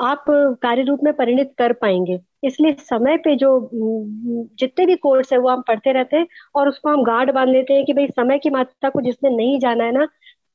आप 0.00 0.24
कार्य 0.62 0.82
रूप 0.82 1.00
में 1.04 1.12
परिणित 1.12 1.52
कर 1.58 1.72
पाएँगे। 1.72 2.18
इसलिए 2.44 2.76
समय 2.80 3.16
पे 3.16 3.34
जो 3.36 3.48
जितने 3.72 4.86
भी 4.86 4.96
कोर्स 4.96 5.32
है 5.32 5.38
वो 5.38 5.48
हम 5.48 5.62
पढ़ते 5.68 5.92
रहते 5.92 6.16
हैं 6.16 6.26
और 6.54 6.68
उसको 6.68 6.88
हम 6.88 7.02
गार्ड 7.04 7.30
बाँध 7.32 7.48
लेते 7.48 7.74
हैं 7.74 7.84
कि 7.84 7.92
भाई 7.92 8.06
समय 8.06 8.38
की 8.38 8.50
मात्रा 8.50 8.90
को 8.90 9.00
जिसने 9.00 9.30
नहीं 9.30 9.58
जाना 9.60 9.84
है 9.84 9.92
ना 9.92 10.06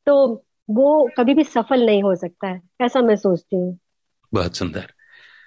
तो 0.08 0.44
वो 0.70 1.10
कभी 1.18 1.34
भी 1.34 1.44
सफल 1.44 1.86
नहीं 1.86 2.04
हो 2.04 2.16
सकता 2.16 2.48
है 2.48 2.62
ऐसा 2.82 3.02
मैं 3.02 3.16
सोचती 3.16 3.56
हूँ। 3.56 3.78
बहुत 4.34 4.56
सुंदर। 4.56 4.86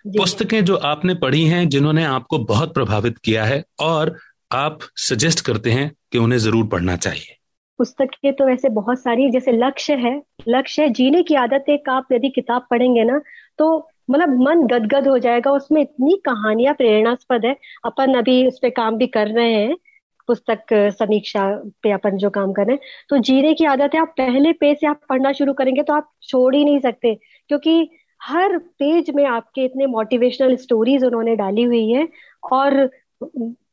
पुस्तकें 0.04 0.64
जो 0.64 0.76
आपने 0.76 1.14
पढ़ी 1.14 1.44
हैं 1.44 1.68
जिन्होंने 1.68 2.04
आपको 2.04 2.38
बहुत 2.44 2.74
प्रभावित 2.74 3.18
किया 3.18 3.44
है 3.44 3.62
और 3.80 4.14
आप 4.50 4.78
सजेस्ट 5.00 5.44
करते 5.46 5.70
हैं 5.70 5.90
कि 6.12 6.18
उन्हें 6.18 6.38
ज़रूर 6.38 6.66
पढ़ना 6.66 6.96
चाहिए। 6.96 7.34
पुस्तकें 7.78 8.32
तो 8.32 8.44
वैसे 8.46 8.68
बहुत 8.68 9.00
सारी 9.00 9.30
जैसे 9.30 9.52
लक्ष्य 9.52 9.94
है 9.96 10.20
लक्ष्य 10.48 10.82
है 10.82 10.88
जीने 10.90 11.22
की 11.22 11.34
आदत 11.34 11.64
एक 11.68 11.88
आप 11.88 12.12
यदि 12.12 12.28
किताब 12.28 12.66
पढ़ेंगे 12.70 13.04
ना 13.04 13.20
तो 13.58 13.88
मतलब 14.10 14.40
मन 14.40 14.66
गदगद 14.68 15.08
हो 15.08 15.18
जाएगा, 15.18 15.50
उसमें 15.52 15.80
इतनी 15.82 16.16
कहानियाँ 16.24 16.74
प्रेरणास्पद 16.74 17.44
है। 17.44 17.56
अपन 17.84 18.14
अभी 18.14 18.46
उस 18.48 18.58
पर 18.62 18.70
काम 18.72 18.96
भी 18.96 19.06
कर 19.08 19.28
रहे 19.28 19.52
हैं, 19.52 19.76
पुस्तक 20.28 20.72
समीक्षा 20.98 21.44
पे 21.82 21.90
अपन 21.92 22.16
जो 22.16 22.30
काम 22.30 22.52
कर 22.52 22.66
रहे 22.66 22.74
हैं। 22.74 22.82
तो 23.10 23.18
जीने 23.18 23.52
की 23.54 23.64
आदत 23.66 23.94
है, 23.94 24.00
आप 24.00 24.14
पहले 24.18 24.52
पेज 24.54 24.80
से 24.80 24.86
आप 24.86 25.00
पढ़ना 25.08 25.32
शुरू 25.32 25.52
करेंगे 25.54 25.82
तो 25.82 25.92
आप 25.92 26.10
छोड़ 26.22 26.54
ही 26.54 26.64
नहीं 26.64 26.80
सकते, 26.80 27.14
क्योंकि 27.50 27.88
हर 28.20 28.56
पेज 28.58 29.10
में 29.14 29.24
आपके 29.26 29.64
इतने 29.64 29.86
मोटिवेशनल 29.86 30.56
स्टोरीज 30.56 31.04
उन्होंने 31.04 31.34
डाली 31.36 31.62
हुई 31.62 31.88
है 31.90 32.08
और 32.52 32.84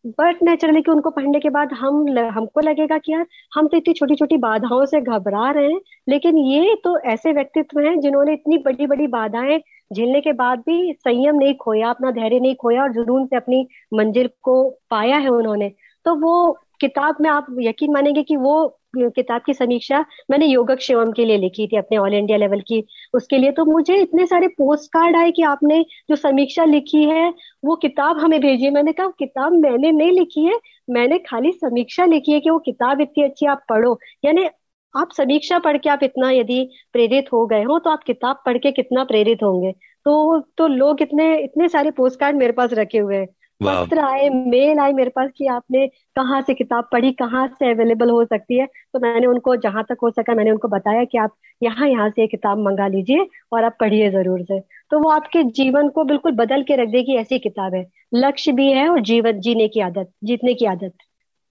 बट 0.05 0.41
नेचुरली 0.43 0.81
कि 0.81 0.91
उनको 0.91 1.09
पढ़ने 1.09 1.39
के 1.39 1.49
बाद 1.49 1.73
हम 1.73 2.07
हमको 2.29 2.59
लगेगा 2.59 2.97
कि 2.97 3.11
यार, 3.11 3.25
हम 3.55 3.67
तो 3.67 3.77
इतनी 3.77 3.93
छोटी 3.93 4.15
छोटी 4.15 4.37
बाधाओं 4.37 4.85
से 4.85 5.01
घबरा 5.01 5.49
रहे 5.51 5.71
हैं, 5.71 5.79
लेकिन 6.09 6.37
ये 6.37 6.75
तो 6.83 6.97
ऐसे 7.05 7.31
व्यक्तित्व 7.33 7.79
हैं 7.79 7.99
जिन्होंने 7.99 8.33
इतनी 8.33 8.57
बड़ी 8.57 8.87
बड़ी 8.87 9.07
बाधाएँ 9.07 9.59
झेलने 9.91 10.21
के 10.21 10.33
बाद 10.33 10.59
भी 10.59 10.93
संयम 10.93 11.35
नहीं 11.35 11.53
खोया, 11.55 11.89
अपना 11.89 12.11
धैर्य 12.11 12.39
नहीं 12.39 12.55
खोया 12.55 12.83
और 12.83 12.91
जुनून 12.93 13.25
से 13.27 13.35
अपनी 13.35 13.67
मंजिल 13.93 14.29
को 14.43 14.69
पाया 14.91 15.17
है 15.17 15.29
उन्होंने। 15.29 15.69
तो 16.05 16.15
वो 16.15 16.51
किताब 16.81 17.15
में 17.21 17.29
आप 17.29 17.45
यकीन 17.59 17.91
मानेंगे 17.93 18.23
कि 18.23 18.35
वो 18.35 18.55
किताब 18.93 19.41
की 19.45 19.53
समीक्षा 19.53 20.03
मैंने 20.31 20.45
योगक्षेमम 20.45 21.11
के 21.11 21.25
लिए 21.25 21.37
लिखी 21.37 21.67
थी 21.67 21.77
अपने 21.77 21.97
ऑल 21.97 22.13
इंडिया 22.13 22.37
लेवल 22.37 22.59
की 22.61 22.83
उसके 23.13 23.37
लिए। 23.37 23.51
तो 23.51 23.65
मुझे 23.65 23.95
इतने 23.97 24.25
सारे 24.27 24.47
पोस्ट 24.47 24.91
कार्ड 24.93 25.15
आए 25.17 25.31
कि 25.31 25.43
आपने 25.43 25.81
जो 26.09 26.15
समीक्षा 26.15 26.65
लिखी 26.65 27.03
है, 27.03 27.29
वो 27.65 27.75
किताब 27.75 28.19
हमें 28.19 28.39
भेजिए 28.41 28.69
मैंने 28.71 28.93
कहा, 28.93 29.07
किताब 29.19 29.53
मैंने 29.53 29.91
नहीं 29.91 30.11
लिखी 30.11 30.45
है, 30.45 30.59
मैंने 30.89 31.17
खाली 31.19 31.51
समीक्षा 31.51 32.05
लिखी 32.05 32.31
है 32.31 32.39
कि 32.39 32.49
वो 32.49 32.59
किताब 32.59 33.01
इतनी 33.01 33.23
अच्छी 33.23 33.45
आप 33.45 33.65
पढ़ो। 33.69 33.97
यानी 34.25 34.47
आप 34.93 35.11
समीक्षा 35.17 35.59
पढ़ 35.59 35.77
के 35.77 35.89
आप 35.89 35.99
इतना 36.03 36.29
यदि 36.31 36.63
प्रेरित 36.93 37.31
हो 37.33 37.45
गए 37.47 37.63
हो 37.63 37.77
तो 37.79 37.89
आप 37.89 38.03
किताब 38.03 38.41
पढ़ 38.45 38.57
के 38.57 38.71
कितना 38.71 39.03
प्रेरित 39.03 39.43
होंगे। 39.43 39.71
तो 40.05 40.39
तो 40.57 40.67
लोग 40.67 41.01
इतने 41.01 41.35
इतने 41.43 41.67
सारे 41.69 41.91
पोस्ट 41.91 42.19
कार्ड 42.19 42.35
मेरे 42.37 42.53
पास 42.53 42.73
रखे 42.73 42.97
हुए 42.97 43.15
हैं। 43.17 43.27
पत्र 43.63 43.99
आए 43.99 44.29
मेल 44.29 44.79
आए 44.79 44.91
मेरे 44.93 45.09
पास 45.09 45.29
कि 45.37 45.47
आपने 45.47 45.85
कहाँ 46.15 46.41
से 46.41 46.53
किताब 46.53 46.87
पढ़ी 46.91 47.11
कहाँ 47.13 47.47
से 47.49 47.71
अवेलेबल 47.71 48.09
हो 48.09 48.23
सकती 48.25 48.59
है। 48.59 48.65
तो 48.65 48.99
मैंने 48.99 49.27
उनको 49.27 49.55
जहाँ 49.55 49.83
तक 49.83 49.97
हो 50.03 50.09
सका 50.11 50.35
मैंने 50.35 50.51
उनको 50.51 50.67
बताया 50.67 51.03
कि 51.03 51.17
आप 51.17 51.35
यहाँ 51.61 51.89
यहाँ 51.89 52.09
से 52.09 52.27
किताब 52.27 52.59
मंगा 52.59 52.87
लीजिए 52.87 53.27
और 53.53 53.63
आप 53.63 53.77
पढ़िए 53.79 54.09
ज़रूर 54.11 54.43
से। 54.43 54.59
तो 54.59 54.99
वो 54.99 55.09
आपके 55.09 55.43
जीवन 55.53 55.89
को 55.89 56.03
बिल्कुल 56.03 56.31
बदल 56.35 56.63
के 56.63 56.75
रख 56.75 56.89
देगी 56.89 57.15
ऐसी 57.17 57.39
किताब 57.39 57.75
है। 57.75 57.85
लक्ष्य 58.15 58.51
भी 58.51 58.71
है 58.71 58.87
और 58.89 58.99
जीवन 59.01 59.39
जीने 59.39 59.67
की 59.67 59.79
आदत 59.79 60.11
जीतने 60.23 60.53
की 60.53 60.65
आदत। 60.65 60.93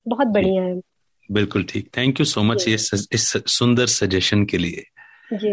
बहुत 0.07 0.27
बढ़िया 0.29 0.63
है। 0.63 0.81
बिल्कुल 1.31 1.65
ठीक। 1.65 1.89
थैंक 1.97 2.21
यू 2.21 2.27
सो 2.27 2.43
मच 2.43 2.69
ये 2.69 2.75
इस 2.75 3.33
सुंदर 3.49 3.87
सजेशन 3.87 4.45
के 4.45 4.59
लिए। 4.59 4.85
जी। 5.35 5.53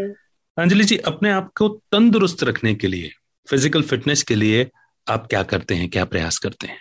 अंजलि 0.58 0.84
जी 0.84 0.98
अपने 1.08 1.32
आप 1.32 1.52
को 1.58 1.68
तंदुरुस्त 1.92 2.44
रखने 2.44 2.74
के 2.76 2.88
लिए 2.88 3.10
फ़िज़िकल 3.48 3.82
फिटनेस 3.82 4.24
के 4.24 4.36
लिए 4.36 4.64
आप 5.10 5.26
क्या 5.28 5.44
करते 5.44 5.76
हैं, 5.76 5.90
क्या 5.90 6.06
प्रयास 6.06 6.38
करते 6.38 6.68
हैं? 6.68 6.78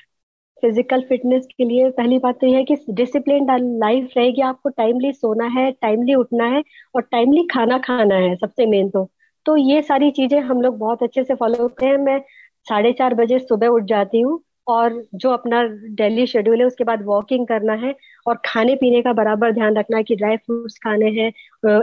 फ़िज़िकल 0.63 1.01
फिटनेस 1.01 1.47
के 1.59 1.65
लिए 1.65 1.91
पहली 1.91 2.19
बात 2.19 2.39
तो 2.41 2.47
यह 2.47 2.57
है 2.57 2.65
कि 2.65 2.77
डिसिप्लिन 2.91 3.47
लाइफ 3.81 4.11
रहेगी 4.17 4.43
आपको 4.43 4.69
टाइमली 4.69 5.13
सोना 5.13 5.47
है 5.47 5.71
टाइमली 5.73 6.15
उठना 6.15 6.45
है 6.45 6.63
और 6.95 7.03
टाइमली 7.03 7.47
खाना 7.47 7.79
खाना 7.79 8.15
है 8.15 8.35
सबसे 8.37 8.67
मेन 8.67 8.89
तो। 8.91 9.09
तो 9.47 9.57
ये 9.57 9.83
सारी 9.83 10.11
चीज़ें 10.11 10.41
हम 10.41 10.61
लोग 10.63 10.79
बहुत 10.79 11.03
अच्छे 11.03 11.25
से 11.25 11.35
फॉलो 11.35 11.69
करते 11.69 11.87
हैं। 11.87 11.97
मैं 11.97 12.19
साढ़े 12.67 12.93
चार 12.93 13.15
बजे 13.15 13.39
सुबह 13.39 13.67
उठ 13.67 13.85
जाती 13.85 14.21
हूँ। 14.21 14.41
और 14.69 15.03
जो 15.15 15.31
अपना 15.31 15.63
डेली 15.97 16.27
शेड्यूल 16.27 16.61
है, 16.61 16.67
उसके 16.67 16.85
बाद 16.85 17.03
वॉकिंग 17.05 17.47
करना 17.47 17.73
है 17.77 17.95
और 18.27 18.39
खाने 18.45 18.75
पीने 18.77 19.01
का 19.03 19.13
बराबर 19.13 19.53
ध्यान 19.53 19.77
रखना 19.77 19.97
है 19.97 20.03
कि 20.03 20.17
ड्राई 20.17 20.37
फ्रूट्स 20.37 20.79
खाने 20.79 21.11
हैं 21.13 21.33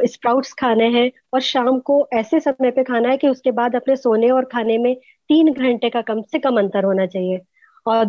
स्प्राउट्स 0.07 0.53
खाने 0.53 0.87
हैं 0.89 1.09
और 1.33 1.41
शाम 1.43 1.79
को 1.81 2.07
ऐसे 2.13 2.39
समय 2.39 2.71
पे 2.71 2.83
खाना 2.83 3.09
है 3.09 3.17
कि 3.17 3.27
उसके 3.27 3.51
बाद 3.53 3.75
अपने 3.75 3.95
सोने 3.95 4.29
और 4.31 4.45
खाने 4.45 4.77
में 4.77 4.95
तीन 5.29 5.51
घंटे 5.53 5.89
का 5.89 6.01
कम 6.03 6.21
से 6.21 6.39
कम 6.39 6.59
अंतर 6.59 6.83
होना 6.83 7.05
चाहिए 7.07 7.41
और 7.85 8.05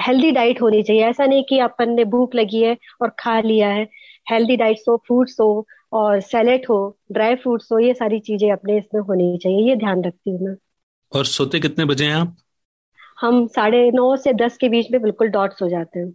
हेल्दी 0.00 0.30
डाइट 0.30 0.60
होनी 0.62 0.82
चाहिए। 0.82 1.04
ऐसा 1.04 1.26
नहीं 1.26 1.44
कि 1.44 1.58
अपन 1.60 1.90
ने 1.90 2.04
भूख 2.06 2.34
लगी 2.34 2.62
है 2.62 2.76
और 3.02 3.12
खा 3.18 3.38
लिया 3.40 3.68
है। 3.68 3.88
हेल्दी 4.26 4.56
डाइट्स 4.56 4.84
हो 4.88 4.96
फ्रूट्स 5.06 5.36
हो 5.40 5.66
और 5.92 6.20
सैलेड 6.22 6.66
हो 6.70 6.78
ड्राई 7.12 7.34
फ्रूट्स 7.34 7.72
हो, 7.72 7.78
ये 7.78 7.94
सारी 7.94 8.18
चीज़ें 8.20 8.50
अपने 8.52 8.78
इसमें 8.78 9.00
होनी 9.02 9.36
चाहिए, 9.38 9.68
ये 9.68 9.76
ध्यान 9.76 10.04
रखती 10.04 10.30
हूँ 10.30 10.40
मैं। 10.40 10.54
और 11.12 11.24
सोते 11.26 11.60
कितने 11.60 11.84
बजे 11.84 12.04
हैं 12.04 12.14
आप? 12.14 12.36
हम 13.22 13.46
साढ़े 13.46 13.90
नौ 13.90 14.14
से 14.16 14.32
दस 14.32 14.56
के 14.56 14.68
बीच 14.68 14.90
में 14.92 15.00
बिल्कुल 15.02 15.28
डॉट 15.28 15.52
सो 15.52 15.68
जाते 15.68 15.98
हैं। 15.98 16.12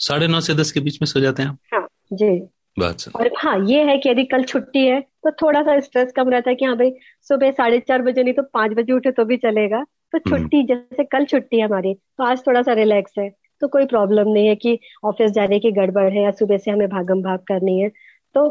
साढ़े 0.00 0.26
नौ 0.28 0.40
से 0.40 0.54
दस 0.54 0.72
के 0.72 0.80
बीच 0.80 0.98
में 1.02 1.06
सो 1.06 1.20
जाते 1.20 1.42
हैं 1.42 1.58
हाँ 1.74 1.86
जी। 2.12 2.38
बात 2.78 3.04
और 3.16 3.30
हाँ 3.38 3.58
ये 3.66 3.82
है 3.84 3.96
कि 3.98 4.08
यदि 4.08 4.24
कल 4.24 4.44
छुट्टी 4.44 4.86
है 4.86 5.00
तो 5.00 5.30
थोड़ा 5.32 5.62
सा 5.62 5.78
स्ट्रेस 5.80 6.12
कम 6.16 6.28
रहता 6.30 6.50
है 6.50 6.56
कि 6.56 6.64
हाँ 6.64 6.76
भाई 6.76 6.90
सुबह 7.28 7.50
साढ़े 7.50 7.78
चार 7.80 8.02
बजे 8.02 8.22
नहीं 8.22 8.34
तो 8.34 8.42
पाँच 8.54 8.72
बजे 8.72 8.92
उठे 8.92 9.10
तो 9.12 9.24
भी 9.24 9.36
चलेगा। 9.36 9.82
तो 10.12 10.18
हम्म। 10.18 10.38
छुट्टी 10.38 10.62
जैसे 10.66 11.04
कल 11.04 11.24
छुट्टी 11.24 11.58
है 11.58 11.64
हमारी 11.64 11.94
तो 11.94 12.24
आज 12.24 12.46
थोड़ा 12.46 12.62
सा 12.62 12.72
रिलैक्स 12.72 13.12
है। 13.18 13.28
तो 13.60 13.68
कोई 13.68 13.86
प्रॉब्लम 13.86 14.28
नहीं 14.28 14.46
है 14.46 14.54
कि 14.56 14.78
ऑफ़िस 15.04 15.30
जाने 15.30 15.58
की 15.58 15.70
गड़बड़ 15.72 16.10
है 16.12 16.22
या 16.22 16.30
सुबह 16.30 16.58
से 16.58 16.70
हमें 16.70 16.88
भागम 16.88 17.22
भाग 17.22 17.38
करनी 17.38 17.78
है 17.80 17.88
तो 18.34 18.48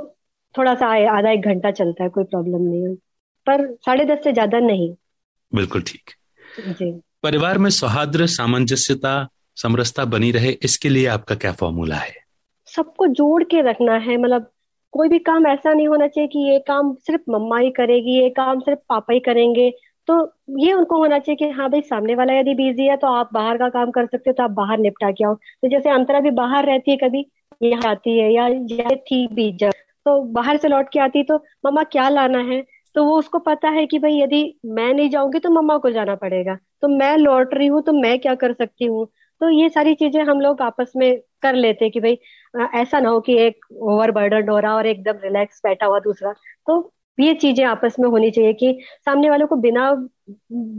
थोड़ा 0.55 0.75
सा 0.75 0.87
आधा 1.17 1.31
एक 1.31 1.41
घंटा 1.41 1.71
चलता 1.71 2.03
है 2.03 2.09
कोई 2.09 2.23
प्रॉब्लम 2.23 2.61
नहीं 2.61 2.83
है। 2.83 2.95
पर 3.47 3.65
साढ़े 3.75 4.05
दस 4.05 4.23
से 4.23 4.33
ज़्यादा 4.33 4.59
नहीं। 4.59 4.93
बिल्कुल 5.51 5.81
ठीक। 5.81 6.11
जी। 6.69 6.91
परिवार 7.23 7.57
में 7.57 7.69
सौहार्द, 7.69 8.25
सामंजस्यता, 8.25 9.27
समरसता 9.57 10.05
बनी 10.05 10.31
रहे, 10.31 10.49
इसके 10.63 10.89
लिए 10.89 11.05
आपका 11.07 11.35
क्या 11.35 11.51
फॉर्मूला 11.51 11.95
है? 11.95 12.13
सबको 12.67 13.07
जोड़ 13.07 13.43
के 13.43 13.61
रखना 13.61 13.93
है। 13.97 14.17
मतलब 14.17 14.49
कोई 14.93 15.09
भी 15.09 15.19
काम 15.19 15.47
ऐसा 15.47 15.73
नहीं 15.73 15.87
होना 15.87 16.07
चाहिए 16.07 16.27
कि 16.27 16.39
ये 16.49 16.59
काम 16.59 16.93
सिर्फ़ 16.95 17.31
मम्मा 17.31 17.57
ही 17.57 17.69
करेगी, 17.71 18.17
ये 18.17 18.29
काम 18.29 18.59
सिर्फ़ 18.59 18.79
पापा 18.89 19.13
ही 19.13 19.19
करेंगे। 19.19 19.69
तो 20.07 20.17
ये 20.59 20.73
उनको 20.73 20.97
होना 20.97 21.19
चाहिए 21.19 21.35
कि 21.35 21.49
हाँ 21.51 21.69
भाई, 21.69 21.81
सामने 21.81 22.15
वाला 22.15 22.33
यदि 22.33 22.53
बिज़ी 22.55 22.87
है 22.87 22.97
तो 22.97 23.07
आप 23.07 23.29
बाहर 23.33 23.57
का 23.57 23.69
काम 23.69 23.91
कर 23.91 24.05
सकते 24.05 24.29
हो 24.29 24.33
तो 24.33 24.43
आप 24.43 24.51
बाहर 24.51 24.79
निपटा 24.79 25.11
के 25.11 25.25
आओ। 25.25 25.33
तो 25.33 25.69
जैसे 25.69 25.89
अंतरा 25.89 26.19
भी 26.19 26.31
बाहर 26.33 26.65
रहती 26.65 26.91
है 26.91 26.97
कभी, 26.97 27.25
यहाँ 27.63 27.91
आती 27.91 28.19
है 28.19 28.33
या 28.33 28.49
थी 29.01 29.27
भी 29.27 29.51
जब 29.57 29.71
तो 30.05 30.21
बाहर 30.33 30.57
से 30.57 30.67
लौट 30.67 30.89
के 30.93 30.99
आती 30.99 31.23
तो 31.23 31.35
मम्मा 31.65 31.83
क्या 31.83 32.07
लाना 32.09 32.39
है? 32.43 32.63
तो 32.95 33.03
वो 33.05 33.17
उसको 33.19 33.39
पता 33.41 33.69
है 33.69 33.85
कि 33.87 33.99
भाई 33.99 34.19
यदि 34.19 34.43
मैं 34.67 34.93
नहीं 34.93 35.09
जाऊँगी 35.09 35.39
तो 35.39 35.49
मम्मा 35.51 35.77
को 35.77 35.89
जाना 35.91 36.15
पड़ेगा। 36.15 36.55
तो 36.81 36.87
मैं 36.89 37.15
लौट 37.17 37.53
रही 37.53 37.67
हूँ 37.67 37.81
तो 37.83 37.93
मैं 37.93 38.17
क्या 38.19 38.35
कर 38.35 38.53
सकती 38.53 38.85
हूँ? 38.85 39.05
तो 39.41 39.49
ये 39.51 39.69
सारी 39.69 39.93
चीज़ें 39.95 40.21
हम 40.23 40.41
लोग 40.41 40.61
आपस 40.61 40.91
में 40.97 41.11
कर 41.43 41.55
लेते 41.55 41.89
कि 41.89 41.99
भाई 41.99 42.17
ऐसा 42.75 42.99
ना 42.99 43.09
हो 43.09 43.19
कि 43.21 43.37
एक 43.37 43.65
ओवर 43.83 44.11
बर्डन 44.11 44.49
हो 44.49 44.57
रहा 44.59 44.75
और 44.75 44.87
एकदम 44.87 45.19
रिलैक्स 45.23 45.61
बैठा 45.65 45.85
हुआ 45.85 45.99
दूसरा। 45.99 46.33
तो 46.67 46.93
ये 47.17 47.33
चीज़ें 47.35 47.63
आपस 47.65 47.95
में 47.99 48.07
होनी 48.09 48.29
चाहिए 48.31 48.53
कि 48.53 48.77
सामने 49.05 49.29
वालों 49.29 49.47
को 49.47 49.55
बिना 49.57 49.91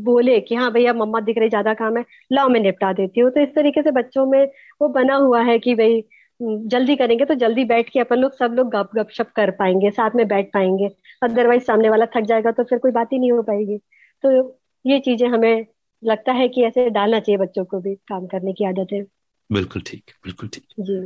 बोले 0.04 0.38
कि 0.40 0.54
हाँ 0.54 0.70
भैया 0.72 0.92
मम्मा 0.92 1.20
दिख 1.20 1.38
रही, 1.38 1.48
ज़्यादा 1.48 1.74
काम 1.74 1.96
है, 1.96 2.04
लाओ 2.32 2.48
मैं 2.48 2.60
निपटा 2.60 2.92
देती 2.92 3.20
हूँ। 3.20 3.30
तो 3.30 3.40
इस 3.40 3.54
तरीके 3.54 3.82
से 3.82 3.90
बच्चों 3.92 4.26
में 4.26 4.44
वो 4.80 4.88
बना 4.90 5.16
हुआ 5.16 5.42
है 5.42 5.58
कि 5.58 5.74
भाई 5.74 6.02
जल्दी 6.40 6.94
करेंगे 6.96 7.24
तो 7.24 7.34
जल्दी 7.34 7.64
बैठ 7.64 7.88
के 7.90 8.00
अपन 8.00 8.18
लोग, 8.18 8.32
सब 8.34 8.54
लोग 8.54 8.70
गप 8.70 8.90
गपशप 8.96 9.28
कर 9.36 9.50
पाएँगे, 9.52 9.90
साथ 9.90 10.10
में 10.16 10.26
बैठ 10.28 10.50
पाएँगे। 10.54 10.88
अदरवाइज़ 11.24 11.62
सामने 11.62 11.88
वाला 11.90 12.06
थक 12.06 12.24
जाएगा 12.24 12.50
तो 12.50 12.64
फिर 12.64 12.78
कोई 12.78 12.90
बात 12.90 13.12
ही 13.12 13.18
नहीं 13.18 13.32
हो 13.32 13.42
पाएगी। 13.42 13.78
तो 14.24 14.60
ये 14.84 14.98
चीज़ें 15.00 15.28
हमें 15.28 15.66
लगता 16.02 16.32
है 16.32 16.48
कि 16.48 16.64
ऐसे 16.64 16.88
डालना 16.90 17.20
चाहिए 17.20 17.38
बच्चों 17.38 17.64
को 17.64 17.80
भी 17.80 17.94
काम 17.94 18.26
करने 18.26 18.52
की 18.52 18.64
आदत। 18.64 18.92
है 18.92 19.02
बिल्कुल 19.50 19.82
ठीक 19.86 20.10
बिल्कुल 20.24 20.48
ठीक। 20.48 20.64
जी। 20.80 21.00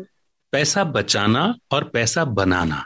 पैसा 0.52 0.84
बचाना 0.84 1.54
और 1.72 1.84
पैसा 1.84 2.24
बनाना 2.24 2.84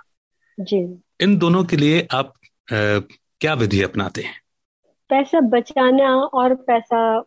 जी। 0.60 0.78
इन 1.20 1.36
दोनों 1.38 1.64
के 1.64 1.76
लिए 1.76 2.06
आप 2.12 2.32
आ, 2.68 2.98
क्या 3.40 3.54
विधि 3.54 3.82
अपनाते 3.82 4.22
हैं? 4.22 4.34
पैसा 5.10 5.40
बचाना 5.40 6.14
और 6.14 6.54
पैसा 6.54 7.20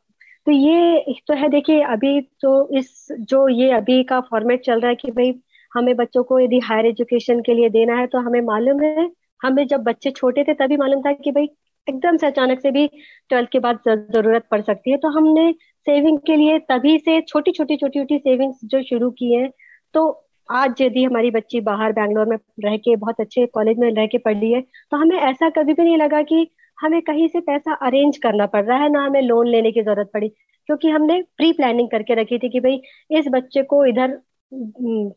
तो 0.46 0.52
ये 0.52 1.16
तो 1.28 1.34
है 1.34 1.50
देखिए 1.50 1.82
अभी 1.84 2.22
तो 2.42 2.78
इस 2.78 3.08
जो 3.20 3.48
ये 3.50 3.72
अभी 3.72 4.04
का 4.04 4.20
फॉर्मेट 4.22 4.66
चल 4.66 4.80
रहा 4.80 4.90
है 4.90 4.96
कि 4.96 5.12
भाई 5.12 5.34
हमें 5.74 5.96
बच्चों 5.96 6.24
को 6.24 6.40
यदि 6.40 6.60
हायर 6.60 6.86
एजुकेशन 6.86 7.40
के 7.42 7.54
लिए 7.54 7.70
देना 7.70 7.96
है 7.96 8.08
तो 8.08 8.18
हमें 8.18 8.42
मालूम 8.42 8.82
है 8.82 9.10
हमें 9.42 9.66
जब 9.68 9.84
बच्चे 9.84 10.12
छोटे 10.12 10.44
थे 10.44 10.54
तभी 10.56 10.78
मालूम 10.78 11.02
था 11.02 11.12
कि 11.14 11.32
भाई 11.32 11.48
एकदम 11.88 12.18
से 12.18 12.28
अचानक 12.28 12.60
से 12.62 12.72
भी 12.72 12.86
ट्वेल्थ 13.30 13.50
के 13.52 13.60
बाद 13.60 13.80
ज़रूरत 13.88 14.46
पड़ 14.52 14.62
सकती 14.62 14.92
है। 14.92 14.98
तो 14.98 15.10
हमने 15.18 15.52
सेविंग 15.88 16.18
के 16.28 16.36
लिए 16.36 16.60
तभी 16.70 16.98
से 17.00 17.20
छोटी 17.24 17.52
छोटी 17.52 17.76
छोटी 17.78 18.00
छोटी 18.00 18.18
सेविंग्स 18.20 18.60
जो 18.66 18.82
शुरू 18.84 19.10
की 19.14 19.34
है। 19.34 19.50
तो 19.96 20.08
आज 20.50 20.82
यदि 20.82 21.04
हमारी 21.04 21.32
बच्ची 21.32 21.60
बाहर 21.62 21.92
बैंगलोर 21.94 22.26
में 22.26 22.38
रह 22.64 22.76
के, 22.78 22.96
बहुत 22.96 23.20
अच्छे 23.22 23.46
कॉलेज 23.48 23.78
में 23.80 23.90
रह 23.92 24.06
के 24.08 24.18
पढ़ 24.20 24.36
रही 24.36 24.52
है 24.54 24.62
तो 24.92 24.98
हमें 24.98 25.18
ऐसा 25.20 25.50
कभी 25.52 25.74
भी 25.74 25.84
नहीं 25.84 25.98
लगा 25.98 26.22
कि 26.24 26.48
हमें 26.78 27.02
कहीं 27.04 27.28
से 27.28 27.40
पैसा 27.42 27.74
अरेंज 27.84 28.18
करना 28.18 28.46
पड़ 28.48 28.64
रहा 28.66 28.78
है, 28.78 28.90
ना 28.90 29.06
हमें 29.06 29.22
लोन 29.22 29.48
लेने 29.48 29.72
की 29.72 29.82
ज़रूरत 29.82 30.10
पड़ी। 30.14 30.28
क्योंकि 30.70 30.90
हमने 30.90 31.22
प्री 31.38 31.52
प्लानिंग 31.54 31.90
करके 31.90 32.16
रखी 32.16 32.38
थी 32.40 32.50
कि 32.50 32.60
भाई 32.60 32.82
इस 33.12 33.26
बच्चे 33.32 33.64
को 33.64 33.86
इधर 33.86 34.20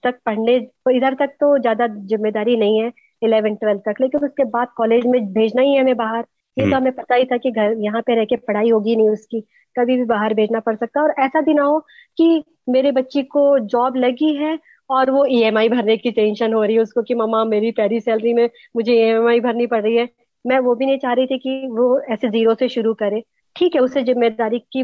तक 0.04 0.18
पढ़ने, 0.26 0.54
इधर 0.90 1.14
तक 1.16 1.34
तो 1.40 1.56
ज़्यादा 1.58 1.86
ज़िम्मेदारी 1.86 2.56
नहीं 2.56 2.80
है। 2.80 2.92
इलेवन 3.22 3.54
ट्वेल्थ 3.54 3.80
तक। 3.80 4.00
लेकिन 4.00 4.24
उसके 4.24 4.44
बाद 4.44 4.68
कॉलेज 4.76 5.06
में 5.06 5.20
भेजना 5.32 5.62
ही 5.62 5.74
है 5.74 5.80
हमें 5.80 5.96
बाहर। 5.96 6.18
ये 6.18 6.64
तो 6.64 6.64
हम्म। 6.64 6.76
हमें 6.76 6.92
पता 6.92 7.14
ही 7.14 7.24
था 7.24 7.36
कि 7.36 7.50
घर 7.50 7.74
यहाँ 7.78 8.02
पे 8.02 8.14
रह 8.14 8.24
के 8.24 8.36
पढ़ाई 8.36 8.70
होगी 8.70 8.96
नहीं 8.96 9.08
उसकी। 9.08 9.40
कभी 9.76 9.96
भी 9.96 10.04
बाहर 10.04 10.34
भेजना 10.34 10.60
पड़ 10.60 10.74
सकता 10.76 11.02
और 11.02 11.14
ऐसा 11.18 11.40
भी 11.40 11.54
ना 11.54 11.62
हो 11.62 11.78
कि 12.16 12.44
मेरे 12.68 12.92
बच्ची 12.92 13.22
को 13.22 13.58
जॉब 13.58 13.96
लगी 13.96 14.34
है 14.36 14.58
और 14.90 15.10
वो 15.10 15.24
ईएमआई 15.26 15.68
भरने 15.68 15.96
की 15.96 16.10
टेंशन 16.10 16.52
हो 16.52 16.62
रही 16.62 16.76
है 16.76 16.82
उसको 16.82 17.02
कि 17.02 17.14
मम्मा 17.14 17.44
मेरी 17.44 17.70
पहली 17.70 18.00
सैलरी 18.00 18.32
में 18.34 18.48
मुझे 18.76 18.92
ईएमआई 18.94 19.40
भरनी 19.40 19.66
पड़ 19.66 19.82
रही 19.82 19.96
है। 19.96 20.08
मैं 20.46 20.58
वो 20.58 20.74
भी 20.74 20.86
नहीं 20.86 20.98
चाह 20.98 21.12
रही 21.12 21.26
थी 21.26 21.38
कि 21.38 21.66
वो 21.66 22.00
ऐसे 22.10 22.28
ज़ीरो 22.28 22.54
से 22.54 22.68
शुरू 22.68 22.94
करे। 22.94 23.22
ठीक 23.56 23.74
है 23.74 23.80
उसे 23.80 24.02
ज़िम्मेदारी 24.02 24.58
की 24.58 24.82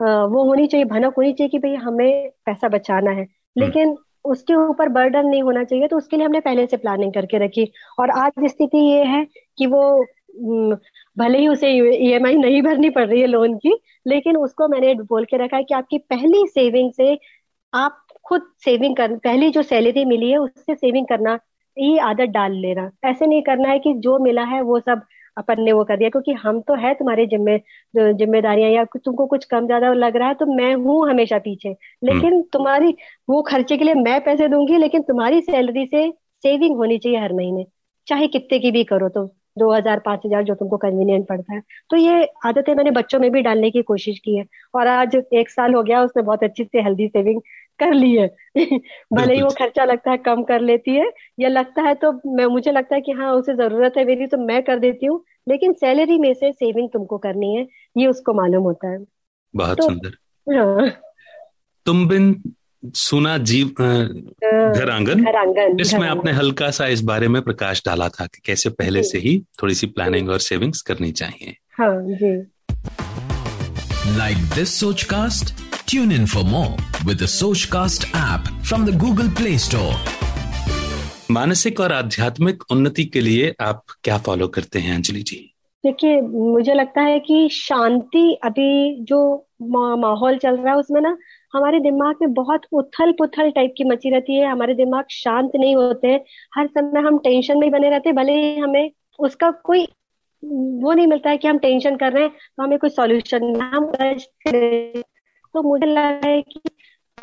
वो 0.00 0.44
होनी 0.44 0.66
चाहिए 0.66 0.84
भनक 0.84 1.14
होनी 1.16 1.32
चाहिए 1.32 1.48
कि 1.48 1.58
भाई 1.58 1.74
हमें 1.74 2.30
पैसा 2.46 2.68
बचाना 2.68 3.10
है। 3.10 3.22
हम्म। 3.22 3.64
लेकिन 3.64 3.96
उसके 4.24 4.54
ऊपर 4.54 4.88
बर्डन 4.88 5.26
नहीं 5.26 5.42
होना 5.42 5.64
चाहिए 5.64 5.88
तो 5.88 5.96
उसके 5.96 6.16
लिए 6.16 6.26
हमने 6.26 6.40
पहले 6.40 6.66
से 6.66 6.76
प्लानिंग 6.76 7.12
करके 7.12 7.38
रखी। 7.38 7.70
और 8.00 8.10
आज 8.12 8.46
स्थिति 8.46 8.78
ये 8.80 9.04
है 9.04 9.26
कि 9.58 9.66
वो 9.66 10.04
भले 11.16 11.38
ही 11.38 11.48
उसे 11.48 11.68
ईएमआई 11.70 12.36
नहीं 12.36 12.62
भरनी 12.62 12.90
पड़ 12.90 13.06
रही 13.06 13.20
है 13.20 13.26
लोन 13.26 13.56
की, 13.58 13.78
लेकिन 14.06 14.36
उसको 14.36 14.68
मैंने 14.68 14.94
बोल 14.94 15.24
के 15.24 15.36
रखा 15.36 15.56
है 15.56 15.64
कि 15.64 15.74
आपकी 15.74 15.98
पहली 16.10 16.46
सेविंग 16.48 16.92
से 16.92 17.18
आप 17.72 18.00
खुद 18.24 18.42
सेविंग 18.64 18.96
कर, 18.96 19.16
पहली 19.16 19.50
जो 19.50 19.62
सैलरी 19.62 20.04
मिली 20.04 20.30
है, 20.30 20.38
उससे 20.38 20.74
सेविंग 20.74 21.06
करना, 21.06 21.38
ये 21.76 21.98
आदत 22.00 22.28
डाल 22.30 22.52
लेना। 22.52 22.90
ऐसे 23.04 23.26
नहीं 23.26 23.42
करना 23.42 23.68
है 23.68 23.78
कि 23.78 23.92
जो 23.98 24.18
मिला 24.18 24.42
है 24.44 24.60
वो 24.62 24.78
सब 24.80 25.02
अपन 25.36 25.62
ने 25.62 25.72
वो 25.72 25.84
कर 25.84 25.96
दिया 25.96 26.08
क्योंकि 26.10 26.32
हम 26.34 26.60
तो 26.60 26.74
है 26.76 26.92
तुम्हारे 26.94 27.26
जिम्मे 27.26 27.58
जिम्मेदारियाँ 27.94 28.70
या 28.70 28.84
तुमको 28.96 29.26
कुछ 29.26 29.44
कम 29.46 29.66
ज़्यादा 29.66 29.92
लग 29.94 30.16
रहा 30.16 30.28
है 30.28 30.34
तो 30.34 30.46
मैं 30.48 30.74
हूँ 30.76 31.08
हमेशा 31.10 31.38
पीछे। 31.40 31.68
लेकिन 32.04 32.24
हम्म। 32.26 32.42
तुम्हारी 32.52 32.94
वो 33.28 33.42
खर्चे 33.42 33.76
के 33.76 33.84
लिए 33.84 33.94
मैं 33.96 34.20
पैसे 34.24 34.48
दूँगी 34.48 34.78
लेकिन 34.78 35.02
तुम्हारी 35.02 35.40
सैलरी 35.42 35.86
से 35.86 36.10
सेविंग 36.44 36.76
होनी 36.76 36.98
चाहिए 36.98 37.18
हर 37.18 37.32
महीने। 37.32 37.66
चाहे 38.06 38.26
कितने 38.28 38.58
की 38.58 38.70
भी 38.70 38.84
करो 38.84 39.08
तो 39.08 39.24
दो 39.58 39.70
हज़ार 39.72 39.98
पाँच 40.04 40.20
हज़ार 40.26 40.42
जो 40.44 40.54
तुमको 40.54 40.76
कन्वीनियंट 40.78 41.26
पड़ता 41.28 41.54
है। 41.54 41.60
तो 41.90 41.96
ये 41.96 42.24
आदतें 42.46 42.74
मैंने 42.74 42.90
बच्चों 42.90 43.18
में 43.20 43.30
भी 43.32 43.40
डालने 43.42 43.70
की 43.70 43.82
कोशिश 43.82 44.18
की 44.18 44.36
है। 44.36 44.44
और 44.74 44.86
आज 44.88 45.16
एक 45.34 45.50
साल 45.50 45.74
हो 45.74 45.82
गया 45.82 46.02
उसने 46.02 46.22
बहुत 46.22 46.42
अच्छी 46.44 46.64
से 46.64 46.80
हेल्दी 46.82 47.06
सेविंग 47.08 47.40
कर 47.78 47.94
ली 47.94 48.12
है। 48.16 48.26
भले 49.12 49.34
ही 49.34 49.42
वो 49.42 49.50
खर्चा 49.50 49.84
लगता 49.84 50.10
है 50.10 50.16
कम 50.16 50.42
कर 50.42 50.60
लेती 50.60 50.90
है 50.90 51.10
या 51.40 51.48
लगता 51.48 51.82
है 51.82 51.94
तो 51.94 52.12
मैं 52.36 52.46
मुझे 52.46 52.72
लगता 52.72 52.94
है 52.94 53.00
कि 53.00 53.12
हाँ 53.12 53.32
उसे 53.32 53.54
ज़रूरत 53.54 53.92
है 53.98 54.04
मेरी 54.04 54.26
तो 54.26 54.38
मैं 54.38 54.62
कर 54.62 54.78
देती 54.78 55.06
हूँ। 55.06 55.24
लेकिन 55.48 55.72
सैलरी 55.72 56.18
में 56.18 56.34
से 56.34 56.52
सेविंग 56.52 56.88
तुमको 56.92 57.18
करनी 57.18 57.54
है 57.56 57.66
ये 57.96 58.06
उसको 58.06 58.34
मालूम 58.34 58.62
होता 58.62 58.90
है। 58.90 58.98
बहुत 59.56 59.78
तो, 59.78 59.84
सुंदर। 59.84 60.16
हाँ। 60.56 60.90
तुम 61.86 62.08
बिन 62.08 62.42
सुना 62.86 63.38
जीव 63.38 63.68
घर 63.68 64.90
आँगन 64.90 65.24
घर 65.24 65.36
आँगन 65.36 65.76
इसमें 65.80 66.08
आपने 66.08 66.32
हल्का 66.32 66.70
सा 66.70 66.86
इस 66.86 67.02
बारे 67.02 67.28
में 67.28 67.42
प्रकाश 67.42 67.82
डाला 67.86 68.08
था 68.08 68.26
कि 68.26 68.42
कैसे 68.44 68.70
पहले 68.70 69.02
से 69.02 69.18
ही 69.18 69.44
थोड़ी 69.62 69.74
सी 69.74 69.86
प्लानिंग 69.86 70.28
और 70.30 70.38
सेविंग्स 70.38 70.82
करनी 70.82 71.12
चाहिए। 71.12 71.56
हाँ 71.78 72.02
जी। 72.02 72.34
Like 74.18 74.36
this 74.36 74.80
Soch 74.80 75.02
cast 75.02 75.54
tune 75.90 76.12
in 76.12 76.26
for 76.26 76.44
more 76.44 76.93
with 77.08 77.18
Soch 77.18 77.64
cast 77.64 78.04
app 78.16 78.62
from 78.62 78.86
the 78.86 78.90
Google 78.98 79.28
play 79.28 79.58
store 79.58 79.94
मानसिक 81.30 81.80
और 81.80 81.92
आध्यात्मिक 81.92 82.62
उन्नति 82.72 83.04
के 83.04 83.20
लिए 83.20 83.54
आप 83.60 83.82
क्या 84.04 84.18
फॉलो 84.18 84.48
करते 84.48 84.78
हैं 84.78 84.94
अंजलि 84.94 85.22
जी? 85.22 85.54
देखिए 85.84 86.20
मुझे 86.20 86.74
लगता 86.74 87.00
है 87.00 87.20
कि 87.20 87.48
शांति 87.52 88.38
अभी 88.44 89.00
जो 89.04 89.46
मा, 89.62 89.96
माहौल 89.96 90.38
चल 90.38 90.56
रहा 90.56 90.72
है 90.72 90.78
उसमें 90.78 91.00
ना 91.00 91.16
हमारे 91.54 91.80
दिमाग 91.80 92.14
में 92.20 92.32
बहुत 92.32 92.60
उथल 92.72 93.12
पुथल 93.12 93.50
टाइप 93.50 93.74
की 93.76 93.84
मची 93.84 94.10
रहती 94.10 94.34
है। 94.34 94.46
हमारे 94.46 94.74
दिमाग 94.74 95.04
शांत 95.10 95.50
नहीं 95.54 95.76
होते 95.76 96.08
हैं। 96.08 96.20
हर 96.54 96.66
समय 96.66 97.00
हम 97.00 97.18
टेंशन 97.18 97.58
में 97.58 97.66
ही 97.66 97.70
बने 97.70 97.90
रहते 97.90 98.08
हैं 98.08 98.16
भले 98.16 98.32
ही 98.32 98.58
हमें 98.58 98.90
उसका 99.18 99.50
कोई 99.50 99.88
वो 100.44 100.92
नहीं 100.92 101.06
मिलता 101.06 101.30
है 101.30 101.36
कि 101.36 101.48
हम 101.48 101.58
टेंशन 101.58 101.96
कर 101.96 102.12
रहे 102.12 102.22
हैं 102.22 102.32
तो 102.32 102.62
हमें 102.62 102.78
कोई 102.78 102.90
सॉल्यूशन 102.90 103.60
हम 103.60 103.92
तो 105.56 105.62
मुझे 105.62 105.86
लगा 105.86 106.28
है 106.28 106.42
कि 106.42 106.60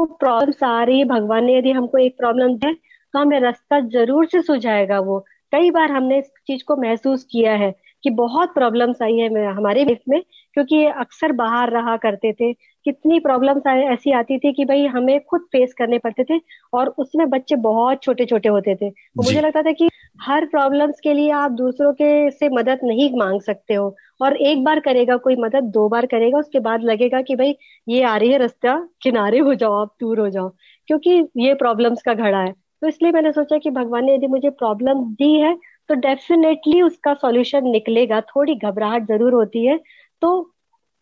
वो 0.01 0.05
प्रॉब्लम 0.19 0.65
आ 0.67 0.83
रही 0.83 0.99
है 0.99 1.05
भगवान 1.05 1.45
ने 1.45 1.57
यदि 1.57 1.71
हमको 1.71 1.97
एक 1.97 2.17
प्रॉब्लम 2.17 2.55
दे 2.57 2.73
तो 2.73 3.19
हमें 3.19 3.39
रास्ता 3.39 3.79
ज़रूर 3.89 4.25
से 4.25 4.41
सुझाएगा 4.41 4.99
वो। 4.99 5.19
कई 5.53 5.71
बार 5.71 5.91
हमने 5.91 6.17
इस 6.19 6.31
चीज़ 6.47 6.63
को 6.67 6.75
महसूस 6.77 7.23
किया 7.31 7.53
है 7.55 7.71
कि 8.03 8.09
बहुत 8.15 8.53
प्रॉब्लम्स 8.53 9.01
आई 9.01 9.17
है 9.17 9.45
हमारे 9.47 9.83
लाइफ 9.85 9.99
में, 10.09 10.21
क्योंकि 10.53 10.85
अक्सर 10.85 11.31
बाहर 11.33 11.69
रहा 11.69 11.95
करते 11.97 12.31
थे। 12.33 12.51
कितनी 12.85 13.19
प्रॉब्लम्स 13.19 13.67
ऐसी 13.67 14.11
आती 14.13 14.37
थी 14.39 14.51
कि 14.53 14.65
भाई 14.65 14.85
हमें 14.87 15.19
खुद 15.21 15.41
फेस 15.51 15.73
करने 15.73 15.97
पड़ते 15.99 16.23
थे 16.23 16.39
और 16.73 16.93
उसमें 16.97 17.29
बच्चे 17.29 17.55
बहुत 17.61 18.03
छोटे 18.03 18.25
छोटे 18.25 18.49
होते 18.49 18.75
थे। 18.75 18.89
तो 18.89 19.23
मुझे 19.23 19.41
लगता 19.41 19.61
था 19.61 19.71
कि 19.71 19.89
हर 20.21 20.45
प्रॉब्लम्स 20.45 20.99
के 20.99 21.13
लिए 21.13 21.29
आप 21.33 21.51
दूसरों 21.53 21.91
के 21.93 22.29
से 22.31 22.49
मदद 22.49 22.79
नहीं 22.83 23.09
मांग 23.17 23.41
सकते 23.41 23.73
हो 23.73 23.95
और 24.21 24.35
एक 24.37 24.63
बार 24.63 24.79
करेगा 24.79 25.17
कोई 25.19 25.35
मदद 25.35 25.71
दो 25.73 25.87
बार 25.89 26.05
करेगा 26.05 26.39
उसके 26.39 26.59
बाद 26.61 26.83
लगेगा 26.83 27.21
कि 27.21 27.35
भाई 27.35 27.55
ये 27.87 28.03
आ 28.03 28.15
रही 28.17 28.31
है 28.31 28.37
रास्ता 28.37 28.75
किनारे 29.03 29.39
हो 29.39 29.53
जाओ 29.55 29.73
आप 29.73 29.95
दूर 30.01 30.19
हो 30.19 30.29
जाओ 30.29 30.49
क्योंकि 30.87 31.23
ये 31.37 31.53
प्रॉब्लम्स 31.55 32.01
का 32.01 32.13
घड़ा 32.13 32.39
है। 32.39 32.51
तो 32.51 32.87
इसलिए 32.87 33.11
मैंने 33.11 33.31
सोचा 33.31 33.57
कि 33.57 33.69
भगवान 33.71 34.05
ने 34.05 34.15
यदि 34.15 34.27
मुझे 34.27 34.49
प्रॉब्लम 34.51 35.03
दी 35.15 35.33
है 35.33 35.55
तो 35.89 35.95
डेफिनेटली 35.97 36.81
उसका 36.81 37.13
सॉल्यूशन 37.15 37.69
निकलेगा 37.69 38.21
थोड़ी 38.27 38.55
घबराहट 38.55 39.07
ज़रूर 39.07 39.33
होती 39.33 39.65
है 39.65 39.77
तो 40.21 40.31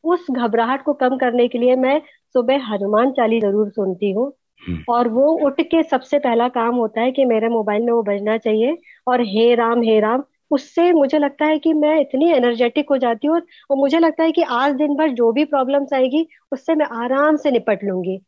उस 0.04 0.26
घबराहट 0.32 0.84
को 0.84 0.94
कम 0.94 1.18
करने 1.18 1.48
के 1.48 1.58
लिए 1.58 1.76
मैं 1.76 2.02
सुबह 2.36 2.66
हनुमान 2.66 3.12
चालीस 3.12 3.42
ज़रूर 3.44 3.70
सुनती 3.70 4.12
हूँ। 4.12 4.32
हम्म। 4.62 4.84
और 4.90 5.08
वो 5.08 5.32
उठ 5.48 5.62
के 5.62 5.84
सबसे 5.84 6.20
पहला 6.20 6.48
काम 6.50 6.76
होता 6.76 7.02
है 7.02 7.12
कि 7.12 7.26
मेरे 7.26 7.50
मोबाइल 7.50 7.82
में 7.82 7.92
वो 7.94 8.02
बजना 8.04 8.38
चाहिए 8.38 8.78
और 9.08 9.22
हे 9.22 9.54
राम 9.56 9.82
हे 9.84 10.00
राम 10.00 10.24
उससे 10.52 10.92
मुझे 10.94 11.18
लगता 11.20 11.46
है 11.46 11.60
कि 11.60 11.74
मैं 11.74 12.00
इतनी 12.02 12.32
एनर्जेटिक 12.32 12.90
हो 12.90 12.98
जाती 12.98 13.28
हूँ 13.28 13.42
और 13.72 13.78
मुझे 13.78 14.00
लगता 14.00 14.24
है 14.24 14.32
कि 14.32 14.42
आज 14.42 14.74
दिन 14.76 14.96
भर 14.96 15.10
जो 15.10 15.32
भी 15.32 15.46
प्रॉब्लम्स 15.46 15.94
आएगी 15.94 16.28
उससे 16.52 16.76
मैं 16.76 16.86
आराम 17.04 17.36
से 17.36 17.52
निपट 17.52 17.84
लूँगी। 17.84 18.20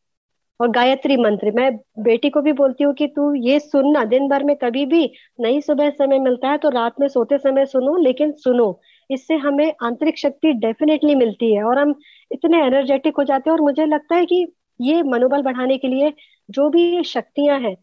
और 0.59 0.67
गायत्री 0.67 1.15
मंत्र 1.17 1.51
मैं 1.51 1.71
बेटी 1.99 2.29
को 2.29 2.41
भी 2.41 2.51
बोलती 2.53 2.83
हूँ 2.83 2.93
कि 2.93 3.07
तू 3.07 3.33
ये 3.35 3.59
सुनना 3.59 4.03
दिन 4.05 4.27
भर 4.29 4.43
में 4.43 4.55
कभी 4.55 4.85
भी 4.85 5.11
नहीं 5.39 5.61
सुबह 5.61 5.89
समय 5.89 6.19
मिलता 6.19 6.49
है 6.49 6.57
तो 6.57 6.69
रात 6.69 6.99
में 6.99 7.07
सोते 7.07 7.37
समय 7.37 7.65
सुनो 7.65 7.95
लेकिन 7.97 8.31
सुनो। 8.31 8.71
इससे 9.13 9.35
हमें 9.35 9.73
आंतरिक 9.83 10.17
शक्ति 10.17 10.53
डेफिनेटली 10.53 11.15
मिलती 11.15 11.55
है 11.55 11.63
और 11.63 11.79
हम 11.79 11.95
इतने 12.31 12.65
एनर्जेटिक 12.65 13.17
हो 13.17 13.23
जाते 13.23 13.49
हैं 13.49 13.57
और 13.57 13.61
मुझे 13.61 13.85
लगता 13.85 14.15
है 14.15 14.25
कि 14.25 14.45
ये 14.81 15.01
मनोबल 15.03 15.41
बढ़ाने 15.41 15.77
के 15.77 15.87
लिए 15.87 16.13
जो 16.49 16.69
भी 16.69 17.03
शक्तियाँ 17.03 17.59
हैं 17.59 17.75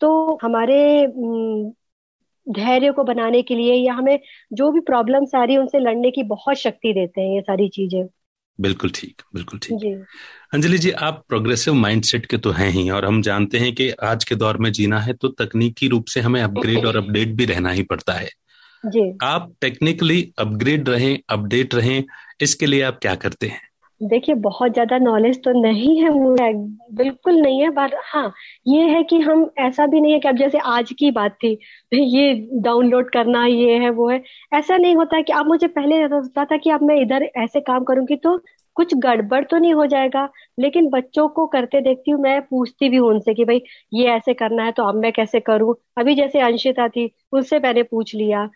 तो 0.00 0.38
हमारे 0.42 1.06
धैर्य 2.46 2.90
को 2.92 3.04
बनाने 3.04 3.42
के 3.42 3.54
लिए 3.54 3.74
या 3.74 3.94
हमें 3.94 4.18
जो 4.52 4.70
भी 4.72 4.80
प्रॉब्लम्स 4.80 5.34
आ 5.34 5.44
रही 5.44 5.54
है 5.54 5.60
उनसे 5.60 5.78
लड़ने 5.78 6.10
की 6.10 6.22
बहुत 6.22 6.56
शक्ति 6.56 6.92
देते 6.92 7.20
हैं 7.20 7.34
ये 7.34 7.40
सारी 7.40 7.68
चीज़ें। 7.68 8.06
बिल्कुल 8.60 8.90
ठीक 8.90 9.22
बिल्कुल 9.34 9.58
ठीक। 9.58 10.06
अंजलि 10.54 10.78
जी 10.78 10.90
आप 10.90 11.24
प्रोग्रेसिव 11.28 11.74
माइंडसेट 11.74 12.26
के 12.26 12.38
तो 12.38 12.50
हैं 12.50 12.70
ही 12.70 12.90
और 12.90 13.04
हम 13.04 13.22
जानते 13.22 13.58
हैं 13.58 13.74
कि 13.74 13.90
आज 13.90 14.24
के 14.24 14.34
दौर 14.34 14.56
में 14.56 14.72
जीना 14.72 15.00
है 15.00 15.12
तो 15.12 15.28
तकनीकी 15.28 15.88
रूप 15.88 16.04
से 16.04 16.20
हमें 16.20 16.42
अपग्रेड 16.42 16.84
और 16.84 16.96
अपडेट 16.96 17.28
भी 17.28 17.44
रहना 17.44 17.70
ही 17.70 17.82
पड़ता 17.82 18.12
है। 18.12 18.28
आप 19.22 19.52
टेक्निकली 19.60 20.32
अपग्रेड 20.38 20.88
रहें 20.88 21.18
अपडेट 21.30 21.74
रहें 21.74 22.04
इसके 22.40 22.66
लिए 22.66 22.82
आप 22.82 22.98
क्या 23.02 23.14
करते 23.14 23.46
हैं? 23.46 23.60
देखिए 24.00 24.34
बहुत 24.34 24.72
ज़्यादा 24.72 24.98
नॉलेज 24.98 25.42
तो 25.44 25.50
नहीं 25.62 26.02
है 26.02 26.10
मुझे 26.10 26.52
बिल्कुल 26.94 27.34
नहीं 27.34 27.60
है 27.62 27.70
पर 27.70 27.90
हाँ 28.04 28.32
ये 28.68 28.82
है 28.82 29.02
कि 29.02 29.20
हम 29.20 29.50
ऐसा 29.58 29.86
भी 29.86 30.00
नहीं 30.00 30.12
है 30.12 30.20
कि 30.20 30.28
अब 30.28 30.36
जैसे 30.36 30.58
आज 30.58 30.92
की 30.98 31.10
बात 31.10 31.32
थी 31.32 31.58
ये 31.92 32.34
डाउनलोड 32.52 33.10
करना 33.10 33.46
ये 33.46 33.78
है 33.78 33.90
वो 33.90 34.08
है 34.08 34.22
ऐसा 34.54 34.76
नहीं 34.76 34.96
होता 34.96 35.16
है 35.16 35.22
कि 35.22 35.32
अब 35.32 35.46
मुझे 35.46 35.66
पहले 35.68 36.02
होता 36.02 36.44
था 36.44 36.56
कि 36.56 36.70
अब 36.70 36.82
मैं 36.82 36.96
इधर 36.96 37.22
ऐसे 37.36 37.60
काम 37.60 37.84
करूँगी 37.84 38.16
तो 38.16 38.36
कुछ 38.76 38.94
गड़बड़ 38.96 39.42
तो 39.44 39.58
नहीं 39.58 39.72
हो 39.74 39.86
जाएगा 39.86 40.28
लेकिन 40.58 40.88
बच्चों 40.90 41.28
को 41.30 41.46
करते 41.46 41.80
देखती 41.80 42.10
हूँ 42.10 42.20
मैं 42.22 42.40
पूछती 42.42 42.88
भी 42.88 42.96
हूँ 42.96 43.08
उनसे 43.10 43.34
कि 43.34 43.44
भाई 43.44 43.62
ये 43.92 44.06
ऐसे 44.10 44.34
करना 44.34 44.64
है 44.64 44.72
तो 44.72 44.82
अब 44.82 44.94
मैं 44.96 45.12
कैसे 45.12 45.40
करूँ? 45.40 45.74
अभी 45.98 46.14
जैसे 46.14 46.40
अंशिता 46.40 46.88
थी 46.88 47.10
उससे 47.32 47.58
मैंने 47.60 47.82
पूछ 47.84 48.14
लिया। 48.14 48.48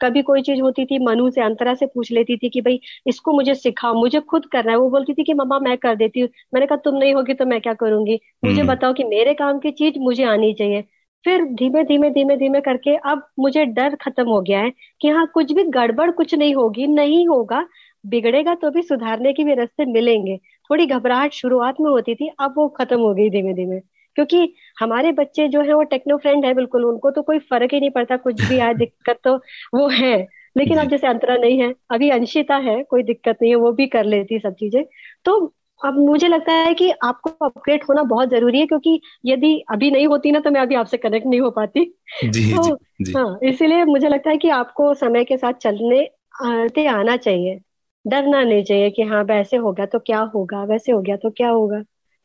कभी 0.00 0.22
कोई 0.22 0.42
चीज़ 0.42 0.60
होती 0.60 0.84
थी 0.86 0.98
मनु 0.98 1.30
से 1.30 1.40
अंतरा 1.42 1.74
से 1.74 1.86
पूछ 1.86 2.10
लेती 2.12 2.36
थी 2.36 2.48
कि 2.50 2.60
भाई 2.60 2.80
इसको 3.06 3.32
मुझे 3.32 3.54
सिखाओ 3.54 3.94
मुझे 3.94 4.20
खुद 4.22 4.46
करना 4.46 4.72
है। 4.72 4.78
वो 4.78 4.88
बोलती 4.90 5.14
थी 5.14 5.24
कि 5.24 5.34
मम्मा 5.34 5.58
मैं 5.60 5.76
कर 5.78 5.96
देती 5.96 6.20
हूँ। 6.20 6.28
मैंने 6.54 6.66
कहा 6.66 6.78
तुम 6.84 6.96
नहीं 6.96 7.14
होगी 7.14 7.34
तो 7.34 7.46
मैं 7.46 7.60
क्या 7.60 7.74
करूँगी? 7.74 8.18
मुझे 8.44 8.60
हम्म। 8.60 8.66
बताओ 8.66 8.92
कि 8.94 9.04
मेरे 9.04 9.34
काम 9.34 9.58
की 9.58 9.70
चीज़ 9.72 9.98
मुझे 10.00 10.24
आनी 10.26 10.52
चाहिए। 10.54 10.84
फिर 11.24 11.44
धीमे 11.54 11.82
धीमे 11.84 12.08
धीमे 12.10 12.36
धीमे 12.36 12.60
करके 12.60 12.94
अब 13.06 13.22
मुझे 13.38 13.64
डर 13.66 13.94
खत्म 13.96 14.24
हो 14.28 14.40
गया 14.40 14.58
है 14.60 14.70
कि 15.00 15.08
हाँ 15.08 15.26
कुछ 15.34 15.52
भी 15.52 15.62
गड़बड़ 15.70 16.10
कुछ 16.10 16.34
नहीं 16.34 16.54
होगी 16.54 16.86
नहीं 16.86 17.26
होगा 17.28 17.66
बिगड़ेगा 18.06 18.54
तो 18.54 18.70
भी 18.70 18.82
सुधारने 18.82 19.32
के 19.32 19.44
भी 19.44 19.54
रास्ते 19.54 19.84
मिलेंगे। 19.84 20.36
थोड़ी 20.70 20.86
घबराहट 20.86 21.32
शुरुआत 21.32 21.80
में 21.80 21.90
होती 21.90 22.14
थी 22.14 22.28
अब 22.40 22.54
वो 22.56 22.68
खत्म 22.68 23.00
हो 23.00 23.12
गई 23.14 23.28
धीमे 23.30 23.54
धीमे 23.54 23.78
क्योंकि 24.16 24.52
हमारे 24.80 25.12
बच्चे 25.12 25.46
जो 25.48 25.60
है 25.60 25.72
वो 25.72 25.82
टेक्नो 25.82 26.16
फ्रेंड 26.16 26.44
है 26.44 26.52
बिल्कुल 26.54 26.84
उनको 26.84 27.10
तो 27.10 27.22
कोई 27.22 27.38
फ़र्क 27.40 27.74
ही 27.74 27.80
नहीं 27.80 27.90
पड़ता 27.90 28.16
कुछ 28.16 28.40
भी 28.42 28.58
आए 28.58 28.74
दिक्कत 28.74 29.18
तो 29.24 29.34
वो 29.74 29.88
है। 29.88 30.16
लेकिन 30.56 30.78
अब 30.78 30.88
जैसे 30.88 31.06
अंतरा 31.06 31.36
नहीं 31.36 31.58
है 31.60 31.72
अभी 31.90 32.08
अंशिता 32.10 32.56
है 32.56 32.82
कोई 32.82 33.02
दिक्कत 33.02 33.38
नहीं 33.42 33.50
है 33.50 33.56
वो 33.56 33.72
भी 33.72 33.86
कर 33.86 34.04
लेती 34.04 34.38
सब 34.38 34.54
चीज़ें। 34.54 34.84
तो 35.24 35.36
अब 35.80 35.98
मुझे 35.98 36.28
लगता 36.28 36.52
है 36.52 36.74
कि 36.74 36.90
आपको 37.04 37.30
अपग्रेड 37.46 37.82
होना 37.88 38.02
बहुत 38.02 38.28
ज़रूरी 38.30 38.60
है 38.60 38.66
क्योंकि 38.66 39.00
यदि 39.26 39.54
अभी 39.70 39.90
नहीं 39.90 40.06
होती 40.06 40.30
ना 40.32 40.40
तो 40.40 40.50
मैं 40.50 40.60
अभी 40.60 40.74
आपसे 40.74 40.96
कनेक्ट 40.96 41.26
नहीं 41.26 41.40
हो 41.40 41.50
पाती। 41.50 41.84
जी, 42.24 42.52
तो 42.52 42.74
जी, 42.76 43.04
जी. 43.04 43.12
हाँ 43.16 43.38
इसीलिए 43.42 43.84
मुझे 43.84 44.08
लगता 44.08 44.30
है 44.30 44.36
कि 44.36 44.48
आपको 44.50 44.92
समय 44.94 45.24
के 45.24 45.36
साथ 45.36 45.52
चलने 45.52 46.00
आते 46.46 46.86
आना 46.86 47.16
चाहिए। 47.16 47.58
डरना 48.06 48.42
नहीं 48.42 48.64
चाहिए 48.64 48.90
कि 48.90 49.02
हाँ 49.02 49.22
वैसे 49.24 49.56
हो 49.56 49.72
गया 49.72 49.86
तो 49.86 49.98
क्या 49.98 50.18
होगा 50.34 50.62
वैसे 50.64 50.92
हो 50.92 51.00
गया 51.00 51.16
तो 51.16 51.30
क्या 51.30 51.48
होगा? 51.48 51.80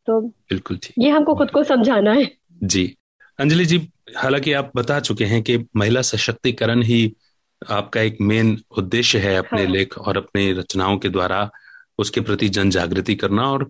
तो 0.08 0.22
बिल्कुल 0.22 0.78
ठीक। 0.78 0.94
ये 1.00 1.10
हमको 1.10 1.36
खुद 1.36 1.52
को 1.52 1.64
समझाना 1.64 2.14
है। 2.14 2.32
जी। 2.64 2.96
अंजलि 3.40 3.66
जी 3.66 3.90
हालाँकि 4.18 4.54
आप 4.54 4.72
बता 4.76 5.00
चुके 5.00 5.26
हैं 5.26 5.42
कि 5.44 5.58
महिला 5.76 6.02
सशक्तिकरण 6.02 6.82
ही 6.82 7.14
आपका 7.70 8.02
एक 8.02 8.18
मेन 8.22 8.58
उद्देश्य 8.78 9.20
है 9.20 9.36
अपने 9.36 9.64
हाँ। 9.64 9.72
लेख 9.72 9.98
और 9.98 10.18
अपने 10.18 10.52
रचनाओं 10.54 10.98
के 10.98 11.10
द्वारा 11.10 11.50
उसके 12.00 12.22
प्रति 12.22 12.50
जन 12.50 12.70
जागृति 12.70 13.16
करना 13.16 13.52
और 13.52 13.70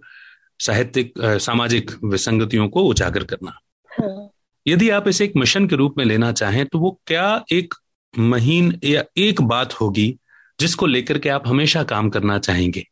साहित्यिक 0.60 1.14
सामाजिक 1.20 1.92
विसंगतियों 2.04 2.68
को 2.70 2.84
उजागर 2.84 3.24
करना। 3.24 3.60
हाँ। 3.92 4.30
यदि 4.68 4.90
आप 4.90 5.08
इसे 5.08 5.26
एक 5.26 5.36
मिशन 5.36 5.68
के 5.68 5.76
रूप 5.76 5.96
में 5.98 6.06
लेना 6.06 6.32
चाहें 6.32 6.66
तो 6.66 6.80
वो 6.80 7.00
क्या 7.08 7.44
एक 7.52 7.74
महीन 8.20 8.80
या 8.84 9.04
एक 9.18 9.42
बात 9.42 9.74
होगी 9.74 10.18
जिसको 10.62 10.86
लेकर 10.86 11.20
के 11.20 11.30
आप 11.30 11.48
हमेशा 11.48 11.84
काम 11.84 12.10
करना 12.10 12.38
चाहेंगे 12.40 12.84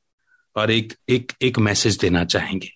और 0.55 0.71
एक 0.71 0.93
एक 1.09 1.31
एक 1.41 1.59
मैसेज 1.59 1.97
देना 1.97 2.23
चाहेंगे। 2.25 2.69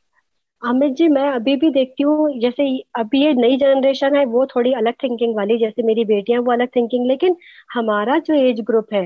अमित 0.61 0.91
जी, 0.91 1.07
मैं 1.07 1.29
अभी 1.29 1.55
भी 1.55 1.69
देखती 1.69 2.03
हूँ, 2.03 2.39
जैसे 2.39 2.65
अभी 2.95 3.23
ये 3.23 3.33
नई 3.33 3.57
जनरेशन 3.57 4.15
है, 4.15 4.25
वो 4.25 4.45
थोड़ी 4.45 4.73
अलग 4.73 4.93
थिंकिंग 4.93 5.35
वाली, 5.35 5.57
जैसे 5.57 5.83
मेरी 5.83 6.05
बेटियाँ 6.05 6.41
वो 6.41 6.51
अलग 6.51 6.67
थिंकिंग 6.75 7.07
लेकिन 7.07 7.35
हमारा 7.73 8.17
जो 8.19 8.33
एज 8.33 8.61
ग्रुप 8.61 8.93
है 8.93 9.03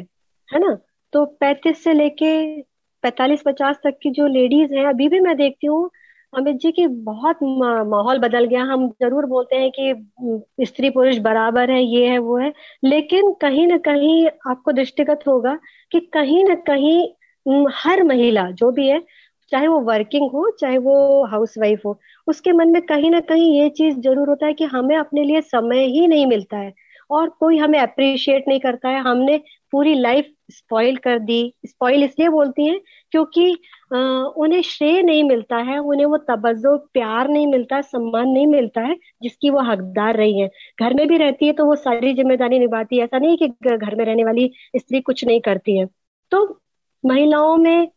है 0.50 0.60
ना? 0.60 0.78
तो 1.14 1.26
पैंतीस 1.40 1.84
से 1.84 1.94
लेके 1.94 2.62
पैतालीस, 3.04 3.42
पचास 3.46 3.76
तक 3.84 3.98
की 4.04 4.10
जो 4.12 4.28
लेडीज़ 4.28 4.74
हैं, 4.74 4.86
अभी 4.86 5.08
भी 5.10 5.20
मैं 5.20 5.36
देखती 5.38 5.68
हूँ 5.68 5.90
अमित 6.34 6.56
जी, 6.56 6.72
की 6.72 6.86
बहुत 6.88 7.38
माहौल 7.90 8.18
बदल 8.20 8.46
गया। 8.46 8.64
हम 8.64 8.88
ज़रूर 9.02 9.26
बोलते 9.26 9.56
हैं 9.56 9.72
कि 9.80 10.66
स्त्री 10.66 10.90
पुरुष 10.90 11.18
बराबर 11.20 11.72
है, 11.72 11.82
ये 11.84 12.08
है, 12.08 12.18
वो 12.18 12.38
है। 12.38 12.52
लेकिन 12.84 13.32
कहीं 13.42 13.66
ना 13.68 13.78
कहीं 13.78 14.28
आपको 14.50 14.72
दृष्टिगत 14.72 15.20
होगा 15.28 15.58
कि 15.92 16.00
कहीं 16.14 16.44
ना 16.46 16.56
कहीं 16.68 17.68
हर 17.76 18.04
महिला, 18.04 18.50
जो 18.52 18.72
भी 18.72 18.88
है, 18.88 19.02
चाहे 19.52 19.68
वो 19.68 19.80
वर्किंग 19.82 20.30
हो, 20.32 20.50
चाहे 20.60 20.78
वो 20.78 21.26
हाउस 21.26 21.58
वाइफ 21.58 21.86
हो, 21.86 22.00
उसके 22.28 22.52
मन 22.52 22.70
में 22.70 22.82
कहीं 22.82 23.12
ना 23.12 23.20
कहीं 23.30 23.54
ये 23.62 23.70
चीज़ 23.70 24.00
ज़रूर 24.00 24.30
होता 24.30 24.46
है 24.46 24.54
कि 24.54 24.64
हमें 24.66 24.96
अपने 24.98 25.24
लिए 25.24 25.42
समय 25.42 25.86
ही 25.88 26.08
नहीं 26.08 26.26
मिलता 26.26 26.58
है। 26.58 26.74
और 27.12 27.30
कोई 27.40 27.58
हमें 27.58 27.80
अप्रिशिएट 27.80 28.48
नहीं 28.48 28.60
करता 28.60 28.90
है। 28.90 29.00
हमने 29.02 29.38
पूरी 29.72 29.94
लाइफ 29.96 30.32
स्पॉइल 30.52 30.98
कर 30.98 31.20
दी। 31.20 31.54
स्पॉइल 31.66 32.04
इसलिए 32.04 32.30
बोलती 32.30 32.66
हैं 32.66 32.80
क्योंकि 33.12 33.56
उन्हें 33.92 34.62
श्रेय 34.62 35.02
नहीं 35.02 35.24
मिलता 35.24 35.58
है 35.64 35.78
उन्हें 35.80 36.06
वो 36.06 36.18
तवज्जो 36.30 36.76
प्यार 36.94 37.28
नहीं 37.30 37.48
मिलता 37.48 37.80
सम्मान 37.84 38.30
नहीं 38.30 38.48
मिलता 38.48 38.82
है 38.82 38.96
जिसकी 39.24 39.50
वो 39.50 39.62
हकदार 39.62 40.16
रही 40.18 40.40
है। 40.42 40.50
घर 40.80 40.94
में 40.94 41.08
भी 41.08 41.18
रहती 41.18 41.48
है 41.48 41.54
तो 41.54 41.66
वो 41.66 41.76
सारी 41.78 42.14
ज़िम्मेदारी 42.14 42.60
निभाती 42.60 42.98
है। 42.98 43.04
ऐसा 43.04 43.20
नहीं 43.20 43.38
कि 43.38 43.48
घर 43.78 43.96
में 43.96 44.06
रहने 44.06 44.24
वाली 44.24 44.50
स्त्री 44.78 45.02
कुछ 45.02 45.26
नहीं 45.26 45.42
करती 45.42 45.78
है। 45.78 45.86
तो 46.32 46.44
महिलाओं 47.04 47.56
में 47.58 47.88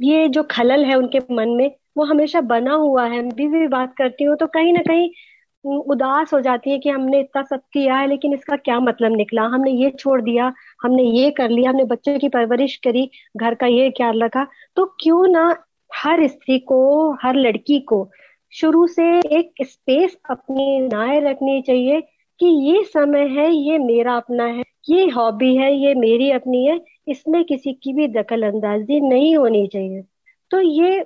ये 0.00 0.28
जो 0.28 0.42
खलल 0.50 0.84
है 0.84 0.94
उनके 0.94 1.18
मन 1.32 1.48
में 1.50 1.70
वो 1.96 2.04
हमेशा 2.04 2.40
बना 2.42 2.74
हुआ 2.74 3.04
है। 3.06 3.22
भी, 3.24 3.48
भी 3.48 3.66
बात 3.68 3.94
करती 3.98 4.24
हूँ 4.24 4.36
तो 4.36 4.46
कहीं 4.48 4.72
ना 4.72 4.82
कहीं 4.88 5.10
उदास 5.64 6.32
हो 6.34 6.40
जाती 6.40 6.70
है 6.70 6.78
कि 6.78 6.88
हमने 6.88 7.20
इतना 7.20 7.42
सब 7.42 7.60
किया 7.72 7.96
है, 7.96 8.06
लेकिन 8.06 8.34
इसका 8.34 8.56
क्या 8.56 8.78
मतलब 8.80 9.16
निकला? 9.16 9.42
हमने 9.44 9.70
ये 9.72 9.90
छोड़ 9.90 10.20
दिया, 10.22 10.52
हमने 10.82 11.02
ये 11.02 11.30
कर 11.30 11.50
लिया, 11.50 11.70
हमने 11.70 11.84
बच्चों 11.84 12.18
की 12.18 12.28
परवरिश 12.28 12.76
करी, 12.76 13.10
घर 13.36 13.54
का 13.54 13.66
ये 13.66 13.90
ख्याल 13.90 14.22
रखा। 14.22 14.46
तो 14.76 14.84
क्यों 15.00 15.26
ना 15.28 15.54
हर 15.90 16.26
स्त्री 16.26 16.58
को, 16.58 17.12
हर 17.22 17.34
लड़की 17.36 17.80
को 17.80 18.08
शुरू 18.52 18.86
से 18.86 19.04
एक 19.38 19.52
स्पेस 19.62 20.16
अपनी 20.30 20.80
नाए 20.80 21.20
रखनी 21.20 21.60
चाहिए 21.62 22.00
कि 22.40 22.46
ये 22.46 22.82
समय 22.84 23.26
है, 23.28 23.50
ये 23.52 23.78
मेरा 23.78 24.16
अपना 24.16 24.44
है, 24.44 24.62
ये 24.90 25.08
हॉबी 25.08 25.54
है, 25.56 25.72
ये 25.74 25.94
मेरी 25.94 26.30
अपनी 26.30 26.64
है, 26.66 26.80
इसमें 27.08 27.44
किसी 27.44 27.72
की 27.72 27.92
भी 27.92 28.08
दखल 28.08 28.42
अंदाजी 28.42 29.00
नहीं 29.00 29.36
होनी 29.36 29.66
चाहिए। 29.66 30.02
तो 30.50 30.60
ये 30.60 31.04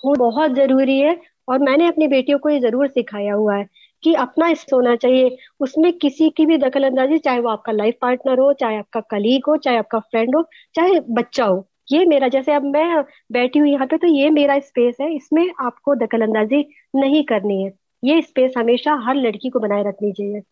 बहुत 0.00 0.50
ज़रूरी 0.50 0.98
है 0.98 1.14
और 1.50 1.58
मैंने 1.60 1.86
अपनी 1.88 2.08
बेटियों 2.08 2.38
को 2.38 2.48
ये 2.48 2.60
ज़रूर 2.60 2.88
सिखाया 2.88 3.34
हुआ 3.34 3.56
है 3.56 3.66
कि 4.02 4.14
अपना 4.16 4.46
होना 4.72 4.94
चाहिए। 4.96 5.36
उसमें 5.60 5.92
किसी 5.94 6.28
की 6.30 6.46
भी 6.46 6.56
दखल 6.58 6.84
अंदाजी 6.84 7.18
चाहे 7.18 7.40
वो 7.40 7.48
आपका 7.48 7.72
लाइफ 7.72 7.94
पार्टनर 8.02 8.38
हो 8.38 8.52
चाहे 8.52 8.76
आपका 8.78 9.00
कलीग 9.10 9.46
हो 9.48 9.56
चाहे 9.56 9.78
आपका 9.78 9.98
फ्रेंड 10.00 10.36
हो 10.36 10.42
चाहे 10.74 11.00
बच्चा 11.10 11.44
हो। 11.44 11.66
ये 11.92 12.04
मेरा 12.06 12.28
जैसे 12.28 12.52
अब 12.52 12.64
मैं 12.66 13.02
बैठी 13.32 13.58
हुई 13.58 13.70
यहाँ 13.72 13.86
पे 13.86 13.96
तो 13.98 14.06
ये 14.06 14.30
मेरा 14.30 14.58
स्पेस 14.60 14.96
है। 15.00 15.14
इसमें 15.16 15.50
आपको 15.60 15.94
दखल 15.96 16.22
अंदाजी 16.22 16.64
नहीं 16.96 17.22
करनी 17.24 17.62
है। 17.62 17.72
ये 18.02 18.20
स्पेस 18.22 18.52
हमेशा 18.56 18.94
हर 19.06 19.14
लड़की 19.16 19.48
को 19.48 19.60
बनाए 19.60 19.82
रखनी 19.82 20.12
चाहिए। 20.12 20.42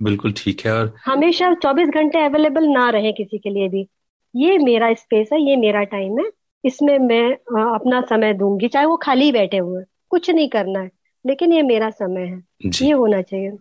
बिल्कुल 0.00 0.32
ठीक 0.36 0.60
है 0.66 0.72
और 0.72 0.92
हमेशा 1.06 1.52
चौबीस 1.54 1.88
घंटे 1.88 2.24
अवेलेबल 2.24 2.66
ना 2.68 2.88
रहे 2.90 3.12
किसी 3.12 3.38
के 3.38 3.50
लिए 3.50 3.68
भी। 3.68 3.86
ये 4.34 4.58
मेरा 4.58 4.92
स्पेस 4.94 5.28
है 5.32 5.40
ये 5.42 5.56
मेरा 5.56 5.82
टाइम 5.86 6.18
है। 6.18 6.24
इसमें 6.64 6.98
मैं 6.98 7.24
अपना 7.64 8.00
समय 8.00 8.32
दूँगी 8.34 8.68
चाहे 8.68 8.86
वो 8.86 8.96
खाली 8.96 9.30
बैठे 9.32 9.58
हुए। 9.58 9.82
कुछ 10.10 10.30
नहीं 10.30 10.48
करना 10.48 10.80
है 10.80 10.90
लेकिन 11.26 11.52
ये 11.52 11.62
मेरा 11.62 11.90
समय 11.90 12.20
है। 12.20 12.42
ये 12.82 12.92
होना 12.92 13.22
चाहिए। 13.22 13.52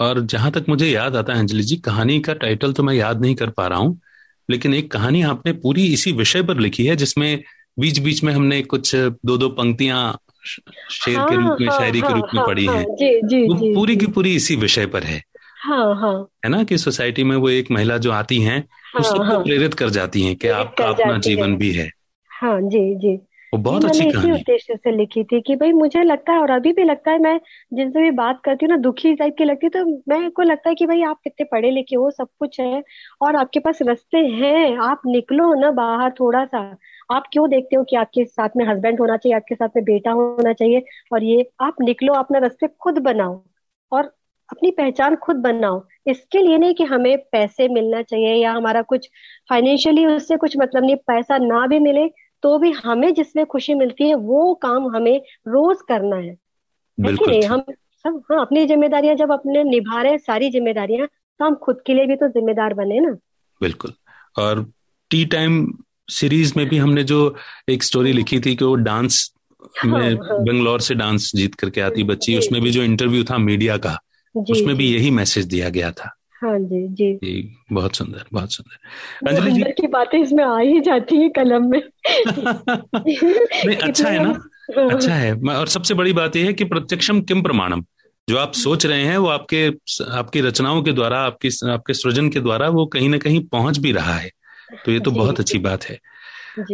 और 0.00 0.20
जहाँ 0.20 0.50
तक 0.50 0.64
मुझे 0.68 0.86
याद 0.86 1.16
आता 1.16 1.32
है 1.32 1.38
अंजलि 1.38 1.62
जी 1.62 1.76
कहानी 1.76 2.20
का 2.20 2.34
टाइटल 2.34 2.72
तो 2.72 2.82
मैं 2.82 2.94
याद 2.94 3.20
नहीं 3.20 3.34
कर 3.34 3.50
पा 3.50 3.66
रहा 3.66 3.78
हूँ 3.78 4.00
लेकिन 4.50 4.74
एक 4.74 4.92
कहानी 4.92 5.22
आपने 5.22 5.52
पूरी 5.52 5.86
इसी 5.86 6.12
विषय 6.12 6.42
पर 6.42 6.58
लिखी 6.58 6.86
है 6.86 6.96
जिसमें 6.96 7.42
बीच 7.78 7.98
बीच 7.98 8.24
में 8.24 8.32
हमने 8.32 8.62
कुछ 8.62 8.96
दो 8.96 9.36
दो 9.36 9.48
पंक्तियाँ 9.48 10.18
शेर 10.90 11.16
हाँ, 11.16 11.28
के 11.28 11.36
रूप 11.36 11.60
में 11.60 11.68
हाँ, 11.68 11.78
शायरी 11.78 12.00
हाँ, 12.00 12.08
के 12.08 12.14
रूप 12.14 12.26
में 12.34 12.40
हाँ, 12.40 12.46
पढ़ी 12.46 12.66
हाँ, 12.66 12.76
है। 12.76 12.84
जी, 12.84 13.20
जी, 13.24 13.48
वो 13.48 13.54
जी, 13.54 13.74
पूरी 13.74 13.96
की 13.96 14.06
पूरी 14.06 14.34
इसी 14.34 14.56
विषय 14.56 14.86
पर 14.86 15.02
है। 15.02 15.22
हाँ 15.62 15.94
हाँ। 15.94 16.28
है 16.44 16.50
ना 16.50 16.64
कि 16.64 16.78
सोसाइटी 16.78 17.24
में 17.24 17.36
वो 17.36 17.50
एक 17.50 17.70
महिला 17.70 17.98
जो 17.98 18.10
आती 18.10 18.40
हैं 18.40 18.58
हाँ, 18.58 19.00
वो 19.00 19.02
सबको 19.02 19.22
हाँ, 19.22 19.42
प्रेरित 19.42 19.74
कर 19.74 19.90
जाती 19.90 20.22
हैं 20.22 20.36
कि 20.36 20.48
आपका 20.48 20.84
अपना 20.84 21.18
जीवन 21.18 21.56
भी 21.56 21.72
है। 21.72 21.90
हाँ 22.32 22.60
जी 22.60 22.94
जी। 22.94 23.16
वो 23.52 23.58
बहुत 23.60 23.84
अच्छी 23.84 24.04
मैंने 24.04 24.08
इसी 24.10 24.30
कहानी 24.30 24.32
उद्देश्य 24.32 24.74
से 24.76 24.90
लिखी 24.92 25.22
थी 25.24 25.40
कि 25.40 25.54
भाई 25.56 25.72
मुझे 25.72 26.02
लगता 26.04 26.32
है 26.32 26.38
और 26.40 26.50
अभी 26.50 26.72
भी 26.72 26.84
लगता 26.84 27.10
है 27.10 27.18
मैं 27.18 27.38
जिनसे 27.72 28.02
भी 28.02 28.10
बात 28.12 28.40
करती 28.44 28.66
हूँ 28.66 28.70
ना 28.70 28.76
दुखी 28.78 29.14
टाइप 29.14 29.34
की 29.38 29.44
लगती 29.44 29.66
है 29.66 29.70
तो 29.70 29.84
मेरे 30.08 30.30
को 30.30 30.42
लगता 30.42 30.68
है 30.68 30.74
कि 30.74 30.86
भाई 30.86 31.02
आप 31.02 31.20
कितने 31.24 31.44
पढ़े 31.52 31.70
लिखे 31.70 31.96
हो 31.96 32.10
सब 32.10 32.28
कुछ 32.38 32.60
है 32.60 32.82
और 33.22 33.36
आपके 33.36 33.60
पास 33.60 33.82
रास्ते 33.82 34.18
हैं 34.34 34.76
आप 34.82 35.02
निकलो 35.06 35.52
ना 35.54 35.70
बाहर 35.72 36.10
थोड़ा 36.20 36.44
सा 36.46 36.58
आप 37.10 37.24
क्यों 37.32 37.48
देखते 37.50 37.76
हो 37.76 37.84
कि 37.84 37.96
आपके 37.96 38.24
साथ 38.24 38.56
में 38.56 38.64
हस्बैंड 38.66 39.00
होना 39.00 39.16
चाहिए 39.16 39.36
आपके 39.36 39.54
साथ 39.54 39.68
में 39.76 39.84
बेटा 39.84 40.10
होना 40.12 40.52
चाहिए 40.52 40.82
और 41.12 41.24
ये 41.24 41.50
आप 41.60 41.76
निकलो 41.82 42.14
अपना 42.14 42.38
रास्ते 42.38 42.68
खुद 42.80 42.98
बनाओ 42.98 43.42
और 43.92 44.04
अपनी 44.48 44.70
पहचान 44.70 45.16
खुद 45.16 45.36
बनाओ। 45.36 45.80
इसके 46.06 46.38
लिए 46.38 46.58
नहीं 46.58 46.74
कि 46.74 46.84
हमें 46.84 47.16
पैसे 47.32 47.68
मिलना 47.68 48.02
चाहिए 48.02 48.34
या 48.34 48.52
हमारा 48.52 48.82
कुछ 48.82 49.08
फाइनेंशियली 49.50 50.06
उससे 50.06 50.36
कुछ 50.36 50.56
मतलब 50.58 50.84
नहीं 50.84 50.96
पैसा 51.06 51.38
ना 51.38 51.66
भी 51.66 51.78
मिले 51.78 52.06
तो 52.42 52.58
भी 52.58 52.70
हमें 52.70 53.14
जिसमें 53.14 53.46
खुशी 53.46 53.74
मिलती 53.74 54.08
है 54.08 54.14
वो 54.14 54.54
काम 54.54 54.96
हमें 54.96 55.18
रोज 55.48 55.76
करना 55.88 56.16
है। 56.16 56.36
बिल्कुल 57.00 57.44
हम 57.44 57.64
सब 57.70 58.22
हाँ 58.32 58.40
अपनी 58.40 58.66
जिम्मेदारियाँ 58.66 59.14
जब 59.14 59.32
अपने 59.32 59.64
निभा 59.64 60.02
रहे 60.02 60.10
हैं 60.10 60.18
सारी 60.18 60.50
जिम्मेदारियाँ 60.50 61.06
तो 61.06 61.44
हम 61.44 61.54
खुद 61.54 61.82
के 61.86 61.94
लिए 61.94 62.06
भी 62.06 62.16
तो 62.16 62.28
जिम्मेदार 62.28 62.74
बने 62.74 63.00
ना। 63.00 63.10
बिल्कुल। 63.62 63.92
और 64.38 64.72
टी 65.10 65.24
टाइम 65.24 65.74
सीरीज़ 66.08 66.52
में 66.56 66.68
भी 66.68 66.76
हमने 66.76 67.02
जो 67.02 67.36
एक 67.68 67.82
स्टोरी 67.82 68.12
लिखी 68.12 68.40
थी 68.40 68.56
कि 68.56 68.64
वो 68.64 68.74
डांस 68.74 69.34
हाँ 69.78 69.98
में 69.98 70.14
हाँ। 70.14 70.44
बेंगलोर 70.44 70.80
से 70.80 70.94
डांस 70.94 71.32
जीत 71.34 71.54
करके 71.54 71.80
आती 71.80 72.04
बच्ची 72.04 72.38
उसमें 72.38 72.62
भी 72.62 72.70
जो 72.70 72.82
इंटरव्यू 72.82 73.24
था 73.24 73.38
मीडिया 73.38 73.76
का 73.76 73.98
उसमें 74.50 74.76
भी 74.76 74.94
यही 74.94 75.10
मैसेज 75.10 75.44
दिया 75.44 75.68
गया 75.68 75.90
था। 75.90 76.16
हाँ 76.42 76.58
जी 76.58 76.88
जी। 76.88 77.14
जी 77.14 77.56
बहुत 77.72 77.96
सुंदर 77.96 78.24
बहुत 78.32 78.52
सुंदर। 78.52 79.30
अंजलि 79.30 79.52
जी 79.52 79.62
की 79.62 79.86
बातें 79.86 80.22
इसमें 80.22 80.44
आ 80.44 80.58
ही 80.58 80.80
जाती 80.80 81.16
है 81.16 81.28
कलम 81.28 81.70
में। 81.70 81.82
नहीं 83.66 83.76
अच्छा 83.82 84.08
है 84.08 84.24
ना? 84.24 84.42
हाँ। 84.78 84.90
अच्छा 84.90 85.14
है। 85.14 85.34
और 85.34 85.68
सबसे 85.68 85.94
बड़ी 85.94 86.12
बात 86.12 86.36
यह 86.36 86.46
है 86.46 86.52
कि 86.52 86.64
प्रत्यक्षम 86.64 87.20
किम 87.20 87.42
प्रमाणम। 87.42 87.84
जो 88.28 88.36
आप 88.36 88.52
सोच 88.52 88.86
रहे 88.86 89.04
हैं 89.04 89.18
वो 89.18 89.28
आपके 89.28 89.66
आपकी 90.10 90.40
रचनाओं 90.40 90.82
के 90.82 90.92
द्वारा 90.92 91.20
आपकी 91.20 91.48
आपके 91.70 91.94
सृजन 91.94 92.28
के 92.28 92.40
द्वारा 92.40 92.68
वो 92.68 92.86
कहीं 92.86 93.08
ना 93.08 93.18
कहीं 93.18 93.44
पहुँच 93.44 93.78
भी 93.78 93.92
रहा 93.92 94.14
है। 94.14 94.30
तो 94.86 94.92
ये 94.92 95.00
तो 95.00 95.10
बहुत 95.10 95.40
अच्छी 95.40 95.58
बात 95.58 95.84
है। 95.84 95.98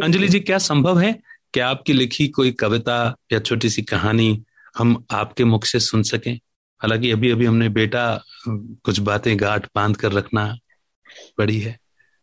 अंजलि 0.02 0.28
जी 0.28 0.40
क्या 0.40 0.58
संभव 0.58 0.98
है 0.98 1.20
कि 1.54 1.60
आपकी 1.60 1.92
लिखी 1.92 2.28
कोई 2.28 2.50
कविता 2.50 3.16
या 3.32 3.38
छोटी 3.38 3.70
सी 3.70 3.82
कहानी 3.82 4.42
हम 4.78 5.04
आपके 5.10 5.44
मुख 5.44 5.64
से 5.64 5.80
सुन 5.80 6.02
सकें? 6.02 6.38
हालाँकि 6.80 7.10
अभी 7.10 7.30
अभी 7.30 7.46
हमने 7.46 7.68
बेटा 7.68 8.04
कुछ 8.48 8.98
बातें 9.00 9.36
गांठ 9.40 9.66
बाँध 9.74 9.96
कर 9.96 10.12
रखना 10.12 10.46
पड़ी 11.38 11.58
है 11.60 11.76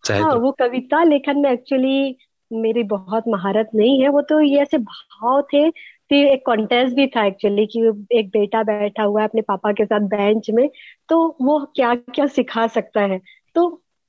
चाहे 0.03 0.23
हाँ 0.23 0.31
तो 0.31 0.39
वो 0.39 0.51
कविता 0.51 1.03
लेखन 1.03 1.39
में 1.39 1.49
एक्चुअली 1.51 2.15
मेरी 2.51 2.83
बहुत 2.83 3.23
महारत 3.27 3.69
नहीं 3.75 4.01
है 4.03 4.09
वो 4.09 4.21
तो 4.21 4.39
ये 4.41 4.61
ऐसे 4.61 4.77
भाव 4.77 5.41
थे 5.53 5.69
कि 5.71 6.15
एक 6.33 6.45
कॉन्टेस्ट 6.45 6.95
भी 6.95 7.07
था 7.07 7.25
एक्चुअली 7.25 7.65
कि 7.67 7.79
एक 8.19 8.29
बेटा 8.29 8.63
बैठा 8.63 9.03
हुआ 9.03 9.21
है 9.21 9.27
अपने 9.27 9.41
पापा 9.41 9.71
के 9.71 9.85
साथ 9.85 9.99
बेंच 10.09 10.49
में 10.49 10.67
तो 11.09 11.19
वो 11.41 11.59
क्या 11.75 11.93
क्या 11.95 12.27
सिखा 12.27 12.67
सकता 12.67 13.01
है? 13.01 13.19
तो 13.55 13.67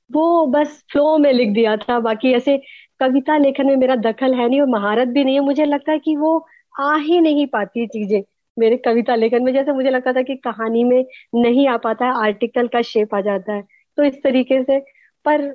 वो 0.09 0.45
बस 0.47 0.83
फ्लो 0.91 1.17
में 1.17 1.31
लिख 1.33 1.49
दिया 1.49 1.75
था 1.77 1.99
बाकी 1.99 2.33
ऐसे 2.33 2.57
कविता 2.99 3.37
लेखन 3.37 3.67
में 3.67 3.75
मेरा 3.75 3.95
दखल 3.95 4.33
है 4.33 4.49
नहीं 4.49 4.61
और 4.61 4.67
महारत 4.67 5.07
भी 5.07 5.23
नहीं 5.23 5.35
है 5.35 5.41
मुझे 5.41 5.65
लगता 5.65 5.91
है 5.91 5.99
कि 5.99 6.15
वो 6.15 6.37
आ 6.81 6.95
ही 6.97 7.19
नहीं 7.21 7.47
पाती 7.47 7.87
चीज़ें। 7.87 8.21
मेरे 8.57 8.77
कविता 8.77 9.15
लेखन 9.15 9.43
में 9.43 9.53
जैसे 9.53 9.71
मुझे 9.71 9.89
लगता 9.89 10.13
था 10.13 10.21
कि 10.21 10.35
कहानी 10.35 10.83
में 10.83 11.05
नहीं 11.35 11.67
आ 11.67 11.77
पाता 11.77 12.05
है 12.05 12.13
आर्टिकल 12.17 12.67
का 12.67 12.81
शेप 12.81 13.15
आ 13.15 13.21
जाता 13.21 13.53
है। 13.53 13.63
तो 13.97 14.03
इस 14.03 14.21
तरीके 14.23 14.63
से 14.63 14.79
पर 15.25 15.47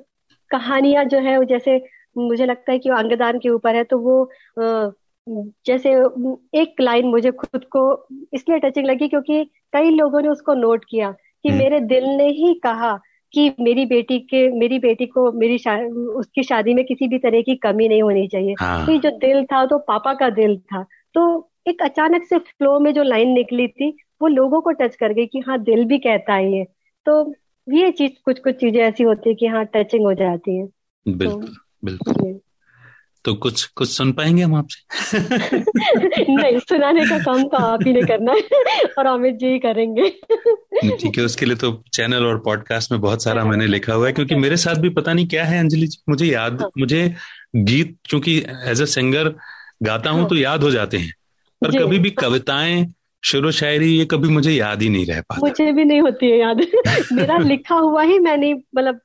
कहानियाँ 0.51 1.03
जो 1.05 1.19
है 1.19 1.45
जैसे 1.45 1.81
मुझे 2.17 2.45
लगता 2.45 2.71
है 2.71 2.79
कि 2.79 2.89
अंगदान 2.89 3.37
के 3.39 3.49
ऊपर 3.49 3.75
है 3.75 3.83
तो 3.83 3.97
वो 3.99 4.31
जैसे 5.65 5.91
एक 6.61 6.81
लाइन 6.81 7.07
मुझे 7.07 7.31
खुद 7.31 7.63
को 7.65 8.07
इसलिए 8.33 8.59
टचिंग 8.59 8.85
लगी 8.85 9.07
क्योंकि 9.07 9.43
कई 9.73 9.89
लोगों 9.89 10.21
ने 10.21 10.27
उसको 10.27 10.53
नोट 10.53 10.85
किया 10.89 11.11
कि 11.11 11.49
हम्म। 11.49 11.59
मेरे 11.59 11.79
दिल 11.79 12.05
ने 12.05 12.27
ही 12.27 12.53
कहा 12.53 12.99
कि 13.33 13.51
मेरी 13.59 13.85
बेटी 13.85 14.19
के 14.19 14.49
मेरी 14.59 14.79
बेटी 14.79 15.05
को 15.05 15.31
मेरी 15.31 15.57
शा, 15.57 15.77
उसकी 16.15 16.43
शादी 16.43 16.73
में 16.73 16.83
किसी 16.85 17.07
भी 17.07 17.17
तरह 17.17 17.41
की 17.41 17.55
कमी 17.55 17.87
नहीं 17.87 18.01
होनी 18.03 18.27
चाहिए। 18.27 18.55
हाँ। 18.59 18.85
तो 18.85 18.97
जो 18.97 19.11
दिल 19.17 19.43
था 19.45 19.65
तो 19.65 19.77
पापा 19.77 20.13
का 20.13 20.29
दिल 20.29 20.57
था। 20.57 20.85
तो 21.13 21.50
एक 21.67 21.81
अचानक 21.81 22.23
से 22.23 22.37
फ्लो 22.37 22.79
में 22.79 22.93
जो 22.93 23.03
लाइन 23.03 23.29
निकली 23.29 23.67
थी 23.67 23.97
वो 24.21 24.27
लोगों 24.27 24.61
को 24.61 24.71
टच 24.71 24.95
कर 24.95 25.13
गई 25.13 25.25
कि 25.25 25.39
हाँ 25.39 25.59
दिल 25.63 25.85
भी 25.85 25.97
कहता 25.97 26.33
है 26.33 26.57
ये। 26.57 26.63
तो 27.05 27.33
ये 27.73 27.91
चीज़ 27.91 28.11
कुछ 28.25 28.39
कुछ 28.39 28.55
चीज़ें 28.55 28.81
ऐसी 28.81 29.03
होती 29.03 29.29
है 29.29 29.35
कि 29.35 29.47
हाँ 29.47 29.65
टचिंग 29.65 30.05
हो 30.05 30.13
जाती 30.13 30.57
है। 30.57 30.67
बिल्कुल 31.07 31.45
तो, 31.45 31.53
बिल्कुल। 31.85 32.39
तो 33.25 33.33
कुछ 33.33 33.65
कुछ 33.65 33.89
सुन 33.89 34.11
पाएँगे 34.11 34.43
हम 34.43 34.55
आपसे? 34.55 34.81
नहीं 36.35 36.59
सुनाने 36.59 37.05
का 37.05 37.17
काम 37.19 37.43
तो 37.43 37.57
आप 37.57 37.79
ही 37.87 37.93
ने 37.93 38.01
करना 38.01 38.31
है 38.31 38.41
और 38.97 39.05
अमित 39.05 39.35
जी 39.35 39.47
ही 39.47 39.59
करेंगे। 39.59 40.09
ठीक 40.97 41.17
है 41.17 41.23
उसके 41.23 41.45
लिए 41.45 41.55
तो 41.55 41.83
चैनल 41.93 42.25
और 42.25 42.37
पॉडकास्ट 42.37 42.91
में 42.91 43.01
बहुत 43.01 43.23
सारा 43.23 43.45
मैंने 43.45 43.67
लिखा 43.67 43.93
हुआ 43.93 44.07
है 44.07 44.13
क्योंकि 44.13 44.35
मेरे 44.35 44.57
साथ 44.57 44.75
भी 44.75 44.89
पता 44.89 45.13
नहीं 45.13 45.27
क्या 45.27 45.45
है 45.45 45.59
अंजलि 45.59 45.87
जी 45.87 45.97
मुझे 46.09 46.25
याद 46.25 46.61
हाँ। 46.61 46.69
मुझे 46.77 47.15
गीत 47.55 47.97
क्योंकि 48.05 48.37
एज 48.67 48.81
अ 48.81 48.85
सिंगर 48.85 49.35
गाता 49.83 50.09
हूँ 50.09 50.19
हाँ। 50.19 50.29
तो 50.29 50.35
याद 50.35 50.63
हो 50.63 50.71
जाते 50.71 50.97
हैं। 50.97 51.13
पर 51.61 51.83
कभी 51.83 51.99
भी 51.99 52.11
कविताएँ 52.11 52.93
शेरो 53.23 53.51
शायरी 53.51 53.85
ये 53.85 54.05
कभी 54.05 54.29
मुझे 54.29 54.51
याद 54.51 54.81
ही 54.81 54.89
नहीं 54.89 55.05
रह 55.05 55.21
पाता। 55.21 55.41
मुझे 55.41 55.71
भी 55.71 55.85
नहीं 55.85 56.01
होती 56.01 56.31
है 56.31 56.37
याद। 56.37 56.57
मेरा 57.13 57.37
लिखा 57.37 57.75
हुआ 57.75 58.03
ही 58.03 58.19
मैं 58.19 58.37
नहीं 58.37 58.55
मतलब 58.75 58.99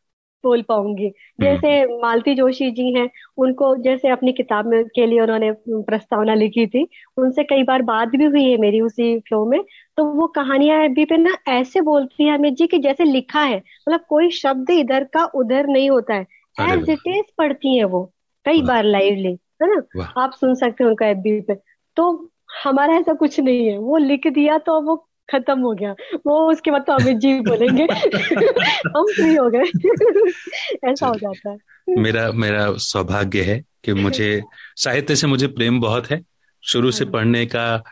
बोल 0.45 0.63
पाऊँगी। 0.63 1.09
जैसे 1.41 1.99
मालती 2.03 2.35
जोशी 2.35 2.71
जी 2.71 2.95
हैं 2.95 3.11
उनको 3.37 3.77
जैसे 3.77 4.09
अपनी 4.09 4.33
किताब 4.33 4.67
में 4.67 4.85
के 4.85 5.07
लिए 5.07 5.21
उन्होंने 5.21 5.53
प्रस्तावना 5.69 6.35
लिखी 6.35 6.67
थी 6.67 6.89
उनसे 7.17 7.45
कई 7.45 7.63
बार 7.63 7.83
बात 7.83 8.09
भी 8.09 8.25
हुई 8.25 8.51
है 8.51 8.57
मेरी 8.57 8.81
उसी 8.81 9.19
फ्लो 9.19 9.47
में। 9.47 9.61
तो 9.97 10.05
वो 10.05 10.27
कहानियाँ 10.27 10.85
अभी 10.85 11.05
पे 11.05 11.17
ना 11.17 11.37
ऐसे 11.49 11.81
बोलती 11.81 12.25
है 12.25 12.35
अमित 12.35 12.55
जी 12.55 12.67
की 12.67 12.79
जैसे 12.79 13.05
लिखा 13.05 13.41
है 13.41 13.57
मतलब 13.57 14.01
कोई 14.09 14.31
शब्द 14.31 14.71
इधर 14.71 15.05
का 15.05 15.25
उधर 15.25 15.67
नहीं 15.67 15.91
होता 15.91 16.15
है। 16.15 16.27
एज 16.61 16.91
इट 16.91 16.99
इज़ 17.07 17.33
पढ़ती 17.39 17.79
है 17.79 17.85
वो 17.85 18.13
कई 18.45 18.63
बार 18.63 18.85
लाइवली 18.85 19.39
है 19.63 19.77
ना? 19.77 20.05
आप 20.19 20.33
सुन 20.33 20.55
सकते 20.55 20.85
हैं 20.85 20.89
उनका 20.89 21.07
एफबी 21.07 21.41
पे। 21.41 21.55
तो 21.97 22.33
हमारा 22.65 22.95
ऐसा 22.95 23.13
कुछ 23.13 23.41
नहीं 23.41 23.67
है। 23.67 23.79
वो 23.79 23.97
लिख 23.97 24.27
दिया 24.27 24.59
तो 24.59 24.81
वो 24.81 25.09
खत्म 25.33 25.61
हो 25.61 25.73
गया। 25.73 25.93
वो 26.27 26.53
उसके 26.53 26.71
बाद 26.71 26.85
तो 26.87 26.93
अमित 26.93 27.17
जी 27.17 27.41
बोलेंगे 27.41 27.83
हम 28.97 29.05
फ्री 29.05 29.35
हो 29.35 29.51
गए। 29.51 29.63
ऐसा 30.91 31.07
हो 31.07 31.15
जाता 31.15 31.51
है। 31.51 31.59
मेरा 31.99 32.33
मेरा 32.33 32.73
सौभाग्य 32.73 33.43
है 33.43 33.65
कि 33.85 33.93
मुझे 33.93 34.43
साहित्य 34.77 35.17
से 35.17 35.27
मुझे 35.27 35.47
प्रेम 35.47 35.81
बहुत 35.81 36.11
है। 36.11 36.23
शुरू 36.63 36.91
से 36.91 37.05
हाँ। 37.05 37.13
पढ़ने 37.13 37.47
का 37.47 37.85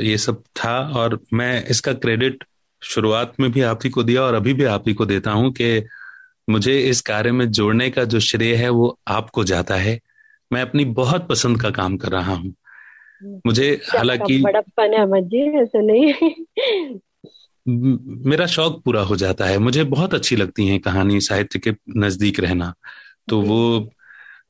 ये 0.00 0.18
सब 0.18 0.42
था 0.42 0.92
और 0.96 1.20
मैं 1.32 1.66
इसका 1.66 1.92
क्रेडिट 1.92 2.44
शुरुआत 2.82 3.32
में 3.40 3.52
भी 3.52 3.60
आप 3.60 3.78
ही 3.84 3.90
को 3.90 4.02
दिया 4.02 4.22
और 4.22 4.34
अभी 4.34 4.54
भी 4.54 4.64
आप 4.64 4.84
ही 4.88 4.94
को 4.94 5.06
देता 5.06 5.30
हूँ 5.30 5.52
कि 5.52 5.84
मुझे 6.50 6.78
इस 6.78 7.00
कार्य 7.00 7.32
में 7.32 7.50
जोड़ने 7.50 7.90
का 7.90 8.04
जो 8.04 8.20
श्रेय 8.20 8.54
है 8.54 8.68
वो 8.68 9.00
आपको 9.08 9.44
जाता 9.44 9.74
है। 9.74 10.00
मैं 10.52 10.62
अपनी 10.62 10.84
बहुत 10.84 11.28
पसंद 11.28 11.62
का 11.62 11.70
काम 11.70 11.96
कर 11.96 12.08
रहा 12.08 12.34
हूँ। 12.34 12.54
मुझे 13.24 13.80
हालाँकि 13.96 14.38
बड़प्पन 14.40 14.94
है 14.94 15.02
अमित 15.02 15.24
जी 15.24 15.62
ऐसे 15.62 15.82
नहीं 15.82 16.14
मेरा 18.26 18.46
शौक 18.46 18.82
पूरा 18.84 19.02
हो 19.02 19.16
जाता 19.16 19.44
है। 19.44 19.58
मुझे 19.58 19.84
बहुत 19.84 20.14
अच्छी 20.14 20.36
लगती 20.36 20.66
है 20.66 20.78
कहानी 20.78 21.20
साहित्य 21.20 21.58
के 21.58 21.72
नज़दीक 21.96 22.40
रहना। 22.40 22.74
तो 23.28 23.40
वो 23.40 23.90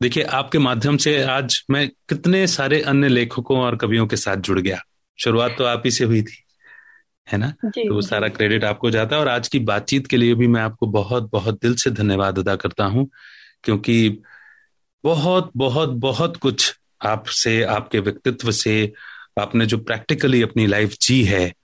देखिए 0.02 0.22
आपके 0.22 0.58
माध्यम 0.58 0.96
से 0.96 1.22
आज 1.22 1.64
मैं 1.70 1.88
कितने 1.88 2.46
सारे 2.46 2.80
अन्य 2.80 3.08
लेखकों 3.08 3.58
और 3.58 3.76
कवियों 3.76 4.06
के 4.06 4.16
साथ 4.16 4.36
जुड़ 4.36 4.60
गया। 4.60 4.78
शुरुआत 5.20 5.54
तो 5.58 5.64
आप 5.64 5.82
ही 5.84 5.90
से 5.90 6.04
हुई 6.04 6.22
थी 6.22 6.44
है 7.32 7.38
ना? 7.38 7.54
तो 7.64 7.94
वो 7.94 8.02
सारा 8.02 8.28
क्रेडिट 8.28 8.64
आपको 8.64 8.90
जाता 8.90 9.16
है 9.16 9.22
और 9.22 9.28
आज 9.28 9.48
की 9.48 9.58
बातचीत 9.58 10.06
के 10.06 10.16
लिए 10.16 10.34
भी 10.34 10.46
मैं 10.46 10.62
आपको 10.62 10.86
बहुत 10.86 11.30
बहुत 11.32 11.54
दिल 11.54 11.74
से 11.74 11.90
धन्यवाद 11.90 12.38
अदा 12.38 12.56
करता 12.56 12.84
हूँ 12.84 13.10
क्योंकि 13.64 14.22
बहुत 15.04 15.50
बहुत 15.56 15.88
बहुत 15.88 16.36
कुछ 16.36 16.78
आपसे 17.04 17.62
आपके 17.62 17.98
व्यक्तित्व 17.98 18.50
से 18.50 18.92
आपने 19.40 19.66
जो 19.66 19.78
प्रैक्टिकली 19.78 20.42
अपनी 20.42 20.66
लाइफ 20.66 20.96
जी 21.02 21.24
है 21.24 21.54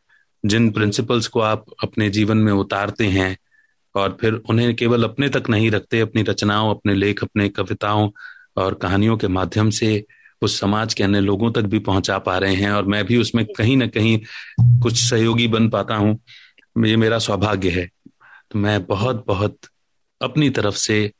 जिन 0.47 0.71
प्रिंसिपल्स 0.71 1.27
को 1.27 1.41
आप 1.41 1.65
अपने 1.83 2.11
जीवन 2.11 2.37
में 2.37 2.53
उतारते 2.53 3.07
हैं 3.07 3.39
और 3.95 4.19
फिर 4.21 4.33
उन्हें 4.33 4.77
केवल 4.77 5.05
अपने 5.05 5.29
तक 5.29 5.45
नहीं 5.51 5.71
रखते 5.71 6.01
अपनी 6.01 6.23
रचनाओं 6.23 6.71
अपने 6.71 6.95
लेख 6.95 7.23
अपने 7.23 7.49
कविताओं 7.49 8.11
और 8.57 8.75
कहानियों 8.75 9.17
के 9.17 9.29
माध्यम 9.29 9.71
से 9.71 10.05
उस 10.43 10.61
समाज 10.61 10.95
के 10.95 11.05
अन्य 11.05 11.21
लोगों 11.21 11.53
तक 11.53 11.63
भी 11.63 11.79
पहुँचा 11.79 12.19
पा 12.19 12.39
रहे 12.39 12.55
हैं 12.55 12.71
और 12.71 12.85
मैं 12.85 13.05
भी 13.05 13.17
उसमें 13.17 13.47
कहीं 13.47 13.77
ना 13.77 13.87
कहीं 13.87 14.21
कुछ 14.81 15.11
सहयोगी 15.11 15.49
बन 15.49 15.69
पाता 15.69 15.95
हूँ। 15.95 16.21
ये 16.85 16.97
मेरा 16.97 17.19
सौभाग्य 17.19 17.71
है। 17.71 17.91
तो 18.51 18.59
मैं 18.59 18.85
बहुत 18.85 19.25
बहुत 19.27 19.59
अपनी 20.23 20.51
तरफ़ 20.51 20.75
से 20.75 21.13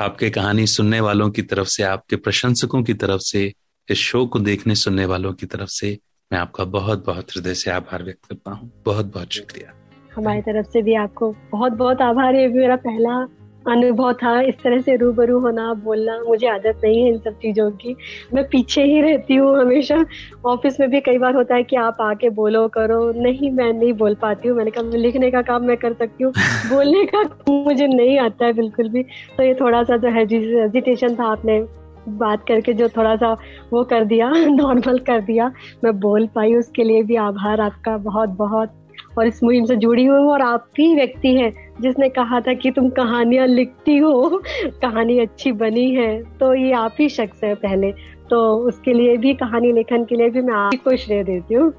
आपके 0.00 0.30
कहानी 0.30 0.66
सुनने 0.66 1.00
वालों 1.00 1.30
की 1.30 1.42
तरफ़ 1.42 1.68
से, 1.68 1.82
आपके 1.82 2.16
प्रशंसकों 2.16 2.82
की 2.82 2.94
तरफ़ 2.94 3.20
से, 3.20 3.52
इस 3.90 3.98
शो 3.98 4.26
को 4.26 4.38
देखने 4.38 4.74
सुनने 4.74 5.04
वालों 5.04 5.32
की 5.32 5.46
तरफ़ 5.46 5.68
से 5.68 5.98
मैं 6.32 6.38
आपका 6.38 6.64
बहुत 6.64 7.06
बहुत 7.06 7.30
हृदय 7.30 7.54
से 7.54 7.70
आभार 7.70 8.02
व्यक्त 8.02 8.26
करता 8.26 8.50
हूँ। 8.50 8.82
बहुत 8.86 9.06
बहुत 9.06 9.32
शुक्रिया। 9.32 9.74
हमारी 10.16 10.40
तरफ़ 10.40 10.66
से 10.66 10.82
भी 10.82 10.94
आपको 10.94 11.32
बहुत 11.32 11.72
बहुत 11.72 12.00
आभार 12.00 12.34
है 12.34 12.48
मेरा 12.48 12.76
पहला 12.76 13.37
अनुभव 13.70 14.12
था। 14.12 14.40
इस 14.40 14.54
तरह 14.54 14.80
से 14.80 14.96
रूबरू 14.96 15.38
होना 15.38 15.74
बोलना 15.74 16.18
मुझे 16.28 16.46
आदत 16.46 16.80
नहीं 16.84 17.02
है 17.02 17.08
इन 17.08 17.18
सब 17.18 17.38
चीज़ों 17.38 17.70
की। 17.70 17.96
मैं 18.34 18.44
पीछे 18.44 18.82
ही 18.82 19.00
रहती 19.00 19.34
हूँ 19.34 19.60
हमेशा। 19.60 20.04
ऑफ़िस 20.46 20.80
में 20.80 20.90
भी 20.90 21.00
कई 21.00 21.18
बार 21.18 21.34
होता 21.34 21.54
है 21.54 21.62
कि 21.62 21.76
आप 21.76 21.96
आके 22.00 22.30
बोलो 22.30 22.68
करो। 22.68 23.12
नहीं 23.12 23.50
मैं 23.50 23.72
नहीं 23.72 23.92
बोल 23.92 24.14
पाती 24.14 24.48
हूँ। 24.48 24.56
मैंने 24.56 24.70
कहा 24.70 24.96
लिखने 24.96 25.30
का 25.30 25.42
काम 25.42 25.64
मैं 25.64 25.76
कर 25.76 25.92
सकती 25.92 26.24
हूँ। 26.24 26.32
बोलने 26.70 27.04
का 27.04 27.22
मुझे 27.50 27.86
नहीं 27.86 28.18
आता 28.18 28.46
है 28.46 28.52
बिल्कुल 28.52 28.88
भी। 28.88 29.02
तो 29.36 29.42
ये 29.42 29.54
थोड़ा 29.54 29.82
सा 29.82 29.96
जो 29.96 30.08
हेजिटेशन 30.08 31.14
था 31.14 31.24
आपने 31.24 31.66
बात 32.08 32.44
करके 32.48 32.72
जो 32.72 32.88
थोड़ा 32.88 33.16
सा 33.16 33.36
वो 33.72 33.84
कर 33.84 34.04
दिया 34.04 34.30
नॉर्मल 34.34 34.98
कर 34.98 35.20
दिया। 35.20 35.52
मैं 35.84 36.00
बोल 36.00 36.26
पाई 36.26 36.54
उसके 36.54 36.84
लिए 36.84 37.02
भी 37.02 37.16
आभार 37.16 37.60
आपका 37.60 37.96
बहुत 37.96 38.28
बहुत 38.28 38.72
और 39.18 39.26
इस 39.26 39.42
मुहिम 39.42 39.64
से 39.64 39.76
जुड़ी 39.76 40.04
हुई 40.04 40.18
हूँ 40.20 40.30
और 40.30 40.42
आप 40.42 40.68
भी 40.76 40.94
व्यक्ति 40.94 41.34
हैं। 41.36 41.67
जिसने 41.80 42.08
कहा 42.08 42.40
था 42.40 42.52
कि 42.54 42.70
तुम 42.70 42.88
कहानियाँ 42.90 43.46
लिखती 43.46 43.96
हो 43.98 44.42
कहानी 44.82 45.18
अच्छी 45.18 45.52
बनी 45.54 45.90
है 45.94 46.22
तो 46.40 46.52
ये 46.54 46.72
आप 46.72 46.96
ही 47.00 47.08
शख्स 47.08 47.44
है 47.44 47.54
पहले। 47.54 47.92
तो 48.30 48.40
उसके 48.68 48.92
लिए 48.92 49.16
भी 49.16 49.34
कहानी 49.34 49.72
लेखन 49.72 50.04
के 50.04 50.16
लिए 50.16 50.30
भी 50.30 50.40
मैं 50.40 50.54
आप 50.54 50.72
ही 50.72 50.78
को 50.78 50.96
श्रेय 50.96 51.22
देती 51.24 51.54
हूँ। 51.54 51.70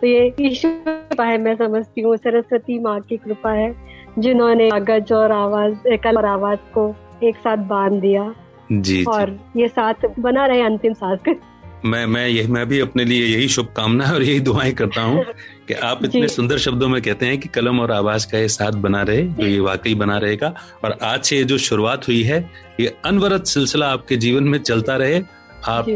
तो 0.00 0.06
ये 0.06 0.34
ईश्वर 0.40 0.70
कृपा 0.86 1.24
है 1.24 1.38
मैं 1.38 1.54
समझती 1.56 2.00
हूँ 2.00 2.16
सरस्वती 2.16 2.78
माँ 2.78 3.00
की 3.00 3.16
कृपा 3.16 3.52
है 3.52 3.74
जिन्होंने 4.18 4.70
कागज़ 4.70 5.12
और 5.14 5.32
आवाज़ 5.32 5.96
कल 6.04 6.16
और 6.16 6.24
आवाज़ 6.24 6.58
को 6.74 6.94
एक 7.22 7.36
साथ 7.36 7.56
बाँध 7.68 8.00
दिया 8.00 8.32
जी 8.72 9.04
और 9.04 9.38
ये 9.56 9.68
साथ 9.68 10.06
बना 10.18 10.46
रहे 10.46 10.60
अंतिम 10.62 10.92
साथ 10.92 11.28
मैं 11.84 12.06
मैं 12.06 12.28
ये 12.28 12.46
मैं 12.46 12.66
भी 12.68 12.80
अपने 12.80 13.04
लिए 13.04 13.26
यही 13.26 13.48
शुभकामना 13.48 14.04
और 14.04 14.22
यही 14.22 14.40
दुआएँ 14.40 14.72
करता 14.72 15.02
हूँ 15.02 15.24
कि 15.68 15.74
आप 15.74 16.04
इतने 16.04 16.28
सुंदर 16.28 16.58
शब्दों 16.58 16.88
में 16.88 17.02
कहते 17.02 17.26
हैं 17.26 17.38
कि 17.38 17.48
कलम 17.48 17.80
और 17.80 17.92
आवाज़ 17.92 18.32
का 18.32 18.38
ये 18.38 18.48
साथ 18.48 18.72
बना 18.72 19.02
रहे 19.02 19.22
तो 19.28 19.46
ये 19.46 19.60
वाकई 19.60 19.94
बना 19.94 20.18
रहेगा। 20.18 20.54
और 20.84 20.98
आज 21.02 21.22
से 21.22 21.36
ये 21.36 21.44
जो 21.44 21.58
शुरुआत 21.58 22.08
हुई 22.08 22.22
है 22.22 22.50
ये 22.80 22.96
अनवरत 23.04 23.46
सिलसिला 23.46 23.88
आपके 23.88 24.16
जीवन 24.16 24.44
में 24.44 24.58
चलता 24.58 24.96
रहे। 24.96 25.22
आप 25.68 25.88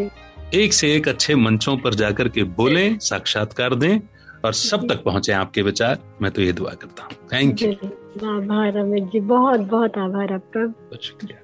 एक 0.55 0.73
से 0.73 0.95
एक 0.95 1.09
अच्छे 1.09 1.35
मंचों 1.35 1.77
पर 1.77 1.95
जाकर 1.95 2.29
के 2.29 2.43
बोले 2.43 2.97
साक्षात्कार 3.01 3.75
दें 3.75 4.01
और 4.45 4.53
सब 4.53 4.89
तक 4.89 5.03
पहुँचे 5.03 5.33
आपके 5.33 5.63
विचार। 5.63 5.99
मैं 6.23 6.31
तो 6.31 6.43
ये 6.43 6.53
दुआ 6.53 6.71
करता 6.71 7.03
हूँ। 7.03 7.29
थैंक 7.33 7.63
यू 7.63 7.71
आभार 8.29 8.77
अमित 8.77 9.05
जी 9.05 9.21
बहुत 9.21 9.61
बहुत 9.61 9.99
आभार 9.99 10.33
आपका। 10.33 10.97
शुक्रिया। 11.03 11.44